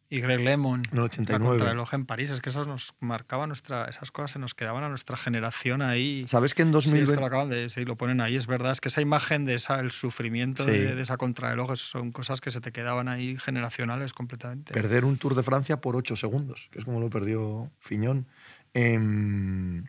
y 0.08 0.20
Greg 0.20 0.40
Lemon. 0.40 0.82
En 0.86 0.90
el 0.92 0.96
La 0.98 1.02
89. 1.04 1.48
contrarreloj 1.56 1.94
en 1.94 2.06
París, 2.06 2.30
es 2.30 2.40
que 2.40 2.50
eso 2.50 2.64
nos 2.64 2.94
marcaba 3.00 3.46
nuestra, 3.46 3.86
esas 3.86 4.10
cosas 4.10 4.30
se 4.32 4.38
nos 4.38 4.54
quedaban 4.54 4.84
a 4.84 4.88
nuestra 4.88 5.16
generación 5.16 5.82
ahí. 5.82 6.24
¿Sabes 6.28 6.54
que 6.54 6.62
en 6.62 6.72
Sí, 6.72 6.78
es 6.78 6.84
que 6.84 6.90
2020... 6.90 7.20
lo 7.20 7.26
acaban 7.26 7.48
de 7.48 7.68
sí, 7.68 7.84
lo 7.84 7.96
ponen 7.96 8.20
ahí, 8.20 8.36
es 8.36 8.46
verdad. 8.46 8.72
Es 8.72 8.80
que 8.80 8.88
esa 8.88 9.00
imagen 9.00 9.44
de 9.44 9.54
esa, 9.54 9.80
el 9.80 9.90
sufrimiento 9.90 10.64
Sí. 10.64 10.70
de, 10.70 10.94
de 10.94 11.02
esa 11.02 11.16
contrarreloj 11.16 11.74
son 11.76 12.12
cosas 12.12 12.40
que 12.40 12.50
se 12.50 12.60
te 12.60 12.70
quedaban 12.72 13.08
ahí 13.08 13.36
generacionales 13.38 14.12
completamente. 14.12 14.72
perder 14.72 15.04
un 15.04 15.16
Tour 15.18 15.34
de 15.34 15.42
Francia 15.42 15.80
por 15.80 15.96
8 15.96 16.14
segundos, 16.16 16.68
que 16.70 16.78
es 16.78 16.84
como 16.84 17.00
lo 17.00 17.10
perdió 17.10 17.70
Fiñón. 17.80 18.26
Em, 18.74 19.84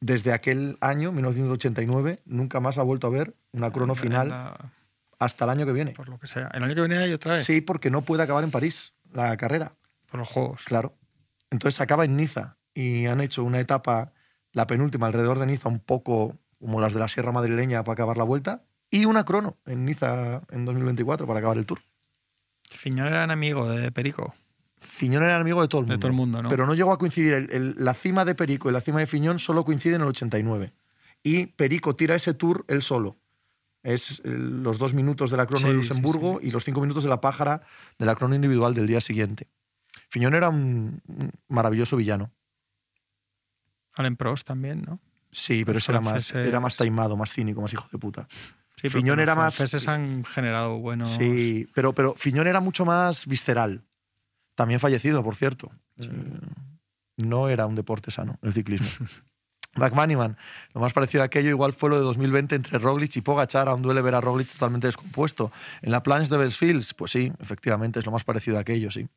desde 0.00 0.32
aquel 0.32 0.76
año, 0.80 1.12
1989, 1.12 2.20
nunca 2.24 2.58
más 2.58 2.78
ha 2.78 2.82
vuelto 2.82 3.06
a 3.06 3.10
ver 3.10 3.34
una 3.52 3.70
crono 3.70 3.94
final 3.94 4.30
la- 4.30 4.72
hasta 5.18 5.44
el 5.44 5.50
año 5.50 5.66
que 5.66 5.72
viene. 5.72 5.92
por 5.92 6.08
lo 6.08 6.18
que 6.18 6.26
sea. 6.26 6.48
El 6.54 6.62
año 6.64 6.74
que 6.74 6.80
viene 6.80 6.96
hay 6.96 7.12
otra 7.12 7.34
vez. 7.34 7.44
Sí, 7.44 7.60
porque 7.60 7.90
no 7.90 8.02
puede 8.02 8.22
acabar 8.22 8.42
en 8.42 8.50
París 8.50 8.93
la 9.14 9.36
carrera, 9.38 9.74
Por 10.10 10.20
los 10.20 10.28
juegos. 10.28 10.64
claro. 10.64 10.96
Entonces 11.50 11.80
acaba 11.80 12.04
en 12.04 12.16
Niza 12.16 12.58
y 12.74 13.06
han 13.06 13.20
hecho 13.20 13.42
una 13.44 13.60
etapa, 13.60 14.12
la 14.52 14.66
penúltima, 14.66 15.06
alrededor 15.06 15.38
de 15.38 15.46
Niza, 15.46 15.68
un 15.68 15.80
poco 15.80 16.36
como 16.60 16.80
las 16.80 16.92
de 16.94 17.00
la 17.00 17.08
Sierra 17.08 17.32
Madrileña 17.32 17.82
para 17.84 17.94
acabar 17.94 18.16
la 18.16 18.24
vuelta, 18.24 18.64
y 18.90 19.04
una 19.06 19.24
crono 19.24 19.56
en 19.66 19.84
Niza 19.84 20.42
en 20.50 20.64
2024 20.64 21.26
para 21.26 21.38
acabar 21.38 21.56
el 21.58 21.66
Tour. 21.66 21.80
Fiñón 22.70 23.06
era 23.08 23.24
enemigo 23.24 23.68
de 23.68 23.90
Perico. 23.92 24.34
Fiñón 24.80 25.22
era 25.22 25.36
amigo 25.36 25.62
de 25.62 25.68
todo 25.68 25.80
el 25.80 25.86
De 25.86 25.92
mundo. 25.94 26.00
todo 26.00 26.10
el 26.10 26.16
mundo, 26.16 26.42
¿no? 26.42 26.48
Pero 26.48 26.66
no 26.66 26.74
llegó 26.74 26.92
a 26.92 26.98
coincidir. 26.98 27.32
El- 27.34 27.50
el- 27.52 27.74
la 27.78 27.94
cima 27.94 28.24
de 28.24 28.34
Perico 28.34 28.68
y 28.68 28.72
la 28.72 28.80
cima 28.80 29.00
de 29.00 29.06
Fiñón 29.06 29.38
solo 29.38 29.64
coinciden 29.64 29.96
en 29.96 30.02
el 30.02 30.08
89. 30.08 30.72
Y 31.22 31.46
Perico 31.46 31.96
tira 31.96 32.14
ese 32.14 32.34
tour 32.34 32.64
él 32.68 32.82
solo. 32.82 33.16
Es 33.84 34.20
el- 34.24 34.62
los 34.64 34.78
dos 34.78 34.92
minutos 34.94 35.30
de 35.30 35.36
la 35.36 35.46
crono 35.46 35.60
Sí, 35.60 35.64
de 35.66 35.70
sí, 35.72 35.76
Luxemburgo 35.76 36.40
y 36.42 36.50
los 36.50 36.64
cinco 36.64 36.80
minutos 36.80 37.04
de 37.04 37.10
la 37.10 37.20
pájara 37.20 37.62
de 37.98 38.06
la 38.06 38.16
crono 38.16 38.34
individual 38.34 38.74
del 38.74 38.86
día 38.88 39.00
siguiente. 39.00 39.46
Fiñón 40.08 40.34
era 40.34 40.48
un, 40.48 41.00
maravilloso 41.48 41.96
villano. 41.96 42.32
Alain 43.92 44.16
Prost 44.16 44.46
también, 44.46 44.82
¿no? 44.82 45.00
Sí, 45.30 45.64
pero 45.64 45.74
Los 45.74 45.84
ese 45.84 45.92
era 45.92 46.00
más, 46.00 46.34
era 46.34 46.60
más 46.60 46.76
taimado, 46.76 47.16
más 47.16 47.32
cínico, 47.32 47.60
más 47.60 47.72
hijo 47.72 47.86
de 47.92 47.98
puta. 47.98 48.26
Sí, 48.80 48.88
Fiñón 48.88 49.20
era 49.20 49.34
los 49.34 49.44
más- 49.44 49.54
franceses 49.56 49.86
han 49.88 50.24
generado 50.24 50.78
buenos. 50.78 51.10
Sí, 51.10 51.68
pero, 51.74 51.92
pero 51.94 52.14
Fiñón 52.16 52.46
era 52.46 52.60
mucho 52.60 52.84
más 52.84 53.26
visceral. 53.26 53.84
También 54.54 54.80
fallecido, 54.80 55.22
por 55.22 55.36
cierto. 55.36 55.70
Eh, 56.00 56.08
No 57.16 57.48
era 57.48 57.66
un 57.66 57.74
deporte 57.76 58.10
sano, 58.10 58.38
el 58.42 58.52
ciclismo. 58.52 58.86
McManiman, 59.76 60.36
lo 60.72 60.80
más 60.80 60.92
parecido 60.92 61.22
a 61.22 61.26
aquello 61.26 61.50
igual 61.50 61.72
fue 61.72 61.90
lo 61.90 61.96
de 61.96 62.02
2020 62.02 62.54
entre 62.54 62.78
Roglic 62.78 63.16
y 63.16 63.20
Pogachar, 63.20 63.68
aún 63.68 63.82
duele 63.82 64.02
ver 64.02 64.14
a 64.14 64.20
Roglic 64.20 64.48
totalmente 64.48 64.86
descompuesto. 64.86 65.52
En 65.82 65.90
la 65.92 66.02
Planche 66.02 66.30
de 66.30 66.36
Bellsfields, 66.38 66.94
pues 66.94 67.10
sí, 67.12 67.32
efectivamente 67.40 67.98
es 68.00 68.06
lo 68.06 68.12
más 68.12 68.24
parecido 68.24 68.58
a 68.58 68.60
aquello, 68.60 68.90
sí. 68.90 69.08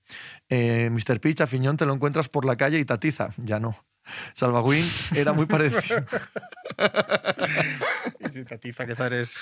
Eh, 0.49 0.89
Mr. 0.91 1.19
Pitch, 1.19 1.41
a 1.41 1.47
Fiñón 1.47 1.77
te 1.77 1.85
lo 1.85 1.93
encuentras 1.93 2.29
por 2.29 2.45
la 2.45 2.55
calle 2.55 2.79
y 2.79 2.85
tatiza, 2.85 3.29
ya 3.37 3.59
no. 3.59 3.75
Salvaguín 4.33 4.85
era 5.15 5.33
muy 5.33 5.45
parecido. 5.45 5.81
Y 8.19 8.29
si 8.29 8.43
Tatiza, 8.43 8.85
que 8.85 8.93
eres 9.03 9.41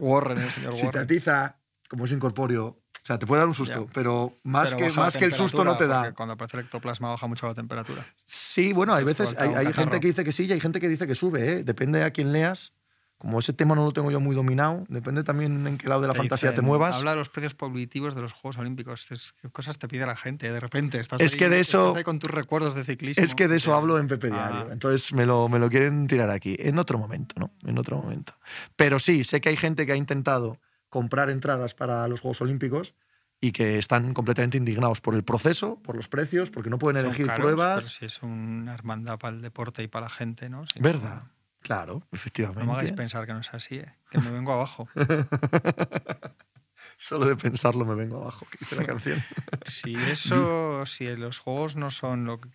Warren, 0.00 0.38
el 0.38 0.50
señor 0.50 0.72
si 0.72 0.86
Warren. 0.86 1.06
tatiza, 1.06 1.58
como 1.88 2.04
es 2.04 2.12
incorpóreo, 2.12 2.80
o 3.04 3.06
sea, 3.06 3.18
te 3.18 3.26
puede 3.26 3.40
dar 3.40 3.48
un 3.48 3.54
susto, 3.54 3.86
pero 3.92 4.38
más, 4.44 4.74
Pero 4.74 4.86
que, 4.90 4.92
más 4.98 5.14
que 5.16 5.26
el 5.26 5.34
susto 5.34 5.62
no 5.62 5.76
te 5.76 5.86
da. 5.86 6.12
Cuando 6.14 6.32
aparece 6.32 6.56
el 6.56 6.64
ectoplasma 6.64 7.10
baja 7.10 7.26
mucho 7.26 7.46
la 7.46 7.54
temperatura. 7.54 8.06
Sí, 8.24 8.72
bueno, 8.72 8.94
hay 8.94 9.04
Te 9.04 9.12
veces, 9.12 9.36
hay, 9.38 9.52
hay 9.54 9.72
gente 9.74 10.00
que 10.00 10.06
dice 10.06 10.24
que 10.24 10.32
sí 10.32 10.46
y 10.46 10.52
hay 10.52 10.60
gente 10.60 10.80
que 10.80 10.88
dice 10.88 11.06
que 11.06 11.14
sube, 11.14 11.58
¿eh? 11.58 11.64
depende 11.64 12.02
a 12.02 12.10
quién 12.10 12.32
leas. 12.32 12.72
como 13.18 13.38
ese 13.38 13.52
tema 13.52 13.74
no 13.74 13.84
lo 13.84 13.92
tengo 13.92 14.10
yo 14.10 14.20
muy 14.20 14.34
dominado, 14.34 14.84
depende 14.88 15.22
también 15.22 15.66
en 15.66 15.78
qué 15.78 15.88
lado 15.88 16.00
de 16.02 16.08
la 16.08 16.12
Te 16.14 16.18
fantasía 16.18 16.50
te 16.50 16.56
dicen, 16.56 16.64
muevas. 16.66 16.96
Habla 16.96 17.12
de 17.12 17.16
los 17.18 17.28
precios 17.28 17.54
prohibitivos 17.54 18.14
de 18.14 18.20
los 18.22 18.32
Juegos 18.32 18.58
Olímpicos. 18.58 19.06
Es- 19.10 19.32
¿Qué 19.40 19.48
cosas 19.50 19.78
te 19.78 19.86
pide 19.86 20.04
la 20.04 20.16
gente? 20.16 20.50
De 20.50 20.58
repente 20.60 20.98
estás 20.98 21.20
Es 21.20 21.32
ahí- 21.34 21.38
que 21.38 21.48
de 21.48 21.60
eso- 21.60 21.88
estás 21.88 21.98
ahí 21.98 22.04
con 22.04 22.18
tus 22.18 22.30
recuerdos 22.30 22.74
de 22.74 22.84
ciclismo. 22.84 23.22
Es 23.24 23.34
que 23.34 23.48
de 23.48 23.56
eso 23.56 23.74
hablo 23.74 23.98
en 23.98 24.08
Pepe 24.08 24.30
Ah. 24.32 24.48
Diario. 24.50 24.72
Entonces 24.72 25.12
me 25.12 25.24
lo, 25.26 25.48
me 25.48 25.58
lo 25.58 25.68
quieren 25.70 26.06
tirar 26.06 26.28
aquí. 26.30 26.56
En 26.58 26.78
otro 26.78 26.98
momento, 26.98 27.34
¿no? 27.38 27.50
En 27.66 27.78
otro 27.78 27.96
momento. 27.98 28.34
Pero 28.76 28.98
sí, 28.98 29.24
sé 29.24 29.40
que 29.40 29.50
hay 29.50 29.56
gente 29.56 29.86
que 29.86 29.92
ha 29.92 29.96
intentado 29.96 30.58
comprar 30.94 31.28
entradas 31.28 31.74
para 31.74 32.06
los 32.06 32.20
Juegos 32.20 32.40
Olímpicos 32.40 32.94
y 33.40 33.50
que 33.50 33.78
están 33.78 34.14
completamente 34.14 34.58
indignados 34.58 35.00
por 35.00 35.16
el 35.16 35.24
proceso, 35.24 35.82
por 35.82 35.96
los 35.96 36.08
precios, 36.08 36.52
porque 36.52 36.70
no 36.70 36.78
pueden 36.78 36.98
Son 37.00 37.06
elegir 37.06 37.26
caros, 37.26 37.40
pruebas. 37.42 37.82
Pero 37.82 37.90
sí 37.90 38.04
es 38.06 38.22
una 38.22 38.74
hermandad 38.74 39.18
para 39.18 39.34
el 39.34 39.42
deporte 39.42 39.82
y 39.82 39.88
para 39.88 40.04
la 40.06 40.10
gente, 40.10 40.48
¿no? 40.48 40.68
Sí, 40.68 40.78
¿Verdad? 40.78 41.24
Claro, 41.60 41.94
No 41.94 41.98
me 41.98 42.04
hagáis 42.04 42.12
efectivamente. 42.12 42.92
pensar 42.92 43.26
que 43.26 43.32
no 43.32 43.40
es 43.40 43.52
así, 43.52 43.78
¿eh? 43.78 43.92
que 44.08 44.20
me 44.20 44.30
vengo 44.30 44.52
abajo. 44.52 44.88
Solo 46.96 47.26
de 47.26 47.36
pensarlo 47.36 47.84
me 47.84 47.96
vengo 47.96 48.22
abajo, 48.22 48.46
que 48.50 48.58
dice 48.60 48.76
la 48.76 48.86
canción. 48.92 49.20
Si 49.66 49.94
eso, 49.94 50.86
si 50.86 51.08
los 51.16 51.40
juegos 51.40 51.74
no 51.74 51.90
son 51.90 52.24
lo 52.24 52.40
que- 52.40 52.50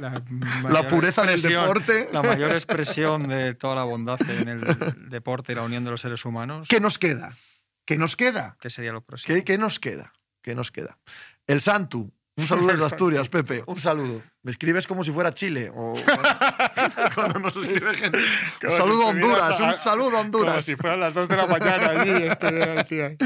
la, 0.00 0.22
La 0.70 0.88
pureza 0.88 1.22
del 1.22 1.40
deporte. 1.40 2.08
La 2.12 2.22
mayor 2.22 2.52
expresión 2.52 3.28
de 3.28 3.54
toda 3.54 3.74
la 3.74 3.84
bondad 3.84 4.18
que 4.18 4.32
hay 4.32 4.38
en 4.38 4.48
el 4.48 4.60
deporte 5.08 5.52
y 5.52 5.56
la 5.56 5.62
unión 5.62 5.84
de 5.84 5.90
los 5.90 6.00
seres 6.00 6.24
humanos, 6.24 6.68
¿Qué 6.68 6.80
nos 6.80 6.98
queda? 6.98 7.36
¿Qué 7.84 7.96
nos 7.98 8.16
queda? 8.16 8.56
¿qué 8.60 8.70
sería 8.70 8.92
lo 8.92 9.02
próximo? 9.02 9.34
¿Qué, 9.34 9.44
qué 9.44 9.58
nos 9.58 9.80
queda? 9.80 10.12
¿Qué 10.42 10.54
nos 10.54 10.70
queda? 10.70 10.98
El 11.46 11.60
Santu. 11.60 12.12
Un 12.36 12.46
saludo 12.46 12.68
desde 12.68 12.84
Asturias, 12.86 13.28
Pepe. 13.28 13.64
Un 13.66 13.78
saludo. 13.78 14.22
Me 14.42 14.52
escribes 14.52 14.86
como 14.86 15.04
si 15.04 15.10
fuera 15.12 15.30
Chile. 15.32 15.70
O 15.74 15.94
cuando 17.14 17.40
nos 17.40 17.54
escribe 17.56 17.94
gente. 17.94 18.16
Un 18.18 18.24
Como 18.60 18.72
si 18.72 18.78
saludo 18.78 19.04
a 19.04 19.08
Honduras. 19.08 19.60
Un 19.60 19.74
saludo 19.74 20.08
a 20.08 20.12
Como 20.12 20.20
Honduras. 20.22 20.64
si 20.64 20.76
fueran 20.76 21.00
las 21.00 21.12
2 21.12 21.28
de 21.28 21.36
la 21.36 21.46
mañana 21.46 21.90
allí 21.90 22.12
tío 22.88 23.04
ahí. 23.06 23.16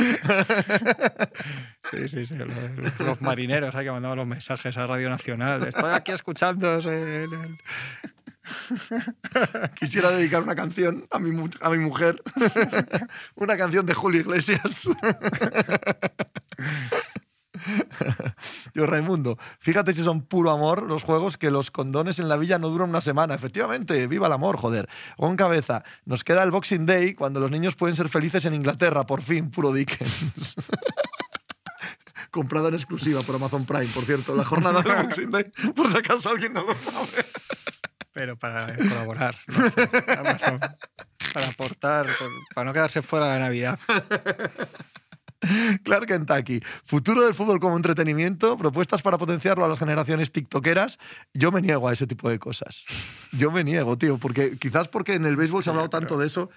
Sí, 1.91 2.09
sí, 2.09 2.27
sí. 2.27 2.35
Los, 2.37 2.49
los 2.99 3.21
marineros 3.21 3.73
hay 3.77 3.85
que 3.85 3.93
mandar 3.93 4.17
los 4.17 4.27
mensajes 4.27 4.77
a 4.77 4.89
Radio 4.89 5.09
Nacional. 5.09 5.63
Estoy 5.69 5.93
aquí 5.93 6.11
escuchando. 6.11 6.79
Quisiera 9.75 10.11
dedicar 10.11 10.43
una 10.43 10.55
canción 10.55 11.07
a 11.11 11.19
mi, 11.19 11.31
a 11.61 11.71
mi 11.71 11.79
mujer. 11.79 12.23
una 13.37 13.57
canción 13.57 13.87
de 13.87 13.95
Julio 13.95 14.21
Iglesias. 14.21 14.87
Dios 18.75 18.89
Raimundo, 18.89 19.39
fíjate 19.59 19.93
si 19.93 20.03
son 20.03 20.23
puro 20.23 20.51
amor 20.51 20.83
los 20.83 21.03
juegos 21.03 21.37
que 21.37 21.51
los 21.51 21.71
condones 21.71 22.19
en 22.19 22.29
la 22.29 22.37
villa 22.37 22.59
no 22.59 22.69
duran 22.69 22.91
una 22.91 23.01
semana. 23.01 23.35
Efectivamente, 23.35 24.07
viva 24.07 24.27
el 24.27 24.33
amor, 24.33 24.57
joder. 24.57 24.89
Con 25.17 25.37
cabeza, 25.37 25.85
nos 26.05 26.25
queda 26.25 26.43
el 26.43 26.51
Boxing 26.51 26.87
Day 26.87 27.15
cuando 27.15 27.41
los 27.41 27.51
niños 27.51 27.77
pueden 27.77 27.97
ser 27.97 28.09
felices 28.09 28.45
en 28.45 28.55
Inglaterra, 28.55 29.07
por 29.07 29.23
fin, 29.23 29.51
puro 29.51 29.73
Dickens. 29.73 30.55
Comprada 32.31 32.69
en 32.69 32.75
exclusiva 32.75 33.21
por 33.23 33.37
Amazon 33.37 33.65
Prime, 33.65 33.87
por 33.95 34.05
cierto, 34.05 34.35
la 34.35 34.45
jornada 34.45 34.83
del 34.83 35.03
Boxing 35.05 35.31
Day, 35.31 35.45
por 35.75 35.89
si 35.89 35.97
acaso 35.97 36.31
alguien 36.31 36.53
no 36.53 36.65
lo 36.65 36.75
sabe. 36.75 37.25
Pero 38.13 38.37
para 38.37 38.75
colaborar. 38.77 39.37
¿no? 39.49 39.57
Amazon, 40.19 40.61
Para 41.33 41.49
aportar, 41.49 42.07
para 42.55 42.65
no 42.65 42.73
quedarse 42.73 43.03
fuera 43.03 43.33
de 43.35 43.41
Navidad. 43.41 43.79
Clark 45.83 46.07
Kentucky. 46.07 46.61
Futuro 46.85 47.25
del 47.25 47.35
fútbol 47.35 47.61
como 47.61 47.77
entretenimiento, 47.77 48.57
propuestas 48.57 49.03
para 49.03 49.19
potenciarlo 49.19 49.65
a 49.65 49.69
las 49.69 49.79
generaciones 49.79 50.33
tiktokeras. 50.33 50.99
Yo 51.33 51.53
me 51.53 51.61
niego 51.61 51.89
a 51.89 51.93
ese 51.93 52.07
tipo 52.07 52.29
de 52.31 52.39
cosas. 52.39 52.85
Yo 53.33 53.51
me 53.51 53.65
niego, 53.65 53.99
tío, 53.99 54.19
porque 54.19 54.57
quizás 54.59 54.89
porque 54.89 55.15
en 55.15 55.27
el 55.27 55.37
béisbol 55.37 55.63
se 55.63 55.71
ha 55.71 55.73
hablado 55.73 55.91
tanto 55.91 56.19
de 56.19 56.27
eso, 56.27 56.51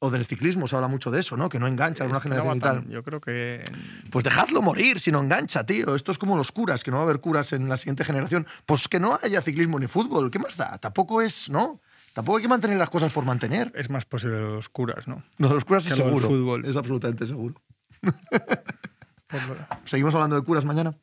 o 0.00 0.10
del 0.10 0.26
ciclismo 0.26 0.68
se 0.68 0.76
habla 0.76 0.86
mucho 0.88 1.10
de 1.10 1.20
eso, 1.20 1.36
¿no? 1.36 1.48
Que 1.48 1.58
no 1.58 1.66
engancha 1.66 2.04
a 2.04 2.06
una 2.06 2.20
generación 2.20 2.56
y 2.56 2.60
tal. 2.60 2.88
Yo 2.88 3.02
creo 3.02 3.20
que 3.20 3.64
Pues 4.10 4.24
dejadlo 4.24 4.62
morir 4.62 5.00
si 5.00 5.10
no 5.10 5.20
engancha, 5.20 5.66
tío. 5.66 5.96
Esto 5.96 6.12
es 6.12 6.18
como 6.18 6.36
los 6.36 6.52
curas, 6.52 6.84
que 6.84 6.90
no 6.90 6.98
va 6.98 7.02
a 7.02 7.06
haber 7.06 7.20
curas 7.20 7.52
en 7.52 7.68
la 7.68 7.76
siguiente 7.76 8.04
generación. 8.04 8.46
Pues 8.64 8.86
que 8.86 9.00
no 9.00 9.18
haya 9.20 9.42
ciclismo 9.42 9.78
ni 9.80 9.88
fútbol. 9.88 10.30
¿Qué 10.30 10.38
más 10.38 10.56
da? 10.56 10.78
Tampoco 10.78 11.20
es, 11.20 11.50
¿no? 11.50 11.80
Tampoco 12.12 12.38
hay 12.38 12.42
que 12.42 12.48
mantener 12.48 12.78
las 12.78 12.90
cosas 12.90 13.12
por 13.12 13.24
mantener. 13.24 13.72
es 13.74 13.90
más 13.90 14.04
posible 14.04 14.40
los 14.40 14.68
curas, 14.68 15.08
¿no? 15.08 15.22
No, 15.38 15.52
los 15.52 15.64
curas 15.64 15.84
es 15.86 15.94
Que 15.94 16.02
seguro. 16.02 16.28
fútbol. 16.28 16.64
Es 16.64 16.76
absolutamente 16.76 17.26
seguro. 17.26 17.56
Lo- 18.02 19.56
¿Seguimos 19.84 20.14
hablando 20.14 20.36
de 20.36 20.42
curas 20.42 20.64
mañana? 20.64 20.94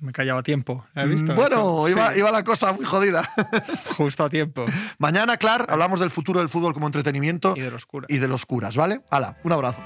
Me 0.00 0.12
callaba 0.12 0.40
a 0.40 0.42
tiempo. 0.42 0.86
¿Has 0.94 1.06
visto? 1.06 1.34
Mm, 1.34 1.36
Bueno, 1.36 1.82
Sí, 1.86 1.92
iba, 1.92 2.16
iba 2.16 2.30
la 2.30 2.42
cosa 2.44 2.72
muy 2.72 2.86
jodida. 2.86 3.28
justo 3.98 4.24
a 4.24 4.30
tiempo. 4.30 4.64
Mañana, 4.98 5.36
Clar, 5.36 5.66
hablamos 5.68 6.00
del 6.00 6.10
futuro 6.10 6.40
del 6.40 6.48
fútbol 6.48 6.72
como 6.72 6.86
entretenimiento 6.86 7.52
Y 7.54 7.60
de 7.60 7.70
los 7.70 7.84
curas. 7.84 8.10
y 8.10 8.16
de 8.18 8.26
los 8.28 8.46
curas, 8.46 8.74
¿vale? 8.76 9.02
Hala, 9.10 9.36
un 9.44 9.52
abrazo. 9.52 9.82